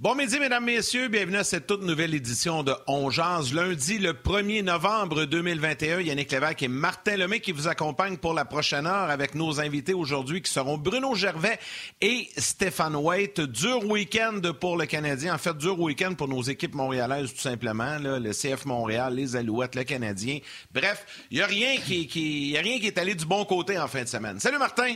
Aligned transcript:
Bon 0.00 0.14
midi, 0.14 0.38
mesdames, 0.38 0.64
messieurs. 0.64 1.08
Bienvenue 1.08 1.38
à 1.38 1.42
cette 1.42 1.66
toute 1.66 1.82
nouvelle 1.82 2.14
édition 2.14 2.62
de 2.62 2.72
On. 2.86 3.08
Lundi, 3.08 3.98
le 3.98 4.12
1er 4.12 4.62
novembre 4.62 5.24
2021, 5.24 6.02
Yannick 6.02 6.30
Lévesque 6.30 6.62
et 6.62 6.68
Martin 6.68 7.16
Lemay 7.16 7.40
qui 7.40 7.50
vous 7.50 7.66
accompagnent 7.66 8.16
pour 8.16 8.32
la 8.32 8.44
prochaine 8.44 8.86
heure 8.86 9.10
avec 9.10 9.34
nos 9.34 9.58
invités 9.58 9.94
aujourd'hui 9.94 10.40
qui 10.40 10.52
seront 10.52 10.78
Bruno 10.78 11.16
Gervais 11.16 11.58
et 12.00 12.28
Stéphane 12.36 12.94
Waite. 12.94 13.40
Dur 13.40 13.84
week-end 13.86 14.40
pour 14.60 14.76
le 14.76 14.86
Canadien. 14.86 15.34
En 15.34 15.38
fait, 15.38 15.58
dur 15.58 15.80
week-end 15.80 16.14
pour 16.14 16.28
nos 16.28 16.42
équipes 16.42 16.76
montréalaises, 16.76 17.34
tout 17.34 17.40
simplement. 17.40 17.98
Là, 17.98 18.20
le 18.20 18.30
CF 18.30 18.66
Montréal, 18.66 19.16
les 19.16 19.34
Alouettes, 19.34 19.74
le 19.74 19.82
Canadien. 19.82 20.38
Bref, 20.72 21.06
il 21.32 21.38
n'y 21.38 21.42
a, 21.42 21.46
rien 21.46 21.76
qui, 21.76 22.06
qui, 22.06 22.50
y 22.50 22.56
a 22.56 22.60
rien 22.60 22.78
qui 22.78 22.86
est 22.86 22.98
allé 22.98 23.16
du 23.16 23.24
bon 23.24 23.44
côté 23.44 23.76
en 23.76 23.88
fin 23.88 24.04
de 24.04 24.08
semaine. 24.08 24.38
Salut, 24.38 24.58
Martin. 24.58 24.94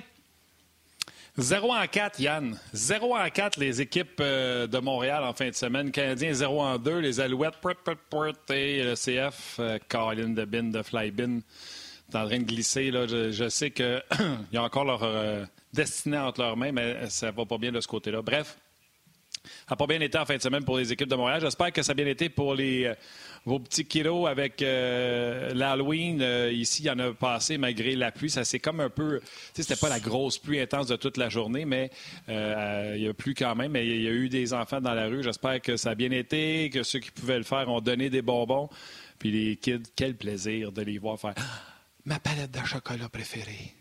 0 1.38 1.72
en 1.72 1.86
4, 1.86 2.20
Yann. 2.20 2.58
0 2.74 3.16
en 3.16 3.30
4, 3.30 3.58
les 3.58 3.80
équipes 3.80 4.20
euh, 4.20 4.66
de 4.66 4.78
Montréal 4.78 5.24
en 5.24 5.32
fin 5.32 5.48
de 5.48 5.54
semaine. 5.54 5.90
Canadiens 5.90 6.34
0 6.34 6.60
en 6.60 6.78
2. 6.78 6.98
Les 6.98 7.20
Alouettes, 7.20 7.54
et 8.50 8.84
le 8.84 8.94
CF, 8.94 9.56
euh, 9.58 9.78
Caroline 9.88 10.34
de 10.34 10.44
Bin, 10.44 10.64
de 10.64 10.82
Flybin, 10.82 11.40
est 12.10 12.16
en 12.16 12.26
train 12.26 12.38
de 12.38 12.44
glisser. 12.44 12.90
Là. 12.90 13.06
Je, 13.06 13.48
sais 13.48 13.70
qu'il 13.70 14.02
y 14.52 14.58
a 14.58 14.62
encore 14.62 14.84
leur 14.84 15.02
euh, 15.04 15.46
destinée 15.72 16.18
entre 16.18 16.42
leurs 16.42 16.56
mains, 16.58 16.72
mais 16.72 17.08
ça 17.08 17.30
va 17.30 17.46
pas 17.46 17.56
bien 17.56 17.72
de 17.72 17.80
ce 17.80 17.88
côté-là. 17.88 18.20
Bref, 18.20 18.58
ça 19.44 19.70
n'a 19.70 19.76
pas 19.76 19.86
bien 19.86 20.00
été 20.00 20.18
en 20.18 20.24
fin 20.24 20.36
de 20.36 20.42
semaine 20.42 20.64
pour 20.64 20.78
les 20.78 20.92
équipes 20.92 21.08
de 21.08 21.16
Montréal. 21.16 21.40
J'espère 21.40 21.72
que 21.72 21.82
ça 21.82 21.92
a 21.92 21.94
bien 21.94 22.06
été 22.06 22.28
pour 22.28 22.54
les, 22.54 22.84
euh, 22.84 22.94
vos 23.44 23.58
petits 23.58 23.84
kilos 23.84 24.28
avec 24.28 24.62
euh, 24.62 25.52
l'Halloween. 25.54 26.20
Euh, 26.22 26.52
ici, 26.52 26.82
il 26.82 26.86
y 26.86 26.90
en 26.90 26.98
a 26.98 27.12
passé 27.12 27.58
malgré 27.58 27.96
la 27.96 28.12
pluie. 28.12 28.30
Ça 28.30 28.44
c'est 28.44 28.60
comme 28.60 28.80
un 28.80 28.90
peu. 28.90 29.20
Tu 29.20 29.26
sais, 29.54 29.62
c'était 29.62 29.80
pas 29.80 29.88
la 29.88 30.00
grosse 30.00 30.38
pluie 30.38 30.60
intense 30.60 30.86
de 30.86 30.96
toute 30.96 31.16
la 31.16 31.28
journée, 31.28 31.64
mais 31.64 31.90
il 32.28 33.02
y 33.02 33.08
a 33.08 33.14
plu 33.14 33.34
quand 33.34 33.54
même. 33.54 33.72
Mais 33.72 33.86
il 33.86 34.02
y 34.02 34.08
a 34.08 34.12
eu 34.12 34.28
des 34.28 34.52
enfants 34.52 34.80
dans 34.80 34.94
la 34.94 35.06
rue. 35.06 35.22
J'espère 35.22 35.60
que 35.60 35.76
ça 35.76 35.90
a 35.90 35.94
bien 35.94 36.10
été, 36.10 36.70
que 36.70 36.82
ceux 36.82 37.00
qui 37.00 37.10
pouvaient 37.10 37.38
le 37.38 37.44
faire 37.44 37.68
ont 37.68 37.80
donné 37.80 38.10
des 38.10 38.22
bonbons. 38.22 38.68
Puis 39.18 39.30
les 39.30 39.56
kids, 39.56 39.82
quel 39.94 40.16
plaisir 40.16 40.72
de 40.72 40.82
les 40.82 40.98
voir 40.98 41.18
faire 41.18 41.34
ma 42.04 42.18
palette 42.18 42.50
de 42.50 42.64
chocolat 42.66 43.08
préférée. 43.08 43.74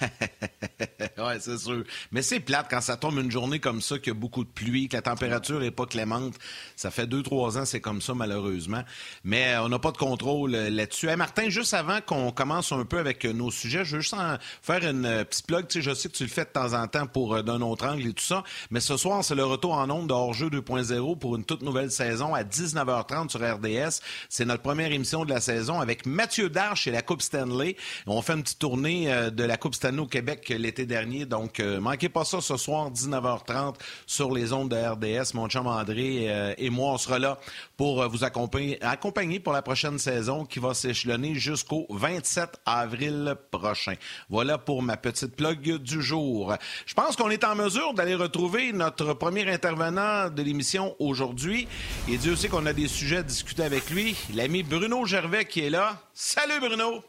oui, 1.18 1.34
c'est 1.40 1.58
sûr. 1.58 1.84
Mais 2.12 2.22
c'est 2.22 2.40
plate 2.40 2.66
quand 2.68 2.80
ça 2.80 2.96
tombe 2.96 3.18
une 3.18 3.30
journée 3.30 3.60
comme 3.60 3.80
ça, 3.80 3.98
qu'il 3.98 4.08
y 4.08 4.16
a 4.16 4.18
beaucoup 4.18 4.44
de 4.44 4.48
pluie, 4.48 4.88
que 4.88 4.96
la 4.96 5.02
température 5.02 5.60
n'est 5.60 5.70
pas 5.70 5.86
clémente. 5.86 6.34
Ça 6.76 6.90
fait 6.90 7.06
deux, 7.06 7.22
trois 7.22 7.58
ans, 7.58 7.64
c'est 7.64 7.80
comme 7.80 8.00
ça, 8.00 8.14
malheureusement. 8.14 8.82
Mais 9.22 9.54
euh, 9.54 9.62
on 9.62 9.68
n'a 9.68 9.78
pas 9.78 9.92
de 9.92 9.96
contrôle 9.96 10.54
euh, 10.54 10.70
là-dessus. 10.70 11.14
Martin, 11.16 11.48
juste 11.48 11.74
avant 11.74 12.00
qu'on 12.00 12.32
commence 12.32 12.72
un 12.72 12.84
peu 12.84 12.98
avec 12.98 13.24
euh, 13.24 13.32
nos 13.32 13.50
sujets, 13.50 13.84
je 13.84 13.96
veux 13.96 14.02
juste 14.02 14.16
faire 14.62 14.84
une 14.84 15.24
petite 15.24 15.46
plug. 15.46 15.68
Tu 15.68 15.82
sais, 15.82 15.90
je 15.90 15.94
sais 15.94 16.08
que 16.08 16.14
tu 16.14 16.24
le 16.24 16.28
fais 16.28 16.44
de 16.44 16.50
temps 16.50 16.72
en 16.74 16.86
temps 16.86 17.06
pour 17.06 17.42
d'un 17.42 17.60
autre 17.60 17.86
angle 17.86 18.08
et 18.08 18.12
tout 18.12 18.24
ça. 18.24 18.44
Mais 18.70 18.80
ce 18.80 18.96
soir, 18.96 19.24
c'est 19.24 19.34
le 19.34 19.44
retour 19.44 19.72
en 19.72 19.90
ondes 19.90 20.08
de 20.08 20.12
Hors-jeu 20.12 20.48
2.0 20.48 21.18
pour 21.18 21.36
une 21.36 21.44
toute 21.44 21.62
nouvelle 21.62 21.90
saison 21.90 22.34
à 22.34 22.42
19h30 22.42 23.30
sur 23.30 23.40
RDS. 23.40 24.00
C'est 24.28 24.44
notre 24.44 24.62
première 24.62 24.92
émission 24.92 25.24
de 25.24 25.30
la 25.30 25.40
saison 25.40 25.80
avec 25.80 26.06
Mathieu 26.06 26.48
Darche 26.48 26.86
et 26.86 26.90
la 26.90 27.02
Coupe 27.02 27.22
Stanley. 27.22 27.76
On 28.06 28.22
fait 28.22 28.34
une 28.34 28.42
petite 28.42 28.58
tournée 28.58 29.30
de 29.30 29.44
la 29.44 29.56
Coupe 29.64 29.76
Stanley 29.76 30.00
au 30.00 30.06
Québec 30.06 30.54
l'été 30.58 30.84
dernier. 30.84 31.24
Donc, 31.24 31.58
euh, 31.58 31.80
manquez 31.80 32.10
pas 32.10 32.26
ça 32.26 32.42
ce 32.42 32.58
soir, 32.58 32.90
19h30, 32.90 33.76
sur 34.06 34.30
les 34.30 34.52
ondes 34.52 34.68
de 34.68 34.76
RDS. 34.76 35.32
Mon 35.32 35.48
chum 35.48 35.66
André 35.66 36.26
euh, 36.28 36.52
et 36.58 36.68
moi, 36.68 36.92
on 36.92 36.98
sera 36.98 37.18
là 37.18 37.38
pour 37.78 38.02
euh, 38.02 38.06
vous 38.06 38.24
accompagner, 38.24 38.76
accompagner 38.82 39.40
pour 39.40 39.54
la 39.54 39.62
prochaine 39.62 39.98
saison 39.98 40.44
qui 40.44 40.58
va 40.58 40.74
s'échelonner 40.74 41.34
jusqu'au 41.36 41.86
27 41.88 42.60
avril 42.66 43.36
prochain. 43.50 43.94
Voilà 44.28 44.58
pour 44.58 44.82
ma 44.82 44.98
petite 44.98 45.34
plug 45.34 45.78
du 45.78 46.02
jour. 46.02 46.54
Je 46.84 46.92
pense 46.92 47.16
qu'on 47.16 47.30
est 47.30 47.44
en 47.44 47.54
mesure 47.54 47.94
d'aller 47.94 48.16
retrouver 48.16 48.70
notre 48.74 49.14
premier 49.14 49.50
intervenant 49.50 50.28
de 50.28 50.42
l'émission 50.42 50.94
aujourd'hui. 50.98 51.68
Et 52.06 52.18
Dieu 52.18 52.36
sait 52.36 52.48
qu'on 52.48 52.66
a 52.66 52.74
des 52.74 52.88
sujets 52.88 53.16
à 53.16 53.22
discuter 53.22 53.62
avec 53.62 53.88
lui. 53.88 54.14
L'ami 54.34 54.62
Bruno 54.62 55.06
Gervais 55.06 55.46
qui 55.46 55.60
est 55.60 55.70
là. 55.70 56.02
Salut 56.12 56.60
Bruno! 56.60 57.02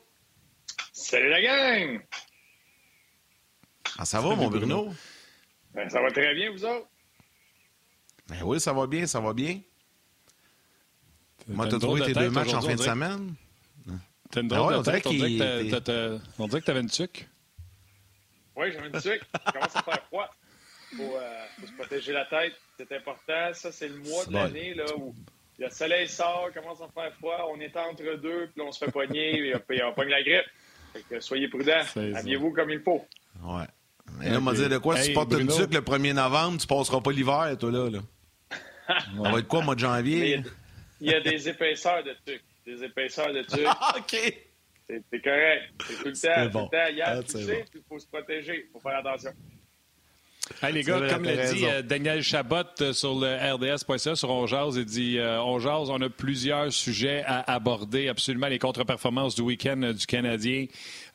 Salut 0.93 1.29
la 1.29 1.41
gang! 1.41 1.99
Ah, 3.97 4.05
ça 4.05 4.21
va, 4.21 4.35
mon 4.35 4.49
Bruno? 4.49 4.93
Ben, 5.73 5.89
ça 5.89 6.01
va 6.01 6.09
très 6.11 6.33
bien, 6.33 6.51
vous 6.51 6.65
autres? 6.65 6.87
Ben 8.27 8.41
oui, 8.43 8.59
ça 8.59 8.73
va 8.73 8.87
bien, 8.87 9.05
ça 9.05 9.19
va 9.19 9.33
bien. 9.33 9.59
Moi, 11.47 11.67
t'as 11.67 11.79
trouvé 11.79 12.01
tes 12.01 12.13
deux 12.13 12.29
matchs 12.29 12.53
en 12.53 12.61
fin 12.61 12.75
de 12.75 12.81
semaine? 12.81 13.35
T'as 14.31 14.41
une 14.41 14.47
drôle 14.47 14.77
de 14.77 14.83
tête. 14.83 15.05
On 16.39 16.47
dirait 16.47 16.61
que 16.61 16.65
t'avais 16.65 16.81
une 16.81 16.89
tuque. 16.89 17.27
Oui, 18.55 18.71
j'avais 18.71 18.87
une 18.87 19.01
tuque. 19.01 19.21
Il 19.47 19.51
commence 19.51 19.75
à 19.75 19.83
faire 19.83 20.03
froid. 20.07 20.35
Il 20.91 20.97
faut, 20.97 21.15
euh, 21.15 21.45
faut, 21.59 21.67
se 21.67 21.71
protéger 21.73 22.13
la 22.13 22.25
tête. 22.25 22.53
C'est 22.77 22.91
important. 22.93 23.53
Ça, 23.53 23.71
c'est 23.71 23.89
le 23.89 23.97
mois 23.97 24.25
de 24.25 24.33
l'année 24.33 24.73
là, 24.73 24.85
où 24.97 25.13
le 25.59 25.69
soleil 25.69 26.07
sort, 26.07 26.49
commence 26.53 26.81
à 26.81 26.87
faire 26.87 27.13
froid. 27.15 27.49
On 27.53 27.59
est 27.59 27.75
entre 27.75 28.15
deux, 28.15 28.47
puis 28.47 28.61
on 28.61 28.71
se 28.71 28.83
fait 28.83 28.91
poigner 28.91 29.49
et 29.49 29.83
on 29.83 29.93
pogne 29.93 30.09
la 30.09 30.23
grippe. 30.23 30.45
Fait 30.93 31.03
que 31.09 31.19
soyez 31.19 31.47
prudents. 31.47 31.83
Habillez-vous 31.95 32.51
comme 32.51 32.69
il 32.69 32.79
faut. 32.79 33.05
Ouais. 33.41 33.65
Et 34.23 34.29
là, 34.29 34.37
on 34.37 34.41
m'a 34.41 34.53
dit 34.53 34.67
de 34.67 34.77
quoi? 34.77 34.97
si 34.97 35.09
tu 35.09 35.13
portes 35.13 35.33
une 35.33 35.47
tuque 35.47 35.73
le 35.73 35.81
1er 35.81 36.13
novembre, 36.13 36.59
tu 36.59 36.67
passeras 36.67 37.01
pas 37.01 37.11
l'hiver, 37.11 37.55
toi, 37.59 37.71
là. 37.71 37.89
là. 37.89 37.99
on 39.17 39.31
va 39.31 39.39
être 39.39 39.47
quoi, 39.47 39.61
mois 39.61 39.75
de 39.75 39.79
janvier? 39.79 40.41
Il 41.01 41.11
y, 41.11 41.13
a, 41.13 41.19
des 41.19 41.49
épaisseurs 41.49 42.03
de 42.03 42.15
tuque. 42.25 42.43
Des 42.65 42.83
épaisseurs 42.83 43.33
de 43.33 43.41
tuque. 43.41 43.61
Ah, 43.65 43.95
OK. 43.97 44.15
C'est 44.87 45.21
correct. 45.21 45.63
C'est 45.87 45.95
tout 45.95 46.09
le 46.09 46.13
temps. 46.13 46.51
Bon. 46.51 46.67
Tout 46.67 46.69
le 46.73 46.77
temps. 46.77 46.87
Il 46.91 46.97
y 46.97 47.01
a 47.01 47.17
ah, 47.17 47.21
il 47.73 47.81
faut 47.89 47.99
se 47.99 48.07
protéger. 48.07 48.65
Il 48.67 48.71
faut 48.71 48.79
faire 48.79 48.99
attention. 48.99 49.31
Hey, 50.61 50.73
les 50.73 50.83
gars, 50.83 51.01
comme 51.09 51.23
l'a 51.23 51.51
dit 51.51 51.65
euh, 51.65 51.81
Daniel 51.81 52.21
Chabot 52.21 52.57
euh, 52.81 52.93
sur 52.93 53.19
le 53.19 53.35
RDS.ca, 53.35 54.15
sur 54.15 54.29
Onjaz, 54.29 54.75
il 54.75 54.85
dit 54.85 55.17
euh, 55.17 55.41
Onjaz, 55.41 55.89
on 55.89 55.99
a 56.01 56.09
plusieurs 56.09 56.71
sujets 56.71 57.23
à 57.25 57.51
aborder, 57.51 58.09
absolument 58.09 58.47
les 58.47 58.59
contre-performances 58.59 59.33
du 59.33 59.41
week-end 59.41 59.93
du 59.97 60.05
Canadien. 60.05 60.67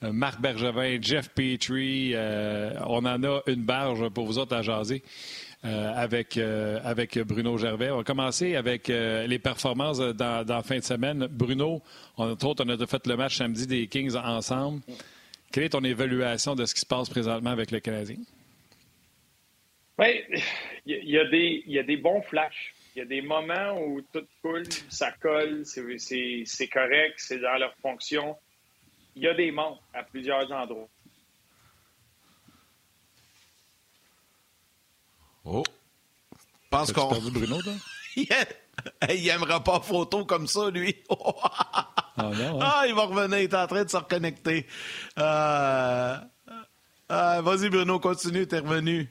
Marc 0.02 0.40
Bergevin, 0.40 0.98
Jeff 1.00 1.28
Petrie, 1.28 2.14
on 2.16 3.04
en 3.04 3.22
a 3.22 3.42
une 3.46 3.62
barge 3.62 4.08
pour 4.08 4.24
vous 4.26 4.38
autres 4.38 4.56
à 4.56 4.62
jaser. 4.62 5.02
avec, 5.62 6.38
avec 6.38 7.18
Bruno 7.18 7.58
Gervais. 7.58 7.90
On 7.90 7.98
va 7.98 8.04
commencer 8.04 8.56
avec 8.56 8.88
les 8.88 9.38
performances 9.38 9.98
dans, 9.98 10.42
dans, 10.42 10.62
fin 10.62 10.78
de 10.78 10.84
semaine. 10.84 11.28
Bruno, 11.30 11.82
on, 12.16 12.34
on 12.42 12.68
a 12.68 12.86
fait 12.86 13.06
le 13.06 13.16
match 13.16 13.36
samedi 13.36 13.66
des 13.66 13.88
Kings 13.88 14.16
ensemble. 14.16 14.80
Quelle 15.52 15.64
est 15.64 15.70
ton 15.70 15.84
évaluation 15.84 16.54
de 16.54 16.64
ce 16.64 16.72
qui 16.74 16.80
se 16.80 16.86
passe 16.86 17.10
présentement 17.10 17.50
avec 17.50 17.70
le 17.70 17.80
Canadien? 17.80 18.16
Oui, 20.00 20.24
il 20.86 21.10
y, 21.10 21.18
a 21.18 21.26
des, 21.26 21.62
y 21.66 21.78
a 21.78 21.82
des 21.82 21.98
bons 21.98 22.22
flashs. 22.22 22.74
Il 22.96 23.00
y 23.00 23.02
a 23.02 23.04
des 23.04 23.20
moments 23.20 23.78
où 23.82 24.00
tout 24.12 24.24
coule, 24.40 24.64
ça 24.88 25.12
colle, 25.12 25.62
c'est 25.66 26.68
correct, 26.68 27.14
c'est 27.18 27.38
dans 27.38 27.58
leur 27.58 27.74
fonction. 27.82 28.34
Il 29.14 29.22
y 29.22 29.28
a 29.28 29.34
des 29.34 29.50
manques 29.50 29.78
à 29.92 30.02
plusieurs 30.02 30.50
endroits. 30.50 30.88
Oh. 35.44 35.62
Pense 36.70 36.92
qu'on. 36.92 37.08
Bruno, 37.30 37.60
là? 37.60 37.72
il 39.14 39.24
n'aimera 39.24 39.62
pas 39.62 39.80
photo 39.80 40.24
comme 40.24 40.46
ça, 40.46 40.70
lui. 40.70 40.96
ah, 41.10 41.92
non, 42.16 42.58
hein? 42.58 42.58
ah, 42.62 42.84
il 42.86 42.94
va 42.94 43.04
revenir, 43.04 43.38
il 43.38 43.44
est 43.44 43.54
en 43.54 43.66
train 43.66 43.84
de 43.84 43.90
se 43.90 43.96
reconnecter. 43.98 44.66
Euh... 45.18 46.16
Euh, 47.10 47.42
Vas-y, 47.42 47.68
Bruno, 47.68 47.98
continue, 47.98 48.46
t'es 48.46 48.60
revenu. 48.60 49.08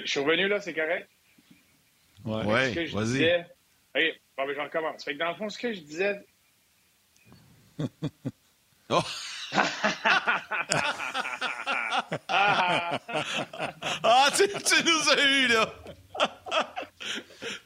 Je 0.00 0.10
suis 0.10 0.20
revenu 0.20 0.48
là, 0.48 0.60
c'est 0.60 0.74
correct? 0.74 1.08
Ouais, 2.24 2.44
ouais 2.44 2.86
vas-y. 2.86 3.44
OK, 3.94 4.20
bon, 4.36 4.46
ben, 4.46 4.54
j'en 4.56 4.64
recommence. 4.64 5.04
Fait 5.04 5.14
que 5.14 5.18
dans 5.18 5.30
le 5.30 5.34
fond, 5.34 5.48
ce 5.48 5.58
que 5.58 5.72
je 5.72 5.80
disais. 5.80 6.20
oh! 8.90 9.00
ah, 12.28 12.98
tu, 14.34 14.48
tu 14.48 14.84
nous 14.84 15.10
as 15.10 15.26
eu, 15.26 15.46
là! 15.48 15.74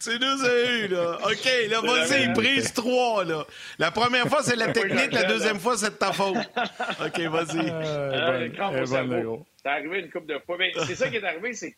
tu 0.00 0.19
nous 0.19 0.44
as 0.44 0.70
eu, 0.70 0.88
là. 0.88 1.19
OK, 1.25 1.49
là, 1.70 1.81
vas-y, 1.81 2.32
prise 2.32 2.72
3, 2.72 3.25
là. 3.25 3.44
La 3.79 3.90
première 3.90 4.26
fois, 4.26 4.43
c'est 4.43 4.56
la 4.56 4.72
technique, 4.72 5.12
la 5.12 5.25
deuxième 5.25 5.61
fois, 5.61 5.76
c'est 5.76 5.90
de 5.90 5.96
ta 5.96 6.12
faute. 6.12 6.37
OK, 6.37 7.20
vas-y. 7.20 7.70
Euh, 7.70 8.49
c'est 9.56 9.69
arrivé 9.69 10.00
une 10.00 10.11
coupe 10.11 10.26
de 10.26 10.40
fois. 10.44 10.56
c'est 10.87 10.96
ça 10.96 11.08
qui 11.08 11.17
est 11.17 11.25
arrivé, 11.25 11.52
c'est 11.52 11.76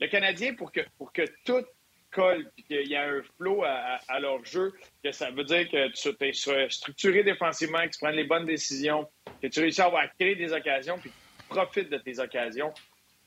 le 0.00 0.08
Canadien, 0.08 0.54
pour 0.54 0.72
que, 0.72 0.80
pour 0.98 1.12
que 1.12 1.22
tout 1.44 1.64
colle, 2.10 2.50
puis 2.54 2.64
qu'il 2.64 2.88
y 2.88 2.96
a 2.96 3.08
un 3.08 3.22
flow 3.36 3.62
à, 3.64 4.20
leur 4.20 4.44
jeu, 4.44 4.72
que 5.04 5.12
ça 5.12 5.30
veut 5.30 5.44
dire 5.44 5.68
que 5.68 5.88
tu 5.88 6.24
es 6.24 6.68
structuré 6.70 7.22
défensivement, 7.22 7.78
que 7.80 7.90
tu 7.90 7.98
prends 8.00 8.10
les 8.10 8.24
bonnes 8.24 8.46
décisions, 8.46 9.08
que 9.42 9.48
tu 9.48 9.60
réussis 9.60 9.82
à 9.82 9.86
avoir 9.86 10.04
créer 10.18 10.34
des 10.34 10.52
occasions, 10.52 10.98
puis 10.98 11.10
tu 11.10 11.46
profites 11.48 11.90
de 11.90 11.98
tes 11.98 12.18
occasions. 12.18 12.72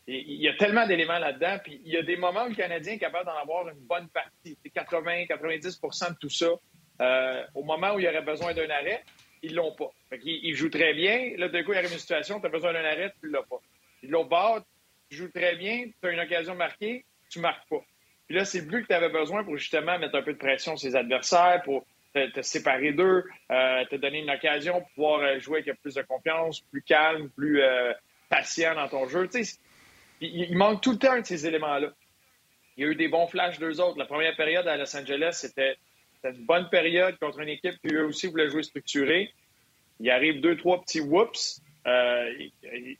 il 0.08 0.42
y 0.42 0.48
a 0.48 0.54
tellement 0.54 0.88
d'éléments 0.88 1.20
là-dedans, 1.20 1.60
puis 1.64 1.82
il 1.86 1.94
y 1.94 1.98
a 1.98 2.04
des 2.04 2.18
moments 2.18 2.46
où 2.46 2.50
le 2.50 2.56
Canadien 2.56 2.94
est 2.94 3.00
capable 3.00 3.26
d'en 3.26 3.38
avoir 3.38 3.70
une 3.70 3.82
bonne 3.82 4.10
partie. 4.10 4.58
80-90% 4.66 6.14
de 6.14 6.18
tout 6.20 6.30
ça. 6.30 6.50
Euh, 7.02 7.44
au 7.56 7.64
moment 7.64 7.94
où 7.94 8.00
il 8.00 8.06
y 8.06 8.10
aurait 8.10 8.22
besoin 8.22 8.54
d'un 8.54 8.70
arrêt, 8.70 9.04
ils 9.42 9.56
l'ont 9.56 9.74
pas. 9.74 9.90
ils, 10.24 10.56
jouent 10.56 10.70
très 10.70 10.94
bien. 10.94 11.34
Là, 11.38 11.48
d'un 11.48 11.64
coup, 11.64 11.72
il 11.72 11.78
arrive 11.78 11.94
une 11.94 12.00
situation, 12.00 12.40
tu 12.40 12.48
as 12.48 12.50
besoin 12.50 12.74
d'un 12.74 12.84
arrêt, 12.84 13.14
tu 13.22 13.30
l'as 13.30 13.44
pas. 13.44 13.60
Puis 14.00 14.10
l'autre 14.10 14.30
bord, 14.30 14.62
tu 15.10 15.18
joues 15.18 15.32
très 15.32 15.56
bien, 15.56 15.86
tu 16.02 16.08
as 16.08 16.12
une 16.12 16.20
occasion 16.20 16.56
marquée, 16.56 17.06
tu 17.30 17.40
marques 17.40 17.68
pas. 17.70 17.84
Puis 18.28 18.38
là, 18.38 18.46
c'est 18.46 18.60
le 18.60 18.66
but 18.66 18.84
que 18.84 18.88
tu 18.88 18.94
avais 18.94 19.10
besoin 19.10 19.44
pour 19.44 19.58
justement 19.58 19.98
mettre 19.98 20.16
un 20.16 20.22
peu 20.22 20.34
de 20.34 20.38
pression 20.38 20.78
sur 20.78 20.90
ses 20.90 20.96
adversaires, 20.96 21.62
pour 21.64 21.86
te, 22.14 22.42
séparer 22.42 22.92
d'eux, 22.92 23.24
euh, 23.52 23.86
te 23.86 23.96
donner 23.96 24.20
une 24.20 24.30
occasion 24.30 24.80
pour 24.82 24.90
pouvoir 24.92 25.22
euh, 25.22 25.40
jouer 25.40 25.60
avec 25.60 25.82
plus 25.82 25.96
de 25.96 26.02
confiance, 26.04 26.62
plus 26.62 26.82
calme, 26.82 27.30
plus 27.30 27.62
euh, 27.62 27.92
patient 28.30 28.76
dans 28.76 28.88
ton 28.88 29.08
jeu. 29.08 29.28
Tu 29.28 29.44
sais, 29.44 29.58
il, 30.22 30.56
manque 30.58 30.82
tout 30.82 30.92
le 30.92 30.98
temps 30.98 31.20
de 31.20 31.26
ces 31.26 31.48
éléments-là. 31.48 31.92
Il 32.78 32.86
y 32.86 32.88
a 32.88 32.92
eu 32.92 32.96
des 32.96 33.08
bons 33.08 33.28
flashs 33.28 33.60
d'eux 33.60 33.80
autres. 33.82 33.98
La 33.98 34.06
première 34.06 34.36
période 34.36 34.68
à 34.68 34.78
Los 34.78 34.96
Angeles, 34.96 35.40
c'était 35.42 35.78
une 36.24 36.46
bonne 36.46 36.70
période 36.70 37.18
contre 37.20 37.40
une 37.40 37.50
équipe 37.50 37.76
qui 37.82 37.94
eux 37.94 38.06
aussi 38.06 38.28
voulait 38.28 38.50
jouer 38.50 38.64
structuré. 38.64 39.34
Il 40.00 40.10
arrive 40.10 40.40
deux, 40.40 40.56
trois 40.56 40.82
petits 40.82 41.02
whoops. 41.02 41.62
Euh, 41.88 42.34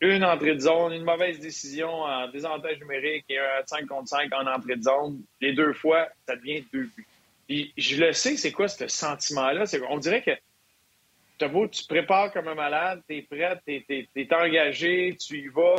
une 0.02 0.24
entrée 0.24 0.56
de 0.56 0.60
zone, 0.60 0.94
une 0.94 1.04
mauvaise 1.04 1.40
décision 1.40 1.90
en 1.90 2.30
désavantage 2.30 2.80
numérique 2.80 3.26
et 3.30 3.38
un 3.38 3.66
5 3.66 3.86
contre 3.88 4.08
5 4.08 4.34
en 4.34 4.48
entrée 4.48 4.78
de 4.78 4.84
zone. 4.84 5.22
Les 5.42 5.54
deux 5.54 5.74
fois, 5.74 6.08
ça 6.28 6.36
devient 6.36 6.64
deux 6.72 6.90
buts. 6.96 7.08
Je 7.78 8.04
le 8.04 8.14
sais, 8.14 8.38
c'est 8.38 8.52
quoi 8.52 8.68
ce 8.68 8.88
sentiment-là? 8.88 9.66
On 9.90 9.98
dirait 9.98 10.22
que 10.22 10.32
tu 11.40 11.70
tu 11.72 11.88
prépares 11.88 12.32
comme 12.32 12.48
un 12.48 12.56
malade, 12.56 13.02
tu 13.08 13.18
es 13.18 13.22
prêt, 13.22 13.60
tu 13.66 14.08
es, 14.16 14.34
engagé, 14.34 15.16
tu 15.20 15.40
y 15.40 15.48
vas. 15.48 15.76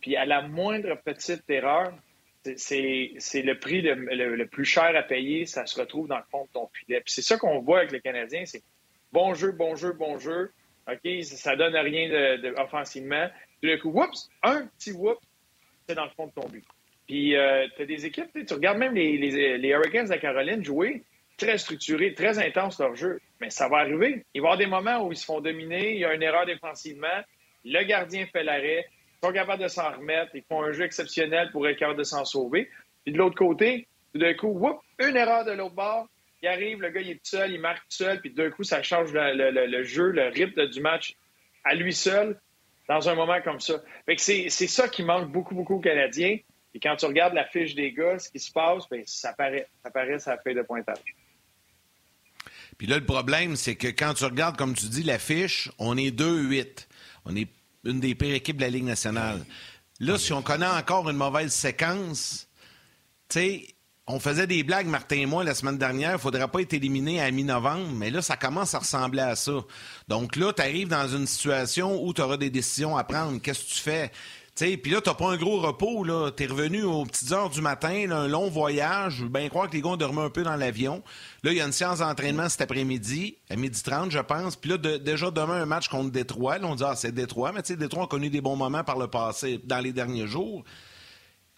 Puis 0.00 0.16
à 0.16 0.24
la 0.24 0.42
moindre 0.42 0.96
petite 1.04 1.48
erreur, 1.48 1.92
c'est 2.56 3.42
le 3.42 3.54
prix 3.58 3.82
le, 3.82 4.44
plus 4.46 4.64
cher 4.64 4.96
à 4.96 5.02
payer, 5.02 5.44
ça 5.46 5.66
se 5.66 5.78
retrouve 5.78 6.08
dans 6.08 6.18
le 6.18 6.24
fond 6.30 6.44
de 6.44 6.50
ton 6.52 6.68
filet. 6.68 7.02
C'est 7.06 7.22
ça 7.22 7.36
qu'on 7.36 7.60
voit 7.60 7.80
avec 7.80 7.92
les 7.92 8.00
Canadiens, 8.00 8.46
c'est 8.46 8.62
bon 9.12 9.34
jeu, 9.34 9.52
bon 9.52 9.76
jeu, 9.76 9.92
bon 9.92 10.18
jeu. 10.18 10.50
OK, 10.88 11.22
ça, 11.22 11.56
donne 11.56 11.76
rien 11.76 12.08
de, 12.08 12.54
offensivement. 12.60 13.28
Puis 13.60 13.70
le 13.70 13.78
coup, 13.78 13.90
oups, 13.90 14.30
un 14.42 14.66
petit 14.66 14.92
whoop, 14.92 15.18
c'est 15.86 15.94
dans 15.94 16.04
le 16.04 16.10
fond 16.10 16.26
de 16.26 16.32
ton 16.32 16.48
but. 16.48 16.64
Puis 17.06 17.36
euh, 17.36 17.66
tu 17.76 17.82
as 17.82 17.86
des 17.86 18.06
équipes, 18.06 18.28
tu 18.46 18.54
regardes 18.54 18.78
même 18.78 18.94
les, 18.94 19.68
Hurricanes 19.68 20.08
de 20.08 20.16
Caroline 20.16 20.64
jouer, 20.64 21.02
très 21.36 21.58
structuré, 21.58 22.14
très 22.14 22.38
intense 22.38 22.78
leur 22.78 22.94
jeu. 22.94 23.20
Mais 23.40 23.50
ça 23.50 23.68
va 23.68 23.78
arriver. 23.78 24.24
Il 24.34 24.42
va 24.42 24.48
y 24.48 24.52
avoir 24.52 24.58
des 24.58 24.66
moments 24.66 25.06
où 25.06 25.12
ils 25.12 25.16
se 25.16 25.24
font 25.24 25.40
dominer, 25.40 25.94
il 25.94 26.00
y 26.00 26.04
a 26.04 26.14
une 26.14 26.22
erreur 26.22 26.46
défensivement, 26.46 27.08
le 27.64 27.82
gardien 27.84 28.26
fait 28.26 28.42
l'arrêt, 28.42 28.86
ils 29.22 29.26
sont 29.26 29.32
capables 29.32 29.62
de 29.62 29.68
s'en 29.68 29.90
remettre, 29.90 30.30
ils 30.34 30.44
font 30.48 30.62
un 30.62 30.72
jeu 30.72 30.84
exceptionnel 30.84 31.50
pour 31.50 31.68
être 31.68 31.78
capable 31.78 31.98
de 31.98 32.04
s'en 32.04 32.24
sauver. 32.24 32.70
Puis 33.04 33.12
de 33.12 33.18
l'autre 33.18 33.36
côté, 33.36 33.86
tout 34.12 34.20
d'un 34.20 34.34
coup, 34.34 34.48
whoop, 34.48 34.80
une 34.98 35.16
erreur 35.16 35.44
de 35.44 35.52
l'autre 35.52 35.74
bord, 35.74 36.08
il 36.42 36.48
arrive, 36.48 36.80
le 36.80 36.90
gars, 36.90 37.00
il 37.00 37.10
est 37.10 37.14
tout 37.14 37.20
seul, 37.24 37.52
il 37.52 37.60
marque 37.60 37.80
tout 37.80 37.96
seul, 37.96 38.20
puis 38.20 38.30
d'un 38.30 38.50
coup, 38.50 38.64
ça 38.64 38.82
change 38.82 39.10
le, 39.12 39.82
jeu, 39.82 40.10
le 40.10 40.28
rythme 40.28 40.66
du 40.66 40.80
match 40.80 41.14
à 41.64 41.74
lui 41.74 41.92
seul 41.92 42.40
dans 42.88 43.08
un 43.08 43.14
moment 43.14 43.40
comme 43.42 43.60
ça. 43.60 43.82
Fait 44.06 44.16
que 44.16 44.22
c'est 44.22 44.48
ça 44.48 44.88
qui 44.88 45.02
manque 45.02 45.30
beaucoup, 45.30 45.54
beaucoup 45.54 45.76
aux 45.76 45.80
Canadiens. 45.80 46.38
Et 46.72 46.80
quand 46.80 46.96
tu 46.96 47.06
regardes 47.06 47.34
la 47.34 47.44
fiche 47.44 47.74
des 47.74 47.92
gars, 47.92 48.18
ce 48.18 48.30
qui 48.30 48.38
se 48.38 48.50
passe, 48.50 48.88
bien, 48.90 49.02
ça 49.04 49.32
paraît, 49.32 49.68
ça 49.82 49.90
paraît, 49.90 50.18
ça 50.18 50.38
fait 50.38 50.54
de 50.54 50.62
pointage. 50.62 51.16
Puis 52.78 52.86
là, 52.86 52.98
le 52.98 53.04
problème, 53.04 53.56
c'est 53.56 53.76
que 53.76 53.88
quand 53.88 54.14
tu 54.14 54.24
regardes, 54.24 54.56
comme 54.56 54.74
tu 54.74 54.86
dis, 54.86 55.02
la 55.02 55.18
fiche, 55.18 55.70
on 55.78 55.96
est 55.98 56.16
2-8. 56.16 56.86
On 57.26 57.36
est 57.36 57.48
une 57.84 58.00
des 58.00 58.14
pires 58.14 58.34
équipes 58.34 58.56
de 58.56 58.62
la 58.62 58.70
Ligue 58.70 58.84
nationale. 58.84 59.44
Là, 59.98 60.16
si 60.16 60.32
on 60.32 60.42
connaît 60.42 60.66
encore 60.66 61.10
une 61.10 61.16
mauvaise 61.16 61.52
séquence, 61.52 62.48
tu 63.28 63.38
sais, 63.38 63.74
on 64.12 64.18
faisait 64.18 64.46
des 64.46 64.62
blagues, 64.62 64.86
Martin 64.86 65.16
et 65.16 65.26
moi, 65.26 65.44
la 65.44 65.54
semaine 65.54 65.78
dernière. 65.78 66.10
Il 66.10 66.14
ne 66.14 66.18
faudrait 66.18 66.48
pas 66.48 66.60
être 66.60 66.72
éliminé 66.72 67.20
à 67.20 67.30
mi-novembre, 67.30 67.88
mais 67.94 68.10
là, 68.10 68.22
ça 68.22 68.36
commence 68.36 68.74
à 68.74 68.80
ressembler 68.80 69.22
à 69.22 69.36
ça. 69.36 69.52
Donc 70.08 70.36
là, 70.36 70.52
tu 70.52 70.62
arrives 70.62 70.88
dans 70.88 71.06
une 71.06 71.26
situation 71.26 72.02
où 72.04 72.12
tu 72.12 72.20
auras 72.20 72.36
des 72.36 72.50
décisions 72.50 72.96
à 72.96 73.04
prendre. 73.04 73.40
Qu'est-ce 73.40 73.64
que 73.64 73.74
tu 73.74 73.80
fais? 73.80 74.10
Puis 74.56 74.90
là, 74.90 75.00
tu 75.00 75.10
pas 75.14 75.30
un 75.30 75.36
gros 75.36 75.60
repos. 75.60 76.04
Tu 76.36 76.42
es 76.42 76.46
revenu 76.46 76.82
aux 76.82 77.04
petites 77.04 77.32
heures 77.32 77.48
du 77.48 77.62
matin, 77.62 78.10
un 78.10 78.28
long 78.28 78.50
voyage. 78.50 79.14
Je 79.18 79.22
veux 79.22 79.30
bien 79.30 79.48
croire 79.48 79.70
que 79.70 79.74
les 79.74 79.80
gars 79.80 79.90
ont 79.90 79.96
dormi 79.96 80.20
un 80.20 80.28
peu 80.28 80.42
dans 80.42 80.56
l'avion. 80.56 81.02
Là, 81.44 81.52
il 81.52 81.56
y 81.56 81.60
a 81.60 81.64
une 81.64 81.72
séance 81.72 82.00
d'entraînement 82.00 82.48
cet 82.48 82.60
après-midi, 82.60 83.38
à 83.48 83.56
midi 83.56 83.82
30, 83.82 84.10
je 84.10 84.18
pense. 84.18 84.56
Puis 84.56 84.70
là, 84.70 84.76
déjà 84.76 85.30
demain, 85.30 85.62
un 85.62 85.66
match 85.66 85.88
contre 85.88 86.10
Détroit. 86.10 86.58
Là, 86.58 86.66
on 86.66 86.74
dit, 86.74 86.84
ah, 86.84 86.94
c'est 86.94 87.12
Détroit. 87.12 87.52
Mais 87.52 87.62
tu 87.62 87.68
sais, 87.68 87.76
Détroit 87.76 88.04
a 88.04 88.06
connu 88.06 88.28
des 88.28 88.40
bons 88.42 88.56
moments 88.56 88.84
par 88.84 88.98
le 88.98 89.06
passé, 89.06 89.60
dans 89.64 89.78
les 89.78 89.92
derniers 89.92 90.26
jours 90.26 90.64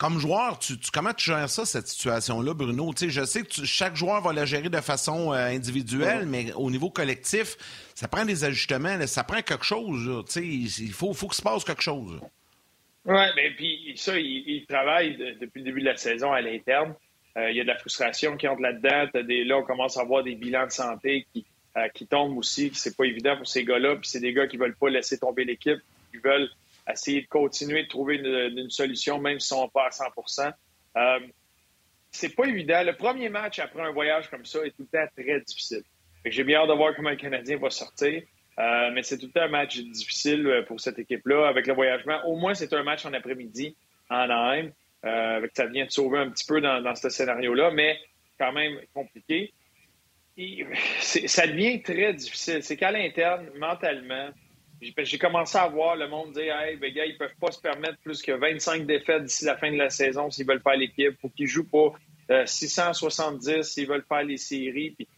comme 0.02 0.18
joueur, 0.18 0.58
tu, 0.58 0.74
comment 0.92 1.14
tu 1.14 1.26
gères 1.26 1.48
ça, 1.48 1.64
cette 1.64 1.86
situation-là, 1.86 2.54
Bruno? 2.54 2.92
je 2.96 3.24
sais 3.24 3.42
que 3.42 3.64
chaque 3.64 3.94
joueur 3.94 4.20
va 4.20 4.32
la 4.32 4.44
gérer 4.44 4.68
de 4.68 4.80
façon 4.80 5.32
euh, 5.32 5.36
individuelle, 5.46 6.26
mais 6.26 6.52
au 6.54 6.72
niveau 6.72 6.90
collectif, 6.90 7.56
ça 7.94 8.08
prend 8.08 8.24
des 8.24 8.42
ajustements, 8.42 8.98
ça 9.06 9.22
prend 9.22 9.40
quelque 9.42 9.64
chose. 9.64 10.26
il 10.34 10.92
faut, 10.92 11.12
faut 11.12 11.28
qu'il 11.28 11.36
se 11.36 11.42
passe 11.42 11.62
quelque 11.62 11.84
chose. 11.84 12.20
Oui, 13.04 13.14
mais 13.36 13.50
ben, 13.50 13.54
puis 13.56 13.92
ça, 13.94 14.18
il, 14.18 14.64
travaille 14.68 15.16
depuis 15.40 15.60
le 15.60 15.66
début 15.66 15.80
de 15.82 15.86
la 15.86 15.96
saison 15.96 16.32
à 16.32 16.40
l'interne. 16.40 16.96
Euh, 17.36 17.52
il 17.52 17.56
y 17.56 17.60
a 17.60 17.62
de 17.62 17.68
la 17.68 17.78
frustration 17.78 18.36
qui 18.36 18.48
entre 18.48 18.62
là-dedans. 18.62 19.08
là, 19.14 19.56
on 19.56 19.62
commence 19.62 19.96
à 19.98 20.00
avoir 20.00 20.24
des 20.24 20.34
bilans 20.34 20.66
de 20.66 20.72
santé 20.72 21.28
qui, 21.32 21.46
euh, 21.76 21.86
qui 21.94 22.08
tombent 22.08 22.38
aussi, 22.38 22.72
c'est 22.74 22.96
pas 22.96 23.04
évident 23.04 23.36
pour 23.36 23.46
ces 23.46 23.62
gars-là. 23.62 23.94
Puis 23.94 24.08
c'est 24.08 24.20
des 24.20 24.32
gars 24.32 24.48
qui 24.48 24.56
veulent 24.56 24.74
pas 24.74 24.90
laisser 24.90 25.16
tomber 25.16 25.44
l'équipe, 25.44 25.78
qui 26.10 26.18
veulent 26.18 26.50
essayer 26.90 27.22
de 27.22 27.28
continuer 27.28 27.84
de 27.84 27.88
trouver 27.88 28.16
une, 28.16 28.70
solution, 28.70 29.18
même 29.20 29.40
si 29.40 29.52
on 29.52 29.68
pas 29.68 29.86
à 29.86 29.90
100% 29.90 30.52
euh, 30.96 31.20
C'est 32.10 32.34
pas 32.34 32.46
évident. 32.46 32.82
Le 32.84 32.96
premier 32.96 33.28
match 33.28 33.58
après 33.58 33.82
un 33.82 33.92
voyage 33.92 34.28
comme 34.30 34.44
ça 34.44 34.60
est 34.64 34.70
tout 34.70 34.86
le 34.92 34.98
temps 34.98 35.06
très 35.16 35.40
difficile. 35.40 35.82
J'ai 36.24 36.44
bien 36.44 36.60
hâte 36.60 36.68
de 36.68 36.74
voir 36.74 36.94
comment 36.94 37.10
le 37.10 37.16
Canadien 37.16 37.56
va 37.58 37.70
sortir. 37.70 38.22
Euh, 38.58 38.90
mais 38.92 39.02
c'est 39.02 39.18
tout 39.18 39.26
le 39.26 39.32
temps 39.32 39.42
un 39.42 39.48
match 39.48 39.78
difficile 39.78 40.46
euh, 40.46 40.62
pour 40.62 40.78
cette 40.78 40.98
équipe-là 40.98 41.48
avec 41.48 41.66
le 41.66 41.74
voyagement. 41.74 42.20
Au 42.26 42.36
moins, 42.36 42.54
c'est 42.54 42.72
un 42.74 42.82
match 42.82 43.06
en 43.06 43.12
après-midi 43.12 43.74
en 44.10 44.16
Anaheim. 44.16 44.72
Euh, 45.04 45.46
ça 45.54 45.66
vient 45.66 45.86
de 45.86 45.90
sauver 45.90 46.18
un 46.18 46.30
petit 46.30 46.44
peu 46.44 46.60
dans, 46.60 46.94
ce 46.94 47.08
scénario-là, 47.08 47.70
mais 47.70 47.98
quand 48.38 48.52
même 48.52 48.78
compliqué. 48.94 49.52
ça 51.00 51.46
devient 51.46 51.82
très 51.82 52.12
difficile. 52.12 52.62
C'est 52.62 52.76
qu'à 52.76 52.90
l'interne, 52.90 53.48
mentalement, 53.56 54.28
j'ai 54.82 55.18
commencé 55.18 55.56
à 55.56 55.68
voir 55.68 55.96
le 55.96 56.08
monde 56.08 56.32
dire 56.32 56.58
Hey, 56.58 56.76
ben, 56.76 56.92
gars, 56.92 57.06
ils 57.06 57.16
peuvent 57.16 57.36
pas 57.40 57.52
se 57.52 57.60
permettre 57.60 57.98
plus 57.98 58.20
que 58.20 58.32
25 58.32 58.86
défaites 58.86 59.24
d'ici 59.24 59.44
la 59.44 59.56
fin 59.56 59.70
de 59.70 59.76
la 59.76 59.90
saison 59.90 60.30
s'ils 60.30 60.46
veulent 60.46 60.62
faire 60.62 60.76
l'équipe. 60.76 61.18
Faut 61.20 61.28
qu'ils 61.28 61.46
jouent 61.46 61.68
pas 61.68 61.92
670 62.46 63.48
euh, 63.48 63.62
s'ils 63.62 63.86
veulent 63.86 64.04
faire 64.08 64.24
les 64.24 64.36
séries. 64.36 64.90
Puis, 64.90 65.08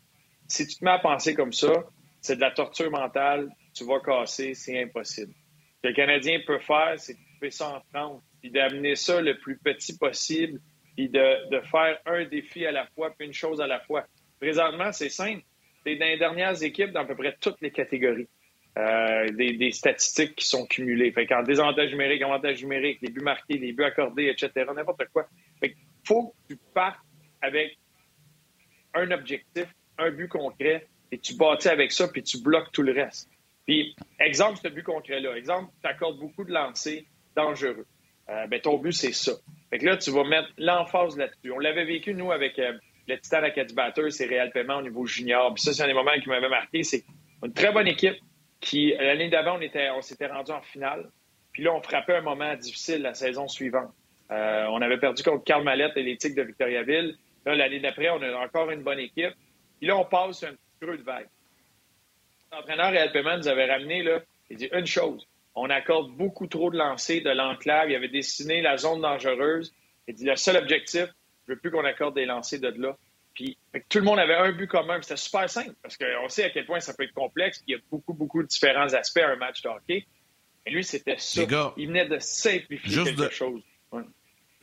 si 0.49 0.67
tu 0.67 0.77
te 0.77 0.85
mets 0.85 0.91
à 0.91 0.99
penser 0.99 1.35
comme 1.35 1.53
ça, 1.53 1.85
c'est 2.21 2.37
de 2.37 2.41
la 2.41 2.51
torture 2.51 2.91
mentale. 2.91 3.51
Tu 3.75 3.85
vas 3.85 4.01
casser, 4.01 4.55
c'est 4.55 4.83
impossible. 4.83 5.33
Ce 5.77 5.83
que 5.83 5.89
le 5.89 5.95
Canadien 5.95 6.41
peut 6.47 6.59
faire, 6.59 6.95
c'est 6.99 7.15
de 7.15 7.19
couper 7.35 7.51
ça 7.51 7.69
en 7.69 7.99
30, 7.99 8.23
puis 8.41 8.51
d'amener 8.51 8.97
ça 8.97 9.21
le 9.21 9.39
plus 9.39 9.59
petit 9.59 9.97
possible, 9.97 10.61
puis 10.97 11.09
de, 11.09 11.61
faire 11.71 11.99
un 12.07 12.25
défi 12.25 12.67
à 12.67 12.73
la 12.73 12.87
fois, 12.95 13.11
puis 13.17 13.27
une 13.27 13.33
chose 13.33 13.61
à 13.61 13.67
la 13.67 13.81
fois. 13.81 14.07
Présentement, 14.41 14.93
c'est 14.93 15.09
simple. 15.09 15.43
C'est 15.85 15.97
dans 15.97 16.07
les 16.07 16.19
dernières 16.19 16.63
équipes 16.63 16.93
dans 16.93 17.01
à 17.01 17.05
peu 17.05 17.17
près 17.17 17.37
toutes 17.41 17.61
les 17.61 17.71
catégories. 17.71 18.29
Euh, 18.77 19.29
des, 19.31 19.71
statistiques 19.71 20.35
qui 20.35 20.47
sont 20.49 20.67
cumulées. 20.67 21.13
Fait 21.13 21.27
qu'en 21.27 21.45
désavantage 21.45 21.93
numérique, 21.93 22.23
avantage 22.23 22.61
numérique, 22.61 22.99
les 23.03 23.11
buts 23.11 23.23
marqués, 23.23 23.57
les 23.57 23.73
buts 23.73 23.85
accordés, 23.85 24.27
etc., 24.27 24.67
n'importe 24.75 25.05
quoi. 25.13 25.29
Fait 25.61 25.77
faut 26.05 26.35
que 26.49 26.55
tu 26.55 26.61
partes 26.75 26.99
avec 27.41 27.79
un 28.95 29.09
objectif, 29.13 29.67
un 29.97 30.11
but 30.11 30.27
concret, 30.27 30.89
et 31.13 31.19
tu 31.19 31.37
bâtis 31.37 31.69
avec 31.69 31.93
ça, 31.93 32.09
puis 32.09 32.25
tu 32.25 32.43
bloques 32.43 32.73
tout 32.73 32.83
le 32.83 32.93
reste. 32.93 33.31
Puis, 33.65 33.95
exemple, 34.19 34.59
ce 34.61 34.69
but 34.69 34.83
concret-là. 34.83 35.37
Exemple, 35.37 35.71
tu 35.81 35.89
accordes 35.89 36.19
beaucoup 36.19 36.45
de 36.45 36.53
lancers 36.53 37.03
dangereux. 37.37 37.87
Euh, 38.29 38.47
ben, 38.49 38.61
ton 38.61 38.79
but, 38.79 38.93
c'est 38.93 39.13
ça. 39.13 39.33
Fait 39.71 39.79
que 39.79 39.87
là, 39.87 39.97
tu 39.97 40.11
vas 40.11 40.25
mettre 40.25 40.49
l'emphase 40.59 41.17
là-dessus. 41.17 41.53
On 41.53 41.61
l'avait 41.61 41.85
vécu, 41.85 42.13
nous, 42.13 42.33
avec 42.33 42.59
euh, 42.59 42.73
le 43.07 43.19
Titan 43.21 43.45
Acadie 43.45 43.75
Batters, 43.75 44.13
c'est 44.13 44.27
Réal 44.27 44.51
Paiement 44.51 44.79
au 44.79 44.83
niveau 44.83 45.07
junior. 45.07 45.55
Puis 45.55 45.63
ça, 45.63 45.73
c'est 45.73 45.83
un 45.85 45.87
des 45.87 45.95
moments 45.95 46.19
qui 46.21 46.29
m'avait 46.29 46.49
marqué. 46.49 46.83
C'est 46.83 47.05
une 47.43 47.53
très 47.53 47.73
bonne 47.73 47.87
équipe, 47.87 48.17
qui, 48.65 48.95
l'année 48.99 49.29
d'avant, 49.29 49.59
on, 49.59 49.61
était, 49.61 49.91
on 49.91 50.01
s'était 50.01 50.27
rendu 50.27 50.51
en 50.51 50.63
finale. 50.63 51.11
Puis 51.53 51.63
là, 51.63 51.75
on 51.75 51.83
frappait 51.83 52.17
un 52.17 52.23
moment 52.23 52.55
difficile 52.57 53.03
la 53.03 53.15
saison 53.15 53.47
suivante. 53.47 53.93
Euh, 54.31 54.67
on 54.71 54.81
avait 54.81 54.99
perdu 54.99 55.23
contre 55.23 55.45
Carl 55.45 55.63
Mallette 55.63 55.97
et 55.97 56.03
les 56.03 56.17
Tigres 56.17 56.37
de 56.37 56.43
Victoriaville. 56.43 57.17
Là, 57.45 57.55
l'année 57.55 57.81
d'après, 57.81 58.09
on 58.09 58.23
a 58.23 58.33
encore 58.39 58.71
une 58.71 58.83
bonne 58.83 58.99
équipe. 58.99 59.35
Puis 59.79 59.87
là, 59.87 59.97
on 59.99 60.05
passe 60.07 60.43
un 60.45 60.53
petit 60.53 60.59
creux 60.81 60.97
de 60.97 61.03
vague. 61.03 61.29
L'entraîneur 62.53 62.91
Réal 62.91 63.13
Payman 63.13 63.39
nous 63.39 63.49
avait 63.49 63.71
ramené, 63.71 64.03
là, 64.03 64.21
il 64.49 64.57
dit 64.57 64.69
une 64.73 64.87
chose. 64.87 65.27
On 65.55 65.69
accorde 65.69 66.11
beaucoup 66.13 66.47
trop 66.47 66.71
de 66.71 66.79
lancers 66.79 67.23
de 67.23 67.31
l'enclave. 67.31 67.91
Il 67.91 67.97
avait 67.97 68.09
dessiné 68.09 68.63
la 68.63 68.79
zone 68.79 69.03
dangereuse. 69.03 69.75
Il 70.09 70.15
dit 70.15 70.25
le 70.25 70.37
seul 70.37 70.57
objectif, 70.57 71.07
je 71.47 71.53
veux 71.53 71.59
plus 71.59 71.71
qu'on 71.71 71.85
accorde 71.85 72.15
des 72.15 72.25
lancers 72.25 72.61
de 72.61 72.69
là. 72.69 72.97
Puis 73.35 73.59
tout 73.89 73.99
le 73.99 74.05
monde 74.05 74.19
avait 74.19 74.37
un 74.37 74.53
but 74.53 74.69
commun. 74.69 74.99
C'était 75.03 75.17
super 75.17 75.51
simple 75.51 75.75
parce 75.83 75.97
qu'on 75.97 76.29
sait 76.29 76.45
à 76.45 76.51
quel 76.51 76.67
point 76.67 76.81
ça 76.81 76.95
peut 76.95 77.05
être 77.05 77.15
complexe. 77.15 77.63
Il 77.67 77.73
y 77.73 77.75
a 77.75 77.81
beaucoup, 77.91 78.15
beaucoup 78.15 78.43
de 78.43 78.49
différents 78.49 78.93
aspects 78.95 79.19
à 79.19 79.31
un 79.31 79.37
match 79.37 79.63
de 79.63 79.69
hockey. 79.69 80.07
Et 80.67 80.71
lui, 80.71 80.85
c'était 80.85 81.17
ça. 81.19 81.43
il 81.77 81.89
venait 81.89 82.07
de 82.07 82.19
simplifier 82.19 83.05
quelque 83.05 83.31
chose. 83.31 83.63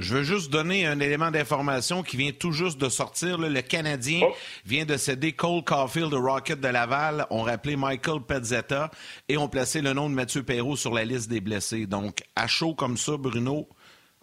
Je 0.01 0.15
veux 0.15 0.23
juste 0.23 0.49
donner 0.49 0.87
un 0.87 0.99
élément 0.99 1.29
d'information 1.29 2.01
qui 2.01 2.17
vient 2.17 2.31
tout 2.31 2.51
juste 2.51 2.79
de 2.79 2.89
sortir. 2.89 3.37
Le 3.37 3.61
Canadien 3.61 4.21
oh. 4.23 4.35
vient 4.65 4.83
de 4.83 4.97
céder 4.97 5.33
Cole 5.33 5.63
Caulfield 5.63 6.11
au 6.15 6.21
Rocket 6.21 6.59
de 6.59 6.67
Laval. 6.67 7.27
On 7.29 7.43
rappelé 7.43 7.75
Michael 7.75 8.21
Pezzetta 8.21 8.89
et 9.29 9.37
on 9.37 9.47
placé 9.47 9.79
le 9.81 9.93
nom 9.93 10.09
de 10.09 10.15
Mathieu 10.15 10.41
Perrault 10.41 10.75
sur 10.75 10.91
la 10.91 11.05
liste 11.05 11.29
des 11.29 11.39
blessés. 11.39 11.85
Donc, 11.85 12.23
à 12.35 12.47
chaud 12.47 12.73
comme 12.73 12.97
ça, 12.97 13.15
Bruno, 13.15 13.69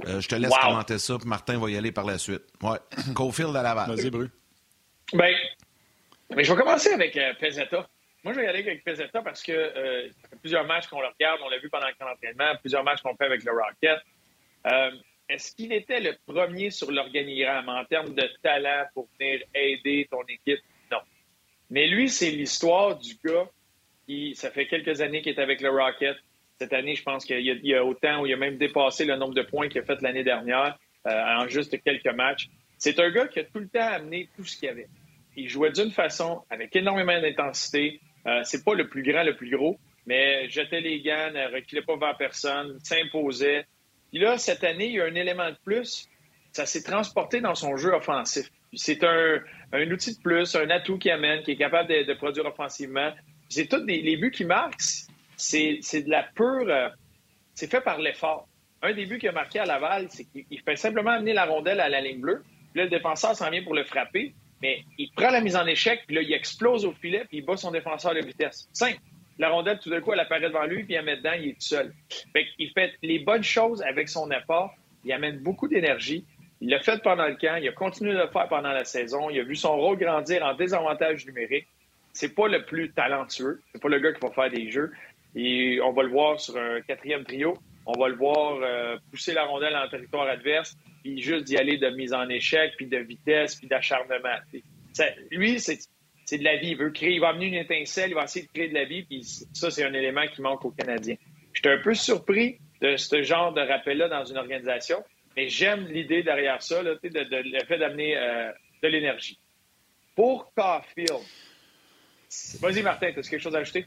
euh, 0.06 0.20
je 0.20 0.28
te 0.28 0.34
laisse 0.34 0.56
commenter 0.56 0.98
ça, 0.98 1.18
puis 1.18 1.28
Martin 1.28 1.58
va 1.58 1.70
y 1.70 1.76
aller 1.76 1.92
par 1.92 2.04
la 2.04 2.18
suite. 2.18 2.42
Ouais. 2.62 2.78
Caulfield 3.14 3.54
à 3.56 3.62
Laval. 3.62 3.88
Vas-y, 3.88 4.10
Bru. 4.10 4.30
Bien, 5.12 5.34
mais 6.34 6.44
je 6.44 6.52
vais 6.52 6.58
commencer 6.58 6.92
avec 6.92 7.16
euh, 7.16 7.32
Pezzetta. 7.40 7.88
Moi, 8.24 8.34
je 8.34 8.40
vais 8.40 8.46
y 8.46 8.48
aller 8.48 8.60
avec 8.60 8.84
Pezzetta 8.84 9.22
parce 9.22 9.42
que 9.42 9.52
euh, 9.52 10.08
ça 10.20 10.28
fait 10.28 10.36
plusieurs 10.36 10.66
matchs 10.66 10.86
qu'on 10.88 11.00
le 11.00 11.06
regarde. 11.06 11.40
On 11.42 11.48
l'a 11.48 11.58
vu 11.58 11.70
pendant 11.70 11.86
le 11.86 11.94
camp 11.94 12.06
d'entraînement, 12.06 12.56
plusieurs 12.60 12.84
matchs 12.84 13.00
qu'on 13.02 13.16
fait 13.16 13.24
avec 13.24 13.44
le 13.44 13.52
Rocket. 13.52 13.98
Euh, 14.66 14.90
est-ce 15.28 15.54
qu'il 15.54 15.72
était 15.72 16.00
le 16.00 16.16
premier 16.26 16.70
sur 16.70 16.90
l'organigramme 16.90 17.68
en 17.68 17.84
termes 17.84 18.14
de 18.14 18.28
talent 18.42 18.84
pour 18.92 19.08
venir 19.18 19.42
aider 19.54 20.06
ton 20.10 20.22
équipe? 20.22 20.60
Non. 20.90 20.98
Mais 21.70 21.86
lui, 21.86 22.08
c'est 22.08 22.30
l'histoire 22.30 22.98
du 22.98 23.14
gars 23.24 23.48
qui, 24.06 24.34
ça 24.34 24.50
fait 24.50 24.66
quelques 24.66 25.00
années 25.00 25.22
qu'il 25.22 25.34
est 25.34 25.40
avec 25.40 25.60
le 25.60 25.70
Rocket. 25.70 26.16
Cette 26.60 26.72
année, 26.72 26.96
je 26.96 27.02
pense 27.04 27.24
qu'il 27.24 27.40
y, 27.40 27.74
a 27.74 27.84
autant, 27.84 28.22
où 28.22 28.26
il 28.26 28.32
a 28.32 28.36
même 28.36 28.58
dépassé 28.58 29.04
le 29.04 29.16
nombre 29.16 29.34
de 29.34 29.42
points 29.42 29.68
qu'il 29.68 29.80
a 29.80 29.84
fait 29.84 30.00
l'année 30.02 30.24
dernière 30.24 30.76
euh, 31.06 31.10
en 31.36 31.46
juste 31.46 31.80
quelques 31.82 32.12
matchs. 32.14 32.48
C'est 32.78 32.98
un 32.98 33.10
gars 33.10 33.28
qui 33.28 33.38
a 33.38 33.44
tout 33.44 33.60
le 33.60 33.68
temps 33.68 33.86
amené 33.86 34.28
tout 34.34 34.44
ce 34.44 34.56
qu'il 34.56 34.66
y 34.66 34.70
avait. 34.70 34.88
Il 35.36 35.48
jouait 35.48 35.70
d'une 35.70 35.92
façon 35.92 36.42
avec 36.50 36.74
énormément 36.74 37.20
d'intensité. 37.20 38.00
Euh, 38.26 38.40
c'est 38.42 38.64
pas 38.64 38.74
le 38.74 38.88
plus 38.88 39.04
grand, 39.04 39.22
le 39.22 39.36
plus 39.36 39.50
gros, 39.50 39.78
mais 40.06 40.48
jetait 40.48 40.80
les 40.80 41.00
gants, 41.00 41.30
ne 41.32 41.54
reculait 41.54 41.82
pas 41.82 41.96
vers 41.96 42.16
personne, 42.16 42.78
s'imposait. 42.82 43.64
Puis 44.10 44.20
là, 44.20 44.36
cette 44.36 44.64
année, 44.64 44.86
il 44.86 44.94
y 44.94 45.00
a 45.00 45.04
un 45.04 45.14
élément 45.14 45.50
de 45.50 45.56
plus. 45.64 46.08
Ça 46.52 46.66
s'est 46.66 46.82
transporté 46.82 47.40
dans 47.40 47.54
son 47.54 47.76
jeu 47.76 47.92
offensif. 47.92 48.50
C'est 48.72 49.04
un, 49.04 49.42
outil 49.90 50.16
de 50.16 50.20
plus, 50.20 50.56
un 50.56 50.70
atout 50.70 50.98
qui 50.98 51.10
amène, 51.10 51.42
qui 51.42 51.52
est 51.52 51.56
capable 51.56 51.88
de, 51.88 52.14
produire 52.14 52.46
offensivement. 52.46 53.12
C'est 53.48 53.68
tous 53.68 53.84
les, 53.86 54.16
buts 54.16 54.30
qui 54.30 54.44
marquent, 54.44 54.82
c'est 55.38 56.02
de 56.02 56.10
la 56.10 56.22
pure. 56.22 56.66
Euh, 56.68 56.88
c'est 57.54 57.70
fait 57.70 57.80
par 57.80 57.98
l'effort. 57.98 58.46
Un 58.82 58.92
des 58.92 59.06
buts 59.06 59.18
qu'il 59.18 59.28
a 59.28 59.32
marqué 59.32 59.58
à 59.58 59.64
Laval, 59.64 60.06
c'est 60.10 60.24
qu'il 60.24 60.60
fait 60.64 60.76
simplement 60.76 61.10
amener 61.10 61.32
la 61.32 61.46
rondelle 61.46 61.80
à 61.80 61.88
la 61.88 62.00
ligne 62.00 62.20
bleue. 62.20 62.44
Puis 62.72 62.78
là, 62.78 62.84
le 62.84 62.90
défenseur 62.90 63.34
s'en 63.34 63.50
vient 63.50 63.62
pour 63.64 63.74
le 63.74 63.84
frapper, 63.84 64.34
mais 64.62 64.84
il 64.98 65.10
prend 65.12 65.30
la 65.30 65.40
mise 65.40 65.56
en 65.56 65.66
échec, 65.66 66.02
puis 66.06 66.14
là, 66.14 66.22
il 66.22 66.32
explose 66.32 66.84
au 66.84 66.92
filet, 66.92 67.24
puis 67.28 67.38
il 67.38 67.44
bat 67.44 67.56
son 67.56 67.72
défenseur 67.72 68.14
de 68.14 68.20
vitesse. 68.20 68.68
Simple. 68.72 69.00
La 69.38 69.50
rondelle, 69.50 69.78
tout 69.78 69.90
d'un 69.90 70.00
coup, 70.00 70.12
elle 70.12 70.20
apparaît 70.20 70.48
devant 70.48 70.64
lui, 70.64 70.84
puis 70.84 70.94
il 70.94 70.96
la 70.96 71.02
met 71.02 71.16
dedans, 71.16 71.32
il 71.38 71.50
est 71.50 71.52
tout 71.54 71.60
seul. 71.60 71.92
Fait 72.32 72.46
il 72.58 72.70
fait 72.72 72.94
les 73.02 73.20
bonnes 73.20 73.44
choses 73.44 73.82
avec 73.82 74.08
son 74.08 74.30
effort. 74.30 74.74
Il 75.04 75.12
amène 75.12 75.38
beaucoup 75.38 75.68
d'énergie. 75.68 76.24
Il 76.60 76.70
l'a 76.70 76.80
fait 76.80 77.00
pendant 77.02 77.26
le 77.26 77.36
camp. 77.36 77.56
Il 77.56 77.68
a 77.68 77.72
continué 77.72 78.12
de 78.12 78.18
le 78.18 78.28
faire 78.28 78.48
pendant 78.48 78.72
la 78.72 78.84
saison. 78.84 79.30
Il 79.30 79.38
a 79.38 79.44
vu 79.44 79.54
son 79.54 79.76
rôle 79.76 79.96
grandir 79.96 80.44
en 80.44 80.54
désavantage 80.54 81.24
numérique. 81.24 81.66
C'est 82.12 82.34
pas 82.34 82.48
le 82.48 82.64
plus 82.64 82.90
talentueux. 82.90 83.62
C'est 83.72 83.80
pas 83.80 83.88
le 83.88 84.00
gars 84.00 84.12
qui 84.12 84.20
va 84.20 84.30
faire 84.32 84.50
des 84.50 84.70
jeux. 84.70 84.92
Et 85.40 85.80
on 85.80 85.92
va 85.92 86.02
le 86.02 86.08
voir 86.08 86.40
sur 86.40 86.56
un 86.56 86.80
quatrième 86.80 87.24
trio. 87.24 87.56
On 87.86 87.92
va 87.92 88.08
le 88.08 88.16
voir 88.16 88.58
euh, 88.60 88.98
pousser 89.10 89.32
la 89.32 89.44
rondelle 89.44 89.76
en 89.76 89.88
territoire 89.88 90.26
adverse, 90.26 90.76
puis 91.02 91.22
juste 91.22 91.44
d'y 91.44 91.56
aller 91.56 91.78
de 91.78 91.88
mise 91.90 92.12
en 92.12 92.28
échec, 92.28 92.72
puis 92.76 92.86
de 92.86 92.98
vitesse, 92.98 93.54
puis 93.54 93.68
d'acharnement. 93.68 94.36
Lui, 95.30 95.60
c'est 95.60 95.78
de 96.38 96.44
la 96.44 96.56
vie. 96.56 96.70
Il 96.70 96.76
veut 96.76 96.90
créer, 96.90 97.12
il 97.12 97.20
va 97.20 97.28
amener 97.28 97.46
une 97.46 97.54
étincelle, 97.54 98.10
il 98.10 98.14
va 98.14 98.24
essayer 98.24 98.46
de 98.46 98.50
créer 98.50 98.68
de 98.68 98.74
la 98.74 98.84
vie, 98.84 99.04
puis 99.04 99.22
ça, 99.22 99.70
c'est 99.70 99.84
un 99.84 99.94
élément 99.94 100.26
qui 100.26 100.42
manque 100.42 100.64
aux 100.64 100.72
Canadiens. 100.72 101.16
J'étais 101.54 101.70
un 101.70 101.78
peu 101.78 101.94
surpris 101.94 102.58
de 102.82 102.96
ce 102.96 103.22
genre 103.22 103.54
de 103.54 103.60
rappel-là 103.60 104.08
dans 104.08 104.24
une 104.24 104.38
organisation, 104.38 105.04
mais 105.36 105.48
j'aime 105.48 105.86
l'idée 105.86 106.24
derrière 106.24 106.60
ça, 106.60 106.82
de, 106.82 106.98
le 107.02 107.64
fait 107.64 107.78
d'amener 107.78 108.16
euh, 108.16 108.50
de 108.82 108.88
l'énergie. 108.88 109.38
Pour 110.16 110.52
Caulfield, 110.52 111.22
vas-y 112.60 112.82
Martin, 112.82 113.06
as-tu 113.06 113.30
quelque 113.30 113.38
chose 113.38 113.54
à 113.54 113.60
ajouter? 113.60 113.86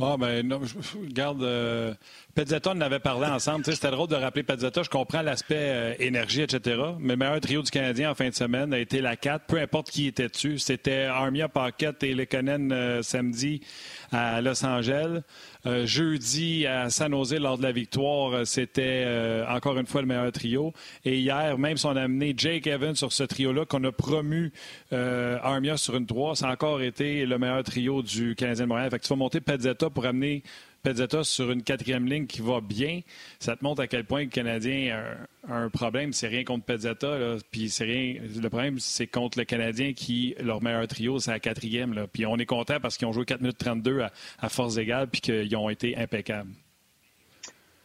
Ah, 0.00 0.16
ben, 0.16 0.46
non, 0.46 0.60
je, 0.64 0.78
regarde, 0.98 1.42
euh, 1.42 1.94
Pezzetta, 2.38 2.70
on 2.72 2.80
avait 2.82 3.00
parlé 3.00 3.26
ensemble. 3.26 3.64
C'était 3.64 3.90
drôle 3.90 4.06
de 4.06 4.14
rappeler 4.14 4.44
Pezzetta. 4.44 4.84
Je 4.84 4.88
comprends 4.88 5.22
l'aspect 5.22 5.56
euh, 5.58 5.94
énergie, 5.98 6.42
etc. 6.42 6.80
Mais 7.00 7.14
le 7.14 7.16
meilleur 7.16 7.40
trio 7.40 7.62
du 7.62 7.70
Canadien 7.72 8.12
en 8.12 8.14
fin 8.14 8.28
de 8.28 8.34
semaine 8.34 8.72
a 8.72 8.78
été 8.78 9.00
la 9.00 9.16
4, 9.16 9.46
peu 9.46 9.58
importe 9.58 9.90
qui 9.90 10.06
était 10.06 10.28
dessus. 10.28 10.60
C'était 10.60 11.02
Armia 11.02 11.48
Pocket 11.48 12.00
et 12.04 12.14
Lekonen 12.14 12.70
euh, 12.70 13.02
samedi 13.02 13.60
à 14.12 14.40
Los 14.40 14.64
Angeles. 14.64 15.22
Euh, 15.66 15.84
jeudi 15.84 16.64
à 16.64 16.90
San 16.90 17.10
Jose 17.10 17.34
lors 17.34 17.58
de 17.58 17.64
la 17.64 17.72
victoire, 17.72 18.46
c'était 18.46 19.04
encore 19.48 19.76
une 19.76 19.88
fois 19.88 20.02
le 20.02 20.06
meilleur 20.06 20.30
trio. 20.30 20.72
Et 21.04 21.18
hier, 21.18 21.58
même 21.58 21.76
si 21.76 21.86
on 21.86 21.96
a 21.96 22.02
amené 22.02 22.34
Jake 22.36 22.68
Evans 22.68 22.94
sur 22.94 23.12
ce 23.12 23.24
trio-là, 23.24 23.64
qu'on 23.64 23.82
a 23.82 23.90
promu 23.90 24.52
Armia 24.92 25.76
sur 25.76 25.96
une 25.96 26.06
3, 26.06 26.36
ça 26.36 26.48
a 26.48 26.52
encore 26.52 26.82
été 26.82 27.26
le 27.26 27.36
meilleur 27.36 27.64
trio 27.64 28.00
du 28.00 28.36
Canadien 28.36 28.66
de 28.66 28.68
Montréal. 28.68 28.90
Fait 28.90 29.00
que 29.00 29.04
tu 29.04 29.08
vas 29.08 29.16
monter 29.16 29.40
Pezzetta 29.40 29.90
pour 29.90 30.06
amener 30.06 30.44
Pezzetta 30.82 31.24
sur 31.24 31.50
une 31.50 31.62
quatrième 31.62 32.06
ligne 32.06 32.26
qui 32.26 32.40
va 32.40 32.60
bien, 32.60 33.00
ça 33.38 33.56
te 33.56 33.64
montre 33.64 33.82
à 33.82 33.86
quel 33.86 34.04
point 34.04 34.22
le 34.22 34.28
Canadien 34.28 35.16
a 35.48 35.52
un, 35.52 35.68
problème. 35.70 36.12
C'est 36.12 36.28
rien 36.28 36.44
contre 36.44 36.64
Pezzetta, 36.64 37.36
puis 37.50 37.68
c'est 37.68 37.84
rien. 37.84 38.16
Le 38.20 38.48
problème, 38.48 38.78
c'est 38.78 39.06
contre 39.06 39.38
le 39.38 39.44
Canadien 39.44 39.92
qui, 39.92 40.34
leur 40.38 40.62
meilleur 40.62 40.86
trio, 40.86 41.18
c'est 41.18 41.30
la 41.30 41.40
quatrième. 41.40 41.94
Là. 41.94 42.06
Puis 42.06 42.26
on 42.26 42.36
est 42.36 42.46
content 42.46 42.80
parce 42.80 42.96
qu'ils 42.96 43.08
ont 43.08 43.12
joué 43.12 43.24
4 43.24 43.40
minutes 43.40 43.58
32 43.58 44.00
à, 44.00 44.12
à 44.38 44.48
force 44.48 44.76
égale, 44.76 45.08
puis 45.08 45.20
qu'ils 45.20 45.56
ont 45.56 45.68
été 45.68 45.96
impeccables. 45.96 46.50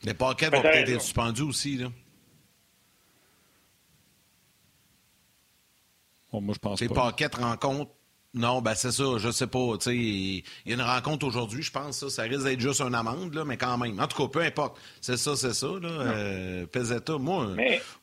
Les 0.04 0.14
paquets 0.14 0.50
vont 0.50 0.62
peut-être 0.62 0.90
être 0.90 1.02
suspendus 1.02 1.44
aussi, 1.44 1.78
là. 1.78 1.88
Bon, 6.32 6.42
moi, 6.42 6.56
je 6.56 6.60
pense 6.60 6.82
Les 6.82 6.90
paquets 6.90 7.28
rencontrent 7.28 7.92
non, 8.36 8.62
ben 8.62 8.74
c'est 8.74 8.92
ça, 8.92 9.04
je 9.18 9.30
sais 9.30 9.46
pas. 9.46 9.78
Il 9.86 10.44
y 10.66 10.72
a 10.72 10.74
une 10.74 10.82
rencontre 10.82 11.28
aujourd'hui, 11.28 11.62
je 11.62 11.72
pense, 11.72 12.00
ça, 12.00 12.10
ça 12.10 12.24
risque 12.24 12.46
d'être 12.46 12.60
juste 12.60 12.82
une 12.82 12.96
amende, 12.96 13.36
là, 13.36 13.46
mais 13.46 13.58
quand 13.58 13.78
même. 13.78 14.00
En 14.00 14.08
tout 14.08 14.24
cas, 14.24 14.28
peu 14.28 14.42
importe. 14.42 14.80
C'est 15.02 15.18
ça, 15.18 15.36
c'est 15.36 15.54
ça. 15.54 15.68
Là, 15.68 15.90
euh, 15.90 16.66
Pesetta, 16.66 17.20
moi, 17.20 17.50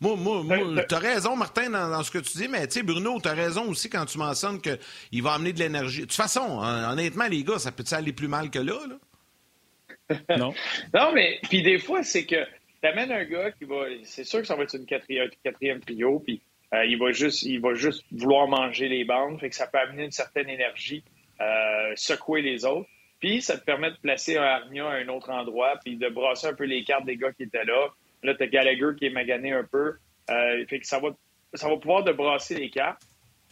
moi, 0.01 0.17
moi, 0.17 0.43
moi 0.45 0.85
tu 0.85 0.95
as 0.95 0.99
raison, 0.99 1.35
Martin, 1.35 1.71
dans, 1.71 2.03
ce 2.05 2.13
que 2.13 2.19
tu 2.19 2.39
dis, 2.39 2.47
mais 2.47 2.69
tu 2.69 2.75
sais, 2.75 2.83
Bruno, 2.85 3.19
tu 3.21 3.29
as 3.29 3.33
raison 3.33 3.69
aussi 3.69 3.91
quand 3.91 4.05
tu 4.05 4.19
mentionnes 4.19 4.61
qu'il 4.61 5.23
va 5.23 5.33
amener 5.33 5.53
de 5.53 5.59
l'énergie. 5.59 6.03
De 6.03 6.07
toute 6.07 6.15
façon, 6.15 6.61
honnêtement, 6.61 7.27
les 7.27 7.43
gars, 7.43 7.59
ça 7.59 7.73
peut 7.73 7.85
aller 7.91 8.13
plus 8.13 8.29
mal 8.29 8.51
que 8.51 8.61
là? 8.61 8.79
là? 8.89 10.17
non. 10.39 10.55
non, 10.95 11.13
mais 11.13 11.41
puis 11.49 11.63
des 11.63 11.79
fois, 11.79 12.05
c'est 12.05 12.25
que 12.25 12.45
tu 12.83 12.89
amènes 12.89 13.11
un 13.11 13.25
gars 13.25 13.51
qui 13.51 13.65
va. 13.65 13.87
C'est 14.05 14.25
sûr 14.25 14.41
que 14.41 14.47
ça 14.47 14.55
va 14.55 14.63
être 14.63 14.77
une 14.77 14.87
quatrième, 14.87 15.29
quatrième 15.43 15.81
trio, 15.81 16.21
puis 16.21 16.41
euh, 16.75 16.85
il, 16.85 16.99
va 16.99 17.13
juste, 17.13 17.43
il 17.43 17.61
va 17.61 17.75
juste 17.75 18.05
vouloir 18.13 18.49
manger 18.49 18.89
les 18.89 19.05
bandes, 19.05 19.41
fait 19.41 19.51
que 19.51 19.57
ça 19.57 19.67
peut 19.67 19.79
amener 19.79 20.05
une 20.05 20.13
certaine 20.13 20.49
énergie, 20.49 21.03
euh, 21.41 21.93
secouer 21.97 22.43
les 22.43 22.65
autres. 22.65 22.89
Puis 23.19 23.43
ça 23.43 23.59
te 23.59 23.65
permet 23.65 23.91
de 23.91 23.97
placer 23.97 24.39
un 24.39 24.43
Armia 24.43 24.87
à 24.87 24.95
un 24.95 25.09
autre 25.09 25.31
endroit, 25.31 25.79
puis 25.85 25.97
de 25.97 26.09
brasser 26.09 26.47
un 26.47 26.55
peu 26.55 26.65
les 26.65 26.85
cartes 26.85 27.05
des 27.05 27.17
gars 27.17 27.33
qui 27.33 27.43
étaient 27.43 27.65
là. 27.65 27.89
Là, 28.23 28.35
tu 28.35 28.43
as 28.43 28.47
Gallagher 28.47 28.97
qui 28.99 29.07
est 29.07 29.11
magané 29.11 29.53
un 29.53 29.65
peu. 29.65 29.95
Euh, 30.31 30.67
fait 30.67 30.81
que 30.81 30.87
ça 30.87 31.01
va, 31.01 31.09
ça 31.55 31.69
va 31.69 31.77
pouvoir 31.77 32.05
de 32.05 32.13
brasser 32.13 32.55
les 32.55 32.71
cartes. 32.71 33.03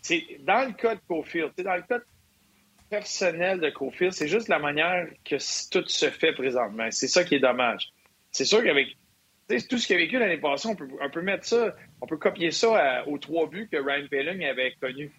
C'est 0.00 0.25
dans 0.40 0.66
le 0.66 0.72
cas 0.72 0.94
de 0.94 1.00
Cofield, 1.06 1.52
dans 1.58 1.75
le 1.75 1.82
cas 1.82 1.98
personnel 2.88 3.60
de 3.60 3.70
Cofield, 3.70 4.12
c'est 4.12 4.28
juste 4.28 4.48
la 4.48 4.58
manière 4.58 5.06
que 5.25 5.37
tout 5.70 5.87
se 5.88 6.10
fait 6.10 6.32
présentement. 6.32 6.88
C'est 6.90 7.08
ça 7.08 7.25
qui 7.25 7.34
est 7.34 7.40
dommage. 7.40 7.90
C'est 8.30 8.44
sûr 8.44 8.62
qu'avec 8.62 8.96
tout 9.49 9.78
ce 9.78 9.87
qu'il 9.87 9.97
a 9.97 9.99
vécu 9.99 10.19
l'année 10.19 10.38
passée, 10.38 10.69
on 10.69 10.76
peut, 11.11 11.23
mettre 11.23 11.45
ça, 11.47 11.75
on 12.00 12.07
peut 12.07 12.19
copier 12.19 12.50
ça 12.50 13.05
aux 13.07 13.19
trois 13.19 13.49
buts 13.49 13.69
que 13.71 13.78
Ryan 13.78 14.07
Paling 14.11 14.45
avait 14.45 14.75
connus. 14.81 15.11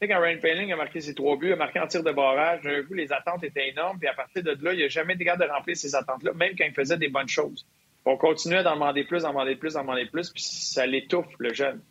Quand 0.00 0.20
Ryan 0.20 0.38
Paling 0.40 0.72
a 0.72 0.76
marqué 0.76 1.00
ses 1.00 1.14
trois 1.14 1.36
buts, 1.36 1.52
a 1.52 1.56
marqué 1.56 1.78
en 1.78 1.86
tir 1.86 2.02
de 2.02 2.10
barrage, 2.10 2.62
d'un 2.62 2.82
coup, 2.82 2.94
les 2.94 3.12
attentes 3.12 3.44
étaient 3.44 3.68
énormes, 3.68 3.98
puis 3.98 4.08
à 4.08 4.14
partir 4.14 4.42
de 4.42 4.56
là, 4.62 4.72
il 4.72 4.80
n'a 4.80 4.88
jamais 4.88 5.14
été 5.14 5.24
capable 5.24 5.44
de 5.44 5.50
remplir 5.50 5.76
ces 5.76 5.94
attentes-là, 5.94 6.32
même 6.32 6.54
quand 6.56 6.64
il 6.64 6.72
faisait 6.72 6.96
des 6.96 7.08
bonnes 7.08 7.28
choses. 7.28 7.66
On 8.06 8.16
continuait 8.16 8.62
d'en 8.62 8.74
demander 8.74 9.04
plus, 9.04 9.22
d'en 9.22 9.28
demander 9.28 9.56
plus, 9.56 9.74
d'en 9.74 9.82
demander 9.82 10.06
plus, 10.06 10.30
puis 10.30 10.42
ça 10.42 10.86
l'étouffe, 10.86 11.28
le 11.38 11.52
jeune. 11.52 11.82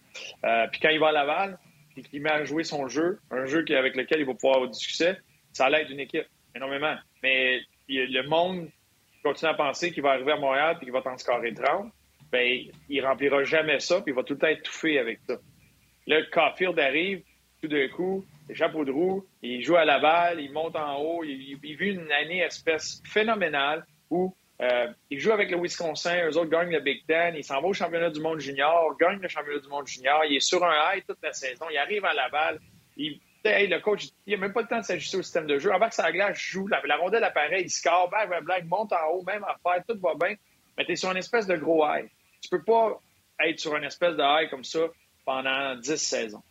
Euh, 0.44 0.68
puis 0.72 0.80
quand 0.82 0.90
il 0.90 1.00
va 1.00 1.10
à 1.10 1.12
Laval, 1.12 1.60
puis 1.94 2.02
qu'il 2.02 2.22
met 2.22 2.32
à 2.32 2.44
jouer 2.46 2.64
son 2.64 2.88
jeu, 2.88 3.20
un 3.30 3.46
jeu 3.46 3.64
avec 3.70 3.96
lequel 3.96 4.22
il 4.22 4.26
va 4.26 4.34
pouvoir 4.34 4.56
avoir 4.56 4.72
du 4.72 4.80
succès, 4.80 5.18
ça 5.54 5.70
l'aide 5.70 5.88
d'une 5.88 6.00
équipe, 6.00 6.26
énormément. 6.56 6.96
Mais 7.22 7.60
le 7.88 8.28
monde 8.28 8.70
continue 9.24 9.52
à 9.52 9.54
penser 9.54 9.92
qu'il 9.92 10.04
va 10.04 10.12
arriver 10.12 10.32
à 10.32 10.38
Montréal 10.38 10.78
et 10.80 10.86
qu'il 10.86 10.94
va 10.94 11.02
t'en 11.02 11.18
scorer 11.18 11.54
30, 11.54 11.92
ben, 12.32 12.62
il 12.90 13.06
remplira 13.06 13.44
jamais 13.44 13.80
ça, 13.80 14.02
puis 14.02 14.12
il 14.12 14.16
va 14.16 14.24
tout 14.24 14.34
le 14.34 14.40
temps 14.40 14.48
étouffer 14.48 15.00
avec 15.00 15.20
ça. 15.28 15.38
Là, 16.08 16.22
Caulfield 16.32 16.80
arrive, 16.80 17.24
tout 17.62 17.68
d'un 17.68 17.88
coup, 17.90 18.26
les 18.48 18.56
chapeaux 18.56 18.86
de 18.86 18.92
roue, 18.92 19.26
il 19.42 19.62
joue 19.62 19.76
à 19.76 19.86
Laval, 19.86 20.40
il 20.40 20.52
monte 20.52 20.76
en 20.76 20.98
haut, 20.98 21.24
il, 21.24 21.60
il 21.62 21.76
vit 21.78 21.92
une 21.92 22.12
année 22.12 22.40
espèce 22.40 23.02
phénoménale 23.06 23.86
où 24.10 24.34
euh, 24.62 24.88
il 25.10 25.20
joue 25.20 25.32
avec 25.32 25.52
le 25.52 25.58
Wisconsin, 25.58 26.28
eux 26.28 26.38
autres 26.38 26.50
gagnent 26.50 26.72
le 26.72 26.82
Big 26.82 27.06
Ten, 27.06 27.34
il 27.36 27.44
s'en 27.44 27.62
va 27.62 27.68
au 27.68 27.74
championnat 27.74 28.10
du 28.10 28.20
monde 28.20 28.40
junior, 28.40 28.98
gagne 29.00 29.20
le 29.20 29.28
championnat 29.28 29.60
du 29.60 29.70
monde 29.70 29.88
junior, 29.88 30.22
il 30.26 30.36
est 30.36 30.42
sur 30.42 30.64
un 30.66 30.74
high 30.94 31.04
toute 31.08 31.20
la 31.24 31.32
saison, 31.32 31.66
il 31.72 31.78
arrive 31.78 32.04
à 32.04 32.14
Laval, 32.14 32.60
il, 32.98 33.20
le 33.46 33.80
coach, 33.80 34.10
il 34.26 34.34
n'a 34.34 34.38
même 34.38 34.54
pas 34.54 34.62
le 34.62 34.68
temps 34.68 34.80
de 34.80 34.84
s'ajuster 34.84 35.18
au 35.18 35.22
système 35.22 35.48
de 35.48 35.60
jeu. 35.60 35.72
Avant 35.74 35.90
que 35.90 35.96
ça 35.96 36.12
glace, 36.12 36.38
joue, 36.38 36.68
la, 36.68 36.98
rondelle 36.98 37.24
apparaît, 37.24 37.62
il 37.62 37.70
score, 37.70 38.10
blague, 38.10 38.44
blague, 38.44 38.68
monte 38.68 38.94
en 38.94 39.12
haut, 39.12 39.24
même 39.24 39.44
affaire, 39.44 39.84
tout 39.88 39.98
va 40.00 40.14
bien, 40.16 40.36
mais 40.78 40.86
tu 40.86 40.94
es 40.94 40.96
sur 40.96 41.12
une 41.12 41.18
espèce 41.18 41.48
de 41.48 41.56
gros 41.56 41.86
high. 41.86 42.10
Tu 42.42 42.50
peux 42.50 42.64
pas 42.64 43.02
être 43.46 43.60
sur 43.60 43.76
une 43.76 43.84
espèce 43.84 44.16
de 44.16 44.24
high 44.24 44.50
comme 44.50 44.64
ça 44.64 44.80
pendant 45.26 45.76
10 45.76 45.98
saisons. 45.98 46.44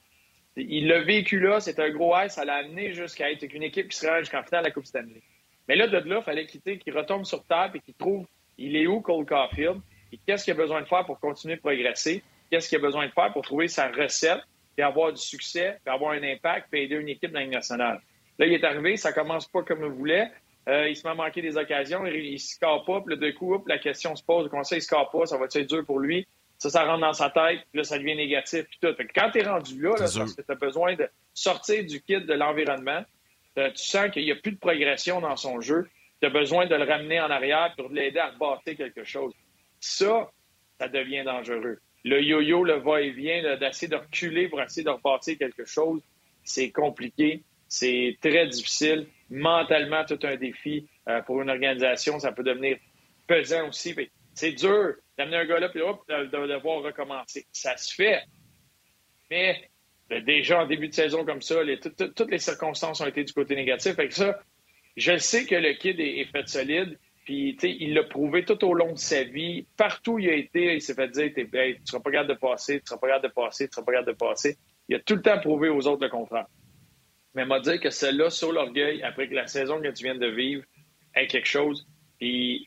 Il 0.57 0.89
l'a 0.89 1.01
vécu 1.01 1.39
là, 1.39 1.61
c'est 1.61 1.79
un 1.79 1.91
gros 1.91 2.17
high, 2.17 2.31
ça 2.31 2.45
l'a 2.45 2.57
amené 2.57 2.93
jusqu'à 2.93 3.31
être 3.31 3.43
une 3.53 3.63
équipe 3.63 3.89
qui 3.89 3.97
se 3.97 4.07
rend 4.07 4.19
jusqu'en 4.19 4.43
finale 4.43 4.65
de 4.65 4.69
la 4.69 4.73
Coupe 4.73 4.87
Stanley. 4.87 5.23
Mais 5.69 5.77
là, 5.77 5.87
de 5.87 5.99
là, 5.99 6.19
il 6.19 6.25
fallait 6.25 6.47
quitter, 6.47 6.79
qu'il 6.79 6.97
retombe 6.97 7.25
sur 7.25 7.45
table 7.45 7.77
et 7.77 7.81
qu'il 7.81 7.95
trouve 7.95 8.27
il 8.59 8.77
est 8.77 8.87
où 8.87 9.01
Cole 9.01 9.25
Caulfield? 9.25 9.81
Et 10.13 10.19
qu'est-ce 10.27 10.45
qu'il 10.45 10.53
a 10.53 10.57
besoin 10.57 10.83
de 10.83 10.87
faire 10.87 11.07
pour 11.07 11.21
continuer 11.21 11.57
de 11.57 11.61
progresser, 11.61 12.23
qu'est-ce 12.51 12.69
qu'il 12.69 12.79
a 12.79 12.81
besoin 12.81 13.07
de 13.07 13.13
faire 13.13 13.33
pour 13.33 13.43
trouver 13.43 13.69
sa 13.69 13.89
recette? 13.89 14.41
Et 14.79 14.83
avoir 14.83 15.13
du 15.13 15.21
succès, 15.21 15.79
et 15.85 15.91
avoir 15.91 16.13
un 16.13 16.23
impact, 16.23 16.73
et 16.73 16.85
aider 16.85 16.95
une 16.95 17.09
équipe 17.09 17.33
dans 17.33 17.45
nationale. 17.47 18.01
Là, 18.39 18.47
il 18.47 18.53
est 18.53 18.65
arrivé, 18.65 18.97
ça 18.97 19.13
commence 19.13 19.47
pas 19.49 19.63
comme 19.63 19.85
il 19.85 19.91
voulait. 19.91 20.31
Euh, 20.69 20.89
il 20.89 20.97
se 20.97 21.03
met 21.03 21.11
à 21.11 21.15
manquer 21.15 21.43
des 21.43 21.57
occasions, 21.57 22.07
il, 22.07 22.33
ne 22.33 22.37
se 22.37 22.55
score 22.55 22.85
pas, 22.85 23.01
puis 23.01 23.15
là, 23.15 23.21
de 23.21 23.31
coup, 23.33 23.63
la 23.67 23.79
question 23.79 24.15
se 24.15 24.23
pose, 24.23 24.49
comment 24.49 24.65
ça, 24.65 24.77
il 24.77 24.83
se 24.83 24.87
score 24.87 25.11
pas, 25.11 25.27
ça 25.27 25.37
va 25.37 25.47
être 25.47 25.61
dur 25.61 25.85
pour 25.85 25.99
lui? 25.99 26.29
Ça, 26.59 26.71
ça 26.71 26.85
rentre 26.85 27.01
dans 27.01 27.13
sa 27.13 27.31
tête, 27.31 27.61
puis 27.71 27.79
là, 27.79 27.85
ça 27.85 27.99
devient 27.99 28.17
négatif, 28.17 28.65
puis 28.65 28.79
tout. 28.81 28.95
Fait 28.95 29.07
que 29.07 29.13
quand 29.15 29.31
tu 29.31 29.39
es 29.39 29.43
rendu 29.43 29.81
là, 29.81 29.91
là 29.91 29.97
parce 29.99 30.35
que 30.35 30.43
tu 30.43 30.53
as 30.53 30.55
besoin 30.55 30.95
de 30.95 31.09
sortir 31.33 31.85
du 31.85 32.01
kit 32.03 32.21
de 32.21 32.35
l'environnement, 32.35 33.03
euh, 33.59 33.71
tu 33.71 33.83
sens 33.83 34.11
qu'il 34.11 34.25
n'y 34.25 34.33
a 34.33 34.37
plus 34.37 34.53
de 34.53 34.59
progression 34.59 35.21
dans 35.21 35.37
son 35.37 35.61
jeu, 35.61 35.89
tu 36.21 36.27
as 36.27 36.31
besoin 36.31 36.67
de 36.67 36.75
le 36.75 36.85
ramener 36.85 37.21
en 37.21 37.31
arrière 37.31 37.75
pour 37.77 37.89
l'aider 37.89 38.19
à 38.19 38.31
rebâtir 38.31 38.77
quelque 38.77 39.05
chose. 39.05 39.33
Ça, 39.81 40.31
ça 40.79 40.89
devient 40.89 41.25
dangereux. 41.25 41.79
Le 42.05 42.23
yo-yo, 42.23 42.65
le 42.65 42.75
va-et-vient, 42.75 43.57
d'essayer 43.57 43.89
de 43.89 43.97
reculer 43.97 44.49
pour 44.49 44.63
essayer 44.63 44.85
de 44.85 44.91
rebâtir 44.91 45.37
quelque 45.37 45.65
chose, 45.65 46.01
c'est 46.45 46.71
compliqué, 46.71 47.43
c'est 47.69 48.17
très 48.21 48.47
difficile. 48.47 49.07
Mentalement, 49.31 50.05
tout 50.05 50.19
un 50.23 50.37
défi 50.37 50.89
euh, 51.09 51.21
pour 51.23 51.43
une 51.43 51.51
organisation. 51.51 52.19
Ça 52.19 52.33
peut 52.33 52.43
devenir 52.43 52.79
pesant 53.27 53.69
aussi. 53.69 53.95
C'est 54.35 54.53
dur 54.53 54.95
d'amener 55.19 55.37
un 55.37 55.45
gars 55.45 55.61
là 55.61 55.69
puis 55.69 55.81
de, 55.81 56.47
devoir 56.47 56.83
recommencer. 56.83 57.47
Ça 57.53 57.77
se 57.77 57.95
fait. 57.95 58.23
Mais 59.31 59.69
ben, 60.09 60.25
déjà 60.25 60.63
en 60.63 60.67
début 60.67 60.89
de 60.89 60.95
saison 60.95 61.25
comme 61.25 61.43
ça, 61.43 61.57
toutes 62.17 62.31
les 62.31 62.39
circonstances 62.39 63.01
ont 63.01 63.07
été 63.07 63.25
du 63.25 63.33
côté 63.33 63.55
négatif. 63.55 63.95
Fait 63.95 64.11
ça, 64.11 64.41
je 64.97 65.17
sais 65.19 65.45
que 65.45 65.55
le 65.55 65.75
kid 65.75 66.01
est, 66.01 66.25
fait 66.25 66.49
solide. 66.49 66.99
Puis, 67.29 67.59
il 67.63 67.93
l'a 67.93 68.05
prouvé 68.05 68.43
tout 68.43 68.65
au 68.65 68.73
long 68.73 68.95
de 68.95 68.99
sa 68.99 69.23
vie. 69.23 69.67
Partout 69.77 70.13
où 70.13 70.19
il 70.19 70.31
a 70.31 70.33
été, 70.33 70.77
il 70.77 70.81
s'est 70.81 70.95
fait 70.95 71.09
dire 71.09 71.31
Tu 71.35 71.43
ne 71.43 71.75
seras 71.85 72.01
pas 72.01 72.11
capable 72.11 72.31
de 72.31 72.39
passer, 72.39 72.77
tu 72.77 72.85
ne 72.85 72.87
seras 72.87 72.99
pas 73.01 73.09
capable 73.09 73.29
de 73.29 73.33
passer, 73.35 73.65
tu 73.67 73.69
ne 73.69 73.75
seras 73.75 73.85
pas 73.85 73.93
capable 73.93 74.13
de 74.13 74.17
passer. 74.17 74.57
Il 74.89 74.97
a 74.97 75.01
tout 75.01 75.15
le 75.15 75.21
temps 75.21 75.39
prouvé 75.39 75.69
aux 75.69 75.87
autres 75.87 76.03
le 76.03 76.09
contraire. 76.09 76.47
Mais 77.35 77.45
m'a 77.45 77.61
dit 77.61 77.79
que 77.81 77.91
celle-là, 77.91 78.31
sur 78.31 78.51
l'orgueil, 78.51 79.03
après 79.03 79.29
que 79.29 79.35
la 79.35 79.47
saison 79.47 79.79
que 79.79 79.89
tu 79.89 80.05
viens 80.05 80.15
de 80.15 80.27
vivre 80.27 80.65
ait 81.15 81.27
quelque 81.27 81.47
chose, 81.47 81.87
puis 82.19 82.67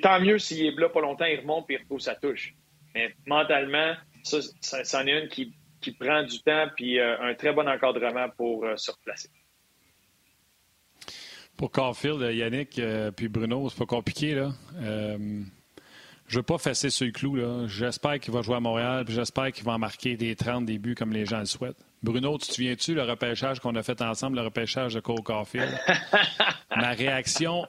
tant 0.00 0.20
mieux 0.20 0.38
s'il 0.38 0.64
est 0.64 0.78
là 0.78 0.88
pas 0.88 1.00
longtemps, 1.00 1.24
il 1.24 1.40
remonte 1.40 1.68
et 1.68 1.74
il 1.74 1.78
repousse 1.78 2.04
sa 2.04 2.14
touche. 2.14 2.54
Mais 2.94 3.12
mentalement, 3.26 3.96
ça, 4.22 4.38
c'en 4.60 5.08
est 5.08 5.22
une 5.24 5.28
qui, 5.28 5.52
prend 5.98 6.22
du 6.22 6.40
temps 6.40 6.68
puis 6.76 7.00
euh, 7.00 7.20
un 7.20 7.34
très 7.34 7.52
bon 7.52 7.68
encadrement 7.68 8.28
pour 8.36 8.64
euh, 8.64 8.76
se 8.76 8.92
replacer. 8.92 9.28
Pour 11.62 11.70
Caulfield, 11.70 12.20
Yannick 12.20 12.76
euh, 12.80 13.12
puis 13.12 13.28
Bruno, 13.28 13.70
c'est 13.70 13.78
pas 13.78 13.86
compliqué. 13.86 14.34
Là. 14.34 14.50
Euh, 14.80 15.42
je 16.26 16.38
veux 16.38 16.42
pas 16.42 16.58
fesser 16.58 16.90
sur 16.90 17.06
le 17.06 17.12
clou. 17.12 17.38
J'espère 17.68 18.18
qu'il 18.18 18.34
va 18.34 18.42
jouer 18.42 18.56
à 18.56 18.60
Montréal 18.60 19.04
puis 19.04 19.14
j'espère 19.14 19.52
qu'il 19.52 19.62
va 19.62 19.74
en 19.74 19.78
marquer 19.78 20.16
des 20.16 20.34
30 20.34 20.66
débuts 20.66 20.96
comme 20.96 21.12
les 21.12 21.24
gens 21.24 21.38
le 21.38 21.44
souhaitent. 21.44 21.76
Bruno, 22.02 22.36
tu 22.36 22.48
te 22.48 22.54
souviens-tu 22.54 22.96
le 22.96 23.02
repêchage 23.04 23.60
qu'on 23.60 23.76
a 23.76 23.84
fait 23.84 24.02
ensemble, 24.02 24.38
le 24.38 24.42
repêchage 24.42 24.94
de 24.94 24.98
Cole 24.98 25.22
Caulfield? 25.22 25.70
ma 26.76 26.90
réaction, 26.94 27.64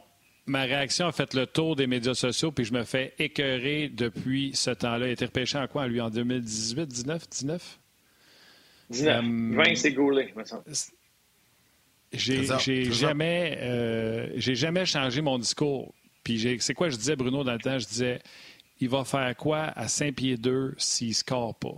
ma 0.47 0.63
réaction 0.63 1.05
a 1.05 1.11
fait 1.11 1.35
le 1.35 1.45
tour 1.45 1.75
des 1.75 1.85
médias 1.85 2.15
sociaux, 2.15 2.51
puis 2.51 2.65
je 2.65 2.73
me 2.73 2.85
fais 2.85 3.13
écœurer 3.19 3.89
depuis 3.89 4.55
ce 4.55 4.71
temps-là. 4.71 5.05
Il 5.05 5.09
a 5.09 5.13
été 5.13 5.25
repêché 5.25 5.59
en 5.59 5.67
quoi, 5.67 5.85
lui, 5.85 6.01
en 6.01 6.09
2018, 6.09 6.87
19, 6.87 7.29
19? 7.29 7.79
19. 8.89 9.23
20, 9.23 9.75
c'est 9.75 9.91
gaulé, 9.91 10.33
me 10.35 10.43
semble. 10.43 10.63
J'ai 12.13 12.91
jamais, 12.91 13.57
euh, 13.61 14.29
j'ai 14.35 14.55
jamais 14.55 14.85
changé 14.85 15.21
mon 15.21 15.39
discours. 15.39 15.93
Puis 16.23 16.57
c'est 16.59 16.73
quoi 16.73 16.89
je 16.89 16.95
disais, 16.95 17.15
Bruno, 17.15 17.43
dans 17.43 17.53
le 17.53 17.59
temps? 17.59 17.79
Je 17.79 17.87
disais, 17.87 18.19
il 18.79 18.89
va 18.89 19.03
faire 19.03 19.35
quoi 19.35 19.71
à 19.75 19.87
Saint-Pied-2 19.87 20.73
s'il 20.77 21.09
ne 21.09 21.13
score 21.13 21.55
pas? 21.55 21.75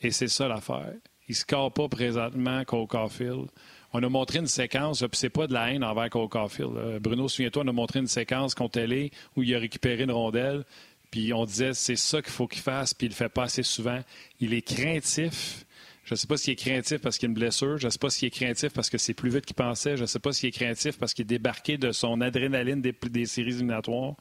Et 0.00 0.10
c'est 0.10 0.28
ça 0.28 0.48
l'affaire. 0.48 0.92
Il 1.28 1.32
ne 1.32 1.36
score 1.36 1.72
pas 1.72 1.88
présentement 1.88 2.64
Cole 2.64 2.86
Caulfield. 2.86 3.46
On 3.92 4.02
a 4.02 4.08
montré 4.08 4.38
une 4.38 4.46
séquence, 4.46 5.00
puis 5.00 5.10
c'est 5.12 5.30
pas 5.30 5.46
de 5.46 5.52
la 5.52 5.72
haine 5.72 5.84
envers 5.84 6.10
Cole 6.10 6.28
Caulfield. 6.28 7.00
Bruno, 7.00 7.28
souviens-toi, 7.28 7.62
on 7.64 7.68
a 7.68 7.72
montré 7.72 7.98
une 8.00 8.06
séquence 8.06 8.54
contre 8.54 8.72
Télé 8.72 9.10
où 9.36 9.42
il 9.42 9.54
a 9.54 9.58
récupéré 9.58 10.04
une 10.04 10.12
rondelle, 10.12 10.64
puis 11.10 11.32
on 11.32 11.44
disait 11.44 11.74
c'est 11.74 11.96
ça 11.96 12.22
qu'il 12.22 12.32
faut 12.32 12.46
qu'il 12.46 12.62
fasse, 12.62 12.94
puis 12.94 13.06
il 13.06 13.10
le 13.10 13.14
fait 13.14 13.28
pas 13.28 13.44
assez 13.44 13.62
souvent. 13.62 14.00
Il 14.40 14.54
est 14.54 14.62
craintif 14.62 15.64
je 16.04 16.14
ne 16.14 16.16
sais 16.16 16.26
pas 16.26 16.36
s'il 16.36 16.52
est 16.52 16.56
craintif 16.56 16.98
parce 17.00 17.18
qu'il 17.18 17.26
a 17.26 17.30
une 17.30 17.34
blessure. 17.34 17.78
Je 17.78 17.86
ne 17.86 17.90
sais 17.90 17.98
pas 17.98 18.10
s'il 18.10 18.28
est 18.28 18.30
craintif 18.30 18.72
parce 18.72 18.90
que 18.90 18.98
c'est 18.98 19.14
plus 19.14 19.30
vite 19.30 19.46
qu'il 19.46 19.54
pensait. 19.54 19.96
Je 19.96 20.02
ne 20.02 20.06
sais 20.06 20.18
pas 20.18 20.32
s'il 20.32 20.48
est 20.48 20.52
craintif 20.52 20.98
parce 20.98 21.14
qu'il 21.14 21.24
est 21.24 21.26
débarqué 21.26 21.76
de 21.76 21.92
son 21.92 22.20
adrénaline 22.20 22.80
des, 22.80 23.26
séries 23.26 23.50
éliminatoires. 23.50 24.14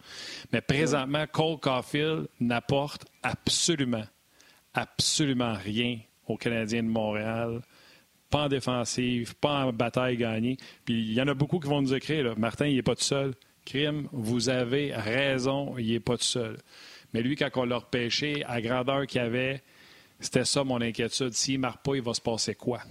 Mais 0.52 0.62
présentement, 0.62 1.26
Cole 1.32 1.60
Caulfield 1.60 2.28
n'apporte 2.40 3.06
absolument, 3.24 4.04
absolument 4.74 5.54
rien 5.54 6.00
aux 6.28 6.38
Canadiens 6.38 6.84
de 6.84 6.90
Montréal. 6.90 7.62
Pas 8.30 8.44
en 8.44 8.50
défensive, 8.50 9.36
pas 9.36 9.66
en 9.66 9.74
bataille 9.74 10.18
gagnée. 10.18 10.58
Puis 10.86 10.94
il 10.94 11.14
y 11.14 11.22
en 11.22 11.28
a 11.28 11.34
beaucoup 11.34 11.60
qui 11.60 11.68
vont 11.68 11.82
nous 11.82 11.94
écrire. 11.94 12.38
Martin, 12.38 12.68
il 12.68 12.76
n'est 12.76 12.84
pas 12.84 12.96
tout 12.96 13.04
seul. 13.04 13.34
Crime, 13.66 14.08
vous 14.12 14.50
avez 14.50 14.94
raison, 14.94 15.76
il 15.78 15.92
n'est 15.92 16.00
pas 16.00 16.18
tout 16.18 16.24
seul. 16.24 16.58
Mais 17.14 17.22
lui, 17.22 17.36
quand 17.36 17.50
on 17.56 17.66
l'a 17.66 17.78
repêché, 17.78 18.44
à 18.46 18.62
grandeur 18.62 19.08
qu'il 19.08 19.22
avait, 19.22 19.64
c'était 20.20 20.46
ça 20.46 20.64
mon 20.64 20.82
inquiétude. 20.82 21.34
S'il 21.34 21.56
ne 21.56 21.60
marque 21.60 21.84
pas, 21.84 21.96
il 21.96 22.02
va 22.02 22.14
se 22.14 22.22
passer 22.22 22.56
quoi? 22.56 22.82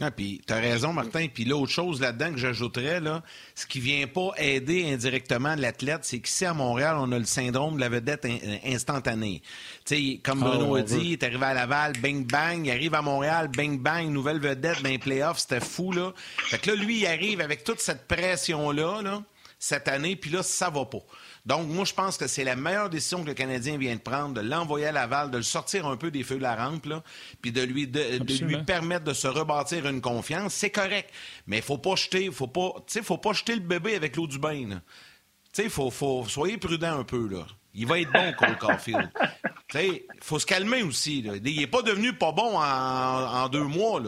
Ah, 0.00 0.12
puis 0.12 0.40
tu 0.46 0.52
as 0.52 0.58
raison, 0.58 0.92
Martin. 0.92 1.26
Puis 1.32 1.44
l'autre 1.44 1.72
chose 1.72 2.00
là-dedans 2.00 2.30
que 2.30 2.38
j'ajouterais, 2.38 3.00
là, 3.00 3.24
ce 3.56 3.66
qui 3.66 3.80
vient 3.80 4.06
pas 4.06 4.30
aider 4.36 4.92
indirectement 4.92 5.56
l'athlète, 5.56 6.04
c'est 6.04 6.20
qu'ici 6.20 6.44
à 6.44 6.54
Montréal, 6.54 6.96
on 7.00 7.10
a 7.10 7.18
le 7.18 7.24
syndrome 7.24 7.74
de 7.74 7.80
la 7.80 7.88
vedette 7.88 8.24
instantanée. 8.64 9.42
sais, 9.84 10.20
comme 10.22 10.38
Bruno 10.38 10.76
ah, 10.76 10.78
a 10.78 10.82
dit, 10.82 11.00
il 11.02 11.12
est 11.14 11.24
arrivé 11.24 11.44
à 11.44 11.54
Laval, 11.54 11.94
bang 12.00 12.24
bang, 12.24 12.64
il 12.64 12.70
arrive 12.70 12.94
à 12.94 13.02
Montréal, 13.02 13.48
bang 13.48 13.80
bang, 13.80 14.08
nouvelle 14.08 14.38
vedette, 14.38 14.80
ben 14.82 15.00
playoff, 15.00 15.38
c'était 15.38 15.58
fou 15.58 15.90
là. 15.90 16.12
Fait 16.44 16.58
que 16.58 16.70
là, 16.70 16.76
lui, 16.76 17.00
il 17.00 17.06
arrive 17.06 17.40
avec 17.40 17.64
toute 17.64 17.80
cette 17.80 18.06
pression-là, 18.06 19.02
là, 19.02 19.24
cette 19.58 19.88
année, 19.88 20.14
puis 20.14 20.30
là, 20.30 20.44
ça 20.44 20.70
va 20.70 20.84
pas. 20.84 21.02
Donc, 21.48 21.66
moi, 21.66 21.86
je 21.86 21.94
pense 21.94 22.18
que 22.18 22.26
c'est 22.26 22.44
la 22.44 22.56
meilleure 22.56 22.90
décision 22.90 23.22
que 23.22 23.28
le 23.28 23.32
Canadien 23.32 23.78
vient 23.78 23.94
de 23.94 24.00
prendre, 24.00 24.34
de 24.34 24.42
l'envoyer 24.42 24.88
à 24.88 24.92
Laval, 24.92 25.30
de 25.30 25.38
le 25.38 25.42
sortir 25.42 25.86
un 25.86 25.96
peu 25.96 26.10
des 26.10 26.22
feux 26.22 26.36
de 26.36 26.42
la 26.42 26.54
rampe, 26.54 26.84
là, 26.84 27.02
puis 27.40 27.52
de 27.52 27.62
lui, 27.62 27.86
de, 27.86 28.44
lui 28.44 28.62
permettre 28.64 29.06
de 29.06 29.14
se 29.14 29.26
rebâtir 29.26 29.86
une 29.88 30.02
confiance. 30.02 30.52
C'est 30.52 30.68
correct, 30.68 31.08
mais 31.46 31.56
il 31.56 31.62
faut 31.62 31.78
pas 31.78 31.96
jeter, 31.96 32.30
faut 32.30 32.48
pas, 32.48 32.74
faut 33.02 33.16
pas 33.16 33.32
jeter 33.32 33.54
le 33.54 33.62
bébé 33.62 33.94
avec 33.94 34.16
l'eau 34.16 34.26
du 34.26 34.38
bain. 34.38 34.78
Il 35.56 35.70
faut, 35.70 35.90
faut, 35.90 36.26
soyez 36.28 36.58
prudent 36.58 36.98
un 36.98 37.04
peu. 37.04 37.26
Là. 37.26 37.46
Il 37.72 37.86
va 37.86 37.98
être 37.98 38.12
bon, 38.12 38.34
Cole 38.34 38.58
Caulfield. 38.58 39.10
Il 39.74 40.02
faut 40.22 40.38
se 40.38 40.46
calmer 40.46 40.82
aussi. 40.82 41.22
Là. 41.22 41.34
Il 41.42 41.60
n'est 41.60 41.66
pas 41.66 41.82
devenu 41.82 42.12
pas 42.12 42.32
bon 42.32 42.58
en, 42.58 43.48
deux 43.48 43.64
mois. 43.64 44.02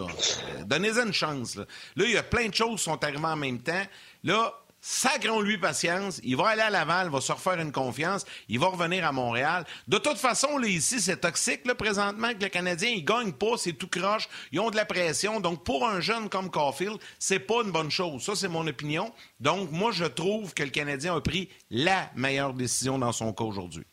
Donnez-en 0.67 1.07
une 1.07 1.13
chance. 1.13 1.57
Là. 1.57 1.65
là, 1.97 2.05
il 2.05 2.13
y 2.13 2.17
a 2.17 2.23
plein 2.23 2.49
de 2.49 2.55
choses 2.55 2.79
qui 2.79 2.85
sont 2.85 3.03
arrivées 3.05 3.25
en 3.25 3.37
même 3.37 3.61
temps. 3.61 3.83
Là, 4.25 4.55
Sacrons-lui 4.81 5.59
patience. 5.59 6.21
Il 6.25 6.37
va 6.37 6.49
aller 6.49 6.63
à 6.63 6.71
Laval, 6.71 7.09
il 7.09 7.13
va 7.13 7.21
se 7.21 7.33
refaire 7.33 7.61
une 7.61 7.73
confiance. 7.73 8.25
Il 8.49 8.59
va 8.59 8.69
revenir 8.69 9.07
à 9.07 9.13
Montréal. 9.13 9.65
De 9.89 9.99
toute 9.99 10.17
façon, 10.17 10.57
là, 10.57 10.67
ici, 10.67 11.01
c'est 11.01 11.19
toxique, 11.19 11.67
là, 11.67 11.75
présentement, 11.75 12.33
que 12.33 12.43
le 12.43 12.49
Canadien, 12.49 12.89
il 12.89 13.05
gagne 13.05 13.33
pas, 13.33 13.57
c'est 13.59 13.75
tout 13.75 13.89
croche. 13.89 14.29
Ils 14.53 14.61
ont 14.61 14.71
de 14.71 14.77
la 14.77 14.87
pression. 14.87 15.41
Donc, 15.41 15.65
pour 15.65 15.87
un 15.87 16.01
jeune 16.01 16.29
comme 16.29 16.51
Caulfield, 16.51 16.99
c'est 17.19 17.41
pas 17.41 17.63
une 17.63 17.73
bonne 17.73 17.91
chose. 17.91 18.23
Ça, 18.23 18.35
c'est 18.35 18.49
mon 18.49 18.67
opinion. 18.67 19.13
Donc, 19.39 19.71
moi, 19.71 19.91
je 19.93 20.07
trouve 20.07 20.55
que 20.55 20.63
le 20.63 20.71
Canadien 20.71 21.15
a 21.15 21.21
pris 21.21 21.51
la 21.71 22.11
meilleure 22.15 22.55
décision 22.55 22.99
dans 22.99 23.13
son 23.13 23.33
cas 23.33 23.45
aujourd'hui. 23.45 23.85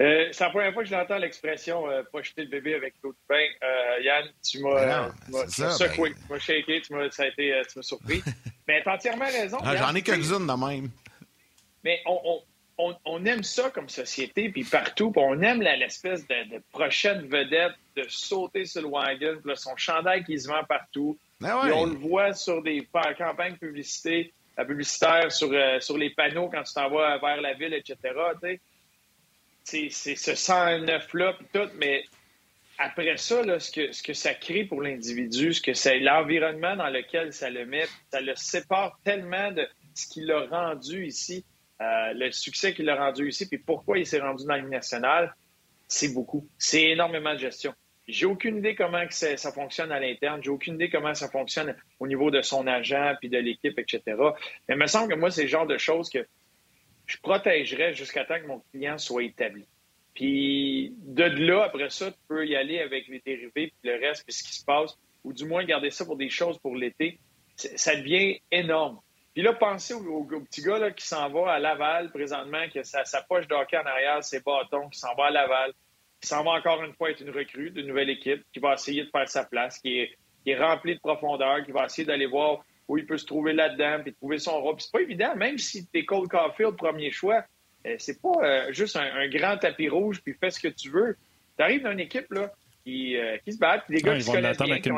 Euh, 0.00 0.28
c'est 0.32 0.44
la 0.44 0.50
première 0.50 0.72
fois 0.72 0.82
que 0.82 0.88
je 0.88 0.94
l'entends 0.94 1.18
l'expression 1.18 1.86
euh, 1.90 2.02
pas 2.10 2.22
jeter 2.22 2.44
le 2.44 2.48
bébé 2.48 2.74
avec 2.74 2.94
l'eau 3.02 3.12
de 3.12 3.18
bain. 3.28 3.44
Euh, 3.62 4.02
Yann, 4.02 4.24
tu 4.42 4.60
m'as 4.60 5.10
ben 5.28 5.48
secoué, 5.48 6.10
ben 6.10 6.16
tu 6.16 6.32
m'as 6.32 6.38
shaké, 6.38 6.80
tu 6.80 6.94
m'as 7.76 7.82
surpris. 7.82 8.22
Mais 8.66 8.82
t'as 8.82 8.94
entièrement 8.94 9.26
raison. 9.26 9.58
Ah, 9.62 9.76
J'en 9.76 9.94
ai 9.94 10.02
quelques-unes 10.02 10.46
de 10.46 10.66
même. 10.66 10.90
Mais 11.84 12.00
on, 12.06 12.42
on, 12.78 12.96
on, 13.04 13.24
aime 13.24 13.42
ça 13.42 13.70
comme 13.70 13.88
société, 13.88 14.48
puis 14.50 14.64
partout. 14.64 15.10
Puis 15.10 15.22
on 15.24 15.40
aime 15.42 15.62
l'espèce 15.62 16.26
de, 16.26 16.56
de, 16.56 16.62
prochaine 16.72 17.26
vedette 17.26 17.72
de 17.96 18.04
sauter 18.08 18.64
sur 18.64 18.82
le 18.82 18.88
wagon, 18.88 19.38
puis 19.40 19.50
là, 19.50 19.56
son 19.56 19.76
chandail 19.76 20.24
qui 20.24 20.38
se 20.38 20.48
vend 20.48 20.64
partout. 20.64 21.18
Ah 21.42 21.64
ouais. 21.64 21.72
on 21.72 21.86
le 21.86 21.96
voit 21.96 22.34
sur 22.34 22.62
des 22.62 22.86
campagnes 23.18 23.56
publicité, 23.56 24.32
publicitaires, 24.56 25.32
sur, 25.32 25.50
euh, 25.52 25.80
sur 25.80 25.96
les 25.96 26.10
panneaux 26.10 26.48
quand 26.48 26.62
tu 26.62 26.74
t'en 26.74 26.90
vas 26.90 27.18
vers 27.18 27.40
la 27.40 27.54
ville, 27.54 27.74
etc. 27.74 27.98
C'est 29.64 29.88
ce 29.90 30.30
109-là, 30.32 31.34
puis 31.34 31.46
tout, 31.52 31.70
mais 31.76 32.04
après 32.80 33.16
ça, 33.18 33.42
ce, 33.60 34.02
que, 34.02 34.14
ça 34.14 34.34
crée 34.34 34.64
pour 34.64 34.80
l'individu, 34.80 35.52
ce 35.52 35.60
que 35.60 35.74
c'est 35.74 35.98
l'environnement 35.98 36.76
dans 36.76 36.88
lequel 36.88 37.32
ça 37.32 37.50
le 37.50 37.66
met, 37.66 37.84
ça 38.10 38.22
le 38.22 38.34
sépare 38.36 38.98
tellement 39.04 39.52
de 39.52 39.68
ce 39.94 40.08
qu'il 40.08 40.30
a 40.32 40.46
rendu 40.46 41.06
ici. 41.06 41.44
Euh, 41.82 42.12
le 42.14 42.30
succès 42.30 42.72
qu'il 42.74 42.88
a 42.88 42.96
rendu 42.96 43.28
ici, 43.28 43.46
puis 43.46 43.58
pourquoi 43.58 43.98
il 43.98 44.06
s'est 44.06 44.20
rendu 44.20 44.44
dans 44.46 44.56
la 44.56 44.62
nationale, 44.62 45.34
c'est 45.88 46.14
beaucoup. 46.14 46.48
C'est 46.58 46.90
énormément 46.90 47.34
de 47.34 47.38
gestion. 47.38 47.74
J'ai 48.08 48.26
aucune 48.26 48.58
idée 48.58 48.74
comment 48.74 49.04
ça, 49.10 49.36
fonctionne 49.52 49.92
à 49.92 50.00
l'interne. 50.00 50.42
J'ai 50.42 50.50
aucune 50.50 50.74
idée 50.74 50.88
comment 50.88 51.14
ça 51.14 51.28
fonctionne 51.28 51.76
au 51.98 52.06
niveau 52.06 52.30
de 52.30 52.40
son 52.40 52.66
agent, 52.66 53.14
puis 53.20 53.28
de 53.28 53.38
l'équipe, 53.38 53.78
etc. 53.78 54.02
Mais 54.68 54.74
il 54.74 54.76
me 54.76 54.86
semble 54.86 55.12
que 55.12 55.18
moi, 55.18 55.30
c'est 55.30 55.42
le 55.42 55.48
genre 55.48 55.66
de 55.66 55.76
choses 55.76 56.08
que 56.08 56.26
je 57.04 57.18
protégerais 57.18 57.92
jusqu'à 57.92 58.24
temps 58.24 58.40
que 58.40 58.46
mon 58.46 58.62
client 58.72 58.96
soit 58.96 59.24
établi. 59.24 59.66
Puis 60.14 60.94
de 60.98 61.24
là, 61.24 61.64
après 61.64 61.90
ça, 61.90 62.10
tu 62.10 62.18
peux 62.28 62.46
y 62.46 62.56
aller 62.56 62.80
avec 62.80 63.08
les 63.08 63.20
dérivés, 63.20 63.72
puis 63.80 63.90
le 63.90 64.00
reste, 64.00 64.24
puis 64.24 64.32
ce 64.32 64.42
qui 64.42 64.54
se 64.54 64.64
passe, 64.64 64.98
ou 65.24 65.32
du 65.32 65.44
moins 65.44 65.64
garder 65.64 65.90
ça 65.90 66.04
pour 66.04 66.16
des 66.16 66.30
choses 66.30 66.58
pour 66.58 66.76
l'été. 66.76 67.18
Ça 67.56 67.94
devient 67.94 68.40
énorme. 68.50 69.00
Puis 69.34 69.42
là, 69.42 69.52
pensez 69.52 69.94
au, 69.94 70.24
petit 70.24 70.62
gars 70.62 70.90
qui 70.90 71.06
s'en 71.06 71.28
va 71.30 71.52
à 71.52 71.58
Laval 71.58 72.10
présentement, 72.10 72.68
qui 72.68 72.80
a 72.80 72.84
sa, 72.84 73.22
poche 73.22 73.46
d'hockey 73.46 73.76
en 73.76 73.86
arrière, 73.86 74.24
ses 74.24 74.40
bâtons, 74.40 74.88
qui 74.88 74.98
s'en 74.98 75.14
va 75.14 75.26
à 75.26 75.30
Laval, 75.30 75.72
qui 76.20 76.28
s'en 76.28 76.42
va 76.42 76.52
encore 76.52 76.82
une 76.82 76.92
fois 76.94 77.10
être 77.10 77.20
une 77.20 77.30
recrue 77.30 77.70
d'une 77.70 77.86
nouvelle 77.86 78.10
équipe, 78.10 78.42
qui 78.52 78.58
va 78.58 78.74
essayer 78.74 79.04
de 79.04 79.10
faire 79.10 79.28
sa 79.28 79.44
place, 79.44 79.78
qui 79.78 80.00
est, 80.00 80.18
qui 80.44 80.50
est 80.50 80.58
rempli 80.58 80.96
de 80.96 81.00
profondeur, 81.00 81.64
qui 81.64 81.70
va 81.70 81.84
essayer 81.84 82.04
d'aller 82.04 82.26
voir 82.26 82.64
où 82.88 82.98
il 82.98 83.06
peut 83.06 83.18
se 83.18 83.26
trouver 83.26 83.52
là-dedans, 83.52 84.02
puis 84.02 84.12
trouver 84.14 84.38
son 84.38 84.60
rôle. 84.60 84.74
C'est 84.78 84.90
pas 84.90 85.00
évident, 85.00 85.36
même 85.36 85.58
si 85.58 85.86
tu 85.86 86.00
es 86.00 86.04
Cole 86.04 86.26
Caulfield, 86.26 86.76
premier 86.76 87.12
choix, 87.12 87.44
c'est 87.98 88.20
pas 88.20 88.32
euh, 88.42 88.72
juste 88.72 88.96
un, 88.96 89.28
grand 89.28 89.56
tapis 89.56 89.88
rouge, 89.88 90.20
puis 90.22 90.34
fais 90.38 90.50
ce 90.50 90.60
que 90.60 90.68
tu 90.68 90.90
veux. 90.90 91.16
Tu 91.56 91.62
arrives 91.62 91.82
dans 91.82 91.92
une 91.92 92.00
équipe 92.00 92.30
là, 92.32 92.52
qui, 92.84 93.16
euh, 93.16 93.38
qui 93.44 93.52
se 93.52 93.58
bat, 93.58 93.78
puis 93.78 93.96
des 93.96 94.02
gars 94.02 94.16
qui 94.16 94.22
se 94.22 94.30
connaissent 94.30 94.58
bien, 94.58 94.80
qui 94.80 94.92
ont 94.92 94.96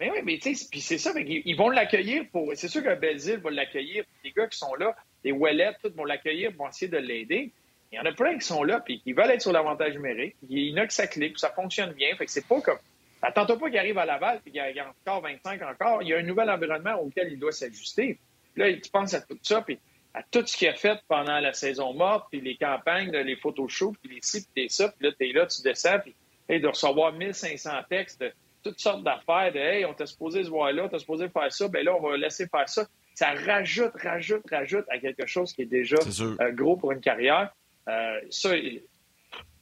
mais 0.00 0.10
oui, 0.10 0.18
mais 0.24 0.38
tu 0.38 0.54
sais, 0.54 0.66
puis 0.70 0.80
c'est 0.80 0.98
ça, 0.98 1.12
ils, 1.16 1.54
vont 1.54 1.70
l'accueillir 1.70 2.24
pour. 2.32 2.52
C'est 2.56 2.68
sûr 2.68 2.82
que 2.82 2.94
Belzile 2.94 3.38
va 3.38 3.50
l'accueillir. 3.50 4.04
Les 4.24 4.32
gars 4.32 4.48
qui 4.48 4.58
sont 4.58 4.74
là, 4.74 4.94
les 5.22 5.32
Wallet, 5.32 5.72
tous 5.82 5.92
vont 5.94 6.04
l'accueillir 6.04 6.52
pour 6.52 6.68
essayer 6.68 6.90
de 6.90 6.98
l'aider. 6.98 7.52
Il 7.92 7.96
y 7.96 8.00
en 8.00 8.04
a 8.04 8.12
plein 8.12 8.36
qui 8.36 8.44
sont 8.44 8.64
là, 8.64 8.80
puis 8.80 9.00
qui 9.00 9.12
veulent 9.12 9.30
être 9.30 9.42
sur 9.42 9.52
l'avantage 9.52 9.94
numérique. 9.94 10.34
Il 10.48 10.58
y 10.58 10.74
en 10.74 10.82
a 10.82 10.86
que 10.86 10.92
ça 10.92 11.06
clique, 11.06 11.38
ça 11.38 11.50
fonctionne 11.50 11.92
bien. 11.92 12.08
Fait 12.16 12.26
que 12.26 12.30
c'est 12.32 12.46
pas 12.46 12.60
comme. 12.60 12.78
Attends 13.22 13.46
pas 13.46 13.70
qu'il 13.70 13.78
arrive 13.78 13.96
à 13.96 14.04
Laval, 14.04 14.40
puis 14.42 14.52
qu'il 14.52 14.60
y 14.60 14.80
a 14.80 14.90
encore 15.06 15.22
25 15.22 15.62
encore. 15.62 16.02
Il 16.02 16.08
y 16.08 16.14
a 16.14 16.18
un 16.18 16.22
nouvel 16.22 16.50
environnement 16.50 17.00
auquel 17.00 17.32
il 17.32 17.38
doit 17.38 17.52
s'ajuster. 17.52 18.18
Là, 18.56 18.72
tu 18.72 18.90
penses 18.90 19.14
à 19.14 19.20
tout 19.20 19.38
ça, 19.42 19.62
puis 19.62 19.78
à 20.14 20.22
tout 20.22 20.46
ce 20.46 20.56
qu'il 20.56 20.68
a 20.68 20.74
fait 20.74 20.98
pendant 21.08 21.40
la 21.40 21.52
saison 21.52 21.92
morte, 21.92 22.28
puis 22.30 22.40
les 22.40 22.56
campagnes, 22.56 23.10
les 23.10 23.36
photoshoots, 23.36 23.96
puis 24.00 24.14
les 24.14 24.20
ci, 24.22 24.42
puis 24.42 24.64
les 24.64 24.68
ça, 24.68 24.88
puis 24.88 25.06
là, 25.06 25.12
t'es 25.18 25.32
là, 25.32 25.46
tu 25.46 25.62
descends, 25.62 25.98
puis 25.98 26.14
hey, 26.48 26.60
de 26.60 26.68
recevoir 26.68 27.12
1500 27.12 27.70
textes 27.88 28.24
toutes 28.64 28.80
sortes 28.80 29.04
d'affaires 29.04 29.52
de 29.52 29.58
Hey, 29.58 29.84
on 29.84 29.92
t'a 29.92 30.06
supposé 30.06 30.42
se 30.42 30.48
voir 30.48 30.72
là, 30.72 30.84
on 30.84 30.88
t'a 30.88 30.98
supposé 30.98 31.28
faire 31.28 31.52
ça, 31.52 31.68
ben 31.68 31.84
là, 31.84 31.94
on 31.94 32.00
va 32.00 32.16
laisser 32.16 32.48
faire 32.48 32.68
ça. 32.68 32.86
Ça 33.14 33.32
rajoute, 33.32 33.92
rajoute, 34.02 34.42
rajoute 34.50 34.86
à 34.88 34.98
quelque 34.98 35.26
chose 35.26 35.52
qui 35.52 35.62
est 35.62 35.66
déjà 35.66 35.96
euh, 36.20 36.50
gros 36.50 36.76
pour 36.76 36.90
une 36.90 37.00
carrière. 37.00 37.54
Euh, 37.88 38.20
ça, 38.30 38.50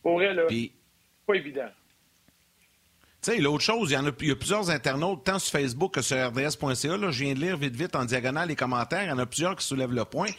pour 0.03 0.15
vrai, 0.15 0.33
là, 0.33 0.47
pas 1.27 1.35
évident. 1.35 1.69
Sais, 3.23 3.39
l'autre 3.39 3.63
chose, 3.63 3.91
il 3.91 3.95
y, 3.95 3.97
en 3.97 4.07
a, 4.07 4.13
plusieurs 4.13 4.69
internautes, 4.71 5.25
tant 5.25 5.39
sur 5.39 5.53
Facebook 5.53 5.95
que 5.95 6.03
sur 6.03 6.17
RDS.ca. 6.17 6.97
Là, 6.97 7.11
je 7.13 7.25
viens 7.25 7.35
de 7.35 7.41
lire 7.41 7.57
vite, 7.57 7.77
vite 7.77 7.95
en 7.95 8.05
diagonale 8.05 8.49
les 8.49 8.57
commentaires. 8.57 9.05
Il 9.05 9.09
y 9.09 9.13
en 9.13 9.19
a 9.19 9.27
plusieurs 9.27 9.55
qui 9.55 9.65
soulèvent 9.65 9.93
le 9.93 10.05
point. 10.05 10.31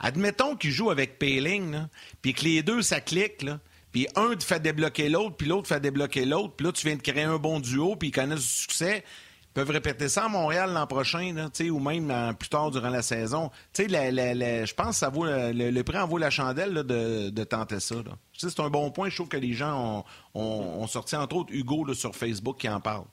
Admettons 0.00 0.56
qu'ils 0.56 0.72
jouent 0.72 0.90
avec 0.90 1.18
Payling, 1.20 1.86
puis 2.22 2.34
que 2.34 2.44
les 2.44 2.62
deux, 2.64 2.82
ça 2.82 3.00
clique, 3.00 3.42
là 3.42 3.60
puis 3.94 4.08
un 4.16 4.34
te 4.34 4.42
fait 4.42 4.58
débloquer 4.58 5.08
l'autre, 5.08 5.36
puis 5.36 5.46
l'autre 5.46 5.68
fait 5.68 5.78
débloquer 5.78 6.24
l'autre, 6.24 6.54
puis 6.56 6.66
là, 6.66 6.72
tu 6.72 6.84
viens 6.84 6.96
de 6.96 7.00
créer 7.00 7.22
un 7.22 7.38
bon 7.38 7.60
duo, 7.60 7.94
puis 7.94 8.08
ils 8.08 8.10
connaissent 8.10 8.40
du 8.40 8.44
succès. 8.44 9.04
Ils 9.06 9.52
peuvent 9.54 9.70
répéter 9.70 10.08
ça 10.08 10.24
à 10.24 10.28
Montréal 10.28 10.72
l'an 10.72 10.88
prochain, 10.88 11.32
là, 11.32 11.48
ou 11.70 11.78
même 11.78 12.34
plus 12.36 12.48
tard 12.48 12.72
durant 12.72 12.88
la 12.88 13.02
saison. 13.02 13.52
Je 13.78 14.74
pense 14.74 14.88
que 14.88 14.94
ça 14.96 15.10
vaut 15.10 15.26
le, 15.26 15.82
prix 15.82 15.98
en 15.98 16.08
vaut 16.08 16.18
la 16.18 16.30
chandelle 16.30 16.74
de, 16.74 17.44
tenter 17.44 17.78
ça. 17.78 17.94
C'est 18.36 18.60
un 18.60 18.70
bon 18.70 18.90
point. 18.90 19.08
Je 19.08 19.16
trouve 19.16 19.28
que 19.28 19.36
les 19.36 19.52
gens 19.52 20.04
ont, 20.34 20.86
sorti, 20.86 21.16
entre 21.16 21.36
autres, 21.36 21.52
Hugo 21.52 21.92
sur 21.94 22.14
Facebook 22.14 22.58
qui 22.58 22.68
en 22.68 22.80
parle. 22.80 23.04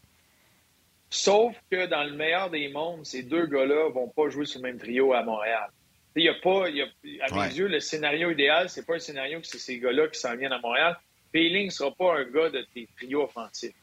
Sauf 1.09 1.55
que 1.69 1.87
dans 1.87 2.03
le 2.03 2.13
meilleur 2.13 2.49
des 2.49 2.69
mondes, 2.69 3.05
ces 3.05 3.23
deux 3.23 3.45
gars-là 3.45 3.89
vont 3.89 4.07
pas 4.07 4.29
jouer 4.29 4.45
sur 4.45 4.61
le 4.61 4.69
même 4.69 4.79
trio 4.79 5.13
à 5.13 5.23
Montréal. 5.23 5.69
Il 6.15 6.23
y 6.23 6.29
a 6.29 6.33
pas, 6.33 6.69
y 6.69 6.81
a, 6.81 6.87
à 7.21 7.47
mes 7.47 7.53
yeux, 7.53 7.67
le 7.67 7.79
scénario 7.79 8.31
idéal, 8.31 8.69
c'est 8.69 8.85
pas 8.85 8.95
un 8.95 8.99
scénario 8.99 9.39
que 9.39 9.47
c'est 9.47 9.59
ces 9.59 9.77
gars-là 9.79 10.07
qui 10.07 10.19
s'en 10.19 10.35
viennent 10.35 10.53
à 10.53 10.59
Montréal. 10.59 10.97
Payling 11.31 11.67
ne 11.67 11.71
sera 11.71 11.91
pas 11.91 12.17
un 12.17 12.23
gars 12.25 12.49
de 12.49 12.65
tes 12.73 12.87
trios 12.97 13.23
offensifs. 13.23 13.73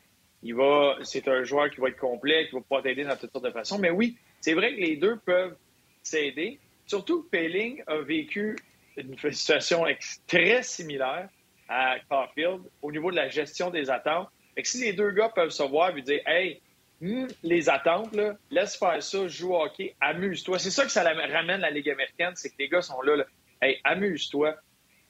Il 0.43 0.55
va, 0.55 0.97
c'est 1.03 1.27
un 1.29 1.43
joueur 1.43 1.71
qui 1.71 1.81
va 1.81 1.89
être 1.89 1.99
complet, 1.99 2.47
qui 2.49 2.55
va 2.55 2.61
pouvoir 2.61 2.83
t'aider 2.83 3.05
dans 3.05 3.17
toutes 3.17 3.33
sortes 3.33 3.45
de 3.45 3.51
façons. 3.51 3.79
Mais 3.79 3.91
oui, 3.91 4.17
c'est 4.41 4.55
vrai 4.55 4.75
que 4.75 4.81
les 4.81 4.97
deux 4.97 5.17
peuvent 5.19 5.57
s'aider. 6.03 6.59
Surtout 6.87 7.23
que 7.23 7.29
Payling 7.29 7.83
a 7.87 7.99
vécu 7.99 8.57
une 9.03 9.17
situation 9.33 9.85
très 10.27 10.63
similaire 10.63 11.29
à 11.69 11.97
Caulfield 12.09 12.63
au 12.83 12.91
niveau 12.91 13.11
de 13.11 13.17
la 13.17 13.29
gestion 13.29 13.71
des 13.71 13.91
attentes. 13.91 14.29
Fait 14.55 14.63
que 14.63 14.69
si 14.69 14.81
les 14.81 14.93
deux 14.93 15.11
gars 15.11 15.29
peuvent 15.29 15.51
se 15.51 15.63
voir 15.63 15.97
et 15.97 16.03
dire 16.03 16.21
Hey, 16.27 16.61
Hmm, 17.01 17.27
les 17.45 17.69
attentes, 17.69 18.15
là, 18.15 18.37
laisse 18.51 18.77
faire 18.77 19.01
ça, 19.01 19.29
joue 19.29 19.55
au 19.55 19.63
hockey, 19.63 19.95
amuse-toi. 20.01 20.59
C'est 20.59 20.71
ça 20.71 20.85
que 20.85 20.91
ça 20.91 21.05
ramène 21.05 21.61
la 21.61 21.71
Ligue 21.71 21.91
américaine, 21.91 22.33
c'est 22.35 22.51
que 22.51 22.57
les 22.59 22.69
gars 22.69 22.83
sont 22.83 23.01
là. 23.03 23.25
Hey, 23.63 23.81
amuse-toi, 23.85 24.57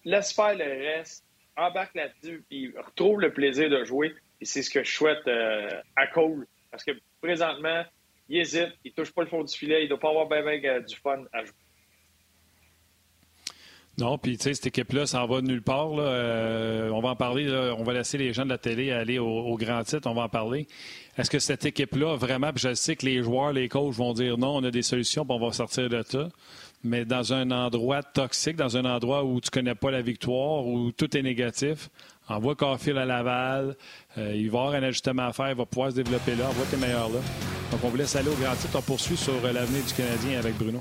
laisse 0.05 0.33
faire 0.33 0.55
le 0.55 0.65
reste, 0.65 1.25
embarque 1.57 1.95
là-dessus, 1.95 2.45
puis 2.49 2.75
retrouve 2.77 3.21
le 3.21 3.33
plaisir 3.33 3.71
de 3.71 3.85
jouer. 3.85 4.15
Et 4.41 4.45
c'est 4.45 4.63
ce 4.63 4.71
que 4.71 4.85
je 4.85 4.91
souhaite 4.91 5.27
euh, 5.27 5.81
à 5.97 6.07
Cole. 6.09 6.47
Parce 6.71 6.85
que 6.85 6.93
présentement, 7.23 7.85
il 8.29 8.41
hésite, 8.41 8.75
il 8.85 8.93
touche 8.93 9.13
pas 9.13 9.23
le 9.23 9.29
fond 9.29 9.43
du 9.43 9.57
filet, 9.57 9.85
il 9.85 9.89
doit 9.89 9.99
pas 9.99 10.11
avoir 10.11 10.29
bien 10.29 10.43
euh, 10.45 10.81
du 10.81 10.95
fun 10.97 11.25
à 11.33 11.43
jouer. 11.43 11.55
Non, 13.99 14.17
puis 14.17 14.37
tu 14.37 14.45
sais, 14.45 14.55
cette 14.55 14.69
équipe-là 14.69 15.07
s'en 15.07 15.27
va 15.27 15.41
de 15.41 15.47
nulle 15.49 15.63
part. 15.63 15.91
Euh, 15.99 16.89
on 16.91 17.01
va 17.01 17.11
en 17.11 17.17
parler. 17.17 17.51
on 17.77 17.83
va 17.83 17.95
laisser 17.95 18.17
les 18.17 18.33
gens 18.33 18.45
de 18.45 18.51
la 18.51 18.59
télé 18.59 18.93
aller 18.93 19.19
au, 19.19 19.57
grand 19.57 19.83
titre. 19.83 20.09
On 20.09 20.15
va 20.15 20.23
en 20.23 20.29
parler. 20.29 20.69
Est-ce 21.17 21.29
que 21.29 21.41
cette 21.41 21.65
équipe-là, 21.65 22.15
vraiment, 22.15 22.53
puis 22.53 22.63
je 22.63 22.75
sais 22.75 22.95
que 22.95 23.05
les 23.05 23.25
joueurs, 23.25 23.53
les 23.53 23.69
coachs 23.69 23.93
vont 23.93 24.13
dire 24.13 24.39
non, 24.39 24.57
on 24.57 24.63
a 24.63 24.71
des 24.71 24.83
solutions, 24.83 25.25
puis 25.25 25.37
on 25.37 25.45
va 25.45 25.53
sortir 25.53 25.89
de 25.89 26.05
ça. 26.09 26.29
Mais 26.85 27.05
dans 27.05 27.33
un 27.33 27.51
endroit 27.51 28.05
toxique, 28.05 28.55
dans 28.55 28.77
un 28.77 28.85
endroit 28.85 29.25
où 29.25 29.41
tu 29.41 29.51
connais 29.51 29.75
pas 29.75 29.91
la 29.91 30.01
victoire, 30.01 30.65
où 30.65 30.93
tout 30.93 31.17
est 31.17 31.23
négatif, 31.23 31.91
envoie 32.29 32.55
Carfield 32.55 32.99
à 32.99 33.05
Laval. 33.05 33.77
Euh, 34.17 34.33
il 34.37 34.49
va 34.49 34.61
avoir 34.61 34.75
un 34.75 34.83
ajustement 34.85 35.27
à 35.27 35.33
faire. 35.33 35.51
Il 35.51 35.57
va 35.57 35.67
pouvoir 35.67 35.91
se 35.91 35.97
développer 35.97 36.37
là. 36.37 36.49
Envoie 36.49 36.67
tes 36.67 36.77
meilleurs 36.77 37.09
là. 37.09 37.19
Donc, 37.73 37.81
on 37.83 37.89
vous 37.89 37.97
laisse 37.97 38.15
aller 38.15 38.29
au 38.29 38.35
grand 38.35 38.55
titre. 38.55 38.79
On 38.79 38.83
poursuit 38.83 39.17
sur 39.17 39.35
l'avenir 39.43 39.83
du 39.85 39.93
Canadien 39.93 40.39
avec 40.39 40.57
Bruno. 40.57 40.81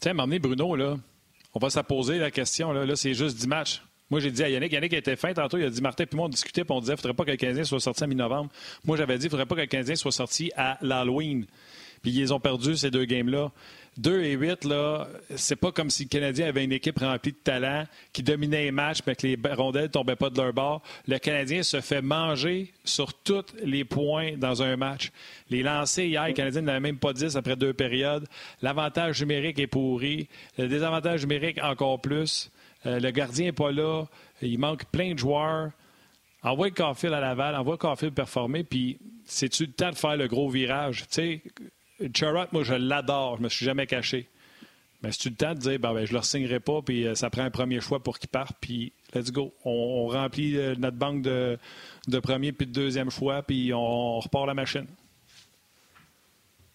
Tiens, 0.00 0.14
m'emmener 0.14 0.38
Bruno, 0.38 0.76
là. 0.76 0.96
On 1.54 1.58
va 1.58 1.70
se 1.70 1.80
poser 1.80 2.18
la 2.18 2.30
question. 2.30 2.72
Là, 2.72 2.86
là 2.86 2.94
c'est 2.94 3.14
juste 3.14 3.36
10 3.36 3.48
matchs. 3.48 3.82
Moi, 4.10 4.20
j'ai 4.20 4.30
dit 4.30 4.42
à 4.42 4.48
Yannick, 4.48 4.72
Yannick 4.72 4.92
était 4.94 5.16
fin 5.16 5.34
tantôt, 5.34 5.58
il 5.58 5.64
a 5.64 5.70
dit 5.70 5.82
Martin, 5.82 6.06
puis 6.06 6.16
moi, 6.16 6.26
on 6.26 6.28
discutait, 6.30 6.64
puis 6.64 6.74
on 6.74 6.80
disait, 6.80 6.92
il 6.92 6.96
ne 6.96 7.00
faudrait 7.00 7.14
pas 7.14 7.24
que 7.24 7.30
le 7.30 7.36
Canadien 7.36 7.64
soit 7.64 7.80
sorti 7.80 8.04
à 8.04 8.06
mi-novembre. 8.06 8.50
Moi, 8.84 8.96
j'avais 8.96 9.18
dit, 9.18 9.24
il 9.24 9.26
ne 9.26 9.30
faudrait 9.30 9.46
pas 9.46 9.56
que 9.56 9.60
le 9.60 9.66
Canadien 9.66 9.96
soit 9.96 10.12
sorti 10.12 10.50
à 10.56 10.78
l'Halloween. 10.80 11.46
puis 12.00 12.12
ils 12.12 12.32
ont 12.32 12.40
perdu 12.40 12.76
ces 12.76 12.90
deux 12.90 13.04
games-là. 13.04 13.50
2 13.98 14.22
et 14.22 14.32
8, 14.34 14.64
là, 14.64 15.08
c'est 15.34 15.56
pas 15.56 15.72
comme 15.72 15.90
si 15.90 16.04
le 16.04 16.08
Canadien 16.08 16.46
avait 16.46 16.62
une 16.62 16.72
équipe 16.72 17.00
remplie 17.00 17.32
de 17.32 17.36
talent 17.36 17.84
qui 18.12 18.22
dominait 18.22 18.64
les 18.64 18.70
matchs, 18.70 19.00
mais 19.06 19.16
que 19.16 19.26
les 19.26 19.36
rondelles 19.52 19.82
ne 19.82 19.88
tombaient 19.88 20.16
pas 20.16 20.30
de 20.30 20.40
leur 20.40 20.52
bord. 20.52 20.82
Le 21.08 21.18
Canadien 21.18 21.64
se 21.64 21.80
fait 21.80 22.00
manger 22.00 22.72
sur 22.84 23.12
tous 23.12 23.44
les 23.62 23.84
points 23.84 24.36
dans 24.36 24.62
un 24.62 24.76
match. 24.76 25.10
Les 25.50 25.64
lancers 25.64 26.04
hier, 26.04 26.28
le 26.28 26.32
Canadien 26.32 26.62
n'avait 26.62 26.78
même 26.78 26.98
pas 26.98 27.12
10 27.12 27.36
après 27.36 27.56
deux 27.56 27.72
périodes. 27.72 28.26
L'avantage 28.62 29.20
numérique 29.20 29.58
est 29.58 29.66
pourri. 29.66 30.28
Le 30.58 30.68
désavantage 30.68 31.22
numérique 31.22 31.58
encore 31.60 32.00
plus. 32.00 32.52
Euh, 32.86 33.00
le 33.00 33.10
gardien 33.10 33.46
n'est 33.46 33.52
pas 33.52 33.72
là. 33.72 34.04
Il 34.42 34.60
manque 34.60 34.84
plein 34.86 35.12
de 35.14 35.18
joueurs. 35.18 35.72
Envoie 36.44 36.70
Caulfield 36.70 37.14
à 37.14 37.20
Laval, 37.20 37.56
envoie 37.56 37.76
Caulfield 37.76 38.14
performer, 38.14 38.62
puis 38.62 38.98
c'est-tu 39.24 39.66
le 39.66 39.72
temps 39.72 39.90
de 39.90 39.96
faire 39.96 40.16
le 40.16 40.28
gros 40.28 40.48
virage? 40.48 41.00
Tu 41.00 41.06
sais, 41.10 41.42
Charrot, 42.14 42.46
moi, 42.52 42.62
je 42.62 42.74
l'adore. 42.74 43.38
Je 43.38 43.42
me 43.42 43.48
suis 43.48 43.64
jamais 43.64 43.86
caché. 43.86 44.28
Mais 45.02 45.12
c'est-tu 45.12 45.28
le 45.30 45.36
temps 45.36 45.54
de 45.54 45.60
dire, 45.60 45.78
ben, 45.78 45.94
ben 45.94 46.04
je 46.04 46.12
ne 46.12 46.18
le 46.18 46.24
signerai 46.24 46.58
pas, 46.58 46.82
puis 46.82 47.06
euh, 47.06 47.14
ça 47.14 47.30
prend 47.30 47.42
un 47.42 47.50
premier 47.50 47.80
choix 47.80 48.02
pour 48.02 48.18
qu'il 48.18 48.28
parte, 48.28 48.56
puis 48.60 48.92
let's 49.14 49.30
go. 49.30 49.54
On, 49.64 50.08
remplit 50.08 50.58
euh, 50.58 50.74
notre 50.76 50.96
banque 50.96 51.22
de, 51.22 51.56
de 52.08 52.18
premier 52.18 52.50
puis 52.50 52.66
de 52.66 52.72
deuxième 52.72 53.10
choix, 53.10 53.42
puis 53.42 53.72
on, 53.72 54.18
repart 54.18 54.46
la 54.46 54.54
machine. 54.54 54.86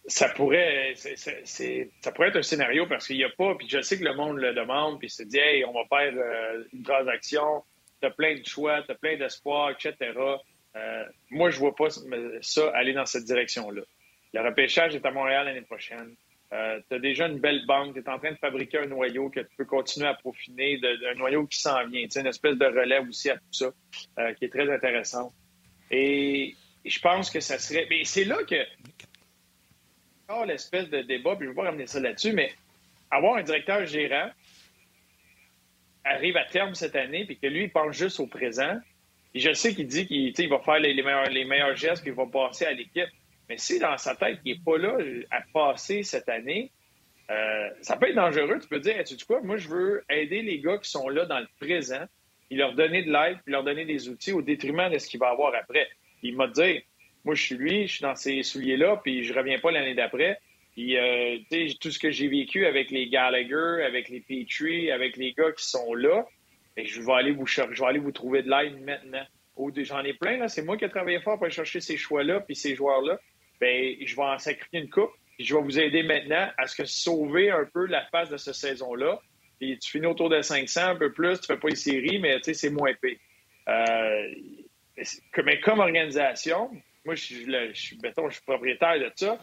Ça 0.05 0.29
pourrait, 0.29 0.93
ça 0.95 2.11
pourrait 2.11 2.29
être 2.29 2.37
un 2.37 2.43
scénario 2.43 2.85
parce 2.87 3.07
qu'il 3.07 3.17
n'y 3.17 3.23
a 3.23 3.29
pas, 3.29 3.55
puis 3.55 3.67
je 3.69 3.81
sais 3.81 3.97
que 3.97 4.03
le 4.03 4.13
monde 4.13 4.37
le 4.37 4.53
demande, 4.53 4.99
puis 4.99 5.09
se 5.09 5.23
dit, 5.23 5.37
hey, 5.37 5.65
on 5.65 5.73
va 5.73 5.83
faire 5.89 6.13
euh, 6.15 6.63
une 6.73 6.83
transaction, 6.83 7.63
tu 8.01 8.07
as 8.07 8.11
plein 8.11 8.37
de 8.37 8.45
choix, 8.45 8.83
tu 8.83 8.91
as 8.91 8.95
plein 8.95 9.17
d'espoir, 9.17 9.71
etc. 9.71 10.13
moi, 11.29 11.49
je 11.49 11.59
vois 11.59 11.75
pas 11.75 11.87
ça 12.41 12.71
aller 12.73 12.93
dans 12.93 13.05
cette 13.05 13.25
direction-là. 13.25 13.81
Le 14.33 14.41
repêchage 14.41 14.95
est 14.95 15.05
à 15.05 15.11
Montréal 15.11 15.45
l'année 15.45 15.61
prochaine. 15.61 16.15
Euh, 16.53 16.79
tu 16.87 16.95
as 16.95 16.99
déjà 16.99 17.27
une 17.27 17.39
belle 17.39 17.65
banque, 17.65 17.93
tu 17.93 17.99
es 17.99 18.09
en 18.09 18.19
train 18.19 18.31
de 18.31 18.37
fabriquer 18.37 18.79
un 18.79 18.85
noyau 18.85 19.29
que 19.29 19.39
tu 19.39 19.55
peux 19.57 19.65
continuer 19.65 20.07
à 20.07 20.13
peaufiner, 20.13 20.79
un 21.09 21.15
noyau 21.15 21.47
qui 21.47 21.59
s'en 21.59 21.85
vient, 21.87 22.05
une 22.15 22.27
espèce 22.27 22.57
de 22.57 22.65
relève 22.65 23.07
aussi 23.07 23.31
à 23.31 23.37
tout 23.37 23.51
ça, 23.51 23.71
euh, 24.19 24.33
qui 24.33 24.45
est 24.45 24.49
très 24.49 24.71
intéressant. 24.71 25.33
Et 25.89 26.55
je 26.85 26.99
pense 26.99 27.31
que 27.31 27.39
ça 27.39 27.57
serait. 27.57 27.87
Mais 27.89 28.03
c'est 28.03 28.25
là 28.25 28.37
que. 28.43 28.55
Oh, 30.29 30.43
l'espèce 30.45 30.89
de 30.89 31.01
débat, 31.01 31.35
puis 31.35 31.45
je 31.45 31.51
ne 31.51 31.55
vais 31.55 31.61
pas 31.61 31.67
ramener 31.69 31.87
ça 31.87 31.99
là-dessus, 31.99 32.33
mais 32.33 32.51
avoir 33.11 33.37
un 33.37 33.43
directeur 33.43 33.85
gérant 33.85 34.29
arrive 36.03 36.37
à 36.37 36.45
terme 36.45 36.75
cette 36.75 36.95
année, 36.95 37.25
puis 37.25 37.37
que 37.37 37.47
lui, 37.47 37.63
il 37.63 37.71
pense 37.71 37.95
juste 37.95 38.19
au 38.19 38.27
présent. 38.27 38.79
Et 39.33 39.39
je 39.39 39.53
sais 39.53 39.73
qu'il 39.73 39.87
dit 39.87 40.05
qu'il 40.05 40.49
va 40.49 40.59
faire 40.59 40.79
les, 40.79 40.93
meilleurs, 40.93 41.29
les 41.29 41.45
meilleurs 41.45 41.75
gestes, 41.75 42.03
puis 42.03 42.11
il 42.11 42.15
va 42.15 42.25
passer 42.25 42.65
à 42.65 42.73
l'équipe. 42.73 43.09
Mais 43.49 43.57
si 43.57 43.79
dans 43.79 43.97
sa 43.97 44.15
tête, 44.15 44.39
il 44.45 44.53
n'est 44.53 44.59
pas 44.63 44.77
là 44.77 44.97
à 45.31 45.41
passer 45.53 46.03
cette 46.03 46.29
année, 46.29 46.71
euh, 47.29 47.69
ça 47.81 47.97
peut 47.97 48.09
être 48.09 48.15
dangereux. 48.15 48.59
Tu 48.61 48.67
peux 48.67 48.79
dire, 48.79 48.95
tu 49.03 49.17
sais 49.17 49.25
quoi, 49.25 49.41
moi, 49.41 49.57
je 49.57 49.67
veux 49.67 50.03
aider 50.09 50.41
les 50.41 50.59
gars 50.59 50.77
qui 50.77 50.89
sont 50.89 51.09
là 51.09 51.25
dans 51.25 51.39
le 51.39 51.47
présent, 51.59 52.05
et 52.51 52.55
leur 52.55 52.73
donner 52.73 53.03
de 53.03 53.11
l'aide, 53.11 53.37
puis 53.43 53.51
leur 53.51 53.63
donner 53.63 53.85
des 53.85 54.09
outils 54.09 54.33
au 54.33 54.41
détriment 54.41 54.89
de 54.89 54.97
ce 54.97 55.07
qu'il 55.07 55.19
va 55.19 55.29
avoir 55.29 55.53
après. 55.55 55.87
Il 56.21 56.35
m'a 56.35 56.47
dit, 56.47 56.83
moi, 57.23 57.35
je 57.35 57.41
suis 57.41 57.55
lui, 57.55 57.87
je 57.87 57.93
suis 57.95 58.01
dans 58.01 58.15
ces 58.15 58.43
souliers-là, 58.43 58.99
puis 59.03 59.23
je 59.23 59.33
reviens 59.33 59.59
pas 59.59 59.71
l'année 59.71 59.95
d'après. 59.95 60.37
Puis, 60.73 60.97
euh, 60.97 61.37
tout 61.79 61.91
ce 61.91 61.99
que 61.99 62.11
j'ai 62.11 62.27
vécu 62.27 62.65
avec 62.65 62.91
les 62.91 63.07
Gallagher, 63.07 63.83
avec 63.85 64.09
les 64.09 64.21
Petrie, 64.21 64.91
avec 64.91 65.17
les 65.17 65.33
gars 65.33 65.51
qui 65.51 65.65
sont 65.65 65.93
là, 65.93 66.25
ben, 66.75 66.85
je 66.85 67.01
vais 67.01 67.13
aller 67.13 67.31
vous 67.31 67.45
je 67.45 67.61
vais 67.61 67.85
aller 67.85 67.99
vous 67.99 68.11
trouver 68.11 68.41
de 68.41 68.49
l'aide 68.49 68.81
maintenant. 68.81 69.23
J'en 69.77 70.03
ai 70.03 70.13
plein, 70.13 70.37
là. 70.37 70.47
C'est 70.47 70.63
moi 70.63 70.77
qui 70.77 70.85
ai 70.85 70.89
travaillé 70.89 71.19
fort 71.21 71.35
pour 71.35 71.45
aller 71.45 71.53
chercher 71.53 71.79
ces 71.79 71.95
choix-là, 71.95 72.39
puis 72.39 72.55
ces 72.55 72.75
joueurs-là 72.75 73.19
ben, 73.59 73.95
je 74.03 74.15
vais 74.15 74.21
en 74.21 74.37
sacrifier 74.37 74.81
une 74.81 74.89
coupe. 74.89 75.11
et 75.39 75.43
je 75.43 75.55
vais 75.55 75.61
vous 75.61 75.79
aider 75.79 76.03
maintenant 76.03 76.49
à 76.57 76.67
ce 76.67 76.75
que 76.75 76.85
sauver 76.85 77.49
un 77.49 77.65
peu 77.65 77.85
la 77.85 78.05
phase 78.07 78.29
de 78.29 78.37
cette 78.37 78.55
saison-là. 78.55 79.19
Puis 79.59 79.79
tu 79.79 79.91
finis 79.91 80.07
autour 80.07 80.29
de 80.29 80.41
500, 80.41 80.81
un 80.81 80.95
peu 80.95 81.11
plus, 81.11 81.39
tu 81.39 81.47
fais 81.47 81.57
pas 81.57 81.69
les 81.69 81.75
séries, 81.75 82.19
mais 82.19 82.39
tu 82.41 82.53
c'est 82.53 82.69
moins 82.69 82.89
épais. 82.89 83.19
Euh, 83.69 84.27
mais 85.43 85.59
comme 85.61 85.79
organisation, 85.79 86.69
moi, 87.05 87.15
je 87.15 87.23
suis, 87.23 87.45
je, 87.45 87.73
suis, 87.73 87.97
propriétaire 88.45 88.99
de 88.99 89.11
ça. 89.15 89.37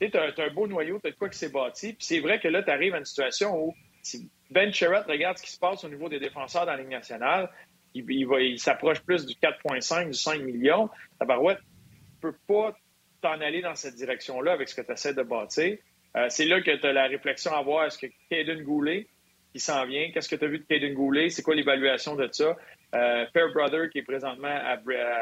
Tu 0.00 0.16
as, 0.16 0.34
un 0.38 0.50
beau 0.52 0.66
noyau, 0.66 0.98
tu 1.00 1.08
as 1.08 1.10
de 1.10 1.16
quoi 1.16 1.28
qui 1.28 1.38
s'est 1.38 1.50
bâti. 1.50 1.94
Puis 1.94 2.04
c'est 2.04 2.20
vrai 2.20 2.38
que 2.40 2.48
là, 2.48 2.62
tu 2.62 2.70
arrives 2.70 2.94
à 2.94 2.98
une 2.98 3.04
situation 3.04 3.58
où 3.58 3.74
si 4.02 4.30
Ben 4.50 4.72
Sherratt 4.72 5.06
regarde 5.06 5.38
ce 5.38 5.42
qui 5.42 5.50
se 5.50 5.58
passe 5.58 5.84
au 5.84 5.88
niveau 5.88 6.08
des 6.08 6.20
défenseurs 6.20 6.66
dans 6.66 6.72
la 6.72 6.78
Ligue 6.78 6.90
nationale, 6.90 7.50
il, 7.94 8.04
il, 8.08 8.58
s'approche 8.58 9.00
plus 9.00 9.26
du 9.26 9.34
4,5, 9.34 10.06
du 10.08 10.14
5 10.14 10.42
millions. 10.42 10.90
La 11.20 11.26
barouette 11.26 11.58
ne 11.58 12.30
peut 12.30 12.36
pas 12.46 12.76
t'en 13.20 13.40
aller 13.40 13.62
dans 13.62 13.74
cette 13.74 13.94
direction-là 13.94 14.52
avec 14.52 14.68
ce 14.68 14.74
que 14.74 14.86
tu 14.86 14.92
essaies 14.92 15.14
de 15.14 15.22
bâtir. 15.22 15.78
Euh, 16.16 16.26
c'est 16.28 16.46
là 16.46 16.60
que 16.60 16.70
tu 16.70 16.86
as 16.86 16.92
la 16.92 17.06
réflexion 17.06 17.52
à 17.52 17.62
voir. 17.62 17.86
Est-ce 17.86 17.98
que 17.98 18.06
Caden 18.30 18.62
Goulet, 18.62 19.06
qui 19.52 19.60
s'en 19.60 19.84
vient, 19.86 20.10
qu'est-ce 20.12 20.28
que 20.28 20.36
tu 20.36 20.44
as 20.44 20.48
vu 20.48 20.58
de 20.58 20.64
Caden 20.64 20.94
Goulet? 20.94 21.30
C'est 21.30 21.42
quoi 21.42 21.54
l'évaluation 21.54 22.16
de 22.16 22.28
ça? 22.32 22.56
Euh, 22.94 23.26
Fairbrother, 23.32 23.90
qui 23.90 23.98
est 23.98 24.02
présentement 24.02 24.48
à, 24.48 24.76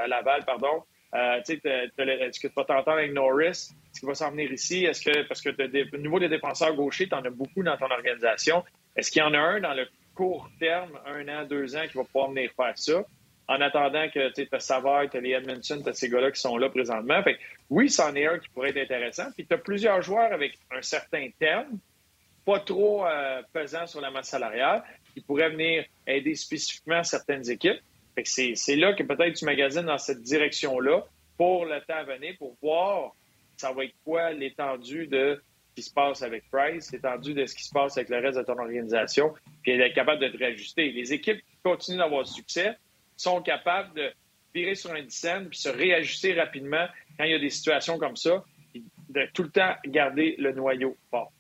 Laval, 0.07 0.45
pardon. 0.45 0.85
Euh, 1.15 1.41
est-ce 1.47 2.41
que 2.41 2.49
tu 2.49 2.55
vas 2.57 2.65
t'entendre 2.65 2.99
avec 2.99 3.13
Norris? 3.13 3.49
Est-ce 3.49 4.01
qu'il 4.01 4.09
va 4.09 4.15
s'en 4.15 4.31
venir 4.31 4.53
ici? 4.53 4.85
Est-ce 4.85 5.03
que, 5.03 5.23
parce 5.27 5.41
que 5.41 5.51
au 5.51 5.99
niveau 5.99 6.19
des 6.19 6.29
défenseurs 6.29 6.75
gauchers, 6.75 7.09
tu 7.09 7.15
en 7.15 7.25
as 7.25 7.31
beaucoup 7.31 7.63
dans 7.63 7.77
ton 7.77 7.91
organisation. 7.91 8.65
Est-ce 8.97 9.11
qu'il 9.11 9.21
y 9.21 9.25
en 9.25 9.35
a 9.35 9.39
un 9.39 9.61
dans 9.61 9.75
le 9.75 9.87
court 10.15 10.49
terme, 10.59 10.99
un 11.07 11.27
an, 11.29 11.45
deux 11.45 11.77
ans, 11.77 11.87
qui 11.89 11.97
va 11.97 12.05
pouvoir 12.05 12.31
venir 12.31 12.51
faire 12.57 12.77
ça? 12.77 13.05
En 13.49 13.61
attendant 13.61 14.09
que 14.09 14.33
tu 14.33 14.49
as 14.51 14.61
Savard, 14.61 15.11
tu 15.11 15.19
as 15.19 15.21
les 15.21 15.33
Edmondson, 15.33 15.81
tu 15.83 15.89
as 15.89 15.93
ces 15.93 16.09
gars-là 16.09 16.31
qui 16.31 16.41
sont 16.41 16.57
là 16.57 16.69
présentement. 16.71 17.23
Fait 17.23 17.39
oui, 17.71 17.91
c'en 17.91 18.15
est 18.15 18.27
un 18.27 18.39
qui 18.39 18.49
pourrait 18.49 18.71
être 18.71 18.79
intéressant. 18.79 19.31
Puis 19.35 19.47
tu 19.47 19.55
as 19.55 19.59
plusieurs 19.59 20.03
joueurs 20.03 20.33
avec 20.33 20.59
un 20.71 20.83
certain 20.83 21.29
terme, 21.39 21.79
pas 22.45 22.61
trop 22.61 23.07
euh, 23.07 23.43
pesant 23.53 23.87
sur 23.87 24.01
la 24.01 24.11
masse 24.11 24.29
salariale, 24.29 24.83
qui 25.13 25.21
pourraient 25.21 25.51
venir 25.51 25.85
aider 26.07 26.35
spécifiquement 26.35 27.03
certaines 27.03 27.49
équipes. 27.51 27.81
Fait 28.15 28.25
c'est 28.25 28.77
là 28.77 28.95
que 28.95 29.03
peut-être 29.03 29.35
tu 29.35 29.45
magasines 29.45 29.87
dans 29.87 29.99
cette 29.99 30.23
direction-là 30.23 31.05
pour 31.37 31.67
le 31.67 31.81
temps 31.81 31.97
à 31.97 32.05
venir, 32.05 32.35
pour 32.39 32.57
voir 32.63 33.13
ça 33.57 33.73
va 33.73 33.85
être 33.85 33.95
quoi 34.05 34.33
l'étendue 34.33 35.07
de 35.07 35.41
ce 35.71 35.75
qui 35.75 35.83
se 35.83 35.93
passe 35.93 36.23
avec 36.23 36.45
Price, 36.51 36.93
l'étendue 36.93 37.35
de 37.35 37.47
ce 37.47 37.55
qui 37.55 37.65
se 37.65 37.73
passe 37.73 37.97
avec 37.97 38.09
le 38.09 38.19
reste 38.19 38.39
de 38.39 38.45
ton 38.45 38.59
organisation, 38.59 39.33
puis 39.63 39.73
être 39.73 39.95
capable 39.95 40.21
de 40.23 40.29
te 40.29 40.37
réajuster. 40.37 40.91
Les 40.93 41.13
équipes 41.13 41.39
qui 41.39 41.57
continuent 41.63 41.99
d'avoir 41.99 42.27
succès, 42.27 42.77
sont 43.17 43.43
capables 43.43 43.95
de 43.95 44.13
virer 44.55 44.75
sur 44.75 44.93
un 44.93 45.03
dizaine 45.03 45.49
puis 45.49 45.59
se 45.59 45.69
réajuster 45.69 46.35
rapidement 46.35 46.87
quand 47.19 47.25
il 47.25 47.33
y 47.33 47.35
a 47.35 47.39
des 47.39 47.51
situations 47.51 47.99
comme 47.99 48.17
ça, 48.17 48.45
de 49.09 49.29
tout 49.33 49.43
le 49.45 49.51
temps 49.51 49.75
garder 49.87 50.37
le 50.39 50.53
noyau 50.53 50.97
fort. 51.11 51.33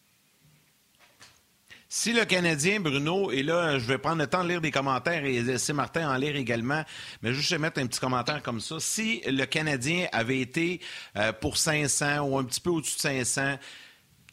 Si 1.96 2.12
le 2.12 2.24
Canadien, 2.24 2.80
Bruno, 2.80 3.30
et 3.30 3.44
là, 3.44 3.78
je 3.78 3.86
vais 3.86 3.98
prendre 3.98 4.18
le 4.18 4.26
temps 4.26 4.42
de 4.42 4.48
lire 4.48 4.60
des 4.60 4.72
commentaires 4.72 5.24
et 5.24 5.40
laisser 5.40 5.72
Martin 5.72 6.10
en 6.10 6.16
lire 6.16 6.34
également, 6.34 6.82
mais 7.22 7.32
juste 7.32 7.56
mettre 7.56 7.80
un 7.80 7.86
petit 7.86 8.00
commentaire 8.00 8.42
comme 8.42 8.58
ça. 8.58 8.80
Si 8.80 9.22
le 9.24 9.44
Canadien 9.44 10.08
avait 10.10 10.40
été 10.40 10.80
euh, 11.16 11.32
pour 11.32 11.56
500 11.56 12.22
ou 12.22 12.36
un 12.36 12.42
petit 12.42 12.60
peu 12.60 12.70
au-dessus 12.70 12.96
de 12.96 13.00
500, 13.00 13.58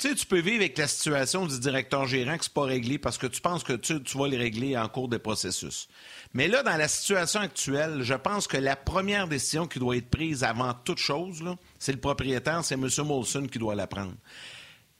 tu 0.02 0.10
sais, 0.10 0.16
tu 0.16 0.26
peux 0.26 0.40
vivre 0.40 0.62
avec 0.62 0.80
la 0.80 0.88
situation 0.88 1.46
du 1.46 1.60
directeur 1.60 2.08
gérant 2.08 2.36
que 2.36 2.44
c'est 2.44 2.54
pas 2.54 2.64
réglé 2.64 2.98
parce 2.98 3.20
que 3.20 3.28
tu 3.28 3.40
penses 3.40 3.64
que 3.64 3.74
tu, 3.74 4.18
vas 4.18 4.28
le 4.28 4.36
régler 4.36 4.76
en 4.76 4.90
cours 4.90 5.08
de 5.08 5.18
processus. 5.18 5.88
Mais 6.34 6.48
là, 6.48 6.64
dans 6.64 6.76
la 6.76 6.88
situation 6.88 7.40
actuelle, 7.40 8.02
je 8.02 8.16
pense 8.16 8.48
que 8.48 8.58
la 8.58 8.76
première 8.76 9.28
décision 9.28 9.68
qui 9.68 9.78
doit 9.78 9.98
être 9.98 10.10
prise 10.10 10.44
avant 10.44 10.74
toute 10.74 10.98
chose, 10.98 11.44
c'est 11.78 11.92
le 11.92 12.00
propriétaire, 12.00 12.66
c'est 12.66 12.74
M. 12.74 12.90
Molson 13.06 13.46
qui 13.46 13.60
doit 13.60 13.76
la 13.76 13.86
prendre. 13.86 14.16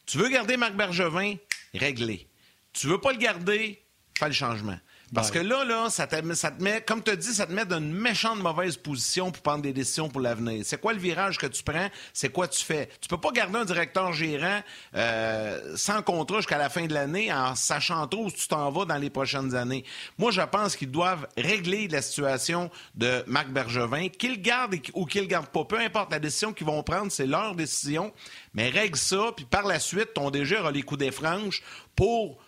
Tu 0.06 0.20
veux 0.20 0.30
garder 0.30 0.56
Marc 0.56 0.76
Bergevin? 0.76 1.34
Réglé. 1.74 2.28
Tu 2.72 2.86
veux 2.86 3.00
pas 3.00 3.12
le 3.12 3.18
garder? 3.18 3.82
Fais 4.20 4.28
le 4.28 4.34
changement. 4.34 4.78
Parce 5.14 5.30
que 5.30 5.40
là, 5.40 5.66
là, 5.66 5.90
ça 5.90 6.08
te, 6.08 6.34
ça 6.36 6.52
te 6.52 6.64
met, 6.64 6.82
comme 6.82 7.04
tu 7.04 7.12
as 7.12 7.18
dit, 7.18 7.34
ça 7.34 7.46
te 7.46 7.52
met 7.52 7.66
dans 7.66 7.80
une 7.80 7.92
méchante 7.92 8.40
mauvaise 8.40 8.78
position 8.78 9.32
pour 9.32 9.44
prendre 9.44 9.62
des 9.62 9.74
décisions 9.74 10.08
pour 10.08 10.22
l'avenir. 10.22 10.64
C'est 10.66 10.80
quoi 10.80 10.94
le 10.94 11.00
virage 11.00 11.38
que 11.38 11.48
tu 11.48 11.64
prends? 11.64 11.90
C'est 12.14 12.30
quoi 12.30 12.48
tu 12.48 12.64
fais? 12.64 12.88
Tu 13.02 13.10
peux 13.10 13.18
pas 13.18 13.32
garder 13.32 13.60
un 13.60 13.66
directeur 13.66 14.14
gérant 14.14 14.62
euh, 14.96 15.76
sans 15.76 16.02
contrat 16.02 16.38
jusqu'à 16.38 16.58
la 16.58 16.70
fin 16.70 16.86
de 16.86 16.94
l'année 16.94 17.32
en 17.32 17.56
sachant 17.56 18.08
trop 18.08 18.28
où 18.28 18.32
tu 18.32 18.48
t'en 18.48 18.72
vas 18.72 18.86
dans 18.86 18.98
les 18.98 19.10
prochaines 19.10 19.54
années. 19.54 19.84
Moi, 20.18 20.32
je 20.32 20.42
pense 20.42 20.78
qu'ils 20.78 20.92
doivent 20.92 21.28
régler 21.36 21.90
la 21.90 22.02
situation 22.02 22.72
de 22.96 23.24
Marc 23.28 23.50
Bergevin, 23.50 24.08
qu'ils 24.08 24.42
gardent 24.42 24.76
ou 24.94 25.06
qu'ils 25.06 25.28
gardent 25.28 25.48
pas. 25.48 25.66
Peu 25.66 25.80
importe 25.80 26.12
la 26.12 26.20
décision 26.20 26.54
qu'ils 26.54 26.68
vont 26.68 26.84
prendre, 26.84 27.12
c'est 27.12 27.28
leur 27.28 27.56
décision. 27.56 28.14
Mais 28.54 28.70
règle 28.70 28.98
ça, 28.98 29.32
puis 29.36 29.44
par 29.46 29.68
la 29.68 29.80
suite, 29.80 30.14
ton 30.14 30.32
DG 30.32 30.58
aura 30.58 30.72
les 30.72 30.84
coups 30.84 31.00
des 31.00 31.12
franges 31.12 31.62
pour 31.96 32.40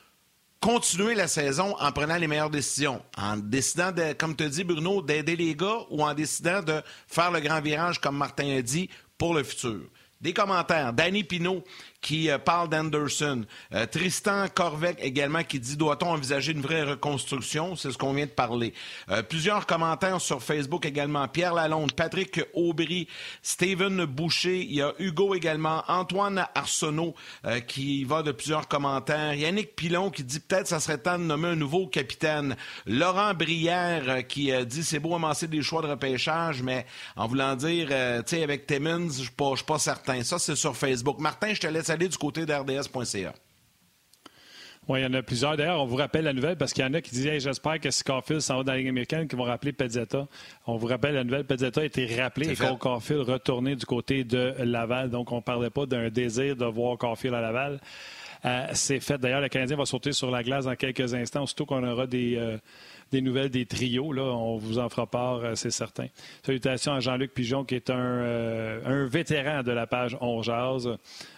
continuer 0.63 1.13
la 1.13 1.27
saison 1.27 1.75
en 1.77 1.91
prenant 1.91 2.15
les 2.15 2.25
meilleures 2.25 2.49
décisions, 2.49 3.01
en 3.17 3.35
décidant, 3.35 3.91
de, 3.91 4.13
comme 4.13 4.33
tu 4.33 4.47
dis, 4.47 4.63
Bruno, 4.63 5.01
d'aider 5.01 5.35
les 5.35 5.53
gars 5.55 5.79
ou 5.89 6.01
en 6.01 6.13
décidant 6.13 6.61
de 6.63 6.81
faire 7.05 7.31
le 7.31 7.41
grand 7.41 7.59
virage, 7.59 7.99
comme 7.99 8.15
Martin 8.15 8.49
a 8.55 8.61
dit, 8.61 8.89
pour 9.17 9.33
le 9.33 9.43
futur. 9.43 9.81
Des 10.21 10.31
commentaires. 10.31 10.93
Danny 10.93 11.25
Pinault 11.25 11.65
qui 12.03 12.29
euh, 12.29 12.37
parle 12.37 12.69
d'Anderson. 12.69 13.45
Euh, 13.73 13.87
Tristan 13.87 14.45
Corvec 14.53 14.97
également 15.01 15.43
qui 15.43 15.59
dit 15.59 15.77
doit-on 15.77 16.09
envisager 16.09 16.51
une 16.51 16.61
vraie 16.61 16.83
reconstruction? 16.83 17.75
C'est 17.75 17.91
ce 17.91 17.97
qu'on 17.97 18.13
vient 18.13 18.25
de 18.25 18.31
parler. 18.31 18.73
Euh, 19.09 19.23
plusieurs 19.23 19.65
commentaires 19.65 20.21
sur 20.21 20.43
Facebook 20.43 20.85
également. 20.85 21.27
Pierre 21.27 21.55
Lalonde, 21.55 21.93
Patrick 21.93 22.41
Aubry, 22.53 23.07
Steven 23.41 24.05
Boucher, 24.05 24.59
il 24.59 24.75
y 24.75 24.81
a 24.81 24.93
Hugo 24.99 25.33
également, 25.33 25.83
Antoine 25.87 26.45
Arsenault 26.53 27.15
qui 27.67 28.03
va 28.03 28.21
de 28.21 28.33
plusieurs 28.33 28.67
commentaires. 28.67 29.33
Yannick 29.33 29.75
Pilon 29.75 30.09
qui 30.09 30.23
dit 30.23 30.41
peut-être 30.41 30.67
ça 30.67 30.81
serait 30.81 30.97
temps 30.97 31.17
de 31.17 31.23
nommer 31.23 31.49
un 31.49 31.55
nouveau 31.55 31.87
capitaine. 31.87 32.57
Laurent 32.85 33.33
Brière 33.33 34.27
qui 34.27 34.51
dit 34.65 34.83
c'est 34.83 34.99
beau 34.99 35.15
amasser 35.15 35.47
des 35.47 35.61
choix 35.61 35.81
de 35.81 35.87
repêchage, 35.87 36.61
mais 36.61 36.85
en 37.15 37.27
voulant 37.27 37.55
dire, 37.55 37.87
tu 37.87 37.93
sais, 38.25 38.43
avec 38.43 38.67
Timmins, 38.67 39.09
je 39.09 39.29
ne 39.31 39.55
suis 39.55 39.65
pas 39.65 39.79
certain. 39.79 40.23
Ça, 40.23 40.39
c'est 40.39 40.55
sur 40.55 40.75
Facebook. 40.75 41.19
Martin, 41.19 41.53
je 41.53 41.61
te 41.61 41.67
laisse 41.67 41.89
aller 41.93 42.07
du 42.07 42.17
côté 42.17 42.45
d'RDS.ca. 42.45 43.33
Oui, 44.89 44.99
il 44.99 45.03
y 45.03 45.05
en 45.05 45.13
a 45.13 45.21
plusieurs. 45.21 45.55
D'ailleurs, 45.55 45.81
on 45.81 45.85
vous 45.85 45.95
rappelle 45.95 46.25
la 46.25 46.33
nouvelle 46.33 46.57
parce 46.57 46.73
qu'il 46.73 46.83
y 46.83 46.87
en 46.87 46.93
a 46.93 46.99
qui 46.99 47.11
disent 47.11 47.41
J'espère 47.41 47.79
que 47.79 47.89
Scarfield 47.89 48.41
s'en 48.41 48.57
va 48.57 48.63
dans 48.63 48.71
la 48.73 48.79
Ligue 48.79 48.89
américaine, 48.89 49.27
qui 49.27 49.35
vont 49.35 49.43
rappeler 49.43 49.71
Pezzetta. 49.71 50.27
On 50.67 50.75
vous 50.75 50.87
rappelle 50.87 51.15
la 51.15 51.23
nouvelle 51.23 51.45
Pezzetta 51.45 51.81
a 51.81 51.85
été 51.85 52.21
rappelé 52.21 52.51
et 52.51 52.55
Cole 52.55 52.77
Caulfield 52.77 53.21
retourné 53.21 53.77
du 53.77 53.85
côté 53.85 54.25
de 54.25 54.55
Laval. 54.59 55.09
Donc, 55.09 55.31
on 55.31 55.37
ne 55.37 55.41
parlait 55.41 55.69
pas 55.69 55.85
d'un 55.85 56.09
désir 56.09 56.57
de 56.57 56.65
voir 56.65 56.97
Caulfield 56.97 57.33
à 57.33 57.39
Laval. 57.39 57.79
Euh, 58.45 58.67
c'est 58.73 58.99
fait. 58.99 59.17
D'ailleurs, 59.17 59.39
le 59.39 59.47
Canadien 59.47 59.77
va 59.77 59.85
sauter 59.85 60.11
sur 60.11 60.29
la 60.29 60.43
glace 60.43 60.65
dans 60.65 60.75
quelques 60.75 61.13
instants, 61.13 61.45
surtout 61.45 61.65
qu'on 61.65 61.83
aura 61.83 62.07
des. 62.07 62.35
Euh, 62.37 62.57
des 63.11 63.21
nouvelles 63.21 63.51
des 63.51 63.67
trios. 63.67 64.11
Là, 64.11 64.23
on 64.23 64.57
vous 64.57 64.79
en 64.79 64.89
fera 64.89 65.05
part, 65.05 65.35
euh, 65.35 65.51
c'est 65.53 65.69
certain. 65.69 66.07
Salutations 66.43 66.93
à 66.93 66.99
Jean-Luc 66.99 67.31
Pigeon, 67.31 67.63
qui 67.63 67.75
est 67.75 67.91
un, 67.91 67.95
un, 67.95 69.05
vétéran 69.05 69.61
de 69.61 69.71
la 69.71 69.85
page 69.85 70.17
On 70.19 70.41
Jazz. 70.41 70.89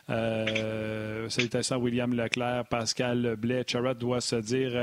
Euh, 0.09 1.27
salutations 1.29 1.75
à 1.75 1.79
William 1.79 2.13
Leclerc, 2.13 2.65
Pascal 2.65 3.35
Blais. 3.37 3.63
Charrot 3.67 3.93
doit 3.95 4.21
se 4.21 4.35
dire 4.35 4.75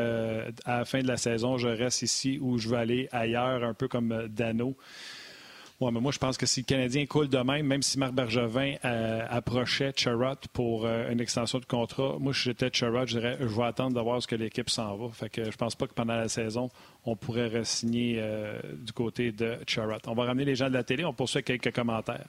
à 0.65 0.79
la 0.79 0.85
fin 0.85 1.01
de 1.01 1.09
la 1.09 1.17
saison, 1.17 1.59
je 1.59 1.69
reste 1.69 2.03
ici 2.03 2.39
ou 2.41 2.59
je 2.59 2.69
vais 2.69 2.79
aller 2.79 3.09
ailleurs, 3.13 3.63
un 3.65 3.75
peu 3.75 3.89
comme 3.89 4.29
Dano. 4.29 4.77
Ouais, 5.83 5.91
mais 5.91 6.01
moi, 6.01 6.13
je 6.13 6.19
pense 6.19 6.39
que 6.39 6.47
si 6.47 6.61
le 6.61 6.67
Canadien 6.67 7.07
coule 7.07 7.29
de 7.29 7.39
même, 7.39 7.67
même 7.67 7.83
si 7.83 7.99
Marc 7.99 8.13
Bergevin 8.13 8.77
euh, 8.85 9.27
approchait 9.29 9.93
Charrot 9.97 10.37
pour 10.53 10.87
euh, 10.87 11.11
une 11.11 11.21
extension 11.21 11.59
de 11.59 11.65
contrat, 11.65 12.19
moi, 12.21 12.33
si 12.33 12.43
j'étais 12.43 12.71
Charrot, 12.73 13.05
je 13.05 13.19
dirais 13.19 13.37
je 13.41 13.47
vais 13.47 13.65
attendre 13.65 13.97
de 13.97 14.01
voir 14.01 14.23
ce 14.23 14.29
que 14.29 14.37
l'équipe 14.37 14.71
s'en 14.71 14.97
va. 14.97 15.09
Fait 15.13 15.29
que 15.29 15.51
je 15.51 15.57
pense 15.57 15.75
pas 15.75 15.89
que 15.89 15.93
pendant 15.93 16.15
la 16.15 16.29
saison, 16.29 16.71
on 17.05 17.17
pourrait 17.17 17.49
re-signer 17.49 18.19
euh, 18.19 18.61
du 18.75 18.93
côté 18.93 19.33
de 19.33 19.59
Charrot. 19.67 19.99
On 20.07 20.15
va 20.15 20.25
ramener 20.27 20.45
les 20.45 20.55
gens 20.55 20.69
de 20.69 20.75
la 20.75 20.85
télé. 20.85 21.05
On 21.05 21.15
poursuit 21.15 21.43
quelques 21.43 21.75
commentaires. 21.75 22.29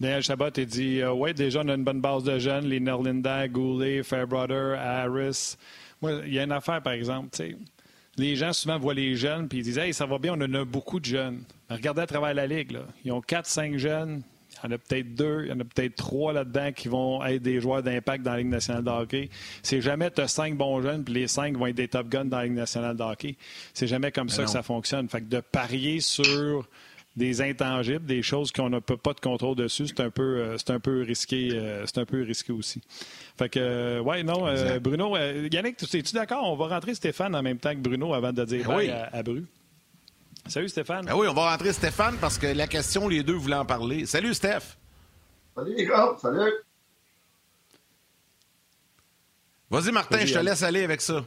Daniel 0.00 0.22
Chabot 0.22 0.46
a 0.46 0.50
dit 0.50 1.00
euh, 1.02 1.12
Oui, 1.12 1.34
déjà, 1.34 1.60
on 1.62 1.68
a 1.68 1.74
une 1.74 1.84
bonne 1.84 2.00
base 2.00 2.24
de 2.24 2.38
jeunes, 2.38 2.66
les 2.66 2.80
Nerlinda, 2.80 3.46
Goulet, 3.48 4.02
Fairbrother, 4.02 4.78
Harris. 4.78 5.56
Moi, 6.00 6.22
il 6.26 6.32
y 6.32 6.38
a 6.38 6.44
une 6.44 6.52
affaire, 6.52 6.80
par 6.80 6.94
exemple. 6.94 7.28
Les 8.16 8.34
gens 8.34 8.52
souvent 8.54 8.78
voient 8.78 8.94
les 8.94 9.14
jeunes 9.14 9.48
puis 9.48 9.58
ils 9.58 9.64
disent 9.64 9.78
Hey, 9.78 9.92
ça 9.92 10.06
va 10.06 10.18
bien, 10.18 10.32
on 10.34 10.40
en 10.42 10.54
a 10.54 10.64
beaucoup 10.64 11.00
de 11.00 11.04
jeunes. 11.04 11.42
regardez 11.68 12.00
à 12.00 12.06
travers 12.06 12.32
la 12.32 12.46
ligue. 12.46 12.72
Là. 12.72 12.80
Ils 13.04 13.12
ont 13.12 13.20
4-5 13.20 13.76
jeunes. 13.76 14.22
Il 14.62 14.66
y 14.66 14.72
en 14.72 14.74
a 14.74 14.78
peut-être 14.78 15.14
deux, 15.14 15.44
il 15.44 15.48
y 15.48 15.52
en 15.52 15.60
a 15.60 15.64
peut-être 15.64 15.94
trois 15.96 16.32
là-dedans 16.32 16.72
qui 16.72 16.88
vont 16.88 17.24
être 17.24 17.40
des 17.40 17.60
joueurs 17.60 17.82
d'impact 17.82 18.24
dans 18.24 18.32
la 18.32 18.38
Ligue 18.38 18.48
nationale 18.48 18.84
de 18.84 18.90
hockey. 18.90 19.30
C'est 19.62 19.80
jamais 19.80 20.10
tu 20.10 20.20
as 20.20 20.28
cinq 20.28 20.56
bons 20.56 20.82
jeunes, 20.82 21.04
puis 21.04 21.14
les 21.14 21.28
cinq 21.28 21.56
vont 21.56 21.66
être 21.66 21.76
des 21.76 21.88
top 21.88 22.08
guns 22.08 22.24
dans 22.24 22.38
la 22.38 22.44
Ligue 22.44 22.54
nationale 22.54 22.96
de 22.96 23.02
hockey. 23.02 23.36
C'est 23.72 23.86
jamais 23.86 24.12
comme 24.12 24.28
ça 24.28 24.44
que 24.44 24.50
ça 24.50 24.62
fonctionne. 24.62 25.08
Fait 25.08 25.20
que 25.20 25.26
de 25.26 25.40
parier 25.40 26.00
sur 26.00 26.68
des 27.16 27.42
intangibles, 27.42 28.06
des 28.06 28.22
choses 28.22 28.52
qu'on 28.52 28.70
n'a 28.70 28.80
pas 28.80 29.12
de 29.12 29.20
contrôle 29.20 29.56
dessus, 29.56 29.88
c'est 29.88 30.00
un 30.00 30.10
peu, 30.10 30.22
euh, 30.22 30.58
c'est 30.58 30.70
un 30.70 30.80
peu 30.80 31.02
risqué, 31.02 31.50
euh, 31.52 31.84
c'est 31.86 31.98
un 31.98 32.04
peu 32.04 32.22
risqué 32.22 32.52
aussi. 32.52 32.80
Fait 33.36 33.48
que, 33.48 33.58
euh, 33.58 34.00
ouais, 34.00 34.22
non, 34.22 34.46
Bruno, 34.80 35.16
Yannick, 35.16 35.82
es-tu 35.82 36.14
d'accord? 36.14 36.44
On 36.44 36.56
va 36.56 36.68
rentrer 36.68 36.94
Stéphane 36.94 37.34
en 37.34 37.42
même 37.42 37.58
temps 37.58 37.72
que 37.72 37.80
Bruno 37.80 38.14
avant 38.14 38.32
de 38.32 38.44
dire 38.44 38.68
oui. 38.70 38.90
à, 38.90 39.22
Bru. 39.22 39.44
Salut 40.46 40.68
Stéphane. 40.68 41.06
Ah 41.08 41.16
oui, 41.16 41.26
on 41.28 41.34
va 41.34 41.50
rentrer 41.50 41.72
Stéphane 41.72 42.16
parce 42.20 42.38
que 42.38 42.46
la 42.46 42.66
question, 42.66 43.08
les 43.08 43.22
deux 43.22 43.34
voulaient 43.34 43.56
en 43.56 43.66
parler. 43.66 44.06
Salut 44.06 44.32
Steph. 44.32 44.76
Salut 45.54 45.74
les 45.76 45.84
gars, 45.84 46.16
salut. 46.20 46.52
Vas-y 49.68 49.92
Martin, 49.92 50.24
je 50.24 50.34
te 50.34 50.38
laisse 50.38 50.62
aller 50.62 50.84
avec 50.84 51.00
ça. 51.00 51.24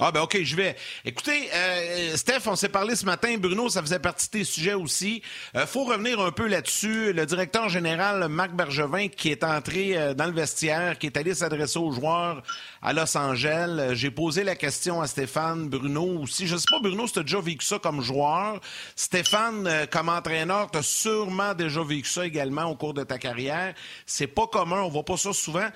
Ah 0.00 0.12
ben 0.12 0.20
OK, 0.20 0.38
je 0.44 0.54
vais. 0.54 0.76
Écoutez, 1.04 1.50
euh, 1.52 2.16
Steph, 2.16 2.42
on 2.46 2.54
s'est 2.54 2.68
parlé 2.68 2.94
ce 2.94 3.04
matin, 3.04 3.34
Bruno, 3.36 3.68
ça 3.68 3.82
faisait 3.82 3.98
partie 3.98 4.26
de 4.26 4.30
tes 4.30 4.44
sujets 4.44 4.74
aussi. 4.74 5.22
Euh, 5.56 5.66
faut 5.66 5.82
revenir 5.82 6.20
un 6.20 6.30
peu 6.30 6.46
là-dessus. 6.46 7.12
Le 7.12 7.26
directeur 7.26 7.68
général 7.68 8.28
Marc 8.28 8.52
Bergevin 8.52 9.08
qui 9.08 9.30
est 9.30 9.42
entré 9.42 9.96
euh, 9.96 10.14
dans 10.14 10.26
le 10.26 10.32
vestiaire, 10.32 10.98
qui 10.98 11.06
est 11.06 11.16
allé 11.16 11.34
s'adresser 11.34 11.80
aux 11.80 11.90
joueurs 11.90 12.44
à 12.80 12.92
Los 12.92 13.18
Angeles. 13.18 13.76
Euh, 13.76 13.94
j'ai 13.96 14.12
posé 14.12 14.44
la 14.44 14.54
question 14.54 15.00
à 15.00 15.08
Stéphane, 15.08 15.68
Bruno 15.68 16.20
aussi. 16.22 16.46
Je 16.46 16.56
sais 16.56 16.66
pas, 16.70 16.78
Bruno, 16.78 17.08
si 17.08 17.14
tu 17.14 17.18
as 17.18 17.22
déjà 17.24 17.40
vécu 17.40 17.66
ça 17.66 17.80
comme 17.80 18.00
joueur. 18.00 18.60
Stéphane, 18.94 19.68
comme 19.90 20.10
entraîneur, 20.10 20.70
tu 20.70 20.78
as 20.78 20.82
sûrement 20.82 21.54
déjà 21.54 21.82
vécu 21.82 22.08
ça 22.08 22.24
également 22.24 22.66
au 22.66 22.76
cours 22.76 22.94
de 22.94 23.02
ta 23.02 23.18
carrière. 23.18 23.74
C'est 24.06 24.28
pas 24.28 24.46
commun, 24.46 24.80
on 24.82 24.88
voit 24.90 25.04
pas 25.04 25.16
ça 25.16 25.32
souvent. 25.32 25.68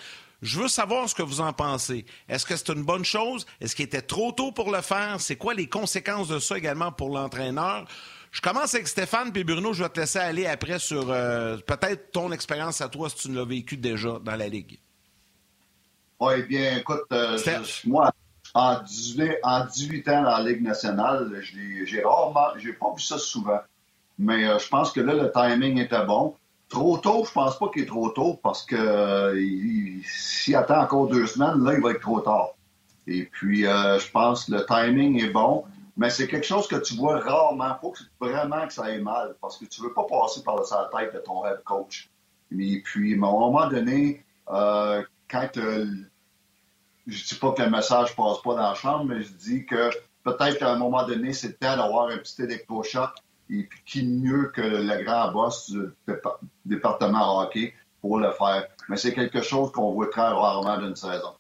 Je 0.43 0.61
veux 0.61 0.69
savoir 0.69 1.09
ce 1.09 1.15
que 1.15 1.23
vous 1.23 1.41
en 1.41 1.53
pensez. 1.53 2.05
Est-ce 2.29 2.45
que 2.45 2.57
c'est 2.57 2.71
une 2.71 2.83
bonne 2.83 3.05
chose? 3.05 3.47
Est-ce 3.61 3.77
qu'il 3.77 3.85
était 3.85 4.03
trop 4.03 4.33
tôt 4.33 4.51
pour 4.51 4.73
le 4.73 4.83
faire? 4.83 5.21
C'est 5.21 5.37
quoi 5.37 5.55
les 5.55 5.69
conséquences 5.69 6.29
de 6.29 6.41
ça 6.41 6.59
également 6.59 6.91
pour 6.91 7.11
l'entraîneur? 7.11 7.87
Je 8.33 8.41
commence 8.41 8.75
avec 8.75 8.89
Stéphane, 8.89 9.31
puis 9.31 9.45
Bruno, 9.45 9.73
je 9.73 9.85
vais 9.85 9.89
te 9.91 10.01
laisser 10.01 10.19
aller 10.19 10.47
après 10.47 10.79
sur 10.79 11.11
euh, 11.11 11.59
peut-être 11.59 12.11
ton 12.11 12.33
expérience 12.33 12.81
à 12.81 12.89
toi 12.89 13.09
si 13.09 13.17
tu 13.17 13.33
l'as 13.33 13.45
vécu 13.45 13.77
déjà 13.77 14.19
dans 14.21 14.35
la 14.35 14.49
Ligue. 14.49 14.79
Oui, 16.19 16.43
bien, 16.45 16.79
écoute, 16.79 17.03
euh, 17.13 17.39
moi, 17.85 18.11
en 18.55 18.81
18, 18.81 19.37
en 19.43 19.65
18, 19.67 20.09
ans 20.09 20.23
dans 20.23 20.39
la 20.39 20.43
Ligue 20.43 20.63
nationale, 20.63 21.43
j'ai 21.85 22.03
rarement, 22.03 22.49
j'ai 22.59 22.73
pas 22.73 22.93
vu 22.97 23.03
ça 23.03 23.19
souvent. 23.19 23.61
Mais 24.19 24.49
euh, 24.49 24.59
je 24.59 24.69
pense 24.69 24.93
que 24.93 25.01
là, 25.01 25.15
le 25.15 25.31
timing 25.31 25.79
était 25.79 26.05
bon. 26.05 26.35
Trop 26.73 26.97
tôt, 26.97 27.27
je 27.27 27.33
pense 27.33 27.59
pas 27.59 27.69
qu'il 27.69 27.83
est 27.83 27.87
trop 27.87 28.09
tôt 28.09 28.41
parce 28.43 28.63
que 28.65 28.75
euh, 28.75 29.39
s'il 30.07 30.57
attend 30.57 30.81
encore 30.81 31.07
deux 31.07 31.27
semaines, 31.27 31.63
là, 31.63 31.75
il 31.75 31.83
va 31.83 31.91
être 31.91 32.01
trop 32.01 32.23
tard. 32.23 32.53
Et 33.07 33.25
puis, 33.25 33.67
euh, 33.67 33.99
je 33.99 34.11
pense 34.11 34.47
que 34.47 34.53
le 34.53 34.65
timing 34.65 35.23
est 35.23 35.29
bon, 35.29 35.65
mais 35.99 36.09
c'est 36.09 36.27
quelque 36.27 36.47
chose 36.47 36.67
que 36.67 36.77
tu 36.77 36.95
vois 36.95 37.21
rarement. 37.21 37.77
Il 37.83 37.91
faut 38.19 38.27
vraiment 38.27 38.67
que 38.67 38.73
ça 38.73 38.85
aille 38.85 39.03
mal 39.03 39.37
parce 39.43 39.59
que 39.59 39.67
tu 39.67 39.83
veux 39.83 39.93
pas 39.93 40.05
passer 40.05 40.43
par 40.43 40.57
la 40.57 40.89
tête 40.99 41.13
de 41.13 41.19
ton 41.19 41.45
head 41.45 41.63
coach. 41.63 42.09
Et 42.59 42.81
puis, 42.83 43.13
à 43.13 43.17
un 43.17 43.19
moment 43.19 43.69
donné, 43.69 44.25
euh, 44.51 45.03
quand 45.29 45.51
je 45.55 47.25
dis 47.27 47.35
pas 47.35 47.53
que 47.53 47.63
le 47.65 47.69
message 47.69 48.17
passe 48.17 48.41
pas 48.43 48.55
dans 48.55 48.71
la 48.71 48.75
chambre, 48.75 49.05
mais 49.05 49.21
je 49.21 49.33
dis 49.35 49.67
que 49.67 49.91
peut-être 50.25 50.59
qu'à 50.59 50.73
un 50.73 50.79
moment 50.79 51.07
donné, 51.07 51.35
c'est 51.35 51.49
le 51.49 51.55
temps 51.55 51.77
d'avoir 51.77 52.09
un 52.09 52.17
petit 52.17 52.41
électrochoc 52.41 53.11
et 53.51 53.65
puis 53.65 53.81
qui 53.85 54.07
mieux 54.07 54.51
que 54.55 54.61
le 54.61 55.05
grand 55.05 55.33
boss 55.33 55.71
du 55.71 56.17
département 56.65 57.41
hockey 57.41 57.75
pour 58.01 58.19
le 58.19 58.31
faire. 58.33 58.67
Mais 58.89 58.97
c'est 58.97 59.15
quelque 59.15 59.43
chose 59.43 59.71
qu'on 59.73 59.93
voit 59.93 60.11
très 60.11 60.23
rarement 60.23 60.79
d'une 60.79 60.97
saison. 60.97 61.35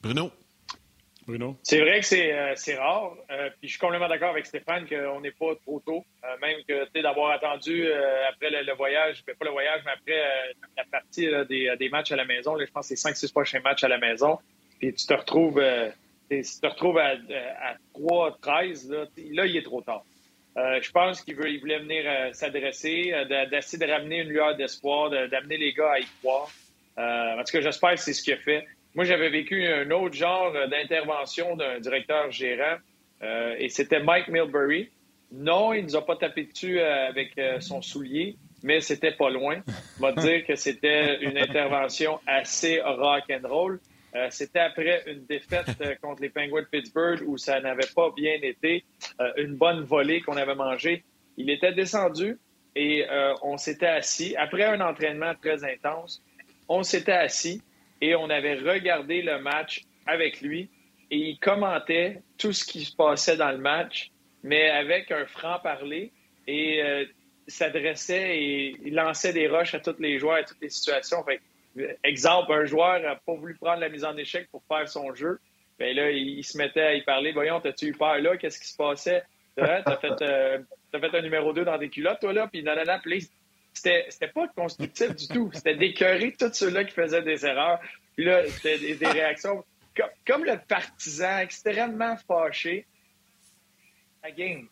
Bruno? 0.00 0.30
Bruno? 1.26 1.56
C'est 1.62 1.80
vrai 1.80 2.00
que 2.00 2.06
c'est 2.06 2.32
euh, 2.32 2.78
rare. 2.78 3.14
Euh, 3.30 3.48
puis 3.58 3.68
je 3.68 3.70
suis 3.70 3.78
complètement 3.78 4.08
d'accord 4.08 4.30
avec 4.30 4.44
Stéphane 4.44 4.86
qu'on 4.86 5.20
n'est 5.20 5.30
pas 5.30 5.54
trop 5.62 5.80
tôt. 5.80 6.04
Euh, 6.22 6.26
même 6.42 6.58
que 6.68 7.00
d'avoir 7.00 7.30
attendu 7.30 7.90
après 8.28 8.50
le, 8.50 8.74
voyage, 8.74 9.24
ben, 9.26 9.34
pas 9.34 9.46
le 9.46 9.50
voyage, 9.52 9.80
mais 9.84 9.92
après 9.92 10.54
la 10.76 10.84
partie 10.84 11.26
des, 11.48 11.74
des, 11.78 11.88
matchs 11.88 12.12
à 12.12 12.16
la 12.16 12.26
maison. 12.26 12.58
je 12.58 12.70
pense 12.70 12.88
que 12.88 12.96
c'est 12.96 13.10
5-6 13.10 13.32
prochains 13.32 13.60
matchs 13.60 13.84
à 13.84 13.88
la 13.88 13.98
maison. 13.98 14.38
Puis 14.78 14.92
tu 14.92 15.06
te 15.06 15.14
retrouves 15.14 15.62
si 16.30 16.54
tu 16.54 16.60
te 16.60 16.66
retrouves 16.66 16.98
à, 16.98 17.12
à 17.12 17.76
3-13, 17.94 18.90
là, 18.90 19.06
là, 19.32 19.46
il 19.46 19.56
est 19.56 19.62
trop 19.62 19.82
tard. 19.82 20.04
Euh, 20.56 20.78
je 20.80 20.90
pense 20.92 21.20
qu'il 21.22 21.34
veut, 21.34 21.50
il 21.50 21.58
voulait 21.58 21.80
venir 21.80 22.04
euh, 22.06 22.32
s'adresser, 22.32 23.12
euh, 23.12 23.46
d'essayer 23.46 23.84
de 23.84 23.90
ramener 23.90 24.20
une 24.20 24.28
lueur 24.28 24.56
d'espoir, 24.56 25.10
d'amener 25.10 25.56
les 25.56 25.72
gars 25.72 25.92
à 25.92 25.98
y 25.98 26.06
croire. 26.22 26.48
en 26.96 27.42
tout 27.44 27.52
cas, 27.52 27.60
j'espère 27.60 27.94
que 27.94 28.00
c'est 28.00 28.12
ce 28.12 28.22
qu'il 28.22 28.34
a 28.34 28.36
fait. 28.36 28.64
Moi, 28.94 29.04
j'avais 29.04 29.30
vécu 29.30 29.66
un 29.66 29.90
autre 29.90 30.14
genre 30.14 30.52
d'intervention 30.68 31.56
d'un 31.56 31.80
directeur 31.80 32.30
gérant 32.30 32.76
et 33.58 33.68
c'était 33.68 33.98
Mike 33.98 34.28
Milbury. 34.28 34.90
Non, 35.32 35.72
il 35.72 35.80
ne 35.80 35.86
nous 35.86 35.96
a 35.96 36.06
pas 36.06 36.14
tapé 36.14 36.44
dessus 36.44 36.78
avec 36.78 37.32
son 37.58 37.82
soulier, 37.82 38.36
mais 38.62 38.80
c'était 38.80 39.10
pas 39.10 39.30
loin. 39.30 39.62
On 39.98 40.02
va 40.02 40.12
dire 40.12 40.46
que 40.46 40.54
c'était 40.54 41.20
une 41.24 41.36
intervention 41.36 42.20
assez 42.28 42.80
rock 42.80 43.24
and 43.32 43.48
roll. 43.48 43.80
Euh, 44.16 44.28
c'était 44.30 44.60
après 44.60 45.02
une 45.06 45.24
défaite 45.26 45.66
euh, 45.80 45.94
contre 46.02 46.22
les 46.22 46.30
Penguins 46.30 46.62
de 46.62 46.66
Pittsburgh 46.66 47.22
où 47.26 47.36
ça 47.36 47.60
n'avait 47.60 47.88
pas 47.94 48.10
bien 48.14 48.38
été, 48.42 48.84
euh, 49.20 49.32
une 49.38 49.56
bonne 49.56 49.82
volée 49.82 50.20
qu'on 50.20 50.36
avait 50.36 50.54
mangée. 50.54 51.04
Il 51.36 51.50
était 51.50 51.72
descendu 51.72 52.38
et 52.76 53.06
on 53.42 53.56
s'était 53.56 53.86
assis. 53.86 54.34
Après 54.36 54.64
un 54.64 54.80
entraînement 54.80 55.32
très 55.40 55.64
intense, 55.64 56.22
on 56.68 56.82
s'était 56.82 57.12
assis 57.12 57.62
et 58.00 58.16
on 58.16 58.30
avait 58.30 58.54
regardé 58.54 59.22
le 59.22 59.38
match 59.40 59.82
avec 60.06 60.40
lui 60.40 60.70
et 61.10 61.16
il 61.16 61.38
commentait 61.38 62.22
tout 62.36 62.52
ce 62.52 62.64
qui 62.64 62.84
se 62.84 62.94
passait 62.94 63.36
dans 63.36 63.50
le 63.52 63.58
match, 63.58 64.10
mais 64.42 64.70
avec 64.70 65.12
un 65.12 65.24
franc-parler 65.26 66.12
et 66.48 67.06
s'adressait 67.46 68.38
et 68.38 68.76
il 68.84 68.94
lançait 68.94 69.32
des 69.32 69.46
rushs 69.46 69.74
à 69.74 69.80
tous 69.80 70.00
les 70.00 70.18
joueurs, 70.18 70.36
à 70.36 70.42
toutes 70.42 70.60
les 70.60 70.70
situations. 70.70 71.22
Fait 71.24 71.40
Exemple, 72.02 72.52
un 72.52 72.64
joueur 72.64 73.00
n'a 73.00 73.16
pas 73.16 73.34
voulu 73.34 73.54
prendre 73.54 73.80
la 73.80 73.88
mise 73.88 74.04
en 74.04 74.16
échec 74.16 74.48
pour 74.50 74.62
faire 74.68 74.88
son 74.88 75.14
jeu. 75.14 75.40
Bien 75.78 75.92
là, 75.92 76.10
il, 76.10 76.44
se 76.44 76.56
mettait 76.56 76.80
à 76.80 76.94
y 76.94 77.02
parler. 77.02 77.32
Voyons, 77.32 77.60
t'as-tu 77.60 77.86
eu 77.86 77.92
peur 77.92 78.18
là? 78.18 78.36
Qu'est-ce 78.36 78.60
qui 78.60 78.68
se 78.68 78.76
passait? 78.76 79.24
T'as 79.56 79.96
fait, 79.96 80.22
euh, 80.22 80.58
fait 80.92 81.16
un 81.16 81.22
numéro 81.22 81.52
2 81.52 81.64
dans 81.64 81.78
des 81.78 81.88
culottes, 81.88 82.20
toi, 82.20 82.32
là? 82.32 82.48
Puis 82.48 82.62
nanana, 82.62 82.98
puis 82.98 83.28
c'était, 83.72 84.28
pas 84.32 84.48
constructif 84.48 85.14
du 85.14 85.28
tout. 85.28 85.50
C'était 85.52 85.74
d'écœurer 85.74 86.32
tous 86.38 86.52
ceux-là 86.52 86.84
qui 86.84 86.92
faisaient 86.92 87.22
des 87.22 87.44
erreurs. 87.44 87.80
Puis 88.16 88.24
là, 88.24 88.46
c'était 88.48 88.78
des, 88.94 89.06
réactions 89.06 89.64
comme, 89.96 90.10
comme, 90.26 90.44
le 90.44 90.58
partisan 90.68 91.38
extrêmement 91.38 92.16
fâché. 92.16 92.86
La 94.22 94.30
game. 94.30 94.68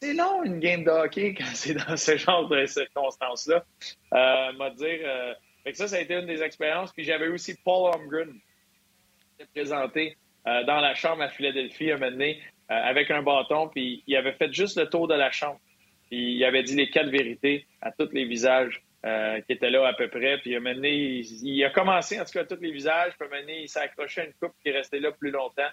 C'est 0.00 0.14
long, 0.14 0.44
une 0.44 0.60
game 0.60 0.84
de 0.84 0.90
hockey, 0.90 1.34
quand 1.34 1.44
c'est 1.54 1.74
dans 1.74 1.96
ce 1.96 2.16
genre 2.16 2.48
de 2.48 2.66
circonstances-là. 2.66 3.64
Euh, 4.12 4.52
m'a 4.52 4.70
dire, 4.70 5.00
euh, 5.04 5.34
ça, 5.74 5.88
ça 5.88 5.96
a 5.96 6.00
été 6.00 6.14
une 6.14 6.26
des 6.26 6.42
expériences. 6.42 6.92
Puis 6.92 7.04
j'avais 7.04 7.28
aussi 7.28 7.56
Paul 7.64 7.92
Holmgren 7.92 8.32
qui 8.32 9.42
était 9.42 9.50
présenté 9.52 10.16
euh, 10.46 10.62
dans 10.64 10.80
la 10.80 10.94
chambre 10.94 11.22
à 11.22 11.28
Philadelphie 11.28 11.90
un 11.90 11.98
moment 11.98 12.22
euh, 12.22 12.34
avec 12.68 13.10
un 13.10 13.22
bâton. 13.22 13.68
Puis 13.68 14.04
il 14.06 14.16
avait 14.16 14.34
fait 14.34 14.52
juste 14.52 14.78
le 14.78 14.88
tour 14.88 15.08
de 15.08 15.14
la 15.14 15.30
chambre. 15.30 15.60
Puis 16.08 16.34
il 16.34 16.44
avait 16.44 16.62
dit 16.62 16.76
les 16.76 16.88
quatre 16.88 17.08
vérités 17.08 17.66
à 17.82 17.90
tous 17.90 18.10
les 18.12 18.24
visages 18.24 18.82
euh, 19.04 19.40
qui 19.40 19.52
étaient 19.52 19.70
là 19.70 19.86
à 19.86 19.92
peu 19.92 20.08
près. 20.08 20.38
Puis 20.38 20.52
il, 20.52 21.64
a 21.64 21.70
commencé 21.70 22.20
en 22.20 22.24
tout 22.24 22.32
cas 22.32 22.42
à 22.42 22.44
tous 22.44 22.60
les 22.60 22.70
visages. 22.70 23.12
Puis 23.18 23.28
il 23.62 23.68
s'est 23.68 23.80
accroché 23.80 24.20
à 24.20 24.24
une 24.26 24.34
coupe 24.34 24.52
qui 24.62 24.68
est 24.68 24.72
restée 24.72 25.00
là 25.00 25.10
plus 25.10 25.32
longtemps. 25.32 25.70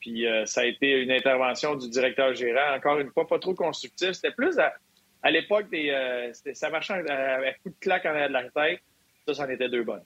puis 0.00 0.26
ça 0.44 0.60
a 0.60 0.64
été 0.64 1.00
une 1.00 1.10
intervention 1.10 1.76
du 1.76 1.88
directeur 1.88 2.34
gérant, 2.34 2.76
encore 2.76 2.98
une 2.98 3.10
fois, 3.10 3.26
pas 3.26 3.38
trop 3.38 3.54
constructif. 3.54 4.12
C'était 4.12 4.34
plus 4.34 4.58
à, 4.58 5.30
l'époque 5.30 5.70
des. 5.70 6.30
ça 6.52 6.68
marchait 6.68 6.92
avec 6.92 7.62
coup 7.62 7.70
de 7.70 7.76
claque 7.80 8.04
en 8.04 8.10
arrière 8.10 8.28
de 8.28 8.34
la 8.34 8.50
tête. 8.50 8.82
Ça, 9.28 9.44
c'en 9.44 9.50
était 9.50 9.68
deux 9.68 9.84
bonnes. 9.84 10.04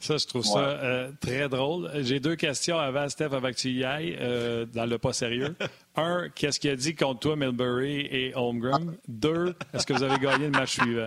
Ça, 0.00 0.16
je 0.16 0.26
trouve 0.26 0.42
ça 0.42 0.58
euh, 0.58 1.12
très 1.20 1.50
drôle. 1.50 1.90
J'ai 2.00 2.18
deux 2.18 2.34
questions 2.34 2.78
avant, 2.78 3.08
Steph, 3.10 3.26
avant 3.26 3.50
que 3.50 3.56
tu 3.56 3.68
y 3.68 3.84
ailles, 3.84 4.16
euh, 4.20 4.64
dans 4.64 4.86
le 4.86 4.98
pas 4.98 5.12
sérieux. 5.12 5.54
Un, 5.96 6.30
qu'est-ce 6.30 6.58
qu'il 6.58 6.70
a 6.70 6.76
dit 6.76 6.94
contre 6.94 7.20
toi, 7.20 7.36
Milbury 7.36 8.08
et 8.10 8.34
Holmgren? 8.34 8.96
Deux, 9.06 9.54
est-ce 9.74 9.86
que 9.86 9.92
vous 9.92 10.02
avez 10.02 10.18
gagné 10.18 10.46
le 10.46 10.52
match 10.52 10.80
suivant? 10.80 11.04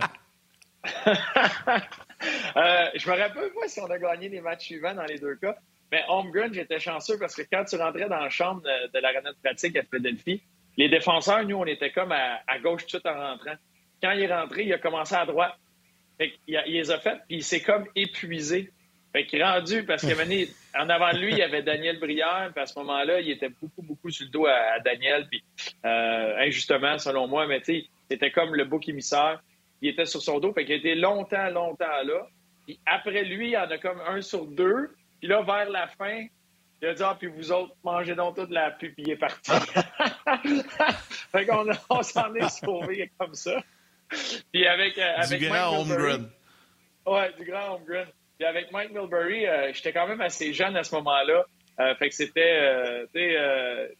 euh, 1.08 1.10
je 2.94 3.10
me 3.10 3.18
rappelle 3.18 3.50
pas 3.60 3.66
si 3.66 3.80
on 3.80 3.86
a 3.86 3.98
gagné 3.98 4.28
les 4.28 4.40
matchs 4.40 4.66
suivants 4.66 4.94
dans 4.94 5.04
les 5.04 5.18
deux 5.18 5.34
cas. 5.34 5.56
Mais 5.90 6.04
Holmgren, 6.08 6.54
j'étais 6.54 6.78
chanceux 6.78 7.18
parce 7.18 7.34
que 7.34 7.42
quand 7.42 7.64
tu 7.64 7.74
rentrais 7.76 8.08
dans 8.08 8.20
la 8.20 8.30
chambre 8.30 8.62
de, 8.62 8.92
de 8.92 8.98
l'arena 9.00 9.32
de 9.32 9.38
pratique 9.42 9.76
à 9.76 9.82
Philadelphie, 9.82 10.40
les 10.76 10.88
défenseurs, 10.88 11.44
nous, 11.44 11.56
on 11.56 11.66
était 11.66 11.90
comme 11.90 12.12
à, 12.12 12.40
à 12.46 12.60
gauche 12.60 12.86
tout 12.86 12.98
de 12.98 13.02
suite 13.02 13.06
en 13.06 13.14
rentrant. 13.14 13.56
Quand 14.00 14.12
il 14.12 14.22
est 14.22 14.34
rentré, 14.34 14.62
il 14.62 14.72
a 14.72 14.78
commencé 14.78 15.16
à 15.16 15.26
droite. 15.26 15.56
Fait 16.18 16.32
il, 16.46 16.62
il, 16.66 16.72
les 16.74 16.90
a 16.90 16.98
faites, 16.98 17.20
puis 17.28 17.38
il 17.38 17.44
s'est 17.44 17.62
comme 17.62 17.86
épuisé. 17.94 18.70
Fait 19.12 19.24
qu'il 19.24 19.40
est 19.40 19.44
rendu, 19.44 19.84
parce 19.84 20.02
que 20.02 20.12
en 20.78 20.88
avant 20.88 21.12
de 21.12 21.18
lui, 21.18 21.32
il 21.32 21.38
y 21.38 21.42
avait 21.42 21.62
Daniel 21.62 21.98
Brière, 21.98 22.50
puis 22.52 22.62
à 22.62 22.66
ce 22.66 22.78
moment-là, 22.78 23.20
il 23.20 23.30
était 23.30 23.48
beaucoup, 23.48 23.82
beaucoup 23.82 24.10
sur 24.10 24.26
le 24.26 24.30
dos 24.30 24.46
à, 24.46 24.78
Daniel, 24.80 25.26
puis 25.28 25.42
euh, 25.84 26.36
injustement, 26.38 26.98
selon 26.98 27.26
moi, 27.26 27.46
mais 27.46 27.60
tu 27.60 27.80
sais, 27.80 27.86
c'était 28.10 28.30
comme 28.30 28.54
le 28.54 28.64
bouc 28.64 28.88
émissaire. 28.88 29.40
Il 29.82 29.88
était 29.88 30.06
sur 30.06 30.22
son 30.22 30.38
dos, 30.38 30.52
fait 30.52 30.64
qu'il 30.64 30.74
a 30.74 30.78
été 30.78 30.94
longtemps, 30.94 31.48
longtemps 31.50 32.02
là. 32.04 32.28
Puis 32.66 32.78
après 32.84 33.24
lui, 33.24 33.48
il 33.48 33.52
y 33.52 33.56
en 33.56 33.70
a 33.70 33.78
comme 33.78 34.00
un 34.00 34.20
sur 34.20 34.44
deux. 34.46 34.94
Puis 35.20 35.28
là, 35.28 35.42
vers 35.42 35.70
la 35.70 35.86
fin, 35.86 36.26
il 36.82 36.88
a 36.88 36.94
dit 36.94 37.02
Ah, 37.02 37.16
puis 37.18 37.28
vous 37.28 37.52
autres, 37.52 37.74
mangez 37.84 38.14
donc 38.14 38.36
toute 38.36 38.50
la 38.50 38.70
pub, 38.70 38.94
puis 38.94 39.04
il 39.06 39.10
est 39.12 39.16
parti. 39.16 39.50
fait 41.32 41.46
qu'on 41.46 41.66
on 41.90 42.02
s'en 42.02 42.34
est 42.34 42.48
sauvé 42.48 43.10
comme 43.18 43.34
ça. 43.34 43.62
Puis 44.52 44.66
avec, 44.66 44.98
euh, 44.98 45.14
avec 45.16 45.40
du 45.40 45.48
grand 45.48 45.80
Holmgren. 45.80 46.30
Ouais, 47.06 47.32
du 47.38 47.44
grand 47.44 47.74
Holmgren. 47.74 48.06
Puis 48.38 48.46
avec 48.46 48.70
Mike 48.72 48.92
Milbury, 48.92 49.46
euh, 49.46 49.72
j'étais 49.72 49.92
quand 49.92 50.06
même 50.06 50.20
assez 50.20 50.52
jeune 50.52 50.76
à 50.76 50.84
ce 50.84 50.94
moment-là. 50.96 51.44
Euh, 51.78 51.94
fait 51.96 52.08
que 52.08 52.14
c'était, 52.14 53.06
tu 53.14 53.20
sais, 53.20 53.96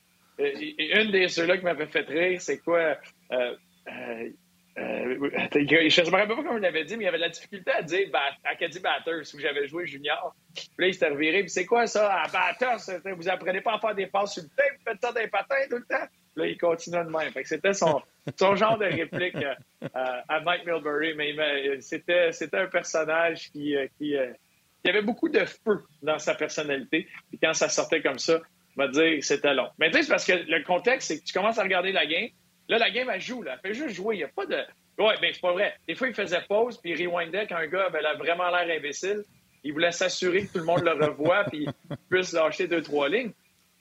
une 1.02 1.10
des 1.10 1.28
ceux-là 1.28 1.58
qui 1.58 1.64
m'avait 1.64 1.86
fait 1.86 2.06
rire, 2.06 2.40
c'est 2.40 2.58
quoi? 2.58 2.96
je 3.30 4.32
ne 4.76 6.10
me 6.10 6.10
rappelle 6.10 6.28
pas 6.28 6.42
comment 6.42 6.56
il 6.56 6.62
l'avait 6.62 6.84
dit, 6.84 6.96
mais 6.96 7.04
il 7.04 7.08
avait 7.08 7.18
de 7.18 7.22
la 7.22 7.28
difficulté 7.28 7.70
à 7.70 7.82
dire 7.82 8.08
Acadie 8.44 8.80
Batters, 8.80 9.34
où 9.34 9.38
j'avais 9.38 9.66
joué 9.66 9.86
junior. 9.86 10.34
Puis 10.54 10.68
là, 10.78 10.86
il 10.88 10.94
s'était 10.94 11.08
reviré. 11.08 11.40
Puis 11.40 11.50
c'est 11.50 11.66
quoi 11.66 11.86
ça? 11.86 12.12
À 12.12 12.28
Batters, 12.28 13.00
vous 13.14 13.28
apprenez 13.28 13.60
pas 13.60 13.74
à 13.74 13.78
faire 13.78 13.94
des 13.94 14.06
passes 14.06 14.34
sur 14.34 14.42
le 14.42 14.48
tape, 14.48 14.78
vous 14.78 14.90
faites 14.90 15.02
ça 15.02 15.12
des 15.12 15.28
patins 15.28 15.68
tout 15.70 15.76
le 15.76 15.86
temps. 15.86 16.06
Là, 16.36 16.46
il 16.46 16.58
continuait 16.58 17.04
de 17.04 17.08
même. 17.08 17.32
c'était 17.44 17.72
son, 17.72 18.02
genre 18.56 18.78
de 18.78 18.84
réplique 18.84 19.36
euh, 19.36 20.20
à 20.28 20.40
Mike 20.40 20.66
Milbury, 20.66 21.14
mais, 21.14 21.80
c'était, 21.80 22.30
un 22.52 22.66
personnage 22.66 23.50
qui, 23.50 23.74
euh, 23.74 23.86
euh, 24.02 24.32
qui, 24.82 24.88
avait 24.90 25.02
beaucoup 25.02 25.30
de 25.30 25.44
feu 25.46 25.82
dans 26.02 26.18
sa 26.18 26.34
personnalité. 26.34 27.08
Et 27.32 27.38
quand 27.42 27.54
ça 27.54 27.70
sortait 27.70 28.02
comme 28.02 28.18
ça, 28.18 28.40
on 28.76 28.82
va 28.82 28.88
dire 28.88 29.24
c'était 29.24 29.54
long. 29.54 29.68
Mais 29.78 29.90
tu 29.90 29.96
sais, 29.96 30.02
c'est 30.02 30.10
parce 30.10 30.26
que 30.26 30.34
le 30.34 30.62
contexte, 30.62 31.08
c'est 31.08 31.20
que 31.20 31.24
tu 31.24 31.32
commences 31.32 31.58
à 31.58 31.62
regarder 31.62 31.92
la 31.92 32.04
game. 32.04 32.28
Là, 32.68 32.76
la 32.78 32.90
game, 32.90 33.08
elle 33.10 33.20
joue. 33.20 33.42
Elle 33.50 33.58
fait 33.60 33.74
juste 33.74 33.94
jouer. 33.94 34.16
Il 34.16 34.18
n'y 34.18 34.24
a 34.24 34.28
pas 34.28 34.44
de. 34.44 34.62
Ouais, 34.98 35.14
mais 35.22 35.32
c'est 35.32 35.40
pas 35.40 35.52
vrai. 35.52 35.74
Des 35.88 35.94
fois, 35.94 36.08
il 36.08 36.14
faisait 36.14 36.42
pause, 36.46 36.78
puis 36.78 36.92
il 36.92 37.06
rewindait 37.06 37.46
quand 37.46 37.56
un 37.56 37.66
gars 37.66 37.86
avait 37.86 38.02
vraiment 38.18 38.50
l'air 38.50 38.76
imbécile. 38.76 39.22
Il 39.64 39.72
voulait 39.72 39.92
s'assurer 39.92 40.46
que 40.46 40.52
tout 40.52 40.58
le 40.58 40.64
monde 40.64 40.82
le 40.84 40.92
revoit, 40.92 41.44
puis 41.44 41.66
puisse 42.10 42.32
lâcher 42.32 42.68
deux, 42.68 42.82
trois 42.82 43.08
lignes. 43.08 43.32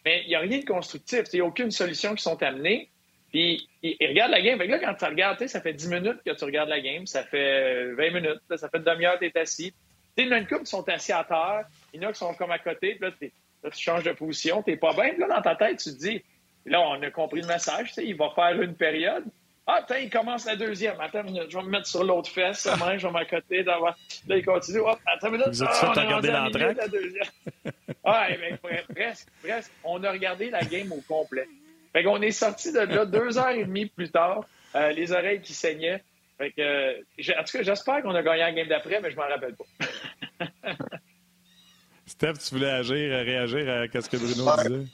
Mais 0.06 0.22
il 0.24 0.30
n'y 0.30 0.36
a 0.36 0.40
rien 0.40 0.60
de 0.60 0.66
constructif. 0.66 1.22
Il 1.34 1.38
n'y 1.38 1.42
a 1.42 1.46
aucune 1.46 1.72
solution 1.72 2.14
qui 2.16 2.24
sont 2.24 2.42
amenées. 2.44 2.90
Puis 3.32 3.68
il, 3.82 3.98
regarde 4.08 4.32
la 4.32 4.42
game. 4.42 4.62
là, 4.62 4.80
quand 4.80 4.94
tu 4.94 5.06
regardes, 5.06 5.46
ça 5.48 5.60
fait 5.60 5.74
10 5.74 5.90
minutes 5.90 6.20
que 6.26 6.32
tu 6.32 6.46
regardes 6.46 6.70
la 6.70 6.80
game. 6.80 7.06
Ça 7.08 7.24
fait 7.24 7.92
20 7.94 8.12
minutes. 8.12 8.40
ça 8.56 8.70
fait 8.70 8.78
une 8.78 8.84
demi-heure 8.84 9.20
que 9.20 9.26
tu 9.26 9.32
es 9.36 9.38
assis. 9.38 9.74
Il 10.16 10.28
y 10.28 10.30
en 10.30 10.32
a 10.34 10.38
une 10.38 10.48
couple 10.48 10.64
qui 10.64 10.70
sont 10.70 10.88
assis 10.88 11.12
à 11.12 11.24
terre. 11.24 11.66
Il 11.92 12.02
y 12.02 12.06
en 12.06 12.10
a 12.10 12.14
qui 12.14 12.20
sont 12.20 12.34
comme 12.36 12.52
à 12.52 12.60
côté. 12.60 12.98
Là, 13.02 13.12
tu 13.20 13.32
changes 13.74 14.04
de 14.04 14.12
position. 14.12 14.64
Tu 14.64 14.78
pas 14.78 14.94
bien. 14.94 15.10
Puis 15.10 15.20
là, 15.20 15.28
dans 15.28 15.42
ta 15.42 15.56
tête, 15.56 15.80
tu 15.80 15.92
te 15.92 15.98
dis, 15.98 16.24
là, 16.66 16.82
on 16.82 17.02
a 17.02 17.12
compris 17.12 17.42
le 17.42 17.48
message. 17.48 17.92
Il 17.98 18.16
va 18.16 18.30
faire 18.36 18.62
une 18.62 18.76
période. 18.76 19.26
Ah, 19.68 19.84
tiens, 19.86 19.98
il 19.98 20.10
commence 20.12 20.46
la 20.46 20.56
deuxième. 20.56 21.00
Attends 21.02 21.22
une 21.22 21.34
minute, 21.34 21.50
je 21.50 21.58
vais 21.58 21.64
me 21.64 21.70
mettre 21.70 21.88
sur 21.88 22.04
l'autre 22.04 22.30
fesse. 22.30 22.68
Moi, 22.78 22.98
je 22.98 23.08
vais 23.08 23.14
m'accoter. 23.14 23.64
Là, 23.64 23.96
il 24.28 24.46
continue. 24.46 24.80
Hop, 24.80 25.00
attends 25.08 25.28
une 25.28 25.34
minute. 25.34 25.48
Vous 25.48 25.64
êtes 25.64 25.70
ah, 25.72 25.86
on 25.86 26.00
regardé 26.00 26.32
l'entraque? 26.32 26.78
La 26.78 26.88
deuxième. 26.88 27.26
ah, 28.04 28.28
ben, 28.30 28.58
presque, 28.94 29.28
presque. 29.42 29.72
On 29.84 30.04
a 30.04 30.12
regardé 30.12 30.52
la 30.52 30.62
game 30.62 30.92
au 30.92 31.02
complet. 31.08 31.48
Fait 31.94 32.04
qu'on 32.04 32.22
est 32.22 32.32
sorti 32.32 32.72
de 32.72 32.80
là 32.80 33.06
deux 33.06 33.38
heures 33.40 33.50
et 33.50 33.66
demie 33.66 33.88
plus 33.88 34.12
tard, 34.12 34.46
euh, 34.76 34.92
les 34.92 35.12
oreilles 35.14 35.42
qui 35.42 35.54
saignaient. 35.54 36.04
Fait 36.38 36.52
que, 36.52 36.62
euh, 36.62 37.40
en 37.40 37.44
tout 37.44 37.58
cas, 37.58 37.64
j'espère 37.64 38.02
qu'on 38.04 38.14
a 38.14 38.22
gagné 38.22 38.42
la 38.42 38.52
game 38.52 38.68
d'après, 38.68 39.00
mais 39.02 39.10
je 39.10 39.16
m'en 39.16 39.28
rappelle 39.28 39.56
pas. 39.56 40.46
Steph, 42.06 42.34
tu 42.34 42.56
voulais 42.56 42.70
agir, 42.70 43.26
réagir 43.26 43.68
à 43.70 44.02
ce 44.02 44.10
que 44.10 44.18
Bruno 44.18 44.56
disait? 44.58 44.92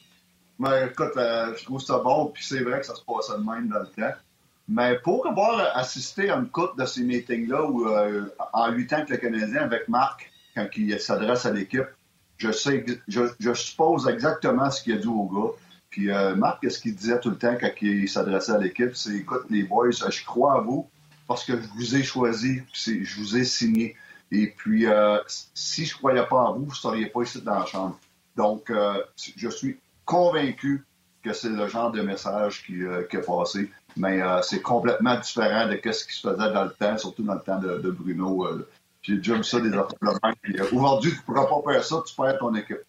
Mais 0.59 0.85
écoute, 0.85 1.17
euh, 1.17 1.55
je 1.57 1.63
trouve 1.63 1.81
ça 1.81 1.97
bon, 1.97 2.27
puis 2.27 2.43
c'est 2.43 2.61
vrai 2.61 2.79
que 2.79 2.85
ça 2.85 2.95
se 2.95 3.03
passait 3.03 3.33
de 3.33 3.43
même 3.43 3.67
dans 3.67 3.79
le 3.79 3.87
temps. 3.87 4.15
Mais 4.71 4.97
pour 4.99 5.27
avoir 5.27 5.75
assisté 5.75 6.29
à 6.29 6.37
une 6.37 6.47
coupe 6.47 6.79
de 6.79 6.85
ces 6.85 7.03
meetings-là, 7.03 7.65
où 7.65 7.85
en 8.53 8.71
huit 8.71 8.93
ans 8.93 9.03
que 9.05 9.11
le 9.11 9.17
Canadien, 9.17 9.63
avec 9.63 9.89
Marc, 9.89 10.31
quand 10.55 10.67
il 10.77 10.97
s'adresse 10.99 11.45
à 11.45 11.51
l'équipe, 11.51 11.87
je 12.37 12.51
sais, 12.51 12.85
je, 13.07 13.53
suppose 13.53 14.07
exactement 14.07 14.71
ce 14.71 14.81
qu'il 14.81 14.93
a 14.93 14.97
dit 14.97 15.07
aux 15.07 15.27
gars. 15.27 15.51
Puis 15.89 16.09
euh, 16.09 16.35
Marc, 16.35 16.69
ce 16.69 16.79
qu'il 16.79 16.95
disait 16.95 17.19
tout 17.19 17.29
le 17.29 17.37
temps 17.37 17.55
quand 17.59 17.69
il 17.81 18.09
s'adressait 18.09 18.53
à 18.53 18.57
l'équipe, 18.57 18.95
c'est 18.95 19.15
écoute, 19.15 19.43
les 19.49 19.63
boys, 19.63 19.91
je 19.91 20.25
crois 20.25 20.55
à 20.55 20.61
vous 20.61 20.89
parce 21.27 21.45
que 21.45 21.53
je 21.53 21.67
vous 21.75 21.95
ai 21.95 22.03
choisi, 22.03 22.61
je 22.73 23.19
vous 23.19 23.37
ai 23.37 23.43
signé. 23.43 23.95
Et 24.31 24.47
puis, 24.47 24.87
euh, 24.87 25.17
si 25.53 25.85
je 25.85 25.95
croyais 25.95 26.25
pas 26.25 26.37
en 26.37 26.53
vous, 26.53 26.65
vous 26.65 26.71
ne 26.71 26.75
seriez 26.75 27.07
pas 27.07 27.21
ici 27.21 27.41
dans 27.41 27.59
la 27.59 27.65
chambre. 27.65 27.99
Donc, 28.35 28.69
euh, 28.69 29.01
je 29.35 29.49
suis 29.49 29.77
convaincu 30.05 30.85
que 31.21 31.33
c'est 31.33 31.49
le 31.49 31.67
genre 31.67 31.91
de 31.91 32.01
message 32.01 32.63
qui, 32.65 32.79
qui 33.09 33.17
a 33.17 33.21
passé. 33.21 33.69
Mais 33.97 34.21
c'est 34.43 34.61
complètement 34.61 35.19
différent 35.19 35.67
de 35.67 35.91
ce 35.91 36.05
qui 36.05 36.13
se 36.13 36.21
faisait 36.21 36.53
dans 36.53 36.63
le 36.63 36.71
temps, 36.71 36.97
surtout 36.97 37.23
dans 37.23 37.35
le 37.35 37.41
temps 37.41 37.59
de, 37.59 37.91
Bruno. 37.91 38.47
J'ai 39.01 39.17
déjà 39.17 39.35
vu 39.35 39.43
ça 39.43 39.59
des 39.59 39.73
affaires 39.73 40.35
Aujourd'hui, 40.71 41.11
tu 41.11 41.17
ne 41.17 41.23
pourras 41.23 41.45
pas 41.45 41.73
faire 41.73 41.83
ça, 41.83 42.03
tu 42.05 42.15
perds 42.15 42.37
ton 42.37 42.53
équipe. 42.55 42.81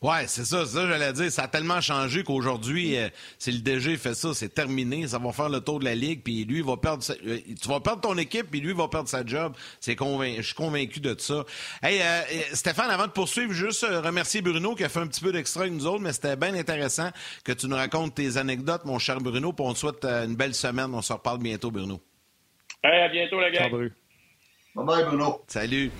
Ouais, 0.00 0.28
c'est 0.28 0.44
ça, 0.44 0.64
ça 0.64 0.86
j'allais 0.86 1.12
dire. 1.12 1.30
Ça 1.32 1.44
a 1.44 1.48
tellement 1.48 1.80
changé 1.80 2.22
qu'aujourd'hui, 2.22 2.96
euh, 2.96 3.08
si 3.36 3.50
le 3.50 3.58
DG 3.58 3.96
fait 3.96 4.14
ça, 4.14 4.32
c'est 4.32 4.54
terminé. 4.54 5.08
Ça 5.08 5.18
va 5.18 5.32
faire 5.32 5.48
le 5.48 5.60
tour 5.60 5.80
de 5.80 5.84
la 5.84 5.96
ligue, 5.96 6.22
puis 6.22 6.44
lui, 6.44 6.58
il 6.58 6.64
va 6.64 6.76
perdre. 6.76 7.02
Euh, 7.26 7.38
tu 7.60 7.68
vas 7.68 7.80
perdre 7.80 8.02
ton 8.02 8.16
équipe, 8.16 8.48
puis 8.48 8.60
lui, 8.60 8.70
il 8.70 8.76
va 8.76 8.86
perdre 8.86 9.08
sa 9.08 9.26
job. 9.26 9.54
C'est 9.80 9.96
Je 9.98 10.42
suis 10.42 10.54
convaincu 10.54 11.00
de 11.00 11.16
ça. 11.18 11.44
Hey, 11.82 12.00
euh, 12.00 12.20
Stéphane, 12.52 12.90
avant 12.90 13.08
de 13.08 13.12
poursuivre, 13.12 13.52
juste 13.52 13.84
remercier 13.84 14.40
Bruno 14.40 14.76
qui 14.76 14.84
a 14.84 14.88
fait 14.88 15.00
un 15.00 15.08
petit 15.08 15.20
peu 15.20 15.32
d'extra 15.32 15.62
avec 15.62 15.72
nous 15.72 15.86
autres, 15.86 16.00
mais 16.00 16.12
c'était 16.12 16.36
bien 16.36 16.54
intéressant 16.54 17.10
que 17.42 17.50
tu 17.50 17.66
nous 17.66 17.76
racontes 17.76 18.14
tes 18.14 18.36
anecdotes, 18.36 18.84
mon 18.84 19.00
cher 19.00 19.20
Bruno. 19.20 19.52
Puis 19.52 19.66
on 19.66 19.72
te 19.72 19.78
souhaite 19.78 20.04
une 20.04 20.36
belle 20.36 20.54
semaine. 20.54 20.94
On 20.94 21.02
se 21.02 21.12
reparle 21.12 21.38
bientôt, 21.38 21.72
Bruno. 21.72 22.00
Hey, 22.84 23.02
à 23.02 23.08
bientôt, 23.08 23.40
les 23.40 23.50
gars. 23.50 23.68
Bye 23.68 23.90
bye, 24.76 25.04
Bruno. 25.06 25.42
Salut. 25.48 25.90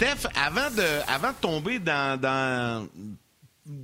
Steph, 0.00 0.30
avant 0.34 0.70
de, 0.70 0.82
avant 1.08 1.28
de 1.28 1.36
tomber 1.42 1.78
dans, 1.78 2.88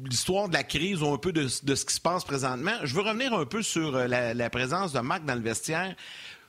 l'histoire 0.09 0.49
de 0.49 0.55
la 0.55 0.65
crise 0.65 1.03
ou 1.03 1.13
un 1.13 1.19
peu 1.19 1.31
de, 1.31 1.47
ce 1.47 1.61
qui 1.61 1.93
se 1.93 2.01
passe 2.01 2.25
présentement, 2.25 2.73
je 2.85 2.95
veux 2.95 3.03
revenir 3.03 3.35
un 3.35 3.45
peu 3.45 3.61
sur 3.61 3.95
euh, 3.95 4.07
la, 4.07 4.49
présence 4.49 4.95
de 4.95 5.01
Marc 5.01 5.27
dans 5.27 5.35
le 5.35 5.43
vestiaire. 5.43 5.95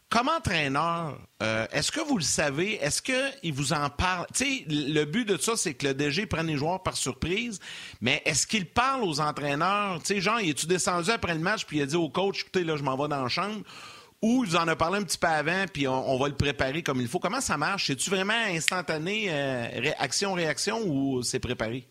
Comme 0.08 0.30
entraîneur, 0.30 1.20
euh, 1.44 1.68
est-ce 1.74 1.92
que 1.92 2.00
vous 2.00 2.18
le 2.18 2.24
savez? 2.24 2.76
Est-ce 2.76 3.02
qu'il 3.02 3.52
vous 3.52 3.74
en 3.74 3.90
parle? 3.90 4.26
Tu 4.34 4.46
sais, 4.46 4.66
le 4.70 5.04
but 5.04 5.28
de 5.28 5.36
ça, 5.36 5.58
c'est 5.58 5.74
que 5.74 5.88
le 5.88 5.94
DG 5.94 6.28
prenne 6.28 6.48
les 6.48 6.56
joueurs 6.56 6.82
par 6.82 6.96
surprise, 6.96 7.60
mais 8.00 8.22
est-ce 8.24 8.48
qu'il 8.48 8.68
parle 8.68 9.04
aux 9.04 9.20
entraîneurs? 9.20 10.00
Tu 10.00 10.14
sais, 10.14 10.22
genre, 10.22 10.40
es-tu 10.40 10.66
descendu 10.66 11.12
après 11.12 11.34
le 11.34 11.42
match 11.42 11.66
puis 11.66 11.80
il 11.80 11.82
a 11.82 11.88
dit 11.88 11.98
au 11.98 12.08
coach, 12.08 12.40
écoutez, 12.40 12.64
là, 12.64 12.78
je 12.78 12.84
m'en 12.84 12.96
vais 12.96 13.10
dans 13.10 13.22
la 13.22 13.28
chambre? 13.28 13.66
Ou 14.22 14.44
vous 14.44 14.56
en 14.56 14.68
a 14.68 14.76
parlé 14.76 15.00
un 15.00 15.04
petit 15.04 15.18
peu 15.18 15.28
avant, 15.28 15.66
puis 15.72 15.88
on, 15.88 16.18
va 16.18 16.28
le 16.28 16.36
préparer 16.36 16.82
comme 16.82 17.02
il 17.02 17.08
faut. 17.08 17.20
Comment 17.20 17.42
ça 17.42 17.58
marche? 17.58 17.88
C'est-tu 17.88 18.10
vraiment 18.10 18.34
instantané, 18.34 19.28
euh, 19.30 19.92
action-réaction, 20.00 20.82
ou 20.86 21.22
c'est 21.22 21.40
préparé? 21.40 21.88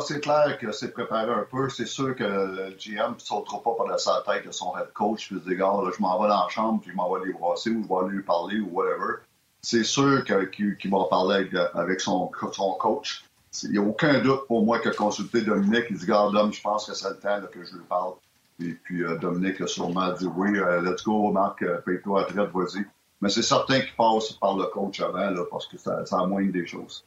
c'est 0.00 0.20
clair 0.20 0.58
que 0.58 0.72
c'est 0.72 0.92
préparé 0.92 1.30
un 1.30 1.46
peu. 1.50 1.68
C'est 1.68 1.86
sûr 1.86 2.16
que 2.16 2.24
le 2.24 2.76
GM 2.78 3.14
ne 3.14 3.18
sautera 3.18 3.62
pas 3.62 3.74
par 3.76 4.00
sa 4.00 4.22
tête 4.26 4.46
de 4.46 4.52
son 4.52 4.76
head 4.76 4.90
coach 4.94 5.28
puis 5.28 5.38
se 5.38 5.48
dit, 5.48 5.56
là, 5.56 5.90
je 5.94 6.00
m'en 6.00 6.20
vais 6.22 6.28
dans 6.28 6.44
la 6.44 6.48
chambre, 6.48 6.80
puis 6.80 6.90
je 6.90 6.96
m'en 6.96 7.12
vais 7.14 7.26
les 7.26 7.32
brasser, 7.32 7.70
ou 7.70 7.82
je 7.82 8.06
vais 8.06 8.12
lui 8.12 8.22
parler, 8.22 8.60
ou 8.60 8.70
whatever. 8.72 9.20
C'est 9.60 9.84
sûr 9.84 10.24
qu'il 10.24 10.90
va 10.90 11.04
parler 11.10 11.46
avec, 11.74 12.00
son, 12.00 12.28
coach. 12.28 13.24
Il 13.64 13.72
n'y 13.72 13.78
a 13.78 13.82
aucun 13.82 14.20
doute 14.20 14.46
pour 14.46 14.64
moi 14.64 14.78
que 14.78 14.88
consulter 14.88 15.42
Dominique, 15.42 15.84
il 15.90 15.98
dit, 15.98 16.10
regarde, 16.10 16.52
je 16.52 16.60
pense 16.60 16.86
que 16.86 16.94
c'est 16.94 17.10
le 17.10 17.18
temps 17.18 17.40
que 17.52 17.62
je 17.62 17.74
lui 17.74 17.84
parle. 17.88 18.14
Et 18.60 18.74
puis 18.84 19.02
euh, 19.02 19.16
Dominique 19.18 19.60
a 19.60 19.66
sûrement 19.66 20.12
dit 20.12 20.26
oui, 20.26 20.58
euh, 20.58 20.82
let's 20.82 21.02
go, 21.02 21.30
Marc, 21.32 21.62
euh, 21.62 21.78
paye-toi 21.78 22.22
à 22.22 22.24
traite, 22.24 22.50
vas-y. 22.52 22.84
Mais 23.20 23.28
c'est 23.28 23.42
certain 23.42 23.80
qu'il 23.80 23.94
passe 23.96 24.32
par 24.32 24.56
le 24.56 24.64
coach 24.66 25.00
avant, 25.00 25.30
là, 25.30 25.44
parce 25.50 25.66
que 25.66 25.78
ça, 25.78 26.04
ça 26.04 26.26
des 26.28 26.66
choses. 26.66 27.04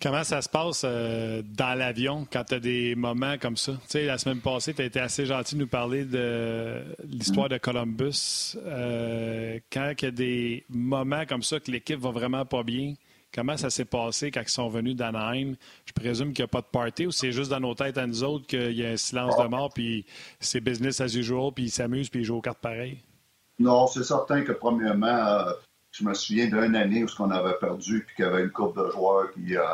Comment 0.00 0.24
ça 0.24 0.40
se 0.40 0.48
passe 0.48 0.82
dans 0.84 1.78
l'avion 1.78 2.26
quand 2.30 2.44
tu 2.44 2.54
as 2.54 2.60
des 2.60 2.94
moments 2.94 3.36
comme 3.38 3.56
ça? 3.56 3.72
Tu 3.72 3.88
sais, 3.88 4.04
la 4.04 4.18
semaine 4.18 4.40
passée, 4.40 4.72
tu 4.72 4.82
as 4.82 4.86
été 4.86 5.00
assez 5.00 5.26
gentil 5.26 5.56
de 5.56 5.60
nous 5.60 5.66
parler 5.66 6.04
de 6.04 6.84
l'histoire 7.04 7.48
de 7.48 7.58
Columbus. 7.58 8.56
quand 9.72 9.92
il 9.98 10.04
y 10.04 10.06
a 10.06 10.10
des 10.10 10.64
moments 10.68 11.26
comme 11.26 11.42
ça 11.42 11.60
que 11.60 11.70
l'équipe 11.70 11.98
va 11.98 12.10
vraiment 12.10 12.44
pas 12.46 12.62
bien, 12.62 12.94
Comment 13.36 13.58
ça 13.58 13.68
s'est 13.68 13.84
passé 13.84 14.30
quand 14.30 14.40
ils 14.40 14.48
sont 14.48 14.70
venus 14.70 14.96
d'Anaheim? 14.96 15.56
Je 15.84 15.92
présume 15.92 16.32
qu'il 16.32 16.42
n'y 16.42 16.48
a 16.48 16.48
pas 16.48 16.62
de 16.62 16.66
party 16.72 17.06
ou 17.06 17.10
c'est 17.12 17.32
juste 17.32 17.50
dans 17.50 17.60
nos 17.60 17.74
têtes 17.74 17.98
à 17.98 18.06
nous 18.06 18.24
autres 18.24 18.46
qu'il 18.46 18.72
y 18.72 18.82
a 18.82 18.88
un 18.88 18.96
silence 18.96 19.36
de 19.36 19.46
mort, 19.46 19.70
puis 19.74 20.06
c'est 20.40 20.60
business 20.60 21.02
as 21.02 21.14
usual, 21.14 21.52
puis 21.54 21.64
ils 21.64 21.70
s'amusent, 21.70 22.08
puis 22.08 22.20
ils 22.20 22.24
jouent 22.24 22.36
aux 22.36 22.40
cartes 22.40 22.62
pareilles? 22.62 22.98
Non, 23.58 23.88
c'est 23.88 24.04
certain 24.04 24.42
que 24.42 24.52
premièrement, 24.52 25.06
euh, 25.06 25.52
je 25.90 26.02
me 26.04 26.14
souviens 26.14 26.46
d'une 26.46 26.74
année 26.76 27.04
où 27.04 27.08
on 27.18 27.30
avait 27.30 27.58
perdu, 27.60 28.04
puis 28.06 28.16
qu'il 28.16 28.24
y 28.24 28.28
avait 28.28 28.42
une 28.42 28.50
couple 28.50 28.82
de 28.82 28.90
joueurs 28.90 29.30
qui, 29.32 29.54
euh, 29.54 29.64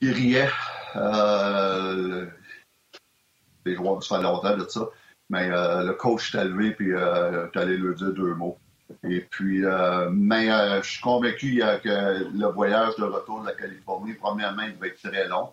riaient. 0.00 0.50
Euh, 0.96 2.26
les 3.66 3.74
joueurs, 3.74 4.02
ça 4.02 4.16
fait 4.16 4.22
longtemps 4.22 4.56
de 4.56 4.66
ça. 4.66 4.88
Mais 5.28 5.48
le 5.50 5.92
coach 5.92 6.32
t'a 6.32 6.44
levé, 6.44 6.70
puis 6.70 6.88
tu 7.52 7.58
allé 7.58 7.76
lui 7.76 7.94
dire 7.94 8.12
deux 8.12 8.34
mots. 8.34 8.58
Et 9.04 9.20
puis, 9.20 9.64
euh, 9.64 10.10
mais 10.10 10.50
euh, 10.50 10.82
je 10.82 10.90
suis 10.90 11.00
convaincu 11.00 11.62
que 11.82 12.28
le 12.32 12.46
voyage 12.46 12.96
de 12.96 13.04
retour 13.04 13.40
de 13.40 13.46
la 13.46 13.54
Californie, 13.54 14.14
premièrement, 14.14 14.62
il 14.62 14.76
va 14.76 14.86
être 14.88 15.02
très 15.02 15.28
long. 15.28 15.52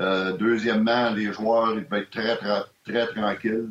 Euh, 0.00 0.32
deuxièmement, 0.36 1.10
les 1.10 1.32
joueurs, 1.32 1.74
ils 1.74 1.84
vont 1.84 1.96
être 1.96 2.10
très, 2.10 2.36
très, 2.36 2.62
très 2.84 3.06
tranquilles, 3.14 3.70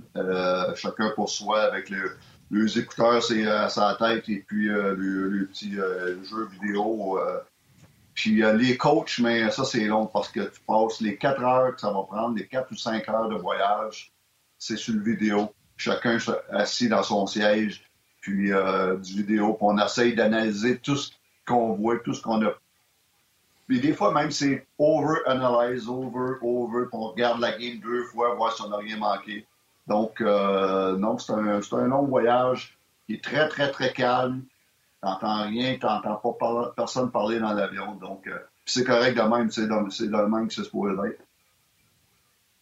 chacun 0.76 1.10
pour 1.12 1.30
soi, 1.30 1.64
avec 1.64 1.90
le, 1.90 2.18
les 2.52 2.80
écouteurs 2.80 3.22
à 3.48 3.70
sa 3.70 3.96
tête 4.00 4.30
et 4.30 4.44
puis 4.48 4.68
le, 4.68 4.96
le, 4.96 5.46
petit 5.48 5.74
jeu 5.74 6.48
vidéo. 6.62 7.20
puis 8.14 8.42
les 8.58 8.78
coachs, 8.78 9.20
mais 9.20 9.52
ça, 9.52 9.66
c'est 9.66 9.86
long 9.86 10.06
parce 10.06 10.30
que 10.30 10.42
tu 10.42 10.62
passes 10.66 11.02
les 11.02 11.18
quatre 11.18 11.44
heures 11.44 11.76
que 11.76 11.82
ça 11.82 11.92
va 11.92 12.04
prendre, 12.04 12.38
les 12.38 12.48
quatre 12.48 12.72
ou 12.72 12.76
cinq 12.78 13.10
heures 13.10 13.30
de 13.30 13.36
voyage, 13.36 14.14
c'est 14.58 14.78
sur 14.78 14.94
le 14.94 15.02
vidéo. 15.02 15.54
Chacun 15.76 16.18
assis 16.52 16.88
dans 16.88 17.04
son 17.04 17.28
siège 17.28 17.84
puis 18.24 18.54
euh, 18.54 18.96
du 18.96 19.18
vidéo, 19.18 19.54
puis 19.54 19.68
on 19.70 19.78
essaye 19.78 20.16
d'analyser 20.16 20.80
tout 20.80 20.96
ce 20.96 21.12
qu'on 21.46 21.74
voit, 21.74 22.00
tout 22.00 22.14
ce 22.14 22.22
qu'on 22.22 22.42
a. 22.46 22.54
Puis 23.68 23.82
des 23.82 23.92
fois, 23.92 24.14
même, 24.14 24.32
c'est 24.32 24.66
over-analyze, 24.78 25.90
over, 25.90 26.36
over, 26.42 26.86
puis 26.86 26.94
on 26.94 27.10
regarde 27.10 27.42
la 27.42 27.52
game 27.52 27.80
deux 27.80 28.06
fois, 28.06 28.34
voir 28.36 28.56
si 28.56 28.62
on 28.62 28.70
n'a 28.70 28.78
rien 28.78 28.98
manqué. 28.98 29.46
Donc, 29.88 30.22
euh, 30.22 30.96
non, 30.96 31.18
c'est 31.18 31.34
un, 31.34 31.60
un, 31.60 31.88
long 31.88 32.04
voyage 32.04 32.78
qui 33.06 33.16
est 33.16 33.24
très, 33.24 33.50
très, 33.50 33.70
très 33.72 33.92
calme. 33.92 34.44
T'entends 35.02 35.44
rien, 35.44 35.78
t'entends 35.78 36.16
pas 36.16 36.72
personne 36.78 37.12
parler 37.12 37.40
dans 37.40 37.52
l'avion. 37.52 37.96
Donc, 37.96 38.26
euh, 38.28 38.40
c'est 38.66 38.86
correct 38.86 39.18
de 39.18 39.22
même, 39.24 39.52
c'est 39.52 39.66
le 39.66 40.28
même 40.30 40.48
que 40.48 40.54
c'est 40.54 40.64
supposé 40.64 40.94
être. 41.10 41.22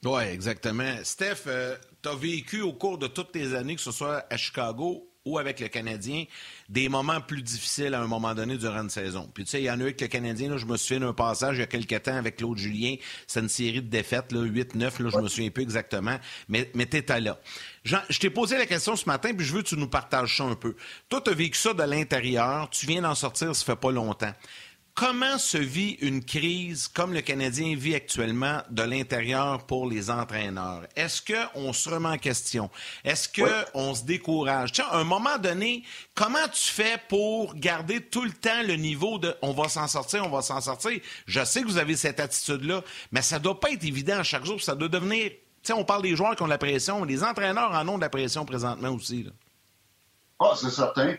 Oui, 0.03 0.23
exactement. 0.23 0.95
Steph, 1.03 1.43
euh, 1.45 1.75
tu 2.01 2.09
as 2.09 2.15
vécu 2.15 2.61
au 2.61 2.73
cours 2.73 2.97
de 2.97 3.05
toutes 3.05 3.31
tes 3.31 3.53
années, 3.53 3.75
que 3.75 3.81
ce 3.81 3.91
soit 3.91 4.25
à 4.31 4.37
Chicago 4.37 5.10
ou 5.25 5.37
avec 5.37 5.59
le 5.59 5.67
Canadien, 5.67 6.25
des 6.69 6.89
moments 6.89 7.21
plus 7.21 7.43
difficiles 7.43 7.93
à 7.93 8.01
un 8.01 8.07
moment 8.07 8.33
donné 8.33 8.57
durant 8.57 8.81
une 8.81 8.89
saison. 8.89 9.29
Puis 9.33 9.43
tu 9.43 9.51
sais, 9.51 9.61
il 9.61 9.65
y 9.65 9.71
en 9.71 9.75
a 9.75 9.79
eu 9.79 9.83
avec 9.83 10.01
le 10.01 10.07
Canadien, 10.07 10.49
là, 10.49 10.57
je 10.57 10.65
me 10.65 10.77
souviens 10.77 11.01
d'un 11.01 11.13
passage 11.13 11.57
il 11.57 11.59
y 11.59 11.63
a 11.63 11.67
quelques 11.67 12.03
temps 12.03 12.15
avec 12.15 12.37
Claude 12.37 12.57
Julien, 12.57 12.95
c'est 13.27 13.39
une 13.39 13.49
série 13.49 13.81
de 13.81 13.87
défaites, 13.87 14.33
8-9, 14.33 15.03
là, 15.03 15.09
je 15.11 15.17
me 15.17 15.27
souviens 15.27 15.49
plus 15.51 15.63
exactement, 15.63 16.17
mais, 16.49 16.71
mais 16.73 16.85
t'étais 16.85 17.21
là. 17.21 17.39
Jean, 17.83 18.01
je 18.09 18.19
t'ai 18.19 18.29
posé 18.29 18.57
la 18.57 18.65
question 18.65 18.95
ce 18.95 19.05
matin, 19.05 19.33
puis 19.35 19.45
je 19.45 19.53
veux 19.53 19.61
que 19.61 19.67
tu 19.67 19.77
nous 19.77 19.87
partages 19.87 20.37
ça 20.37 20.43
un 20.43 20.55
peu. 20.55 20.75
Toi, 21.09 21.21
tu 21.21 21.31
as 21.31 21.33
vécu 21.33 21.57
ça 21.57 21.73
de 21.73 21.83
l'intérieur, 21.83 22.69
tu 22.69 22.85
viens 22.85 23.01
d'en 23.01 23.15
sortir, 23.15 23.55
ça 23.55 23.65
fait 23.65 23.75
pas 23.75 23.91
longtemps. 23.91 24.33
Comment 24.93 25.37
se 25.37 25.57
vit 25.57 25.97
une 26.01 26.23
crise 26.23 26.89
comme 26.89 27.13
le 27.13 27.21
Canadien 27.21 27.75
vit 27.75 27.95
actuellement 27.95 28.61
de 28.69 28.83
l'intérieur 28.83 29.65
pour 29.65 29.89
les 29.89 30.11
entraîneurs? 30.11 30.85
Est-ce 30.95 31.21
qu'on 31.21 31.71
se 31.71 31.89
remet 31.89 32.09
en 32.09 32.17
question? 32.17 32.69
Est-ce 33.05 33.29
qu'on 33.29 33.95
se 33.95 34.03
décourage? 34.03 34.73
Tiens, 34.73 34.85
à 34.91 34.97
un 34.97 35.05
moment 35.05 35.37
donné, 35.37 35.83
comment 36.13 36.45
tu 36.51 36.69
fais 36.69 37.01
pour 37.07 37.55
garder 37.55 38.01
tout 38.01 38.23
le 38.23 38.33
temps 38.33 38.61
le 38.65 38.75
niveau 38.75 39.17
de 39.17 39.33
on 39.41 39.53
va 39.53 39.69
s'en 39.69 39.87
sortir, 39.87 40.25
on 40.25 40.29
va 40.29 40.41
s'en 40.41 40.59
sortir? 40.59 40.99
Je 41.25 41.43
sais 41.45 41.61
que 41.61 41.67
vous 41.67 41.77
avez 41.77 41.95
cette 41.95 42.19
attitude-là, 42.19 42.83
mais 43.11 43.21
ça 43.21 43.39
ne 43.39 43.43
doit 43.43 43.59
pas 43.59 43.71
être 43.71 43.85
évident 43.85 44.19
à 44.19 44.23
chaque 44.23 44.45
jour. 44.45 44.61
Ça 44.61 44.75
doit 44.75 44.89
devenir. 44.89 45.31
Tu 45.63 45.71
on 45.71 45.85
parle 45.85 46.01
des 46.01 46.15
joueurs 46.15 46.35
qui 46.35 46.43
ont 46.43 46.47
de 46.47 46.51
la 46.51 46.57
pression, 46.57 47.05
les 47.05 47.23
entraîneurs 47.23 47.71
en 47.71 47.87
ont 47.87 47.95
de 47.95 48.01
la 48.01 48.09
pression 48.09 48.45
présentement 48.45 48.89
aussi. 48.89 49.25
Ah, 50.39 50.53
c'est 50.55 50.71
certain. 50.71 51.15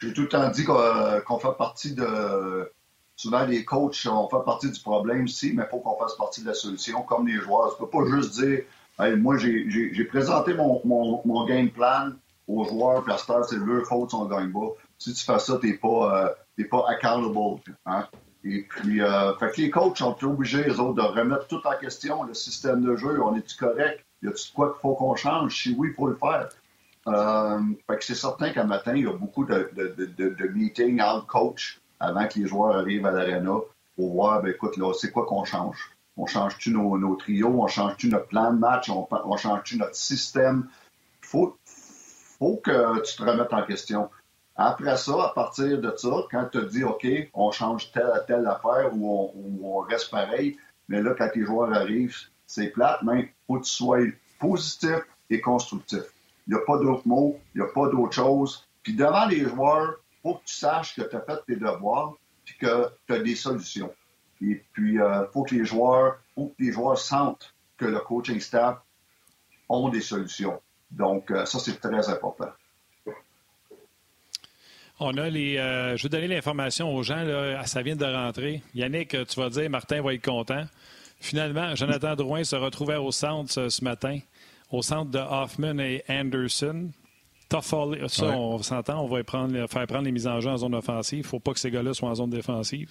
J'ai 0.00 0.12
tout 0.12 0.22
le 0.22 0.28
temps 0.28 0.48
dit 0.50 0.64
qu'on 0.64 1.40
fait 1.40 1.56
partie 1.58 1.94
de 1.94 2.70
souvent 3.18 3.44
les 3.44 3.64
coachs 3.64 4.06
on 4.06 4.28
fait 4.28 4.44
partie 4.44 4.70
du 4.70 4.80
problème 4.80 5.24
aussi, 5.24 5.52
mais 5.52 5.64
il 5.66 5.68
faut 5.68 5.80
qu'on 5.80 5.98
fasse 5.98 6.14
partie 6.14 6.40
de 6.40 6.46
la 6.46 6.54
solution, 6.54 7.02
comme 7.02 7.26
les 7.26 7.34
joueurs. 7.34 7.76
Tu 7.76 7.84
peux 7.84 7.90
pas 7.90 8.06
juste 8.06 8.40
dire 8.40 8.62
moi 9.18 9.36
j'ai 9.36 10.04
présenté 10.04 10.54
mon, 10.54 10.80
mon, 10.84 11.44
game 11.44 11.68
plan 11.68 12.12
aux 12.46 12.64
joueurs, 12.64 13.02
puis 13.04 13.12
à 13.12 13.18
c'est 13.18 13.56
leur 13.56 13.86
faute 13.86 14.10
si 14.10 14.16
on 14.16 14.24
gagne 14.24 14.52
pas. 14.52 14.72
Si 14.98 15.12
tu 15.12 15.24
fais 15.24 15.38
ça, 15.38 15.58
t'es 15.60 15.74
pas 15.74 16.34
euh, 16.58 16.64
pas 16.70 16.84
accountable. 16.88 17.60
Hein? 17.86 18.06
Et 18.44 18.62
puis 18.62 19.02
euh, 19.02 19.34
fait 19.36 19.50
que 19.50 19.60
les 19.62 19.70
coachs 19.70 19.98
sont 19.98 20.16
obligés, 20.24 20.68
eux 20.68 20.80
autres, 20.80 20.94
de 20.94 21.02
remettre 21.02 21.48
tout 21.48 21.60
en 21.66 21.76
question, 21.78 22.22
le 22.22 22.34
système 22.34 22.82
de 22.82 22.96
jeu, 22.96 23.20
on 23.22 23.34
est-tu 23.36 23.56
correct? 23.56 24.04
Y 24.22 24.28
a-tu 24.28 24.52
quoi 24.52 24.72
qu'il 24.72 24.80
faut 24.80 24.94
qu'on 24.94 25.16
change? 25.16 25.60
Si 25.62 25.74
oui, 25.76 25.88
il 25.90 25.94
faut 25.94 26.06
le 26.06 26.16
faire. 26.16 26.48
Euh, 27.06 27.60
fait 27.88 27.98
que 27.98 28.04
c'est 28.04 28.14
certain 28.14 28.52
qu'un 28.52 28.64
matin, 28.64 28.94
il 28.94 29.04
y 29.04 29.06
a 29.06 29.12
beaucoup 29.12 29.44
de, 29.44 29.70
de, 29.74 29.94
de, 29.96 30.28
de 30.28 30.48
meetings 30.48 31.00
entre 31.00 31.26
coach 31.26 31.80
avant 32.00 32.26
que 32.26 32.38
les 32.38 32.46
joueurs 32.46 32.76
arrivent 32.76 33.06
à 33.06 33.10
l'aréna 33.10 33.56
pour 33.96 34.12
voir, 34.12 34.42
ben, 34.42 34.50
écoute, 34.50 34.76
là, 34.76 34.92
c'est 34.94 35.10
quoi 35.10 35.26
qu'on 35.26 35.44
change? 35.44 35.92
On 36.16 36.26
change-tu 36.26 36.70
nos, 36.72 37.16
trios? 37.16 37.62
On 37.62 37.66
change-tu 37.66 38.08
notre 38.08 38.26
plan 38.26 38.52
de 38.52 38.58
match? 38.58 38.90
On, 38.90 39.36
change-tu 39.36 39.76
notre 39.76 39.94
système? 39.94 40.68
Faut, 41.20 41.56
faut 41.64 42.56
que 42.56 43.00
tu 43.02 43.16
te 43.16 43.22
remettes 43.22 43.52
en 43.52 43.64
question. 43.64 44.08
Après 44.56 44.96
ça, 44.96 45.12
à 45.26 45.28
partir 45.28 45.80
de 45.80 45.94
ça, 45.96 46.08
quand 46.30 46.48
tu 46.50 46.58
te 46.58 46.64
dis, 46.64 46.82
OK, 46.82 47.06
on 47.32 47.52
change 47.52 47.92
telle 47.92 48.10
à 48.12 48.20
telle 48.20 48.46
affaire 48.46 48.90
ou 48.92 49.32
on, 49.62 49.78
reste 49.78 50.10
pareil, 50.10 50.58
mais 50.88 51.00
là, 51.00 51.14
quand 51.16 51.28
les 51.34 51.44
joueurs 51.44 51.72
arrivent, 51.72 52.16
c'est 52.46 52.68
plate, 52.70 53.00
mais 53.04 53.32
faut 53.46 53.60
que 53.60 53.64
tu 53.64 53.70
sois 53.70 54.00
positif 54.40 54.98
et 55.30 55.40
constructif. 55.40 56.02
Il 56.46 56.54
n'y 56.54 56.60
a 56.60 56.64
pas 56.64 56.78
d'autre 56.78 57.06
mot, 57.06 57.38
il 57.54 57.60
n'y 57.60 57.68
a 57.68 57.70
pas 57.70 57.88
d'autre 57.88 58.14
chose. 58.14 58.66
Puis 58.82 58.94
devant 58.96 59.26
les 59.26 59.44
joueurs, 59.44 59.94
faut 60.22 60.34
que 60.34 60.44
tu 60.44 60.54
saches 60.54 60.94
que 60.94 61.02
tu 61.02 61.16
as 61.16 61.20
fait 61.20 61.40
tes 61.46 61.56
devoirs 61.56 62.14
puis 62.44 62.56
que 62.58 62.90
tu 63.06 63.14
as 63.14 63.18
des 63.18 63.36
solutions. 63.36 63.92
Et 64.40 64.62
puis, 64.72 64.94
il 64.94 65.00
euh, 65.00 65.26
faut 65.28 65.42
que 65.42 65.54
les 65.54 65.64
joueurs, 65.64 66.18
faut 66.34 66.54
que 66.56 66.62
les 66.62 66.72
joueurs 66.72 66.98
sentent 66.98 67.54
que 67.76 67.84
le 67.84 67.98
coaching 68.00 68.40
staff 68.40 68.78
ont 69.68 69.88
des 69.88 70.00
solutions. 70.00 70.60
Donc, 70.90 71.30
euh, 71.30 71.44
ça, 71.44 71.58
c'est 71.58 71.80
très 71.80 72.08
important. 72.08 72.50
On 75.00 75.16
a 75.16 75.28
les. 75.28 75.58
Euh, 75.58 75.96
je 75.96 76.04
vais 76.04 76.08
donner 76.08 76.26
l'information 76.26 76.92
aux 76.92 77.04
gens. 77.04 77.22
Là, 77.22 77.64
ça 77.66 77.82
vient 77.82 77.94
de 77.94 78.04
rentrer. 78.04 78.62
Yannick, 78.74 79.10
tu 79.10 79.40
vas 79.40 79.48
dire, 79.48 79.70
Martin 79.70 80.02
va 80.02 80.14
être 80.14 80.24
content. 80.24 80.64
Finalement, 81.20 81.74
Jonathan 81.74 82.14
Drouin 82.16 82.44
se 82.44 82.56
retrouvait 82.56 82.96
au 82.96 83.12
centre 83.12 83.68
ce, 83.68 83.84
matin, 83.84 84.18
au 84.70 84.82
centre 84.82 85.10
de 85.10 85.18
Hoffman 85.18 85.78
et 85.78 86.04
Anderson. 86.08 86.90
Toffoli, 87.48 87.98
ça, 88.08 88.26
on 88.26 88.62
s'entend, 88.62 89.02
on 89.02 89.06
va 89.06 89.24
prendre, 89.24 89.66
faire 89.68 89.86
prendre 89.86 90.04
les 90.04 90.12
mises 90.12 90.26
en 90.26 90.40
jeu 90.40 90.50
en 90.50 90.58
zone 90.58 90.74
offensive. 90.74 91.20
Il 91.20 91.22
ne 91.22 91.26
faut 91.26 91.40
pas 91.40 91.52
que 91.52 91.60
ces 91.60 91.70
gars-là 91.70 91.94
soient 91.94 92.10
en 92.10 92.14
zone 92.14 92.30
défensive. 92.30 92.90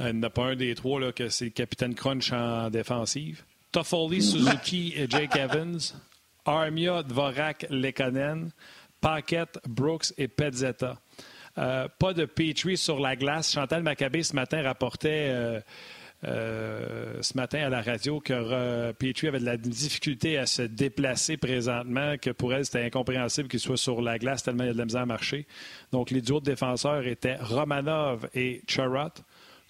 Euh, 0.00 0.10
il 0.10 0.16
n'y 0.16 0.20
en 0.20 0.22
a 0.24 0.30
pas 0.30 0.46
un 0.46 0.56
des 0.56 0.74
trois 0.74 1.00
là, 1.00 1.12
que 1.12 1.28
c'est 1.28 1.50
capitaine 1.50 1.94
Crunch 1.94 2.32
en 2.32 2.70
défensive. 2.70 3.42
Toffoli, 3.72 4.22
Suzuki 4.22 4.94
et 4.96 5.08
Jake 5.08 5.36
Evans. 5.36 5.80
Armia, 6.44 7.02
Dvorak, 7.02 7.66
Lekonen. 7.70 8.52
Paquette, 9.00 9.58
Brooks 9.68 10.14
et 10.16 10.28
Pezzetta. 10.28 10.98
Euh, 11.58 11.88
pas 11.98 12.14
de 12.14 12.24
Petrie 12.24 12.76
sur 12.76 12.98
la 12.98 13.16
glace. 13.16 13.52
Chantal 13.52 13.82
Maccabé 13.82 14.22
ce 14.22 14.34
matin 14.34 14.62
rapportait 14.62 15.28
euh, 15.28 15.60
euh, 16.26 17.22
ce 17.22 17.36
matin 17.36 17.58
à 17.60 17.68
la 17.68 17.82
radio 17.82 18.20
que 18.20 18.92
Petrie 18.92 19.28
avait 19.28 19.40
de 19.40 19.44
la 19.44 19.56
difficulté 19.56 20.38
à 20.38 20.46
se 20.46 20.62
déplacer 20.62 21.36
présentement, 21.36 22.16
que 22.20 22.30
pour 22.30 22.54
elle 22.54 22.64
c'était 22.64 22.84
incompréhensible 22.84 23.48
qu'il 23.48 23.60
soit 23.60 23.76
sur 23.76 24.00
la 24.00 24.18
glace 24.18 24.42
tellement 24.42 24.64
il 24.64 24.68
y 24.68 24.70
a 24.70 24.72
de 24.72 24.78
la 24.78 24.84
misère 24.84 25.02
à 25.02 25.06
marcher. 25.06 25.46
Donc 25.92 26.10
les 26.10 26.20
duos 26.20 26.40
de 26.40 26.46
défenseurs 26.46 27.06
étaient 27.06 27.36
Romanov 27.36 28.28
et 28.34 28.62
Charrot, 28.66 29.14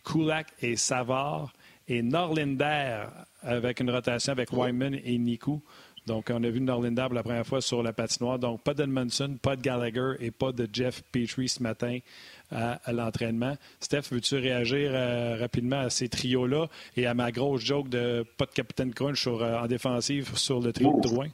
Kulak 0.04 0.48
et 0.60 0.76
Savard, 0.76 1.52
et 1.88 2.02
Norlinder 2.02 3.06
avec 3.42 3.80
une 3.80 3.90
rotation 3.90 4.32
avec 4.32 4.52
Wyman 4.52 4.94
et 5.04 5.18
Nikou. 5.18 5.62
Donc, 6.06 6.30
on 6.30 6.42
a 6.44 6.50
vu 6.50 6.60
Norlinder 6.60 7.04
pour 7.06 7.14
la 7.14 7.22
première 7.22 7.46
fois 7.46 7.62
sur 7.62 7.82
la 7.82 7.92
patinoire. 7.94 8.38
Donc, 8.38 8.62
pas 8.62 8.74
d'Edmondson, 8.74 9.38
pas 9.40 9.56
de 9.56 9.62
Gallagher 9.62 10.12
et 10.20 10.30
pas 10.30 10.52
de 10.52 10.68
Jeff 10.70 11.02
Petrie 11.10 11.48
ce 11.48 11.62
matin 11.62 11.98
à, 12.50 12.92
l'entraînement. 12.92 13.56
Steph, 13.80 14.02
veux-tu 14.12 14.36
réagir 14.36 14.90
euh, 14.92 15.36
rapidement 15.40 15.80
à 15.80 15.90
ces 15.90 16.08
trios-là 16.08 16.68
et 16.96 17.06
à 17.06 17.14
ma 17.14 17.32
grosse 17.32 17.62
joke 17.62 17.88
de 17.88 18.24
pas 18.36 18.46
de 18.46 18.52
capitaine 18.52 18.92
Crunch 18.92 19.26
euh, 19.26 19.58
en 19.58 19.66
défensive 19.66 20.36
sur 20.36 20.60
le 20.60 20.72
trio 20.72 20.96
de 20.96 21.00
Drouin? 21.00 21.28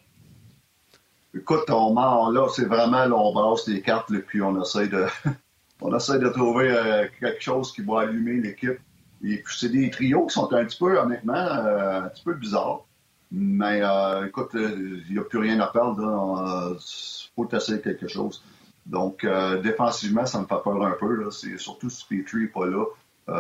Écoute, 1.35 1.71
on 1.71 1.93
ment 1.93 2.31
là, 2.31 2.49
c'est 2.55 2.65
vraiment, 2.65 3.05
là, 3.05 3.15
on 3.15 3.33
brasse 3.33 3.67
les 3.69 3.83
cartes, 3.83 4.11
et 4.11 4.21
puis 4.21 4.43
on 4.43 4.61
essaie 4.61 4.89
de, 4.89 5.07
on 5.81 5.95
essaie 5.97 6.19
de 6.19 6.29
trouver 6.29 6.71
euh, 6.71 7.07
quelque 7.21 7.43
chose 7.43 7.73
qui 7.73 7.83
va 7.83 8.01
allumer 8.01 8.41
l'équipe. 8.41 8.79
Et 9.23 9.37
puis, 9.37 9.57
c'est 9.59 9.69
des 9.69 9.91
trios 9.91 10.27
qui 10.27 10.35
sont 10.35 10.53
un 10.53 10.65
petit 10.65 10.79
peu, 10.79 10.99
honnêtement, 10.99 11.35
un 11.35 12.09
petit 12.09 12.25
peu 12.25 12.35
bizarres. 12.35 12.87
Mais 13.31 13.83
écoute, 14.27 14.53
il 14.55 15.05
n'y 15.11 15.19
a 15.19 15.23
plus 15.23 15.39
rien 15.39 15.61
à 15.61 15.67
perdre. 15.67 16.75
Il 16.75 17.31
faut 17.37 17.47
essayer 17.55 17.81
quelque 17.83 18.09
chose. 18.09 18.43
Donc, 18.91 19.23
euh, 19.23 19.61
défensivement, 19.61 20.27
ça 20.27 20.41
me 20.41 20.47
fait 20.47 20.63
peur 20.63 20.83
un 20.83 20.97
peu. 20.99 21.31
C'est 21.31 21.57
surtout 21.59 21.89
si 21.89 22.05
Petrie 22.07 22.43
n'est 22.43 22.47
pas 22.49 22.67
là. 22.67 22.85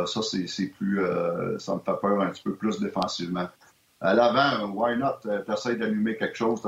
ça, 0.06 0.22
c'est 0.22 0.66
plus. 0.78 1.00
ça 1.58 1.74
me 1.74 1.80
fait 1.80 2.00
peur 2.00 2.20
un 2.20 2.30
petit 2.30 2.42
peu 2.42 2.54
plus 2.54 2.78
défensivement. 2.80 3.48
À 4.00 4.14
l'avant, 4.14 4.70
why 4.70 4.96
not? 4.96 5.18
Tu 5.22 5.52
essaies 5.52 5.76
d'allumer 5.76 6.16
quelque 6.16 6.36
chose. 6.36 6.62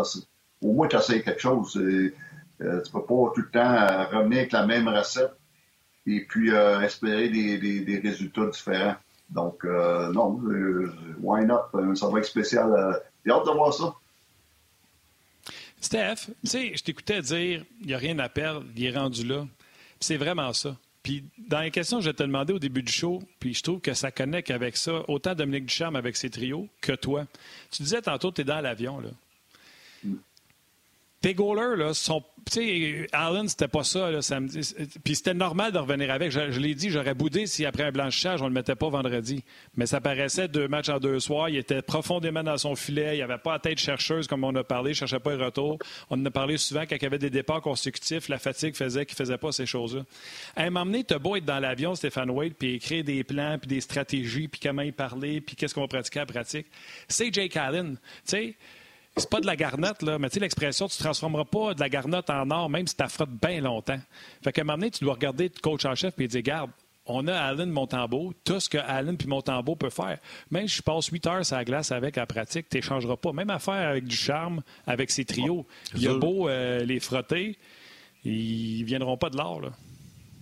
Au 0.60 0.72
moins, 0.72 0.88
tu 0.88 0.96
quelque 0.98 1.40
chose. 1.40 1.72
tu 1.72 2.14
ne 2.60 2.78
peux 2.92 3.04
pas 3.04 3.32
tout 3.34 3.40
le 3.40 3.50
temps 3.50 3.86
revenir 4.10 4.40
avec 4.40 4.52
la 4.52 4.66
même 4.66 4.88
recette 4.88 5.32
et 6.04 6.26
puis 6.28 6.50
espérer 6.50 7.28
des, 7.28 7.58
des, 7.58 8.00
résultats 8.00 8.46
différents. 8.46 8.96
Donc, 9.30 9.62
non, 9.64 10.40
why 11.20 11.44
not? 11.46 11.70
Ça 11.94 12.08
va 12.08 12.18
être 12.18 12.26
spécial 12.26 13.00
j'ai 13.24 13.32
hâte 13.32 13.46
de 13.46 13.50
voir 13.50 13.72
ça. 13.72 13.94
Steph, 15.82 16.14
tu 16.26 16.32
sais, 16.44 16.72
je 16.76 16.82
t'écoutais 16.82 17.20
dire 17.20 17.64
il 17.80 17.86
n'y 17.88 17.94
a 17.94 17.98
rien 17.98 18.18
à 18.20 18.28
perdre, 18.28 18.64
il 18.76 18.84
est 18.84 18.96
rendu 18.96 19.26
là. 19.26 19.46
c'est 20.00 20.16
vraiment 20.16 20.52
ça. 20.52 20.76
Puis 21.02 21.24
dans 21.36 21.60
les 21.60 21.72
questions 21.72 21.98
que 21.98 22.04
je 22.04 22.12
te 22.12 22.22
demandé 22.22 22.52
au 22.52 22.60
début 22.60 22.84
du 22.84 22.92
show, 22.92 23.20
puis 23.40 23.52
je 23.52 23.62
trouve 23.64 23.80
que 23.80 23.92
ça 23.92 24.12
connecte 24.12 24.52
avec 24.52 24.76
ça, 24.76 25.02
autant 25.08 25.34
Dominique 25.34 25.66
Ducharme 25.66 25.96
avec 25.96 26.16
ses 26.16 26.30
trios 26.30 26.68
que 26.80 26.92
toi. 26.92 27.26
Tu 27.72 27.82
disais 27.82 28.00
tantôt, 28.00 28.30
tu 28.30 28.42
es 28.42 28.44
dans 28.44 28.60
l'avion, 28.60 29.00
là. 29.00 29.10
Tes 31.22 31.34
goalers, 31.34 31.76
là, 31.76 31.94
sont. 31.94 32.24
Tu 32.50 32.54
sais, 32.54 33.06
Allen, 33.12 33.48
c'était 33.48 33.68
pas 33.68 33.84
ça, 33.84 34.10
là, 34.10 34.20
samedi. 34.22 34.74
Puis 35.04 35.14
c'était 35.14 35.34
normal 35.34 35.70
de 35.70 35.78
revenir 35.78 36.10
avec. 36.10 36.32
Je, 36.32 36.58
l'ai 36.58 36.74
dit, 36.74 36.90
j'aurais 36.90 37.14
boudé 37.14 37.46
si 37.46 37.64
après 37.64 37.84
un 37.84 37.92
blanchissage, 37.92 38.42
on 38.42 38.48
le 38.48 38.52
mettait 38.52 38.74
pas 38.74 38.88
vendredi. 38.88 39.44
Mais 39.76 39.86
ça 39.86 40.00
paraissait 40.00 40.48
deux 40.48 40.66
matchs 40.66 40.88
en 40.88 40.98
deux 40.98 41.20
soirs. 41.20 41.48
Il 41.48 41.56
était 41.56 41.80
profondément 41.80 42.42
dans 42.42 42.58
son 42.58 42.74
filet. 42.74 43.14
Il 43.14 43.18
n'y 43.18 43.22
avait 43.22 43.38
pas 43.38 43.52
la 43.52 43.58
tête 43.60 43.78
chercheuse, 43.78 44.26
comme 44.26 44.42
on 44.42 44.52
a 44.56 44.64
parlé. 44.64 44.90
Il 44.90 44.94
cherchait 44.96 45.20
pas 45.20 45.36
le 45.36 45.44
retour. 45.44 45.78
On 46.10 46.20
en 46.20 46.26
a 46.26 46.30
parlé 46.32 46.56
souvent 46.56 46.80
quand 46.80 46.96
il 46.96 47.02
y 47.02 47.06
avait 47.06 47.18
des 47.18 47.30
départs 47.30 47.62
consécutifs. 47.62 48.28
La 48.28 48.40
fatigue 48.40 48.74
faisait 48.74 49.06
qu'il 49.06 49.16
faisait 49.16 49.38
pas 49.38 49.52
ces 49.52 49.64
choses-là. 49.64 50.02
À 50.56 50.62
un 50.62 50.70
moment 50.70 50.86
donné, 50.86 51.04
t'as 51.04 51.20
beau 51.20 51.36
être 51.36 51.44
dans 51.44 51.60
l'avion, 51.60 51.94
Stéphane 51.94 52.30
Wade, 52.30 52.54
puis 52.58 52.74
écrire 52.74 53.04
des 53.04 53.22
plans, 53.22 53.58
puis 53.60 53.68
des 53.68 53.80
stratégies, 53.80 54.48
puis 54.48 54.60
comment 54.60 54.82
y 54.82 54.90
parler, 54.90 55.40
puis 55.40 55.54
qu'est-ce 55.54 55.72
qu'on 55.72 55.82
va 55.82 55.88
pratiquer 55.88 56.18
à 56.18 56.22
la 56.22 56.26
pratique. 56.26 56.66
C'est 57.06 57.32
Jake 57.32 57.56
Allen. 57.56 57.94
Tu 57.94 58.00
sais, 58.24 58.56
c'est 59.16 59.28
pas 59.28 59.40
de 59.40 59.46
la 59.46 59.56
garnotte, 59.56 60.02
là, 60.02 60.18
mais 60.18 60.28
tu 60.30 60.34
sais, 60.34 60.40
l'expression, 60.40 60.88
tu 60.88 60.96
ne 60.98 61.04
transformeras 61.04 61.44
pas 61.44 61.74
de 61.74 61.80
la 61.80 61.88
garnotte 61.88 62.30
en 62.30 62.50
or, 62.50 62.70
même 62.70 62.86
si 62.86 62.96
tu 62.96 63.08
frottes 63.08 63.30
bien 63.30 63.60
longtemps. 63.60 63.98
Fait 64.42 64.52
qu'à 64.52 64.62
un 64.62 64.64
moment 64.64 64.78
donné, 64.78 64.90
tu 64.90 65.04
dois 65.04 65.14
regarder 65.14 65.44
le 65.54 65.60
coach 65.60 65.84
en 65.84 65.94
chef 65.94 66.14
et 66.18 66.28
dire, 66.28 66.42
garde, 66.42 66.70
on 67.06 67.26
a 67.26 67.34
Allen 67.34 67.70
Montembeau, 67.70 68.32
tout 68.44 68.60
ce 68.60 68.68
que 68.68 68.78
Allen 68.78 69.16
puis 69.16 69.28
Montembeau 69.28 69.76
peut 69.76 69.90
faire. 69.90 70.18
Même 70.50 70.68
si 70.68 70.76
je 70.76 70.82
passe 70.82 71.08
8 71.08 71.26
heures 71.26 71.44
sur 71.44 71.56
la 71.56 71.64
glace 71.64 71.92
avec 71.92 72.16
la 72.16 72.26
pratique, 72.26 72.68
tu 72.68 72.76
n'échangeras 72.76 73.16
pas. 73.16 73.32
Même 73.32 73.50
affaire 73.50 73.88
avec 73.88 74.04
du 74.04 74.16
charme, 74.16 74.62
avec 74.86 75.10
ses 75.10 75.24
trios. 75.24 75.66
Il 75.94 76.02
y 76.02 76.08
a 76.08 76.14
beau 76.14 76.48
euh, 76.48 76.78
les 76.84 77.00
frotter, 77.00 77.58
ils 78.24 78.84
viendront 78.84 79.16
pas 79.16 79.30
de 79.30 79.36
l'or. 79.36 79.62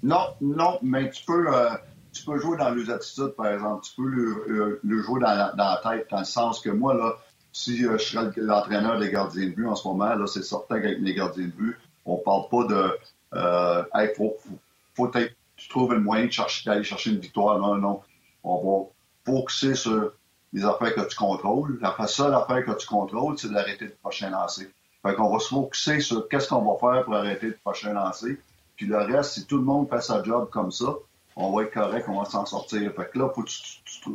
Non, 0.02 0.26
non, 0.40 0.78
mais 0.82 1.10
tu 1.10 1.24
peux, 1.24 1.54
euh, 1.54 1.70
tu 2.12 2.24
peux 2.24 2.38
jouer 2.38 2.56
dans 2.58 2.74
les 2.74 2.90
attitudes, 2.90 3.34
par 3.36 3.48
exemple. 3.48 3.84
Tu 3.84 3.94
peux 3.96 4.08
le, 4.08 4.80
le 4.82 5.02
jouer 5.02 5.20
dans 5.20 5.34
la, 5.34 5.52
dans 5.56 5.64
la, 5.64 5.80
tête, 5.82 6.08
dans 6.10 6.20
le 6.20 6.24
sens 6.24 6.60
que 6.60 6.70
moi, 6.70 6.94
là, 6.94 7.16
si 7.52 7.84
euh, 7.84 7.98
je 7.98 8.04
serais 8.04 8.30
l'entraîneur 8.36 8.98
des 8.98 9.10
gardiens 9.10 9.46
de 9.46 9.50
but 9.50 9.66
en 9.66 9.76
ce 9.76 9.86
moment, 9.86 10.14
là, 10.14 10.26
c'est 10.26 10.42
certain 10.42 10.80
qu'avec 10.80 10.98
les 11.00 11.14
gardiens 11.14 11.46
de 11.46 11.50
but, 11.50 11.78
on 12.04 12.16
parle 12.16 12.48
pas 12.48 12.64
de 12.64 12.98
euh, 13.34 13.84
hey, 13.94 14.12
faut, 14.16 14.36
faut, 14.40 14.58
faut 14.94 15.10
tu 15.56 15.68
trouves 15.68 15.92
le 15.92 16.00
moyen 16.00 16.28
d'aller 16.64 16.84
chercher 16.84 17.10
une 17.10 17.18
victoire. 17.18 17.58
Non, 17.58 17.76
non. 17.76 18.00
On 18.42 18.88
va 19.26 19.32
focuser 19.32 19.74
sur 19.74 20.12
les 20.52 20.64
affaires 20.64 20.94
que 20.94 21.06
tu 21.06 21.16
contrôles. 21.16 21.78
La 21.82 22.06
seule 22.06 22.34
affaire 22.34 22.64
que 22.64 22.72
tu 22.72 22.86
contrôles, 22.86 23.38
c'est 23.38 23.52
d'arrêter 23.52 23.84
le 23.86 23.94
prochain 24.02 24.30
lancer. 24.30 24.70
Fait 25.02 25.14
qu'on 25.14 25.30
va 25.30 25.38
se 25.38 25.48
focuser 25.48 26.00
sur 26.00 26.28
qu'est-ce 26.28 26.48
qu'on 26.48 26.62
va 26.62 26.78
faire 26.78 27.04
pour 27.04 27.14
arrêter 27.14 27.48
le 27.48 27.56
prochain 27.62 27.92
lancer. 27.92 28.40
Puis 28.76 28.86
le 28.86 28.96
reste, 28.96 29.32
si 29.32 29.46
tout 29.46 29.58
le 29.58 29.64
monde 29.64 29.88
fait 29.90 30.00
sa 30.00 30.22
job 30.22 30.48
comme 30.50 30.72
ça, 30.72 30.94
on 31.36 31.54
va 31.54 31.64
être 31.64 31.72
correct, 31.72 32.06
on 32.08 32.20
va 32.20 32.28
s'en 32.28 32.46
sortir. 32.46 32.92
Fait 32.94 33.10
que 33.10 33.18
là, 33.18 33.30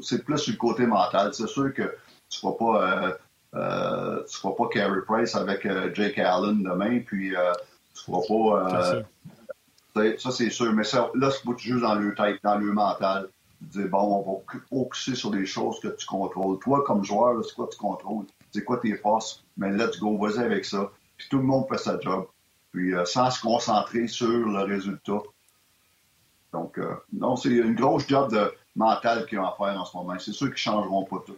c'est 0.01 0.25
plus 0.25 0.37
sur 0.37 0.51
le 0.51 0.57
côté 0.57 0.85
mental. 0.87 1.33
C'est 1.33 1.47
sûr 1.47 1.73
que 1.73 1.95
tu 2.29 2.45
vas 2.45 2.53
pas 2.53 3.05
euh, 3.05 3.13
euh, 3.55 4.17
tu 4.27 4.35
ne 4.35 4.39
feras 4.39 4.53
pas 4.53 4.67
Carey 4.67 5.01
Price 5.07 5.35
avec 5.35 5.65
euh, 5.65 5.93
Jake 5.93 6.19
Allen 6.19 6.61
demain, 6.63 6.99
puis 6.99 7.35
euh, 7.35 7.53
tu 7.93 8.11
ne 8.11 8.17
feras 8.17 9.03
pas. 9.93 10.17
ça, 10.17 10.31
c'est 10.31 10.49
sûr. 10.49 10.73
Mais 10.73 10.83
ça, 10.83 11.09
là, 11.15 11.31
c'est 11.31 11.47
que 11.47 11.55
tu 11.55 11.69
joues 11.69 11.79
dans 11.79 11.95
le 11.95 12.13
tête, 12.15 12.39
dans 12.43 12.57
le 12.57 12.71
mental. 12.73 13.29
Tu 13.59 13.81
dis, 13.81 13.87
bon, 13.87 14.23
on 14.25 14.31
va 14.31 14.59
focuser 14.69 15.15
sur 15.15 15.31
des 15.31 15.45
choses 15.45 15.79
que 15.79 15.87
tu 15.87 16.05
contrôles. 16.05 16.59
Toi, 16.59 16.83
comme 16.85 17.03
joueur, 17.03 17.43
c'est 17.45 17.55
quoi 17.55 17.69
tu 17.71 17.77
contrôles? 17.77 18.25
C'est 18.51 18.63
quoi 18.63 18.77
tes 18.77 18.95
forces? 18.97 19.43
Mais 19.57 19.71
let's 19.71 19.99
go, 19.99 20.17
vas-y 20.17 20.43
avec 20.43 20.65
ça. 20.65 20.91
Puis 21.17 21.27
tout 21.29 21.37
le 21.37 21.43
monde 21.43 21.65
fait 21.69 21.77
sa 21.77 21.99
job. 21.99 22.27
Puis 22.73 22.93
sans 23.05 23.31
se 23.31 23.41
concentrer 23.41 24.07
sur 24.07 24.27
le 24.27 24.63
résultat. 24.63 25.19
Donc, 26.51 26.79
non, 27.13 27.37
c'est 27.37 27.49
une 27.49 27.75
grosse 27.75 28.05
job 28.07 28.31
de 28.31 28.53
mental 28.75 29.25
qu'ils 29.25 29.39
ont 29.39 29.45
à 29.45 29.55
faire 29.57 29.79
en 29.79 29.85
ce 29.85 29.95
moment. 29.95 30.19
C'est 30.19 30.33
sûr 30.33 30.47
qu'ils 30.47 30.53
ne 30.53 30.57
changeront 30.57 31.05
pas 31.05 31.23
tout 31.25 31.37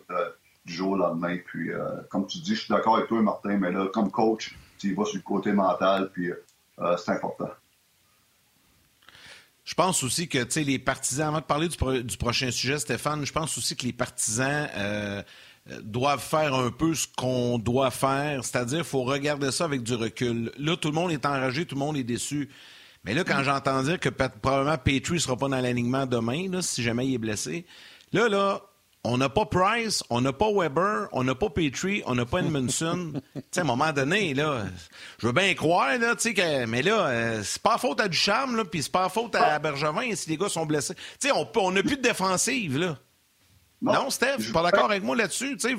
du 0.67 0.73
jour 0.73 0.91
au 0.91 0.97
lendemain. 0.97 1.37
Puis, 1.45 1.71
euh, 1.71 1.79
comme 2.09 2.27
tu 2.27 2.37
dis, 2.39 2.53
je 2.53 2.61
suis 2.61 2.69
d'accord 2.69 2.97
avec 2.97 3.07
toi, 3.07 3.21
Martin, 3.21 3.57
mais 3.57 3.71
là, 3.71 3.87
comme 3.87 4.11
coach, 4.11 4.55
tu 4.77 4.93
vas 4.93 5.05
sur 5.05 5.15
le 5.15 5.21
côté 5.21 5.53
mental, 5.53 6.11
puis 6.13 6.29
euh, 6.29 6.97
c'est 6.97 7.11
important. 7.11 7.49
Je 9.63 9.73
pense 9.73 10.03
aussi 10.03 10.27
que 10.27 10.37
les 10.59 10.79
partisans, 10.79 11.29
avant 11.29 11.39
de 11.39 11.45
parler 11.45 11.67
du, 12.03 12.17
prochain 12.17 12.51
sujet, 12.51 12.77
Stéphane, 12.79 13.25
je 13.25 13.33
pense 13.33 13.57
aussi 13.57 13.75
que 13.75 13.85
les 13.85 13.93
partisans 13.93 14.69
euh, 14.75 15.23
doivent 15.81 16.21
faire 16.21 16.53
un 16.53 16.71
peu 16.71 16.93
ce 16.93 17.07
qu'on 17.17 17.57
doit 17.57 17.91
faire, 17.91 18.45
c'est-à-dire 18.45 18.85
faut 18.85 19.03
regarder 19.03 19.51
ça 19.51 19.65
avec 19.65 19.83
du 19.83 19.95
recul. 19.95 20.51
Là, 20.57 20.77
tout 20.77 20.89
le 20.89 20.93
monde 20.93 21.11
est 21.11 21.25
enragé, 21.25 21.65
tout 21.65 21.75
le 21.75 21.79
monde 21.79 21.97
est 21.97 22.03
déçu. 22.03 22.49
Mais 23.03 23.13
là, 23.13 23.23
quand 23.23 23.43
j'entends 23.43 23.83
dire 23.83 23.99
que 23.99 24.09
probablement 24.09 24.77
Petrie 24.77 25.15
ne 25.15 25.19
sera 25.19 25.35
pas 25.35 25.47
dans 25.47 25.59
l'alignement 25.59 26.05
demain, 26.05 26.61
si 26.61 26.81
jamais 26.83 27.07
il 27.07 27.15
est 27.15 27.19
blessé, 27.19 27.65
là, 28.13 28.29
là, 28.29 28.61
on 29.07 29.17
n'a 29.17 29.29
pas 29.29 29.45
Price, 29.45 30.03
on 30.09 30.19
n'a 30.19 30.33
pas 30.33 30.51
Weber, 30.51 31.07
on 31.13 31.23
n'a 31.23 31.33
pas 31.33 31.49
Petrie, 31.49 32.03
on 32.05 32.15
n'a 32.15 32.25
pas 32.25 32.39
Edmondson. 32.39 33.13
tu 33.33 33.41
sais, 33.51 33.61
à 33.61 33.63
un 33.63 33.65
moment 33.65 33.93
donné, 33.93 34.33
là, 34.33 34.65
je 35.17 35.27
veux 35.27 35.33
bien 35.33 35.53
croire, 35.55 35.97
là, 35.97 36.15
tu 36.15 36.35
sais, 36.35 36.65
mais 36.67 36.81
là, 36.81 37.07
euh, 37.07 37.41
c'est 37.41 37.61
pas 37.61 37.77
faute 37.77 38.01
à 38.01 38.09
Ducharme, 38.09 38.57
là, 38.57 38.65
puis 38.65 38.83
c'est 38.83 38.91
pas 38.91 39.07
faute 39.07 39.33
à 39.35 39.57
Bergevin 39.59 40.13
si 40.13 40.29
les 40.29 40.37
gars 40.37 40.49
sont 40.49 40.65
blessés. 40.65 40.95
Tu 41.19 41.29
sais, 41.29 41.31
on 41.31 41.71
n'a 41.71 41.81
plus 41.81 41.95
de 41.95 42.01
défensive, 42.01 42.77
là. 42.77 42.97
Non, 43.81 44.09
Steph, 44.09 44.39
je 44.39 44.51
pas 44.51 44.63
d'accord 44.63 44.91
avec 44.91 45.03
moi 45.03 45.15
là-dessus, 45.15 45.55
tu 45.55 45.69
sais. 45.69 45.75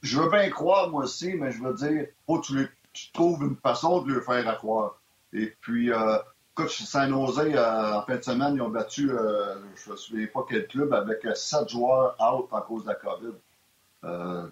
Je 0.00 0.18
veux 0.18 0.30
bien 0.30 0.48
croire, 0.48 0.88
moi 0.88 1.04
aussi, 1.04 1.34
mais 1.34 1.52
je 1.52 1.62
veux 1.62 1.74
dire, 1.74 2.06
faut 2.26 2.40
que 2.40 2.46
tu, 2.92 3.12
trouves 3.12 3.42
une 3.42 3.56
façon 3.56 4.02
de 4.02 4.14
le 4.14 4.20
faire 4.22 4.48
à 4.48 4.54
croire. 4.54 5.00
Et 5.34 5.54
puis, 5.60 5.92
euh, 5.92 6.18
écoute, 6.58 6.70
San 6.70 7.10
Jose, 7.10 7.38
euh, 7.38 7.94
en 7.94 8.02
fin 8.02 8.16
de 8.16 8.22
semaine, 8.22 8.54
ils 8.56 8.62
ont 8.62 8.68
battu, 8.68 9.10
euh, 9.10 9.54
je 9.76 9.88
ne 9.88 9.92
me 9.92 9.96
souviens 9.96 10.26
pas 10.26 10.44
quel 10.48 10.66
club, 10.66 10.92
avec 10.92 11.26
sept 11.34 11.68
joueurs 11.68 12.16
out 12.20 12.48
à 12.52 12.62
cause 12.62 12.84
de 12.84 12.88
la 12.88 12.94
COVID. 12.94 13.32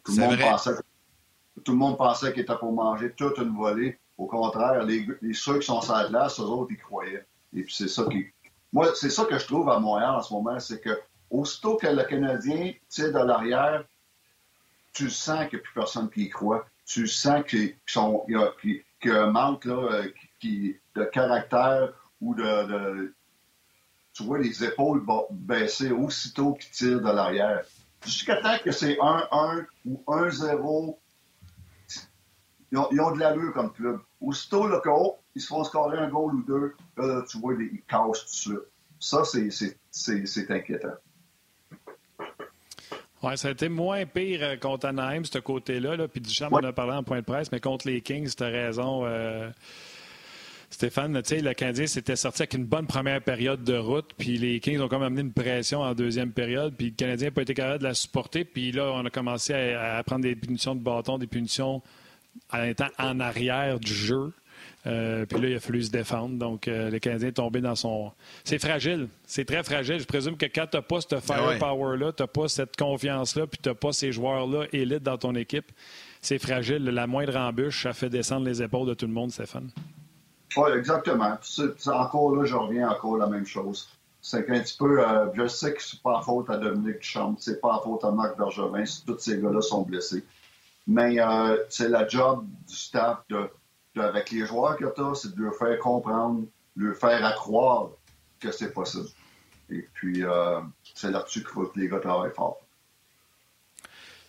tout, 0.05 0.13
le 0.13 0.21
monde 0.21 0.39
pensait, 0.39 0.71
tout 1.65 1.73
le 1.73 1.79
monde 1.79 1.97
pensait 1.97 2.33
qu'il 2.33 2.43
était 2.43 2.57
pour 2.57 2.73
manger 2.73 3.13
toute 3.13 3.39
une 3.39 3.57
volée. 3.57 3.99
Au 4.19 4.27
contraire, 4.27 4.83
les, 4.85 5.07
ceux 5.35 5.59
qui 5.59 5.67
sont 5.67 5.81
sur 5.81 5.95
la 5.95 6.09
glace, 6.09 6.41
eux 6.41 6.45
autres, 6.45 6.71
ils 6.71 6.79
croyaient. 6.79 7.27
Et 7.55 7.63
puis, 7.63 7.75
c'est 7.75 7.89
ça 7.89 8.05
qui. 8.05 8.27
Moi, 8.73 8.89
c'est 8.95 9.11
ça 9.11 9.25
que 9.25 9.39
je 9.39 9.47
trouve 9.47 9.69
à 9.69 9.79
Montréal 9.79 10.15
en 10.17 10.23
ce 10.23 10.33
moment, 10.33 10.59
c'est 10.59 10.81
que 10.81 10.99
aussitôt 11.31 11.77
que 11.77 11.87
le 11.87 12.05
Canadien 12.05 12.73
tire 12.89 13.13
de 13.13 13.19
l'arrière, 13.19 13.85
tu 14.93 15.11
sens 15.11 15.49
qu'il 15.49 15.59
n'y 15.59 15.63
a 15.63 15.65
plus 15.65 15.75
personne 15.75 16.09
qui 16.09 16.25
y 16.25 16.31
croit. 16.31 16.67
Tu 16.87 17.07
sens 17.07 17.45
qu'il 17.45 17.77
y, 17.89 18.35
a 18.35 19.23
un 19.23 19.31
manque 19.31 19.65
là, 19.65 19.75
euh, 19.75 20.09
qui, 20.39 20.77
de 20.95 21.05
caractère 21.05 21.93
ou 22.21 22.35
de, 22.35 23.15
Tu 24.13 24.23
vois 24.23 24.39
les 24.39 24.65
épaules 24.65 25.05
baisser 25.31 25.91
aussitôt 25.91 26.55
qu'ils 26.55 26.71
tirent 26.71 27.01
de 27.01 27.11
l'arrière. 27.11 27.65
Jusqu'à 28.05 28.37
temps 28.37 28.57
que 28.63 28.71
c'est 28.71 28.95
1-1 28.95 29.67
ou 29.85 30.03
1-0, 30.07 30.97
ils 32.73 32.79
ont, 32.79 32.89
ils 32.93 33.01
ont 33.01 33.13
de 33.13 33.21
l'allure 33.21 33.53
comme 33.53 33.73
club. 33.73 34.01
Aussitôt, 34.21 34.67
là, 34.67 34.81
ils 35.35 35.41
se 35.41 35.49
font 35.49 35.65
scorer 35.65 35.99
un 35.99 36.09
goal 36.09 36.35
ou 36.35 36.43
deux, 36.43 36.75
là, 36.97 37.23
tu 37.29 37.39
vois, 37.39 37.55
ils 37.55 37.83
cassent 37.83 38.43
tout 38.43 38.53
de 38.53 38.69
Ça, 39.01 39.23
c'est 39.25 40.51
inquiétant. 40.51 40.95
Oui, 43.23 43.37
ça 43.37 43.49
a 43.49 43.51
été 43.51 43.69
moins 43.69 44.05
pire 44.05 44.41
euh, 44.43 44.57
contre 44.57 44.87
Anaheim, 44.87 45.25
ce 45.25 45.39
côté-là. 45.39 45.97
Là. 45.97 46.07
Puis 46.07 46.21
Duchamp 46.21 46.49
on 46.53 46.59
a 46.59 46.73
parlé 46.73 46.93
en 46.93 47.03
point 47.03 47.21
de 47.21 47.25
presse, 47.25 47.51
mais 47.51 47.61
contre 47.61 47.89
les 47.89 48.01
Kings, 48.01 48.33
tu 48.35 48.43
as 48.43 48.49
raison. 48.49 49.05
Euh, 49.05 49.51
Stéphane, 50.71 51.15
le 51.15 51.53
Canadien 51.53 51.87
s'était 51.87 52.17
sorti 52.17 52.43
avec 52.43 52.55
une 52.55 52.65
bonne 52.65 52.87
première 52.87 53.23
période 53.23 53.63
de 53.65 53.77
route, 53.77 54.11
puis 54.19 54.37
les 54.37 54.61
Kings 54.61 54.81
ont 54.81 54.89
quand 54.89 54.99
même 54.99 55.07
amené 55.07 55.23
une 55.23 55.33
pression 55.33 55.83
en 55.83 55.95
deuxième 55.95 56.33
période, 56.33 56.75
puis 56.77 56.87
le 56.87 56.95
Canadien 56.97 57.29
n'a 57.29 57.31
pas 57.31 57.43
été 57.43 57.55
capable 57.55 57.79
de 57.79 57.85
la 57.85 57.95
supporter, 57.95 58.45
puis 58.45 58.73
là, 58.73 58.93
on 58.93 59.05
a 59.05 59.11
commencé 59.11 59.55
à, 59.55 59.97
à 59.97 60.03
prendre 60.03 60.23
des 60.23 60.35
punitions 60.37 60.75
de 60.75 60.81
bâton, 60.81 61.19
des 61.19 61.27
punitions 61.27 61.83
en 62.53 62.63
étant 62.63 62.89
en 62.99 63.21
arrière 63.21 63.81
du 63.81 63.93
jeu. 63.93 64.33
Euh, 64.87 65.27
puis 65.27 65.41
là, 65.41 65.49
il 65.49 65.57
a 65.57 65.61
fallu 65.61 65.83
se 65.83 65.91
défendre. 65.91 66.39
Donc, 66.39 66.69
euh, 66.69 66.91
le 66.91 66.99
Canadien 67.01 67.29
est 67.29 67.33
tombé 67.33 67.61
dans 67.61 67.75
son. 67.75 68.13
C'est 68.45 68.59
fragile. 68.59 69.09
C'est 69.27 69.45
très 69.45 69.63
fragile. 69.65 69.99
Je 69.99 70.05
présume 70.05 70.37
que 70.37 70.47
quand 70.47 70.67
tu 70.71 70.77
n'as 70.77 70.83
pas 70.83 71.01
ce 71.01 71.19
firepower-là, 71.19 72.13
tu 72.13 72.23
n'as 72.23 72.27
pas 72.29 72.49
cette 72.49 72.77
confiance-là, 72.77 73.47
puis 73.47 73.59
tu 73.61 73.69
n'as 73.69 73.75
pas 73.75 73.93
ces 73.93 74.13
joueurs-là 74.13 74.67
élites 74.73 75.03
dans 75.03 75.19
ton 75.19 75.35
équipe, 75.35 75.73
c'est 76.21 76.39
fragile. 76.39 76.85
La 76.85 77.07
moindre 77.07 77.37
embûche, 77.37 77.83
ça 77.83 77.93
fait 77.93 78.11
descendre 78.11 78.47
les 78.47 78.63
épaules 78.63 78.89
de 78.89 78.95
tout 78.95 79.07
le 79.07 79.13
monde, 79.13 79.33
Stéphane. 79.33 79.71
Exactement. 80.75 81.39
encore 81.87 82.37
là, 82.37 82.45
je 82.45 82.55
reviens 82.55 82.89
encore 82.89 83.17
à 83.17 83.19
la 83.19 83.27
même 83.27 83.47
chose. 83.47 83.89
C'est 84.21 84.45
qu'un 84.45 84.61
petit 84.61 84.77
peu, 84.77 85.07
euh, 85.07 85.27
je 85.35 85.47
sais 85.47 85.75
que 85.75 85.83
c'est 85.83 86.03
pas 86.03 86.21
faute 86.23 86.51
à 86.51 86.57
Dominique 86.57 86.99
Duchamp, 86.99 87.37
c'est 87.39 87.61
pas 87.61 87.81
faute 87.85 88.05
à 88.05 88.11
Marc 88.11 88.37
Bergevin 88.37 88.85
tous 89.07 89.19
ces 89.19 89.39
gars-là 89.39 89.61
sont 89.61 89.83
blessés. 89.83 90.25
Mais 90.89 91.19
c'est 91.69 91.89
la 91.89 92.07
job 92.09 92.45
du 92.67 92.75
staff 92.75 93.19
de 93.29 93.49
avec 94.01 94.31
les 94.31 94.47
joueurs 94.47 94.77
que 94.77 94.85
tu 94.85 95.01
as, 95.01 95.15
c'est 95.15 95.35
de 95.35 95.43
leur 95.43 95.55
faire 95.55 95.79
comprendre, 95.79 96.45
leur 96.77 96.97
faire 96.97 97.35
croire 97.35 97.91
que 98.41 98.51
c'est 98.53 98.73
possible. 98.73 99.09
Et 99.71 99.89
puis, 99.95 100.25
euh, 100.25 100.61
c'est 100.95 101.11
là-dessus 101.11 101.41
qu'il 101.41 101.49
faut 101.49 101.67
que 101.67 101.79
les 101.79 101.89
gars 101.89 102.01
travaillent 102.01 102.35
fort. 102.35 102.61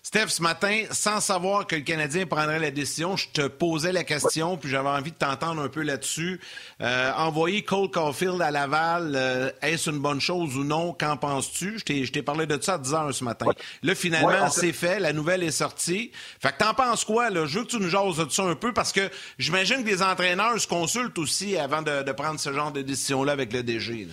Steph, 0.07 0.27
ce 0.29 0.41
matin, 0.41 0.83
sans 0.91 1.19
savoir 1.19 1.67
que 1.67 1.75
le 1.75 1.81
Canadien 1.81 2.25
prendrait 2.25 2.59
la 2.59 2.71
décision, 2.71 3.17
je 3.17 3.27
te 3.27 3.45
posais 3.45 3.91
la 3.91 4.05
question, 4.05 4.55
puis 4.55 4.69
j'avais 4.69 4.87
envie 4.87 5.11
de 5.11 5.17
t'entendre 5.17 5.61
un 5.61 5.67
peu 5.67 5.81
là-dessus. 5.81 6.39
Euh, 6.79 7.11
envoyer 7.17 7.61
Cole 7.63 7.91
Caulfield 7.91 8.41
à 8.41 8.49
Laval, 8.49 9.15
euh, 9.17 9.51
est-ce 9.61 9.89
une 9.89 9.99
bonne 9.99 10.21
chose 10.21 10.55
ou 10.55 10.63
non? 10.63 10.93
Qu'en 10.93 11.17
penses-tu? 11.17 11.79
Je 11.79 12.09
t'ai 12.09 12.21
parlé 12.21 12.45
de 12.45 12.57
ça 12.61 12.75
à 12.75 12.77
10 12.77 12.93
heures 12.93 13.13
ce 13.13 13.25
matin. 13.25 13.47
Là, 13.83 13.95
finalement, 13.95 14.49
c'est 14.49 14.71
fait, 14.71 15.01
la 15.01 15.11
nouvelle 15.11 15.43
est 15.43 15.51
sortie. 15.51 16.13
Fait 16.39 16.53
que 16.53 16.59
t'en 16.59 16.73
penses 16.73 17.03
quoi? 17.03 17.29
Là? 17.29 17.45
Je 17.45 17.59
veux 17.59 17.65
que 17.65 17.71
tu 17.71 17.77
nous 17.77 17.89
jases 17.89 18.15
de 18.15 18.29
ça 18.29 18.43
un 18.43 18.55
peu, 18.55 18.71
parce 18.71 18.93
que 18.93 19.09
j'imagine 19.37 19.83
que 19.83 19.89
les 19.89 20.01
entraîneurs 20.01 20.57
se 20.57 20.67
consultent 20.67 21.19
aussi 21.19 21.57
avant 21.57 21.81
de, 21.81 22.11
prendre 22.13 22.39
ce 22.39 22.53
genre 22.53 22.71
de 22.71 22.81
décision-là 22.81 23.33
avec 23.33 23.51
le 23.51 23.61
DG. 23.61 24.07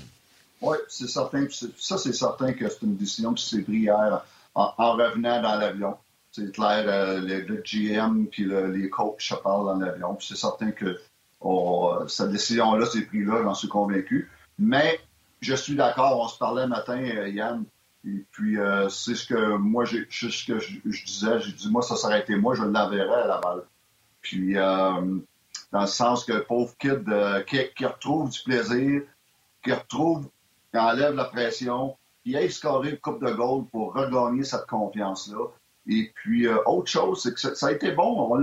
Oui, 0.61 0.77
c'est 0.89 1.09
certain. 1.09 1.47
Ça, 1.79 1.99
c'est 1.99 2.15
certain 2.15 2.53
que 2.53 2.69
c'est 2.69 2.83
une 2.83 2.97
décision 2.97 3.33
qui 3.33 3.49
s'est 3.49 3.63
prise 3.63 3.83
hier 3.83 4.25
en, 4.55 4.93
revenant 4.93 5.43
dans 5.43 5.57
l'avion. 5.57 5.97
C'est 6.33 6.53
clair, 6.53 6.85
euh, 6.89 7.21
le, 7.21 7.63
GM 7.63 8.27
puis 8.27 8.47
les 8.47 8.91
coachs 8.91 9.21
se 9.21 9.35
parlent 9.35 9.67
dans 9.67 9.77
l'avion. 9.77 10.19
C'est 10.21 10.37
certain 10.37 10.73
que 10.73 10.99
oh, 11.41 11.99
cette 12.09 12.31
décision-là 12.31 12.87
s'est 12.87 13.03
prise 13.03 13.27
là, 13.27 13.43
j'en 13.43 13.55
suis 13.55 13.69
convaincu. 13.69 14.31
Mais 14.59 15.01
je 15.41 15.55
suis 15.55 15.77
d'accord, 15.77 16.21
on 16.21 16.29
se 16.29 16.39
parlait 16.39 16.67
matin, 16.67 16.99
euh, 16.99 17.29
Yann, 17.29 17.65
et 18.07 18.25
puis 18.33 18.59
euh, 18.59 18.89
c'est 18.89 19.15
ce 19.15 19.27
que 19.27 19.57
moi, 19.57 19.85
ce 19.87 20.47
que 20.47 20.59
je, 20.59 21.05
disais, 21.05 21.41
j'ai 21.41 21.53
dit, 21.53 21.71
moi, 21.71 21.83
ça 21.83 21.97
serait 21.97 22.25
moi, 22.37 22.55
je 22.55 22.63
l'enverrais 22.63 23.23
à 23.23 23.27
la 23.27 23.39
balle. 23.39 23.63
Puis, 24.21 24.55
dans 24.55 25.81
le 25.81 25.87
sens 25.87 26.25
que 26.25 26.39
pauvre 26.39 26.75
kid 26.79 27.05
qui, 27.47 27.85
retrouve 27.85 28.31
du 28.31 28.41
plaisir, 28.43 29.03
qui 29.63 29.73
retrouve, 29.73 30.31
qui 30.73 30.79
enlève 30.79 31.15
la 31.15 31.25
pression, 31.25 31.95
il 32.25 32.37
a 32.37 32.49
scoré 32.51 32.91
une 32.91 32.99
coupe 32.99 33.25
de 33.25 33.31
gold 33.33 33.69
pour 33.71 33.95
regagner 33.95 34.45
cette 34.45 34.67
confiance-là. 34.67 35.47
Et 35.87 36.11
puis, 36.15 36.47
euh, 36.47 36.57
autre 36.67 36.89
chose, 36.89 37.23
c'est 37.23 37.35
que 37.35 37.55
ça, 37.55 37.67
a 37.67 37.73
été 37.73 37.93
bon. 37.93 38.43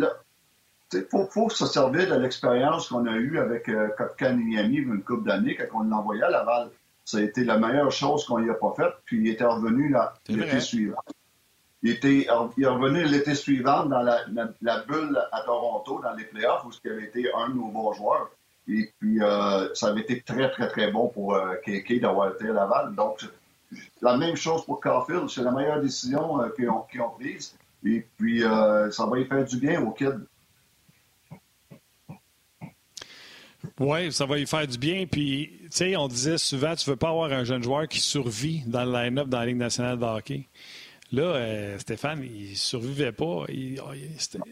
Il 0.94 1.06
faut, 1.32 1.50
se 1.50 1.66
servir 1.66 2.10
de 2.10 2.16
l'expérience 2.16 2.90
qu'on 2.90 3.08
a 3.08 3.16
eue 3.16 3.40
avec 3.40 3.68
euh, 3.70 3.90
Miami 4.22 4.78
une 4.78 5.02
coupe 5.02 5.26
d'années 5.26 5.56
quand 5.56 5.80
on 5.80 5.84
l'envoyait 5.84 6.24
à 6.24 6.30
Laval. 6.30 6.70
Ça 7.06 7.18
a 7.18 7.22
été 7.22 7.44
la 7.44 7.58
meilleure 7.58 7.92
chose 7.92 8.26
qu'on 8.26 8.40
n'y 8.40 8.50
a 8.50 8.54
pas 8.54 8.74
faite. 8.76 8.94
Puis 9.06 9.20
il 9.20 9.28
était 9.28 9.46
revenu 9.46 9.96
l'été 10.30 10.60
suivant. 10.60 11.02
Il, 11.82 11.92
était, 11.92 12.28
il 12.58 12.64
est 12.64 12.68
revenu 12.68 13.04
l'été 13.06 13.34
suivant 13.34 13.86
dans 13.86 14.04
la, 14.04 14.80
bulle 14.88 15.20
à 15.32 15.42
Toronto, 15.42 16.00
dans 16.04 16.14
les 16.14 16.26
playoffs, 16.26 16.64
où 16.66 16.72
il 16.86 16.92
avait 16.92 17.06
été 17.06 17.34
un 17.34 17.50
de 17.50 17.56
nos 17.56 17.70
bons 17.70 17.94
joueurs. 17.94 18.30
Et 18.68 18.94
puis, 19.00 19.22
euh, 19.24 19.74
ça 19.74 19.88
avait 19.88 20.02
été 20.02 20.22
très, 20.22 20.52
très, 20.52 20.68
très 20.68 20.92
bon 20.92 21.08
pour 21.08 21.34
euh, 21.34 21.56
d'avoir 22.00 22.34
été 22.34 22.50
à 22.50 22.54
Laval. 22.54 22.94
Donc, 22.94 23.26
la 24.02 24.18
même 24.18 24.36
chose 24.36 24.66
pour 24.66 24.80
Caulfield. 24.80 25.30
C'est 25.30 25.44
la 25.44 25.52
meilleure 25.52 25.82
décision 25.82 26.42
euh, 26.42 26.50
qu'ils 26.50 26.70
ont, 26.70 27.10
prise. 27.18 27.56
Et 27.86 28.06
puis, 28.18 28.44
euh, 28.44 28.92
ça 28.92 29.06
va 29.06 29.20
y 29.20 29.26
faire 29.26 29.46
du 29.46 29.58
bien 29.58 29.82
aux 29.82 29.92
kids. 29.92 30.26
Oui, 33.80 34.12
ça 34.12 34.26
va 34.26 34.38
y 34.38 34.46
faire 34.46 34.68
du 34.68 34.78
bien. 34.78 35.06
Puis, 35.06 35.52
tu 35.64 35.68
sais, 35.72 35.96
on 35.96 36.08
disait 36.08 36.38
souvent, 36.38 36.76
tu 36.76 36.90
veux 36.90 36.96
pas 36.96 37.10
avoir 37.10 37.32
un 37.32 37.44
jeune 37.44 37.64
joueur 37.64 37.88
qui 37.88 38.00
survit 38.00 38.64
dans 38.68 38.84
le 38.84 38.92
line-up 38.92 39.28
dans 39.28 39.40
la 39.40 39.46
Ligue 39.46 39.58
nationale 39.58 39.98
de 39.98 40.06
hockey. 40.06 40.48
Là, 41.12 41.24
euh, 41.24 41.80
Stéphane, 41.80 42.24
il 42.24 42.56
survivait 42.56 43.12
pas. 43.12 43.26
Oh, 43.26 43.48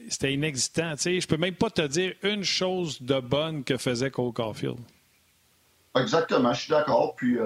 c'était 0.10 0.34
inexistant. 0.34 0.96
Tu 0.96 1.02
sais, 1.02 1.22
je 1.22 1.28
peux 1.28 1.38
même 1.38 1.56
pas 1.56 1.70
te 1.70 1.86
dire 1.86 2.14
une 2.24 2.44
chose 2.44 3.02
de 3.02 3.20
bonne 3.20 3.64
que 3.64 3.78
faisait 3.78 4.12
Cole 4.12 4.34
Caulfield. 4.34 4.78
Exactement, 5.96 6.54
je 6.54 6.62
suis 6.62 6.70
d'accord. 6.70 7.16
Puis, 7.16 7.38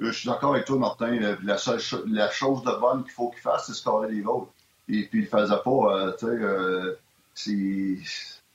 je 0.00 0.10
suis 0.10 0.28
d'accord 0.28 0.54
avec 0.54 0.66
toi, 0.66 0.78
Martin. 0.78 1.36
La, 1.42 1.58
seule 1.58 1.80
la 2.06 2.30
chose 2.30 2.62
de 2.62 2.72
bonne 2.80 3.02
qu'il 3.04 3.12
faut 3.12 3.30
qu'il 3.30 3.40
fasse, 3.40 3.66
c'est 3.66 3.74
scorer 3.74 4.08
des 4.08 4.20
goals. 4.20 4.46
Et 4.88 5.04
puis, 5.04 5.20
il 5.20 5.24
ne 5.24 5.26
faisait 5.26 5.62
pas. 5.62 5.70
Euh, 5.70 6.12
tu 6.18 6.26
sais, 7.34 7.50
euh, 7.50 7.96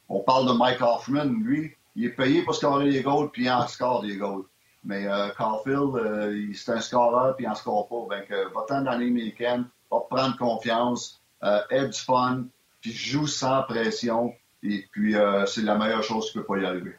on 0.09 0.19
parle 0.21 0.47
de 0.47 0.53
Mike 0.53 0.81
Hoffman. 0.81 1.25
Lui, 1.25 1.75
il 1.95 2.05
est 2.05 2.09
payé 2.09 2.41
pour 2.41 2.55
scorer 2.55 2.91
des 2.91 3.01
goals, 3.01 3.29
puis 3.29 3.43
il 3.43 3.51
en 3.51 3.67
score 3.67 4.01
des 4.01 4.17
goals. 4.17 4.45
Mais 4.83 5.07
euh, 5.07 5.29
Caulfield, 5.29 5.95
euh, 5.95 6.53
c'est 6.53 6.71
un 6.71 6.81
scoreur, 6.81 7.35
puis 7.35 7.45
il 7.45 7.49
en 7.49 7.55
score 7.55 7.87
pas. 7.87 8.17
Donc, 8.17 8.29
va-t'en 8.53 8.81
dans 8.81 8.91
l'américaine, 8.97 9.67
va 9.91 9.99
prendre 10.09 10.37
confiance, 10.37 11.21
aide 11.69 11.91
du 11.91 11.99
fun, 11.99 12.45
puis 12.81 12.91
joue 12.91 13.27
sans 13.27 13.63
pression. 13.63 14.33
Et 14.63 14.85
puis, 14.91 15.15
c'est 15.47 15.61
la 15.61 15.75
meilleure 15.75 16.03
chose 16.03 16.27
qui 16.27 16.39
peut 16.39 16.43
pas 16.43 16.57
y 16.57 16.65
arriver. 16.65 16.95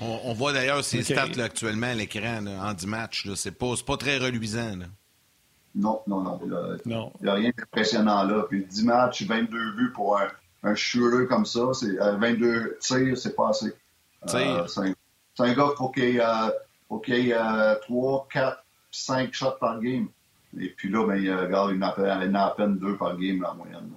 On, 0.00 0.32
voit 0.32 0.52
d'ailleurs 0.52 0.82
ces 0.82 1.02
stats 1.02 1.42
actuellement 1.42 1.88
à 1.88 1.94
l'écran 1.94 2.46
en 2.46 2.72
10 2.72 2.86
matchs. 2.86 3.28
C'est 3.34 3.56
pas, 3.56 3.74
pas 3.86 3.96
très 3.96 4.18
reluisant. 4.18 4.76
Non, 5.74 6.00
non, 6.06 6.22
non. 6.22 6.40
Il 6.84 6.90
n'y 7.22 7.28
a, 7.28 7.34
rien 7.34 7.50
d'impressionnant 7.56 8.24
là. 8.24 8.44
Puis 8.48 8.64
10 8.64 8.84
matchs, 8.84 9.22
22 9.22 9.72
buts 9.72 9.92
pour 9.94 10.18
un, 10.18 10.28
un 10.62 10.74
shooter 10.74 11.26
comme 11.26 11.46
ça. 11.46 11.72
C'est, 11.72 11.96
22 11.96 12.46
euh, 12.46 12.78
tirs, 12.80 13.16
c'est 13.16 13.36
pas 13.36 13.50
assez. 13.50 13.72
Euh, 14.34 14.66
c'est, 14.66 14.94
un, 15.38 15.54
gars 15.54 15.68
pour 15.76 15.92
qu'il 15.92 16.18
ait, 16.18 17.76
3, 17.82 18.28
4, 18.32 18.64
5 18.90 19.32
shots 19.32 19.50
par 19.60 19.80
game. 19.80 20.08
Et 20.58 20.68
puis 20.68 20.90
là, 20.90 21.06
ben, 21.06 21.16
il, 21.16 21.32
regarde, 21.32 21.72
il 21.74 21.82
en 21.82 22.34
a 22.34 22.44
à 22.44 22.50
peine 22.50 22.78
deux 22.78 22.96
par 22.96 23.16
game 23.16 23.44
en 23.48 23.54
moyenne. 23.54 23.90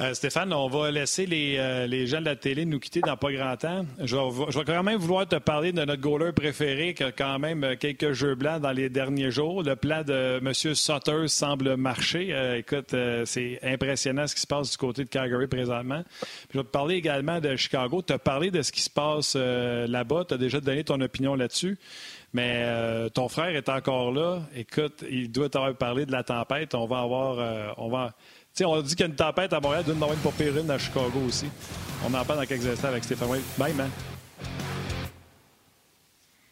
Euh, 0.00 0.12
Stéphane, 0.12 0.52
on 0.52 0.66
va 0.66 0.90
laisser 0.90 1.24
les, 1.24 1.54
euh, 1.56 1.86
les, 1.86 2.08
gens 2.08 2.18
de 2.18 2.24
la 2.24 2.34
télé 2.34 2.64
nous 2.64 2.80
quitter 2.80 3.00
dans 3.00 3.16
pas 3.16 3.30
grand 3.30 3.56
temps. 3.56 3.86
Je 4.00 4.16
vais, 4.16 4.64
quand 4.64 4.82
même 4.82 4.98
vouloir 4.98 5.28
te 5.28 5.36
parler 5.36 5.70
de 5.70 5.84
notre 5.84 6.00
goaler 6.00 6.32
préféré 6.32 6.94
qui 6.94 7.04
a 7.04 7.12
quand 7.12 7.38
même 7.38 7.62
euh, 7.62 7.76
quelques 7.76 8.10
jeux 8.10 8.34
blancs 8.34 8.60
dans 8.60 8.72
les 8.72 8.88
derniers 8.88 9.30
jours. 9.30 9.62
Le 9.62 9.76
plan 9.76 10.02
de 10.02 10.40
M. 10.44 10.52
Sutter 10.52 11.28
semble 11.28 11.76
marcher. 11.76 12.34
écoute, 12.58 12.92
c'est 13.24 13.60
impressionnant 13.62 14.26
ce 14.26 14.34
qui 14.34 14.40
se 14.40 14.48
passe 14.48 14.72
du 14.72 14.76
côté 14.76 15.04
de 15.04 15.08
Calgary 15.08 15.46
présentement. 15.46 16.02
je 16.52 16.58
vais 16.58 16.64
te 16.64 16.70
parler 16.70 16.96
également 16.96 17.40
de 17.40 17.54
Chicago. 17.54 18.02
Tu 18.02 18.12
as 18.12 18.18
parlé 18.18 18.50
de 18.50 18.62
ce 18.62 18.72
qui 18.72 18.82
se 18.82 18.90
passe 18.90 19.36
là-bas. 19.36 20.24
Tu 20.26 20.34
as 20.34 20.38
déjà 20.38 20.60
donné 20.60 20.82
ton 20.82 21.00
opinion 21.00 21.36
là-dessus. 21.36 21.78
Mais 22.32 22.66
ton 23.10 23.28
frère 23.28 23.54
est 23.54 23.68
encore 23.68 24.10
là. 24.10 24.42
Écoute, 24.56 25.04
il 25.08 25.30
doit 25.30 25.48
t'avoir 25.48 25.74
parlé 25.76 26.04
de 26.04 26.12
la 26.12 26.24
tempête. 26.24 26.74
On 26.74 26.86
va 26.86 27.00
avoir... 27.00 28.12
on 28.62 28.80
dit 28.82 28.94
qu'il 28.94 29.00
y 29.00 29.02
a 29.02 29.06
une 29.06 29.16
tempête 29.16 29.52
à 29.52 29.60
Montréal, 29.60 29.82
d'une 29.84 29.96
une 29.96 30.20
pour 30.22 30.32
Périne 30.32 30.70
à 30.70 30.78
Chicago 30.78 31.20
aussi. 31.26 31.46
On 32.04 32.14
en 32.14 32.24
parle 32.24 32.40
dans 32.40 32.46
quelques 32.46 32.66
instants 32.66 32.88
avec 32.88 33.02
Stéphane 33.02 33.40
Bye, 33.58 33.74
man. 33.74 33.90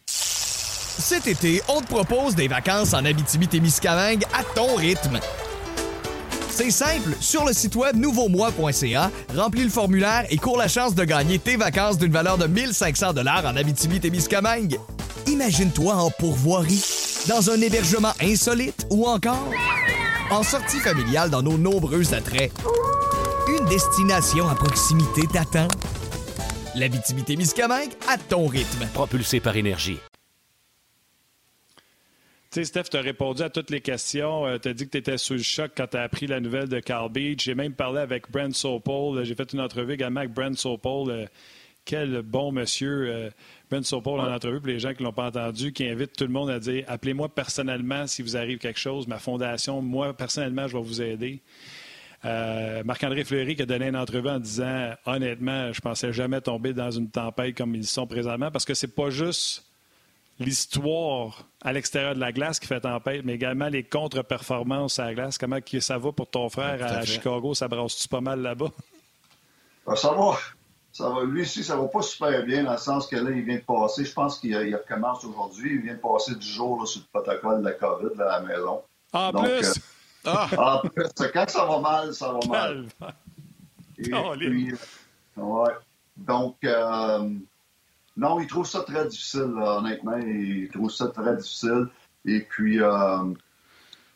Cet 0.05 1.27
été, 1.27 1.61
on 1.69 1.81
te 1.81 1.87
propose 1.87 2.35
des 2.35 2.47
vacances 2.47 2.93
en 2.93 3.05
Abitibi-Témiscamingue 3.05 4.23
à 4.33 4.43
ton 4.55 4.75
rythme. 4.75 5.19
C'est 6.49 6.71
simple, 6.71 7.15
sur 7.19 7.45
le 7.45 7.53
site 7.53 7.75
web 7.75 7.95
nouveaumois.ca, 7.95 9.11
remplis 9.35 9.63
le 9.63 9.69
formulaire 9.69 10.25
et 10.29 10.37
cours 10.37 10.57
la 10.57 10.67
chance 10.67 10.93
de 10.93 11.03
gagner 11.03 11.39
tes 11.39 11.55
vacances 11.55 11.97
d'une 11.97 12.11
valeur 12.11 12.37
de 12.37 12.47
1500 12.47 13.13
dollars 13.13 13.45
en 13.45 13.55
Abitibi-Témiscamingue. 13.55 14.77
Imagine-toi 15.27 15.95
en 15.95 16.11
pourvoirie, 16.11 16.83
dans 17.27 17.49
un 17.49 17.59
hébergement 17.59 18.13
insolite 18.21 18.85
ou 18.91 19.07
encore 19.07 19.49
en 20.33 20.43
sortie 20.43 20.79
familiale 20.79 21.29
dans 21.29 21.43
nos 21.43 21.57
nombreux 21.59 22.13
attraits. 22.13 22.51
Une 23.47 23.65
destination 23.65 24.49
à 24.49 24.55
proximité 24.55 25.27
t'attend. 25.31 25.67
L'Abitibi-Témiscamingue 26.75 27.91
à 28.09 28.17
ton 28.17 28.47
rythme. 28.47 28.87
Propulsé 28.93 29.39
par 29.39 29.55
énergie. 29.55 29.99
Tu 32.49 32.59
sais, 32.59 32.65
Steph, 32.65 32.83
tu 32.89 32.97
as 32.97 33.01
répondu 33.01 33.43
à 33.43 33.49
toutes 33.49 33.69
les 33.69 33.81
questions. 33.81 34.47
Euh, 34.47 34.57
tu 34.57 34.69
as 34.69 34.73
dit 34.73 34.85
que 34.85 34.91
tu 34.91 34.97
étais 34.97 35.17
sous 35.19 35.33
le 35.33 35.43
choc 35.43 35.71
quand 35.77 35.87
tu 35.87 35.97
as 35.97 36.01
appris 36.01 36.25
la 36.25 36.39
nouvelle 36.39 36.67
de 36.67 36.79
Carl 36.79 37.11
Beach. 37.11 37.43
J'ai 37.43 37.55
même 37.55 37.73
parlé 37.73 37.99
avec 37.99 38.31
Brent 38.31 38.55
Sopol. 38.55 39.23
J'ai 39.23 39.35
fait 39.35 39.53
une 39.53 39.61
entrevue 39.61 39.93
également 39.93 40.21
avec 40.21 40.33
Brent 40.33 40.57
Sopol. 40.57 41.11
Euh, 41.11 41.25
quel 41.85 42.21
bon 42.23 42.51
monsieur. 42.51 43.07
Euh, 43.07 43.29
Ben 43.69 43.83
Sopol 43.83 44.19
en 44.19 44.31
entrevue 44.31 44.59
pour 44.59 44.67
les 44.67 44.79
gens 44.79 44.93
qui 44.93 45.01
ne 45.01 45.07
l'ont 45.07 45.13
pas 45.13 45.27
entendu, 45.27 45.73
qui 45.73 45.85
invite 45.87 46.13
tout 46.15 46.25
le 46.25 46.31
monde 46.31 46.49
à 46.49 46.59
dire 46.59 46.85
appelez-moi 46.87 47.29
personnellement 47.29 48.05
si 48.07 48.21
vous 48.21 48.37
arrive 48.37 48.59
quelque 48.59 48.79
chose. 48.79 49.07
Ma 49.07 49.19
fondation, 49.19 49.81
moi, 49.81 50.13
personnellement, 50.13 50.67
je 50.67 50.77
vais 50.77 50.83
vous 50.83 51.01
aider. 51.01 51.41
Euh, 52.25 52.83
Marc-André 52.85 53.23
Fleury 53.25 53.55
qui 53.55 53.63
a 53.63 53.65
donné 53.65 53.87
une 53.87 53.97
entrevue 53.97 54.29
en 54.29 54.39
disant 54.39 54.93
honnêtement, 55.05 55.73
je 55.73 55.81
pensais 55.81 56.13
jamais 56.13 56.39
tomber 56.39 56.73
dans 56.73 56.91
une 56.91 57.09
tempête 57.09 57.57
comme 57.57 57.75
ils 57.75 57.85
sont 57.85 58.07
présentement 58.07 58.49
parce 58.49 58.63
que 58.63 58.73
c'est 58.73 58.95
pas 58.95 59.09
juste 59.09 59.65
l'histoire 60.39 61.45
à 61.61 61.73
l'extérieur 61.73 62.15
de 62.15 62.19
la 62.19 62.31
glace 62.31 62.59
qui 62.59 62.67
fait 62.67 62.79
tempête, 62.79 63.23
mais 63.25 63.33
également 63.33 63.67
les 63.67 63.83
contre-performances 63.83 64.99
à 64.99 65.05
la 65.05 65.13
glace. 65.15 65.37
Comment 65.37 65.59
ça 65.79 65.97
va 65.97 66.11
pour 66.11 66.29
ton 66.29 66.49
frère 66.49 66.81
à, 66.83 67.05
Chicago? 67.05 67.53
Ça 67.53 67.67
brasse-tu 67.67 68.07
pas 68.07 68.21
mal 68.21 68.41
là-bas? 68.41 68.71
Ça 69.95 70.13
va 70.13 70.37
ça 70.93 71.09
va, 71.09 71.23
lui 71.23 71.41
aussi, 71.41 71.63
ça 71.63 71.75
va 71.75 71.87
pas 71.87 72.03
super 72.03 72.45
bien 72.45 72.63
dans 72.63 72.73
le 72.73 72.77
sens 72.77 73.07
que 73.07 73.15
là, 73.15 73.31
il 73.31 73.41
vient 73.41 73.55
de 73.55 73.61
passer, 73.61 74.05
je 74.05 74.13
pense 74.13 74.37
qu'il 74.37 74.55
recommence 74.75 75.25
aujourd'hui, 75.25 75.73
il 75.73 75.81
vient 75.81 75.95
de 75.95 75.99
passer 75.99 76.35
du 76.35 76.45
jour 76.45 76.87
sur 76.87 77.01
le 77.01 77.19
protocole 77.19 77.59
de 77.61 77.65
la 77.65 77.71
COVID 77.73 78.21
à 78.21 78.25
la 78.25 78.39
maison. 78.41 78.81
En 79.11 79.31
plus! 79.33 79.77
Euh, 80.27 80.31
ah. 80.31 80.49
En 80.57 80.87
plus, 80.87 81.09
quand 81.33 81.49
ça 81.49 81.65
va 81.65 81.79
mal, 81.79 82.13
ça 82.13 82.31
va 82.31 82.39
mal. 82.47 82.85
Et 83.97 84.03
puis, 84.03 84.73
ouais. 85.35 85.71
Donc, 86.15 86.57
euh, 86.63 87.29
non, 88.15 88.39
il 88.39 88.47
trouve 88.47 88.67
ça 88.67 88.81
très 88.81 89.07
difficile, 89.07 89.51
honnêtement. 89.57 90.17
Il 90.17 90.69
trouve 90.71 90.91
ça 90.91 91.07
très 91.07 91.35
difficile. 91.35 91.87
Et 92.25 92.41
puis, 92.41 92.79
euh, 92.79 93.33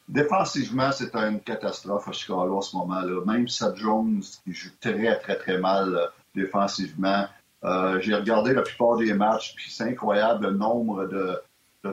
défensivement, 0.07 0.91
c'est 0.91 1.15
une 1.15 1.41
catastrophe 1.41 2.07
à 2.07 2.11
Chicago 2.11 2.57
en 2.57 2.61
ce 2.61 2.75
moment-là. 2.77 3.25
Même 3.25 3.47
Seth 3.47 3.77
Jones, 3.77 4.21
qui 4.43 4.53
joue 4.53 4.69
très, 4.79 5.19
très, 5.19 5.37
très 5.37 5.57
mal 5.57 6.11
défensivement. 6.35 7.27
Euh, 7.63 7.99
j'ai 8.01 8.15
regardé 8.15 8.53
la 8.53 8.61
plupart 8.61 8.97
des 8.97 9.13
matchs, 9.13 9.55
puis 9.55 9.71
c'est 9.71 9.85
incroyable 9.85 10.47
le 10.47 10.53
nombre 10.53 11.07
de, 11.07 11.41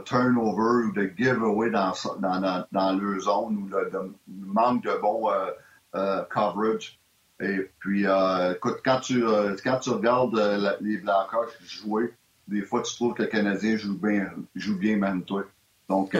turnovers 0.05 0.89
ou 0.89 0.93
de 0.93 1.09
giveaways 1.17 1.71
dans, 1.71 1.93
dans, 2.19 2.67
dans, 2.73 2.93
leur 2.93 3.21
zone 3.21 3.57
ou 3.57 3.69
le, 3.69 4.13
manque 4.27 4.83
de 4.83 5.01
bon 5.01 5.31
euh, 5.31 5.53
euh, 5.95 6.25
coverage. 6.25 6.99
Et 7.41 7.71
puis, 7.79 8.05
écoute, 8.53 8.81
quand 8.85 8.99
tu, 9.01 9.25
quand 9.63 9.79
tu 9.81 9.91
regardes 9.91 10.37
les 10.81 10.99
Blackhawks 10.99 11.57
jouer, 11.65 12.15
des 12.47 12.63
fois, 12.63 12.83
tu 12.83 12.95
trouves 12.95 13.15
que 13.15 13.25
le 13.25 13.29
Canadien 13.29 13.77
joue 13.77 13.99
bien, 13.99 14.31
joue 14.55 14.79
bien 14.79 14.97
même 14.97 15.25
toi. 15.25 15.43
Donc, 15.89 16.15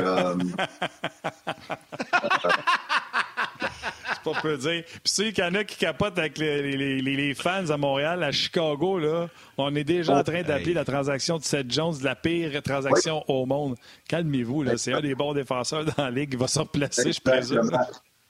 pas 4.33 4.41
peu 4.41 4.57
dire. 4.57 4.83
Puis 4.85 5.01
tu 5.05 5.11
sais 5.13 5.33
qu'il 5.33 5.45
y 5.45 5.47
en 5.47 5.55
a 5.55 5.65
qui 5.65 5.77
capotent 5.77 6.19
avec 6.19 6.39
les, 6.39 6.77
les, 6.77 7.01
les, 7.01 7.35
fans 7.35 7.69
à 7.71 7.77
Montréal, 7.77 8.23
à 8.23 8.33
Chicago, 8.33 8.99
là, 8.99 9.29
on 9.59 9.75
est 9.75 9.85
déjà 9.85 10.17
en 10.17 10.23
train 10.23 10.43
d'appeler 10.43 10.75
la 10.75 10.85
transaction 10.85 11.39
de 11.39 11.45
Seth 11.45 11.71
Jones 11.73 11.95
la 12.03 12.15
pire 12.15 12.63
transaction 12.63 13.25
au 13.29 13.47
monde. 13.47 13.77
Calmez-vous, 14.09 14.63
là. 14.63 14.77
C'est 14.77 14.93
un 14.93 15.01
des 15.01 15.15
bons 15.15 15.35
défenseurs 15.35 15.85
dans 15.85 16.05
la 16.05 16.11
Ligue. 16.11 16.31
Il 16.33 16.39
va 16.39 16.49
se 16.49 16.59
replacer, 16.59 17.13
je 17.13 17.21
présume. 17.21 17.71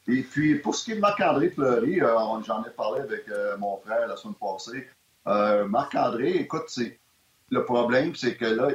Et 0.06 0.22
puis, 0.22 0.56
pour 0.56 0.74
ce 0.74 0.84
qui 0.84 0.92
est 0.92 0.96
de 0.96 1.00
Marc-André 1.00 1.50
Fleury, 1.50 2.02
euh, 2.02 2.14
j'en 2.46 2.62
ai 2.62 2.70
parlé 2.70 3.00
avec 3.00 3.26
euh, 3.28 3.56
mon 3.56 3.78
frère 3.78 4.06
la 4.06 4.16
semaine 4.16 4.34
passée. 4.34 4.86
Euh, 5.26 5.66
Marc-André, 5.66 6.36
écoute, 6.36 6.64
c'est 6.66 6.98
le 7.50 7.64
problème, 7.64 8.14
c'est 8.14 8.36
que 8.36 8.44
là, 8.44 8.68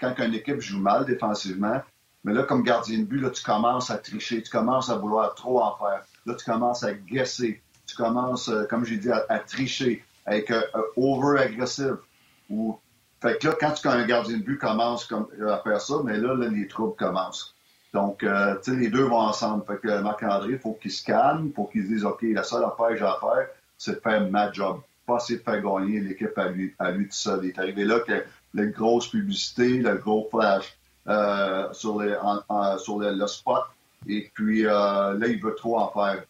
quand 0.00 0.14
une 0.18 0.34
équipe 0.34 0.60
joue 0.60 0.80
mal 0.80 1.04
défensivement, 1.04 1.80
mais 2.24 2.32
là, 2.32 2.42
comme 2.42 2.62
gardien 2.62 2.98
de 2.98 3.04
but, 3.04 3.20
là, 3.20 3.30
tu 3.30 3.42
commences 3.42 3.90
à 3.90 3.98
tricher, 3.98 4.42
tu 4.42 4.50
commences 4.50 4.90
à 4.90 4.96
vouloir 4.96 5.34
trop 5.34 5.62
en 5.62 5.76
faire. 5.76 6.04
Là, 6.30 6.36
tu 6.36 6.44
commences 6.44 6.84
à 6.84 6.94
guesser. 6.94 7.60
Tu 7.86 7.96
commences, 7.96 8.48
euh, 8.48 8.64
comme 8.64 8.84
j'ai 8.84 8.98
dit, 8.98 9.10
à, 9.10 9.38
tricher, 9.40 10.04
à 10.26 10.36
être 10.36 10.52
euh, 10.52 10.82
over-agressif. 10.96 11.94
Ou... 12.48 12.78
Fait 13.20 13.38
que 13.38 13.48
là, 13.48 13.54
quand 13.58 13.72
tu, 13.72 13.88
un 13.88 14.06
gardien 14.06 14.38
de 14.38 14.42
but 14.42 14.58
commence 14.58 15.04
comme, 15.04 15.26
à 15.46 15.58
faire 15.58 15.80
ça, 15.80 15.94
mais 16.04 16.16
là, 16.16 16.34
les 16.34 16.68
troubles 16.68 16.94
commencent. 16.96 17.54
Donc, 17.92 18.22
euh, 18.22 18.54
tu 18.62 18.70
sais, 18.70 18.76
les 18.78 18.88
deux 18.88 19.02
vont 19.02 19.18
ensemble. 19.18 19.64
Fait 19.66 19.78
que 19.78 20.00
Marc-André, 20.00 20.52
il 20.52 20.58
faut 20.58 20.78
qu'il 20.80 20.92
se 20.92 21.04
calme, 21.04 21.50
faut 21.54 21.64
qu'il 21.64 21.86
dise, 21.86 22.04
OK, 22.04 22.22
la 22.22 22.44
seule 22.44 22.64
affaire 22.64 22.90
que 22.90 22.96
j'ai 22.96 23.04
à 23.04 23.18
faire, 23.20 23.48
c'est 23.76 23.96
de 23.96 24.00
faire 24.00 24.30
ma 24.30 24.52
job. 24.52 24.80
Pas 25.06 25.16
essayer 25.16 25.40
de 25.40 25.44
faire 25.44 25.60
gagner 25.60 26.00
l'équipe 26.00 26.38
à 26.38 26.48
lui, 26.48 26.72
à 26.78 26.92
lui 26.92 27.06
tout 27.06 27.12
seul. 27.12 27.40
Il 27.42 27.48
est 27.48 27.58
arrivé 27.58 27.84
là 27.84 27.98
que 28.00 28.24
la 28.54 28.66
grosse 28.66 29.08
publicité, 29.08 29.78
le 29.78 29.96
gros 29.96 30.28
flash 30.30 30.78
sur 31.72 31.98
le 31.98 33.26
spot, 33.26 33.64
et 34.06 34.30
puis 34.34 34.66
euh, 34.66 35.18
là, 35.18 35.26
il 35.26 35.40
veut 35.40 35.54
trop 35.54 35.78
en 35.78 35.90
faire. 35.90 36.24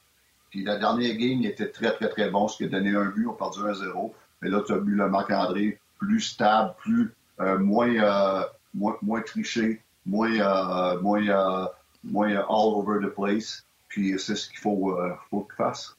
Puis 0.51 0.65
la 0.65 0.79
dernière 0.79 1.15
game, 1.15 1.41
il 1.41 1.47
était 1.47 1.71
très, 1.71 1.93
très, 1.93 2.09
très 2.09 2.31
bon, 2.31 2.49
ce 2.49 2.57
qui 2.57 2.65
a 2.65 2.69
donné 2.69 2.91
un 2.91 3.07
but, 3.07 3.27
on 3.27 3.35
perdu 3.35 3.61
1-0. 3.61 4.13
Mais 4.43 4.49
là, 4.49 4.63
tu 4.67 4.73
as 4.73 4.79
vu 4.79 4.95
le 4.95 5.09
Marc-André 5.09 5.79
plus 5.99 6.21
stable, 6.21 6.75
plus 6.79 7.13
euh, 7.41 7.59
moins, 7.59 7.95
euh, 7.95 8.43
moins, 8.75 8.97
moins 9.03 9.21
triché, 9.21 9.81
moins, 10.07 10.97
moins, 11.01 11.69
moins 12.03 12.31
all 12.31 12.45
over 12.49 13.07
the 13.07 13.11
place. 13.11 13.65
Puis 13.89 14.19
c'est 14.19 14.35
ce 14.35 14.49
qu'il 14.49 14.59
faut, 14.59 14.99
faut 15.31 15.43
qu'il 15.43 15.57
fasse. 15.57 15.97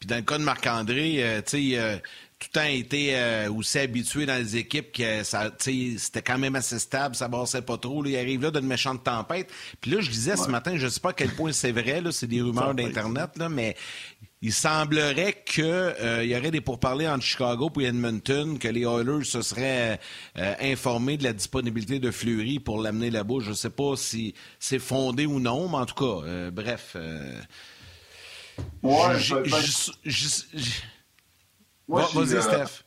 Puis 0.00 0.06
dans 0.08 0.16
le 0.16 0.22
cas 0.22 0.38
de 0.38 0.44
Marc-André, 0.44 1.42
tu 1.46 1.74
sais, 1.74 2.02
tout 2.38 2.48
le 2.54 2.60
temps 2.60 2.66
été 2.66 3.16
euh, 3.16 3.50
aussi 3.52 3.78
habitué 3.78 4.24
dans 4.24 4.36
les 4.36 4.56
équipes 4.56 4.92
que 4.92 5.24
ça, 5.24 5.50
c'était 5.58 6.22
quand 6.22 6.38
même 6.38 6.54
assez 6.54 6.78
stable, 6.78 7.16
ça 7.16 7.26
bassait 7.26 7.62
pas 7.62 7.78
trop. 7.78 8.04
il 8.04 8.16
arrive 8.16 8.42
là 8.42 8.52
d'une 8.52 8.66
méchante 8.66 9.02
tempête. 9.02 9.50
Puis 9.80 9.90
là, 9.90 10.00
je 10.00 10.08
disais 10.08 10.36
ce 10.36 10.48
matin, 10.48 10.76
je 10.76 10.86
sais 10.86 11.00
pas 11.00 11.10
à 11.10 11.12
quel 11.14 11.30
point 11.30 11.50
c'est 11.52 11.72
vrai, 11.72 12.00
là, 12.00 12.12
c'est 12.12 12.28
des 12.28 12.40
rumeurs 12.40 12.74
d'Internet, 12.74 13.30
là, 13.36 13.48
mais 13.48 13.76
il 14.40 14.52
semblerait 14.52 15.42
qu'il 15.44 15.64
euh, 15.64 16.24
y 16.24 16.36
aurait 16.36 16.52
des 16.52 16.60
pourparlers 16.60 17.08
entre 17.08 17.24
Chicago 17.24 17.72
et 17.80 17.86
Edmonton, 17.86 18.56
que 18.56 18.68
les 18.68 18.82
Oilers 18.82 19.24
se 19.24 19.42
seraient 19.42 19.98
euh, 20.38 20.54
informés 20.60 21.16
de 21.16 21.24
la 21.24 21.32
disponibilité 21.32 21.98
de 21.98 22.12
Fleury 22.12 22.60
pour 22.60 22.80
l'amener 22.80 23.10
là-bas. 23.10 23.38
Je 23.40 23.52
sais 23.52 23.70
pas 23.70 23.96
si 23.96 24.34
c'est 24.60 24.78
fondé 24.78 25.26
ou 25.26 25.40
non, 25.40 25.68
mais 25.68 25.78
en 25.78 25.86
tout 25.86 25.96
cas, 25.96 26.50
bref. 26.52 26.96
ouais, 28.84 29.18
moi, 31.88 32.02
Vas-y, 32.14 32.34
euh, 32.34 32.40
Steph. 32.42 32.84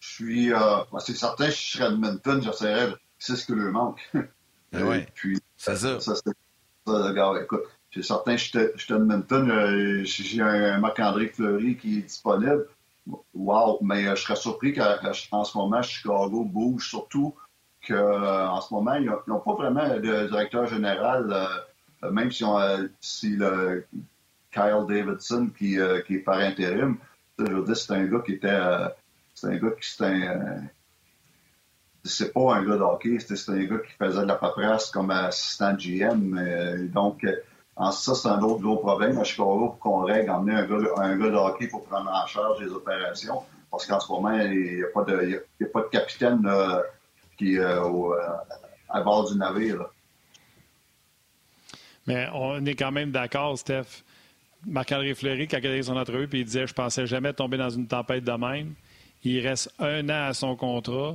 Je 0.00 0.08
suis. 0.08 0.52
Euh, 0.52 0.58
c'est 0.98 1.14
certain, 1.14 1.46
je 1.46 1.56
serais 1.56 1.86
Edmonton, 1.86 2.42
j'essaierais. 2.42 2.94
C'est 3.18 3.36
ce 3.36 3.46
que 3.46 3.52
lui 3.52 3.70
manque. 3.70 4.00
Oui. 4.74 5.04
Puis, 5.14 5.38
c'est 5.54 5.76
ça. 5.76 6.00
ça 6.00 6.14
c'est 6.14 6.32
ça, 6.86 7.12
gars, 7.12 7.34
écoute. 7.42 7.64
C'est 7.92 8.02
certain, 8.02 8.38
je 8.38 8.70
suis 8.78 8.94
Edmonton, 8.94 9.50
euh, 9.50 10.02
j'ai 10.02 10.40
un 10.40 10.78
Marc-André 10.78 11.26
Fleury 11.26 11.76
qui 11.76 11.98
est 11.98 12.02
disponible. 12.04 12.66
Wow, 13.34 13.80
mais 13.82 14.04
je 14.16 14.22
serais 14.22 14.36
surpris 14.36 14.72
qu'en 14.72 15.44
ce 15.44 15.58
moment, 15.58 15.82
Chicago 15.82 16.46
bouge, 16.46 16.88
surtout 16.88 17.34
qu'en 17.86 18.62
ce 18.62 18.72
moment, 18.72 18.94
ils 18.94 19.12
n'ont 19.26 19.40
pas 19.40 19.52
vraiment 19.52 19.86
de 19.90 20.28
directeur 20.28 20.66
général, 20.68 21.46
même 22.10 22.32
si, 22.32 22.42
on, 22.42 22.88
si 22.98 23.36
le 23.36 23.86
Kyle 24.50 24.86
Davidson 24.88 25.50
qui, 25.54 25.76
qui 26.06 26.14
est 26.14 26.24
par 26.24 26.38
intérim. 26.38 26.96
C'est 27.38 27.92
un 27.92 28.04
gars 28.04 28.20
qui 28.24 28.32
était. 28.32 28.58
c'est 29.34 29.46
un 29.48 29.56
gars 29.56 29.70
qui 29.70 29.90
c'est 29.90 30.04
un 30.04 30.62
c'est 32.04 32.32
pas 32.32 32.54
un 32.54 32.64
gars 32.64 32.76
de 32.76 32.82
hockey, 32.82 33.18
c'était 33.20 33.52
un 33.52 33.64
gars 33.64 33.78
qui 33.78 33.92
faisait 33.92 34.22
de 34.22 34.26
la 34.26 34.34
paperasse 34.34 34.90
comme 34.90 35.10
assistant 35.10 35.74
GM. 35.74 36.36
Euh, 36.36 36.88
donc, 36.88 37.26
en 37.76 37.92
ça, 37.92 38.14
c'est 38.14 38.28
un 38.28 38.42
autre 38.42 38.60
gros 38.60 38.76
problème 38.76 39.18
à 39.18 39.24
Chicago 39.24 39.68
pour 39.68 39.78
qu'on 39.78 40.04
règle, 40.04 40.30
emmener 40.30 40.54
un 40.54 40.66
gars, 40.66 40.88
un 40.96 41.16
gars 41.16 41.30
de 41.30 41.66
pour 41.68 41.84
prendre 41.84 42.10
en 42.10 42.26
charge 42.26 42.60
les 42.60 42.70
opérations. 42.70 43.42
Parce 43.70 43.86
qu'en 43.86 44.00
ce 44.00 44.10
moment, 44.10 44.32
il 44.32 44.76
n'y 44.76 44.82
a, 44.82 44.88
pas 44.92 45.04
de, 45.04 45.42
il 45.60 45.66
a 45.66 45.68
pas 45.68 45.82
de 45.82 45.88
capitaine 45.88 46.46
qui 47.38 47.58
euh, 47.58 47.80
à 48.88 49.00
bord 49.00 49.30
du 49.30 49.38
navire. 49.38 49.86
Mais 52.06 52.28
on 52.34 52.64
est 52.66 52.74
quand 52.74 52.92
même 52.92 53.12
d'accord, 53.12 53.56
Steph. 53.56 54.02
Marc-André 54.66 55.14
Fleury, 55.14 55.48
quand 55.48 55.58
il 55.62 55.66
a 55.66 55.82
son 55.82 55.96
entrevue, 55.96 56.28
puis 56.28 56.40
il 56.40 56.44
disait 56.44 56.66
Je 56.66 56.74
pensais 56.74 57.06
jamais 57.06 57.32
tomber 57.32 57.56
dans 57.56 57.70
une 57.70 57.86
tempête 57.86 58.24
de 58.24 58.32
même. 58.32 58.74
Il 59.24 59.46
reste 59.46 59.72
un 59.78 60.08
an 60.08 60.28
à 60.28 60.34
son 60.34 60.56
contrat. 60.56 61.14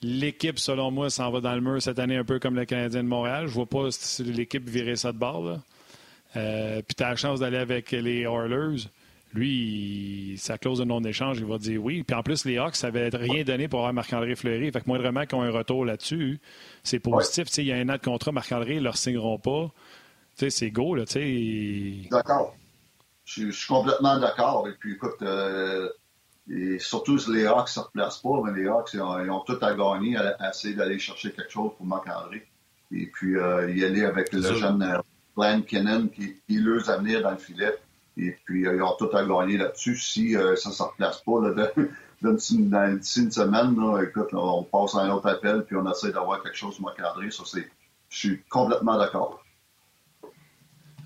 L'équipe, 0.00 0.58
selon 0.58 0.90
moi, 0.90 1.10
s'en 1.10 1.30
va 1.30 1.40
dans 1.40 1.54
le 1.54 1.60
mur 1.60 1.82
cette 1.82 1.98
année, 1.98 2.16
un 2.16 2.24
peu 2.24 2.38
comme 2.38 2.54
le 2.54 2.64
Canadien 2.64 3.02
de 3.02 3.08
Montréal. 3.08 3.46
Je 3.48 3.52
vois 3.54 3.66
pas 3.66 3.90
si 3.90 4.22
l'équipe 4.24 4.68
virer 4.68 4.96
ça 4.96 5.12
de 5.12 5.18
bord. 5.18 5.58
Euh, 6.36 6.82
puis 6.82 6.94
tu 6.94 7.02
as 7.02 7.10
la 7.10 7.16
chance 7.16 7.40
d'aller 7.40 7.56
avec 7.56 7.90
les 7.90 8.20
Oilers. 8.22 8.84
Lui, 9.34 10.36
sa 10.38 10.56
clause 10.56 10.78
de 10.78 10.84
non-échange, 10.84 11.38
il 11.38 11.44
va 11.44 11.58
dire 11.58 11.82
oui. 11.82 12.02
Puis 12.02 12.16
en 12.16 12.22
plus, 12.22 12.44
les 12.44 12.58
Hawks, 12.58 12.76
ça 12.76 12.90
n'avait 12.90 13.08
rien 13.08 13.44
donné 13.44 13.68
pour 13.68 13.80
avoir 13.80 13.92
Marc-André 13.92 14.36
Fleury. 14.36 14.70
Fait 14.70 14.80
que 14.80 14.86
moindrement 14.86 15.26
qu'ils 15.26 15.36
ont 15.36 15.42
un 15.42 15.50
retour 15.50 15.84
là-dessus, 15.84 16.40
c'est 16.82 17.00
positif. 17.00 17.48
Il 17.58 17.64
y 17.64 17.72
a 17.72 17.76
un 17.76 17.88
an 17.88 17.94
de 17.94 17.98
contrat, 17.98 18.32
Marc-André, 18.32 18.74
ils 18.74 18.78
ne 18.78 18.84
leur 18.84 18.96
signeront 18.96 19.38
pas. 19.38 19.70
C'est 20.36 20.70
go, 20.70 20.94
là. 20.94 21.04
D'accord. 22.10 22.54
Je, 23.28 23.50
suis 23.50 23.66
complètement 23.66 24.18
d'accord. 24.18 24.66
Et 24.68 24.72
puis, 24.72 24.94
écoute, 24.94 25.20
euh, 25.20 25.88
et 26.50 26.78
surtout, 26.78 27.18
les 27.30 27.46
Hawks 27.46 27.66
ne 27.66 27.72
se 27.72 27.80
replacent 27.80 28.22
pas, 28.22 28.40
mais 28.44 28.58
les 28.58 28.66
Hawks, 28.66 28.90
ils 28.94 29.02
ont, 29.02 29.40
tout 29.40 29.58
à 29.60 29.74
gagner 29.74 30.16
à, 30.16 30.50
essayer 30.50 30.74
d'aller 30.74 30.98
chercher 30.98 31.32
quelque 31.32 31.52
chose 31.52 31.72
pour 31.76 31.84
Marc-André. 31.84 32.48
Et 32.90 33.06
puis, 33.06 33.36
euh, 33.36 33.70
y 33.70 33.84
aller 33.84 34.04
avec 34.04 34.32
le 34.32 34.40
jeune 34.40 34.82
euh, 34.82 34.98
Glenn 35.36 35.62
Kennan 35.62 36.08
qui, 36.08 36.36
qui 36.46 36.56
leur 36.58 36.88
avenir 36.88 37.20
dans 37.22 37.32
le 37.32 37.36
filet. 37.36 37.76
Et 38.16 38.34
puis, 38.46 38.66
euh, 38.66 38.76
ils 38.76 38.82
ont 38.82 38.96
tout 38.98 39.14
à 39.14 39.24
gagner 39.24 39.58
là-dessus. 39.58 39.96
Si 39.96 40.34
euh, 40.34 40.56
ça 40.56 40.70
ne 40.70 40.74
se 40.74 40.82
replace 40.82 41.20
pas, 41.20 41.40
là, 41.42 41.70
d'ici 42.32 42.56
une, 42.56 43.02
semaine, 43.02 43.76
là, 43.76 44.02
écoute, 44.02 44.30
on 44.32 44.62
passe 44.62 44.94
à 44.94 45.00
un 45.00 45.10
autre 45.10 45.28
appel, 45.28 45.64
puis 45.66 45.76
on 45.76 45.90
essaie 45.90 46.12
d'avoir 46.12 46.42
quelque 46.42 46.56
chose 46.56 46.76
pour 46.76 46.86
Marc-André. 46.86 47.30
Ça, 47.30 47.42
c'est, 47.46 47.68
je 48.08 48.18
suis 48.18 48.42
complètement 48.48 48.96
d'accord. 48.96 49.44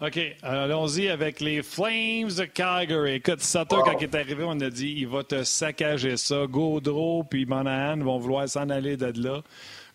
OK. 0.05 0.19
Allons-y 0.43 1.09
avec 1.09 1.41
les 1.41 1.63
Flames 1.63 2.33
de 2.37 2.45
Calgary. 2.47 3.13
Écoute, 3.13 3.41
Sutter, 3.41 3.77
quand 3.85 3.97
il 4.01 4.03
est 4.03 4.15
arrivé, 4.17 4.43
on 4.45 4.59
a 4.61 4.69
dit 4.69 4.97
il 4.99 5.07
va 5.07 5.23
te 5.23 5.45
saccager 5.45 6.17
ça. 6.17 6.45
Gaudreau 6.49 7.23
puis 7.23 7.47
Monahan 7.47 7.99
vont 7.99 8.19
vouloir 8.19 8.49
s'en 8.49 8.69
aller 8.69 8.97
de 8.97 9.13
là. 9.23 9.43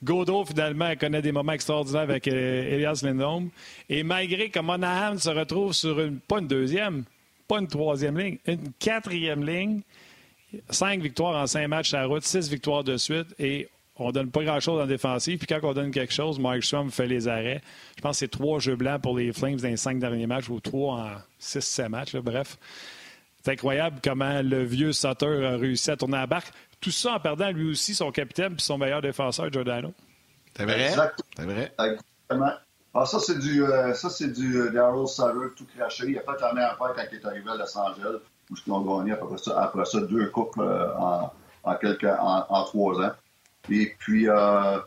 Gaudreau, 0.02 0.46
finalement, 0.46 0.96
connaît 0.96 1.22
des 1.22 1.34
moments 1.34 1.52
extraordinaires 1.52 2.04
avec 2.04 2.26
euh, 2.30 2.74
Elias 2.74 3.02
Lindholm. 3.04 3.50
Et 3.90 4.04
malgré 4.04 4.50
que 4.50 4.62
Monahan 4.62 5.18
se 5.18 5.30
retrouve 5.30 5.74
sur 5.74 6.00
une, 6.00 6.20
pas 6.20 6.40
une 6.40 6.48
deuxième, 6.48 7.04
pas 7.46 7.60
une 7.60 7.68
troisième 7.68 8.18
ligne, 8.18 8.38
une 8.46 8.72
quatrième 8.80 9.46
ligne, 9.46 9.82
cinq 10.70 11.02
victoires 11.02 11.36
en 11.36 11.48
cinq 11.48 11.68
matchs 11.68 11.94
à 11.94 12.00
la 12.00 12.06
route, 12.06 12.24
six 12.24 12.50
victoires 12.50 12.86
de 12.86 12.96
suite 12.96 13.28
et 13.40 13.68
on 14.00 14.12
donne 14.12 14.30
pas 14.30 14.44
grand-chose 14.44 14.82
en 14.82 14.86
défensive. 14.86 15.38
Puis 15.38 15.48
quand 15.48 15.60
on 15.64 15.74
donne 15.74 15.92
quelque 15.92 16.14
chose, 16.14 16.40
Mike 16.40 16.64
Strom 16.64 16.92
fait 16.92 17.08
les 17.08 17.28
arrêts. 17.28 17.62
Je 17.96 18.02
pense 18.02 18.12
que 18.12 18.20
c'est 18.20 18.28
trois 18.28 18.60
jeux 18.60 18.76
blancs 18.76 19.02
pour 19.02 19.18
les 19.18 19.34
Flames 19.34 19.56
dans 19.58 19.68
les 19.68 19.78
cinq 19.78 20.00
derniers 20.00 20.28
matchs 20.28 20.50
ou 20.50 20.60
trois 20.60 20.96
en 20.96 21.12
six, 21.40 21.62
sept 21.62 21.90
matchs. 21.90 22.16
bref, 22.16 22.58
c'est 23.44 23.52
incroyable 23.52 24.00
comment 24.04 24.42
le 24.42 24.64
vieux 24.64 24.92
Sutter 24.94 25.46
a 25.46 25.58
réussi 25.58 25.92
à 25.92 25.96
tourner 25.98 26.18
la 26.18 26.28
barque. 26.28 26.52
Tout 26.80 26.92
ça 26.92 27.14
en 27.14 27.20
perdant 27.20 27.50
lui 27.52 27.72
aussi 27.72 27.96
son 27.96 28.12
capitaine 28.12 28.56
puis 28.56 28.64
son 28.64 28.78
meilleur 28.78 29.02
défenseur, 29.02 29.52
Giordano. 29.52 29.94
C'est 30.56 30.66
vrai? 30.66 30.94
C'est 31.36 31.46
vrai? 31.46 31.74
Exactement. 31.80 32.52
Ah, 32.94 33.06
ça, 33.06 33.20
c'est 33.20 33.38
du, 33.38 33.64
euh, 33.64 33.94
ça, 33.94 34.10
c'est 34.10 34.32
du 34.34 34.60
euh, 34.60 34.72
Daryl 34.72 35.08
Sutter 35.08 35.54
tout 35.56 35.66
craché. 35.78 36.06
Il 36.08 36.18
a 36.18 36.22
fait 36.22 36.42
la 36.42 36.54
même 36.54 36.64
affaire 36.64 36.94
quand 36.96 37.04
il 37.12 37.18
est 37.18 37.26
arrivé 37.26 37.50
à 37.50 37.56
Los 37.56 37.78
Angeles, 37.78 38.18
où 38.50 38.56
ils 38.66 38.72
ont 38.72 38.82
gagné 38.82 39.12
après 39.12 39.38
ça, 39.38 39.62
après 39.62 39.86
ça 39.86 40.02
deux 40.02 40.28
coupes 40.30 40.58
euh, 40.58 40.94
en, 40.98 41.32
en, 41.64 41.76
quelques, 41.76 42.06
en 42.06 42.64
trois 42.66 43.00
ans. 43.02 43.12
Et 43.70 43.96
puis, 43.98 44.30
euh, 44.30 44.80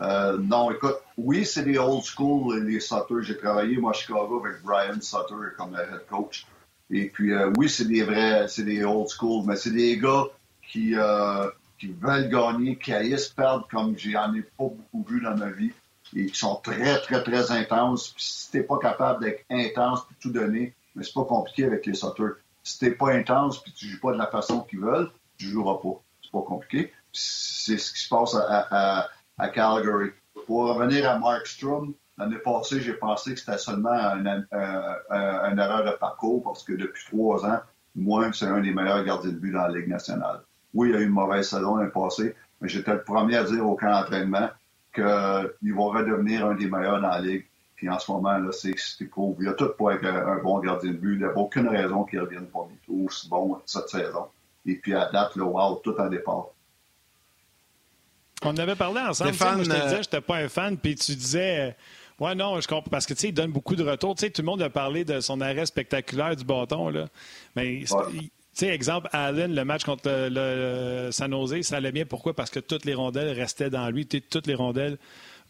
euh, 0.00 0.38
non, 0.38 0.70
écoute, 0.70 0.96
oui, 1.16 1.44
c'est 1.44 1.64
des 1.64 1.78
old 1.78 2.02
school, 2.02 2.64
les 2.64 2.80
Sutter. 2.80 3.14
J'ai 3.20 3.36
travaillé, 3.36 3.76
moi, 3.76 3.90
à 3.90 3.94
Chicago 3.94 4.42
avec 4.44 4.62
Brian 4.62 5.00
Sutter 5.00 5.34
comme 5.56 5.74
head 5.74 6.06
coach. 6.08 6.46
Et 6.90 7.06
puis, 7.06 7.32
euh, 7.32 7.50
oui, 7.56 7.68
c'est 7.68 7.86
des 7.86 8.02
vrais, 8.02 8.48
c'est 8.48 8.64
des 8.64 8.84
old 8.84 9.08
school, 9.08 9.44
mais 9.46 9.56
c'est 9.56 9.70
des 9.70 9.98
gars 9.98 10.24
qui, 10.70 10.94
qui 11.78 11.86
veulent 12.00 12.28
gagner, 12.28 12.76
qui 12.76 12.92
haïssent 12.92 13.28
perdre 13.28 13.66
comme 13.70 13.96
j'en 13.98 14.34
ai 14.34 14.42
pas 14.42 14.64
beaucoup 14.64 15.04
vu 15.06 15.20
dans 15.20 15.36
ma 15.36 15.50
vie 15.50 15.72
et 16.14 16.26
qui 16.26 16.38
sont 16.38 16.56
très, 16.56 17.00
très, 17.00 17.22
très 17.22 17.50
intenses. 17.50 18.10
Puis 18.10 18.24
si 18.24 18.50
t'es 18.50 18.62
pas 18.62 18.78
capable 18.78 19.24
d'être 19.24 19.44
intense 19.50 20.04
puis 20.06 20.16
tout 20.20 20.30
donner, 20.30 20.74
mais 20.94 21.04
c'est 21.04 21.14
pas 21.14 21.24
compliqué 21.24 21.64
avec 21.64 21.86
les 21.86 21.94
Sutter. 21.94 22.28
Si 22.62 22.78
t'es 22.78 22.90
pas 22.92 23.12
intense 23.12 23.62
puis 23.62 23.72
tu 23.72 23.86
joues 23.86 24.00
pas 24.00 24.12
de 24.12 24.18
la 24.18 24.26
façon 24.26 24.60
qu'ils 24.60 24.80
veulent, 24.80 25.10
tu 25.38 25.46
joueras 25.46 25.80
pas. 25.82 26.00
C'est 26.22 26.32
pas 26.32 26.42
compliqué 26.42 26.92
c'est 27.12 27.78
ce 27.78 27.92
qui 27.92 28.00
se 28.00 28.08
passe 28.08 28.34
à, 28.34 29.08
Calgary. 29.54 30.10
Pour 30.46 30.74
revenir 30.74 31.08
à 31.10 31.18
Mark 31.18 31.46
Strom, 31.46 31.94
l'année 32.18 32.38
passée, 32.38 32.80
j'ai 32.80 32.94
pensé 32.94 33.34
que 33.34 33.40
c'était 33.40 33.58
seulement 33.58 33.90
une 33.90 34.46
erreur 35.58 35.84
de 35.84 35.96
parcours 35.98 36.42
parce 36.42 36.62
que 36.62 36.72
depuis 36.72 37.04
trois 37.10 37.44
ans, 37.44 37.60
moi, 37.94 38.30
c'est 38.32 38.46
un 38.46 38.60
des 38.60 38.72
meilleurs 38.72 39.04
gardiens 39.04 39.32
de 39.32 39.36
but 39.36 39.52
dans 39.52 39.62
la 39.62 39.78
Ligue 39.78 39.88
nationale. 39.88 40.40
Oui, 40.74 40.88
il 40.88 40.94
y 40.94 40.96
a 40.96 41.00
eu 41.00 41.04
une 41.04 41.10
mauvaise 41.10 41.48
saison 41.48 41.76
l'année 41.76 41.90
passée, 41.90 42.34
mais 42.60 42.68
j'étais 42.68 42.94
le 42.94 43.02
premier 43.02 43.36
à 43.36 43.44
dire 43.44 43.66
au 43.66 43.76
camp 43.76 43.90
d'entraînement 43.90 44.48
qu'il 44.94 45.04
va 45.04 45.82
redevenir 45.82 46.46
un 46.46 46.54
des 46.54 46.68
meilleurs 46.68 47.00
dans 47.00 47.08
la 47.08 47.20
Ligue. 47.20 47.46
Puis 47.76 47.90
en 47.90 47.98
ce 47.98 48.10
moment, 48.10 48.38
là, 48.38 48.50
c'est 48.52 49.08
cool. 49.10 49.34
Il 49.40 49.46
y 49.46 49.48
a 49.48 49.54
tout 49.54 49.70
pour 49.76 49.92
être 49.92 50.06
un, 50.06 50.38
bon 50.38 50.60
gardien 50.60 50.92
de 50.92 50.96
but. 50.96 51.14
Il 51.14 51.18
n'y 51.18 51.24
a 51.24 51.36
aucune 51.36 51.68
raison 51.68 52.04
qu'il 52.04 52.20
revienne 52.20 52.46
pas 52.46 52.66
du 52.70 52.76
tout 52.86 53.06
aussi 53.06 53.28
bon 53.28 53.58
cette 53.66 53.88
saison. 53.88 54.26
Et 54.64 54.76
puis 54.76 54.94
à 54.94 55.10
date, 55.10 55.34
le 55.36 55.42
wow, 55.42 55.80
tout 55.82 55.96
en 55.98 56.08
départ. 56.08 56.46
On 58.44 58.56
avait 58.56 58.76
parlé 58.76 59.00
ensemble. 59.00 59.32
Moi, 59.38 59.64
je 59.64 59.70
te 59.70 59.74
disais, 59.74 59.88
je 59.90 59.98
n'étais 59.98 60.20
pas 60.20 60.36
un 60.36 60.48
fan, 60.48 60.76
puis 60.76 60.94
tu 60.94 61.14
disais. 61.14 61.76
Ouais, 62.18 62.34
non, 62.34 62.60
je 62.60 62.68
comprends. 62.68 62.90
Parce 62.90 63.06
que, 63.06 63.14
tu 63.14 63.20
sais, 63.20 63.28
il 63.28 63.32
donne 63.32 63.50
beaucoup 63.50 63.74
de 63.74 63.82
retours. 63.82 64.14
Tu 64.14 64.26
sais, 64.26 64.30
tout 64.30 64.42
le 64.42 64.46
monde 64.46 64.62
a 64.62 64.70
parlé 64.70 65.04
de 65.04 65.20
son 65.20 65.40
arrêt 65.40 65.66
spectaculaire 65.66 66.36
du 66.36 66.44
bâton, 66.44 66.88
là. 66.88 67.06
Mais, 67.56 67.84
tu 67.84 67.96
sais, 68.52 68.68
exemple, 68.68 69.08
Allen, 69.12 69.54
le 69.54 69.64
match 69.64 69.84
contre 69.84 70.08
le, 70.08 71.10
San 71.10 71.30
Jose, 71.30 71.62
ça 71.62 71.76
allait 71.76 71.92
bien. 71.92 72.04
Pourquoi? 72.04 72.34
Parce 72.34 72.50
que 72.50 72.60
toutes 72.60 72.84
les 72.84 72.94
rondelles 72.94 73.36
restaient 73.36 73.70
dans 73.70 73.88
lui. 73.90 74.06
Toutes 74.06 74.46
les 74.46 74.54
rondelles 74.54 74.98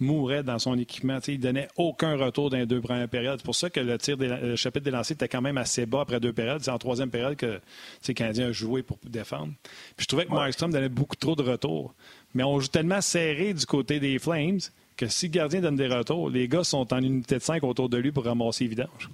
mouraient 0.00 0.42
dans 0.42 0.58
son 0.58 0.78
équipement. 0.78 1.20
sais, 1.20 1.34
il 1.34 1.40
donnait 1.40 1.68
aucun 1.76 2.16
retour 2.16 2.50
dans 2.50 2.56
les 2.56 2.66
deux 2.66 2.80
premières 2.80 3.08
périodes. 3.08 3.38
C'est 3.38 3.44
pour 3.44 3.54
ça 3.54 3.70
que 3.70 3.80
le 3.80 3.98
tir 3.98 4.16
le 4.18 4.56
chapitre 4.56 4.84
des 4.84 4.90
lancers 4.90 5.14
était 5.14 5.28
quand 5.28 5.40
même 5.40 5.58
assez 5.58 5.86
bas 5.86 6.02
après 6.02 6.20
deux 6.20 6.32
périodes. 6.32 6.62
C'est 6.62 6.70
en 6.70 6.78
troisième 6.78 7.10
période 7.10 7.36
que 7.36 7.60
le 8.08 8.14
Canadien 8.14 8.48
a 8.48 8.52
joué 8.52 8.82
pour 8.82 8.98
défendre. 9.04 9.52
Puis 9.96 10.04
je 10.04 10.06
trouvais 10.06 10.26
que 10.26 10.32
Markstrom 10.32 10.72
donnait 10.72 10.88
beaucoup 10.88 11.16
trop 11.16 11.36
de 11.36 11.42
retours. 11.42 11.94
Mais 12.34 12.44
on 12.44 12.60
joue 12.60 12.68
tellement 12.68 13.00
serré 13.00 13.52
du 13.54 13.66
côté 13.66 14.00
des 14.00 14.18
Flames 14.18 14.60
que 14.96 15.08
si 15.08 15.26
le 15.26 15.32
gardien 15.32 15.60
donne 15.60 15.76
des 15.76 15.88
retours, 15.88 16.30
les 16.30 16.48
gars 16.48 16.64
sont 16.64 16.92
en 16.92 16.98
unité 16.98 17.36
de 17.36 17.42
5 17.42 17.62
autour 17.64 17.88
de 17.88 17.96
lui 17.96 18.12
pour 18.12 18.24
ramasser 18.24 18.64
les 18.64 18.70
vidanges. 18.70 19.10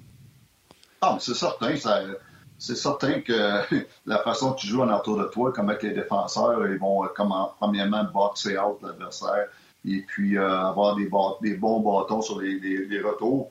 Ah, 1.00 1.16
c'est 1.20 1.34
certain. 1.34 1.74
c'est 2.58 2.76
certain 2.76 3.20
que 3.20 3.62
la 4.06 4.18
façon 4.18 4.52
que 4.52 4.60
tu 4.60 4.66
joues 4.66 4.82
en 4.82 4.96
autour 4.96 5.18
de 5.18 5.24
toi, 5.24 5.52
comme 5.52 5.70
avec 5.70 5.82
les 5.82 5.92
défenseurs, 5.92 6.66
ils 6.66 6.78
vont, 6.78 7.04
euh, 7.04 7.08
comme 7.08 7.32
premièrement, 7.58 8.04
boxer 8.04 8.58
out 8.58 8.78
l'adversaire 8.82 9.46
et 9.84 10.02
puis 10.02 10.36
euh, 10.36 10.66
avoir 10.66 10.96
des, 10.96 11.06
bons 11.06 11.80
bâtons 11.80 12.20
sur 12.20 12.40
les, 12.40 13.00
retours. 13.00 13.50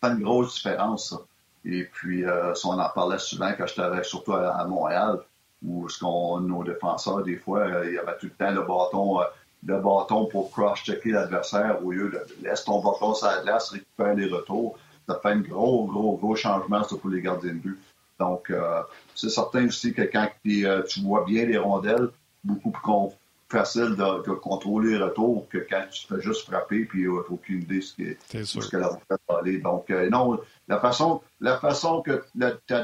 Ça 0.00 0.10
fait 0.10 0.14
une 0.14 0.22
grosse 0.22 0.54
différence, 0.54 1.10
ça. 1.10 1.16
Et 1.64 1.84
puis, 1.84 2.24
euh, 2.24 2.54
on 2.64 2.78
en 2.78 2.88
parlait 2.90 3.18
souvent 3.18 3.52
quand 3.56 3.66
j'étais 3.66 4.04
surtout 4.04 4.32
à 4.32 4.64
Montréal 4.64 5.20
où 5.64 5.88
ce 5.88 5.98
qu'on, 5.98 6.40
nos 6.40 6.64
défenseurs, 6.64 7.22
des 7.22 7.36
fois, 7.36 7.60
euh, 7.60 7.86
il 7.88 7.94
y 7.94 7.98
avait 7.98 8.16
tout 8.18 8.26
le 8.26 8.32
temps 8.32 8.50
le 8.50 8.62
bâton, 8.62 9.20
euh, 9.20 9.24
le 9.66 9.78
bâton 9.80 10.26
pour 10.26 10.50
cross-checker 10.52 11.10
l'adversaire 11.10 11.84
au 11.84 11.90
lieu 11.90 12.10
de 12.10 12.20
laisser 12.42 12.64
ton 12.64 12.80
bâton 12.80 13.14
sur 13.14 13.26
la 13.26 13.42
glace, 13.42 13.70
récupérer 13.70 14.14
les 14.14 14.26
retours. 14.26 14.78
Ça 15.08 15.18
fait 15.20 15.30
un 15.30 15.40
gros, 15.40 15.86
gros, 15.86 16.16
gros 16.16 16.36
changement 16.36 16.82
pour 16.82 17.10
les 17.10 17.20
gardiens 17.20 17.54
de 17.54 17.58
but. 17.58 17.78
Donc, 18.20 18.50
euh, 18.50 18.82
c'est 19.14 19.30
certain 19.30 19.66
aussi 19.66 19.92
que 19.92 20.02
quand 20.02 20.28
tu 20.42 21.00
vois 21.00 21.24
bien 21.24 21.46
les 21.46 21.58
rondelles, 21.58 22.08
beaucoup 22.44 22.70
plus 22.70 22.82
facile 23.48 23.96
de, 23.96 24.32
contrôler 24.34 24.92
les 24.92 25.02
retours 25.02 25.48
que 25.48 25.58
quand 25.58 25.84
tu 25.90 26.06
fais 26.06 26.20
juste 26.20 26.46
frapper 26.46 26.84
puis 26.84 27.02
tu 27.02 27.08
n'as 27.08 27.20
aucune 27.30 27.62
idée 27.62 27.80
ce, 27.80 27.94
qui 27.94 28.16
ce 28.44 28.68
que 28.68 28.76
la 28.76 28.90
va 29.08 29.38
aller. 29.38 29.58
Donc, 29.58 29.88
non, 29.88 30.38
la 30.68 30.78
façon, 30.78 31.22
la 31.40 31.58
façon 31.58 32.02
que 32.02 32.22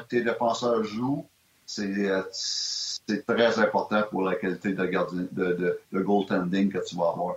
tes 0.08 0.22
défenseurs 0.22 0.82
jouent, 0.84 1.26
euh, 1.26 1.33
c'est 1.74 3.26
très 3.26 3.58
important 3.58 4.02
pour 4.10 4.22
la 4.22 4.34
qualité 4.34 4.72
de, 4.72 4.84
gardien, 4.86 5.26
de, 5.32 5.78
de, 5.92 6.00
goaltending 6.00 6.72
que 6.72 6.78
tu 6.86 6.96
vas 6.96 7.08
avoir. 7.08 7.36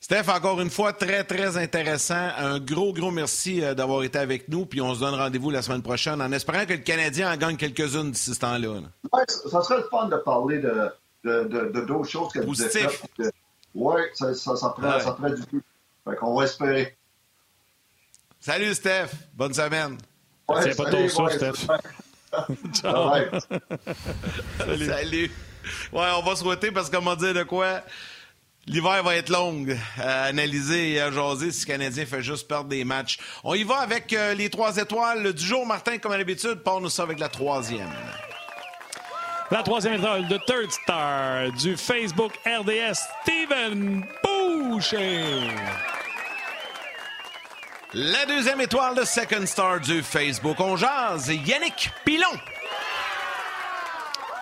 Steph, 0.00 0.28
encore 0.28 0.60
une 0.60 0.70
fois, 0.70 0.92
très, 0.92 1.24
très 1.24 1.56
intéressant. 1.56 2.28
Un 2.38 2.60
gros, 2.60 2.92
gros 2.92 3.10
merci 3.10 3.62
euh, 3.62 3.74
d'avoir 3.74 4.04
été 4.04 4.18
avec 4.18 4.48
nous. 4.48 4.64
Puis 4.64 4.80
on 4.80 4.94
se 4.94 5.00
donne 5.00 5.14
rendez-vous 5.14 5.50
la 5.50 5.60
semaine 5.60 5.82
prochaine 5.82 6.22
en 6.22 6.30
espérant 6.32 6.64
que 6.64 6.74
le 6.74 6.78
Canadien 6.78 7.32
en 7.32 7.36
gagne 7.36 7.56
quelques-unes 7.56 8.12
d'ici 8.12 8.32
ce 8.32 8.40
temps-là. 8.40 8.80
Oui, 9.12 9.22
ça 9.26 9.62
serait 9.62 9.78
le 9.78 9.88
fun 9.90 10.06
de 10.06 10.16
parler 10.16 10.60
de, 10.60 10.92
de, 11.24 11.84
d'autres 11.84 12.08
choses 12.08 12.32
que 12.32 12.38
Positif. 12.40 13.04
Oui, 13.74 14.00
ça, 14.14 14.34
ça, 14.34 14.56
ça, 14.56 14.74
ferait, 14.76 15.00
ça 15.00 15.14
ferait 15.14 15.34
du 15.34 15.44
tout. 15.46 15.62
Fait 16.08 16.16
qu'on 16.16 16.34
va 16.34 16.44
espérer. 16.44 16.96
Salut, 18.40 18.74
Steph. 18.74 19.08
Bonne 19.34 19.52
semaine. 19.52 19.98
Ouais, 20.48 20.62
C'est 20.62 20.76
pas 20.76 20.90
ton 20.90 21.08
ça, 21.08 21.28
Steph. 21.30 21.66
Ciao. 22.72 23.10
salut. 24.58 24.86
salut. 24.86 25.30
Ouais, 25.92 26.08
on 26.16 26.22
va 26.22 26.36
souhaiter 26.36 26.70
parce 26.70 26.90
qu'on 26.90 27.02
m'a 27.02 27.16
dit 27.16 27.32
de 27.32 27.42
quoi? 27.42 27.82
L'hiver 28.66 29.02
va 29.02 29.16
être 29.16 29.30
long 29.30 29.64
à 29.98 30.24
analyser 30.24 30.92
et 30.92 31.00
à 31.00 31.10
jaser 31.10 31.52
si 31.52 31.64
le 31.64 31.72
Canadien 31.72 32.04
fait 32.04 32.22
juste 32.22 32.46
perdre 32.46 32.68
des 32.68 32.84
matchs. 32.84 33.18
On 33.42 33.54
y 33.54 33.62
va 33.62 33.78
avec 33.78 34.12
euh, 34.12 34.34
les 34.34 34.50
trois 34.50 34.76
étoiles 34.76 35.32
du 35.32 35.44
jour. 35.44 35.64
Martin, 35.66 35.96
comme 35.96 36.12
à 36.12 36.18
l'habitude, 36.18 36.56
parle-nous 36.56 36.90
ça 36.90 37.04
avec 37.04 37.18
la 37.18 37.30
troisième. 37.30 37.88
La 39.50 39.62
troisième 39.62 39.94
étoile 39.94 40.28
de 40.28 40.36
Third 40.46 40.70
Star 40.70 41.50
du 41.52 41.78
Facebook 41.78 42.32
RDS, 42.44 42.98
Steven 43.22 44.04
Boucher. 44.22 45.48
La 47.94 48.26
deuxième 48.26 48.60
étoile 48.60 48.94
de 48.94 49.04
Second 49.04 49.46
Star 49.46 49.80
du 49.80 50.02
Facebook 50.02 50.60
On 50.60 50.76
jase, 50.76 51.28
Yannick 51.28 51.90
Pilon. 52.04 52.26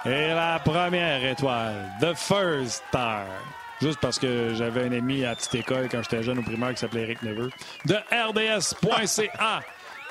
Et 0.04 0.28
la 0.28 0.58
première 0.64 1.24
étoile, 1.24 1.90
The 2.00 2.14
First 2.14 2.84
Star 2.88 3.26
juste 3.80 4.00
parce 4.00 4.18
que 4.18 4.54
j'avais 4.54 4.84
un 4.84 4.92
ami 4.92 5.24
à 5.24 5.34
petite 5.34 5.56
école 5.56 5.88
quand 5.90 6.02
j'étais 6.02 6.22
jeune 6.22 6.38
au 6.38 6.42
primaire 6.42 6.72
qui 6.72 6.78
s'appelait 6.78 7.02
Eric 7.02 7.22
Neveu. 7.22 7.50
De 7.84 7.94
RDS.ca. 7.94 9.60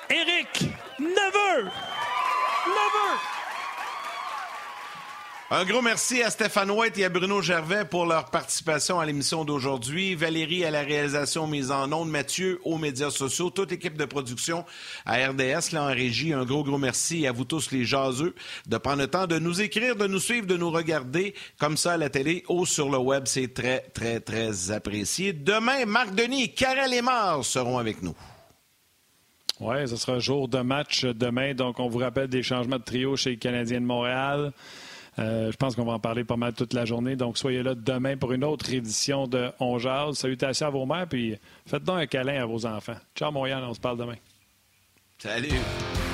Eric 0.09 0.69
Neveu! 0.99 1.63
Neveu! 2.67 3.34
Un 5.51 5.63
gros 5.63 5.83
merci 5.83 6.23
à 6.23 6.31
Stéphane 6.31 6.71
White 6.71 6.97
et 6.97 7.05
à 7.05 7.09
Bruno 7.09 7.39
Gervais 7.39 7.85
pour 7.85 8.07
leur 8.07 8.31
participation 8.31 8.99
à 8.99 9.05
l'émission 9.05 9.45
d'aujourd'hui. 9.45 10.15
Valérie 10.15 10.65
à 10.65 10.71
la 10.71 10.81
réalisation 10.81 11.45
mise 11.45 11.69
en 11.69 11.91
ondes, 11.91 12.09
Mathieu 12.09 12.59
aux 12.63 12.79
médias 12.79 13.11
sociaux, 13.11 13.51
toute 13.51 13.71
équipe 13.71 13.95
de 13.95 14.05
production 14.05 14.65
à 15.05 15.17
RDS, 15.27 15.71
là 15.71 15.83
en 15.83 15.93
régie. 15.93 16.33
Un 16.33 16.45
gros, 16.45 16.63
gros 16.63 16.79
merci 16.79 17.27
à 17.27 17.31
vous 17.31 17.45
tous 17.45 17.69
les 17.69 17.85
jaseux 17.85 18.33
de 18.65 18.77
prendre 18.77 19.03
le 19.03 19.07
temps 19.07 19.27
de 19.27 19.37
nous 19.37 19.61
écrire, 19.61 19.95
de 19.95 20.07
nous 20.07 20.19
suivre, 20.19 20.47
de 20.47 20.57
nous 20.57 20.71
regarder 20.71 21.35
comme 21.59 21.77
ça 21.77 21.93
à 21.93 21.97
la 21.97 22.09
télé 22.09 22.43
ou 22.49 22.65
sur 22.65 22.89
le 22.89 22.97
web. 22.97 23.25
C'est 23.27 23.53
très, 23.53 23.81
très, 23.93 24.21
très 24.21 24.71
apprécié. 24.71 25.31
Demain, 25.31 25.85
Marc 25.85 26.15
Denis 26.15 26.45
et 26.45 26.53
Karel 26.53 26.89
Lemar 26.89 27.45
seront 27.45 27.77
avec 27.77 28.01
nous. 28.01 28.15
Oui, 29.59 29.87
ce 29.87 29.95
sera 29.95 30.17
jour 30.17 30.47
de 30.47 30.59
match 30.61 31.05
demain. 31.05 31.53
Donc, 31.53 31.79
on 31.79 31.87
vous 31.87 31.99
rappelle 31.99 32.29
des 32.29 32.41
changements 32.41 32.79
de 32.79 32.83
trio 32.83 33.15
chez 33.15 33.29
les 33.29 33.37
Canadiens 33.37 33.79
de 33.79 33.85
Montréal. 33.85 34.51
Euh, 35.17 35.51
je 35.51 35.57
pense 35.57 35.75
qu'on 35.75 35.85
va 35.85 35.93
en 35.93 35.99
parler 35.99 36.23
pas 36.23 36.35
mal 36.35 36.53
toute 36.53 36.73
la 36.73 36.85
journée. 36.85 37.15
Donc, 37.15 37.37
soyez 37.37 37.63
là 37.63 37.73
demain 37.75 38.17
pour 38.17 38.33
une 38.33 38.43
autre 38.43 38.71
édition 38.73 39.27
de 39.27 39.49
On 39.59 39.79
Jase. 39.79 40.17
Salutations 40.17 40.67
à 40.67 40.69
vos 40.69 40.85
mères, 40.85 41.07
puis 41.07 41.37
faites 41.65 41.83
donc 41.83 41.97
un 41.99 42.07
câlin 42.07 42.41
à 42.41 42.45
vos 42.45 42.65
enfants. 42.65 42.97
Ciao, 43.15 43.31
Montréal, 43.31 43.63
on 43.65 43.73
se 43.73 43.79
parle 43.79 43.97
demain. 43.97 44.15
Salut! 45.17 46.04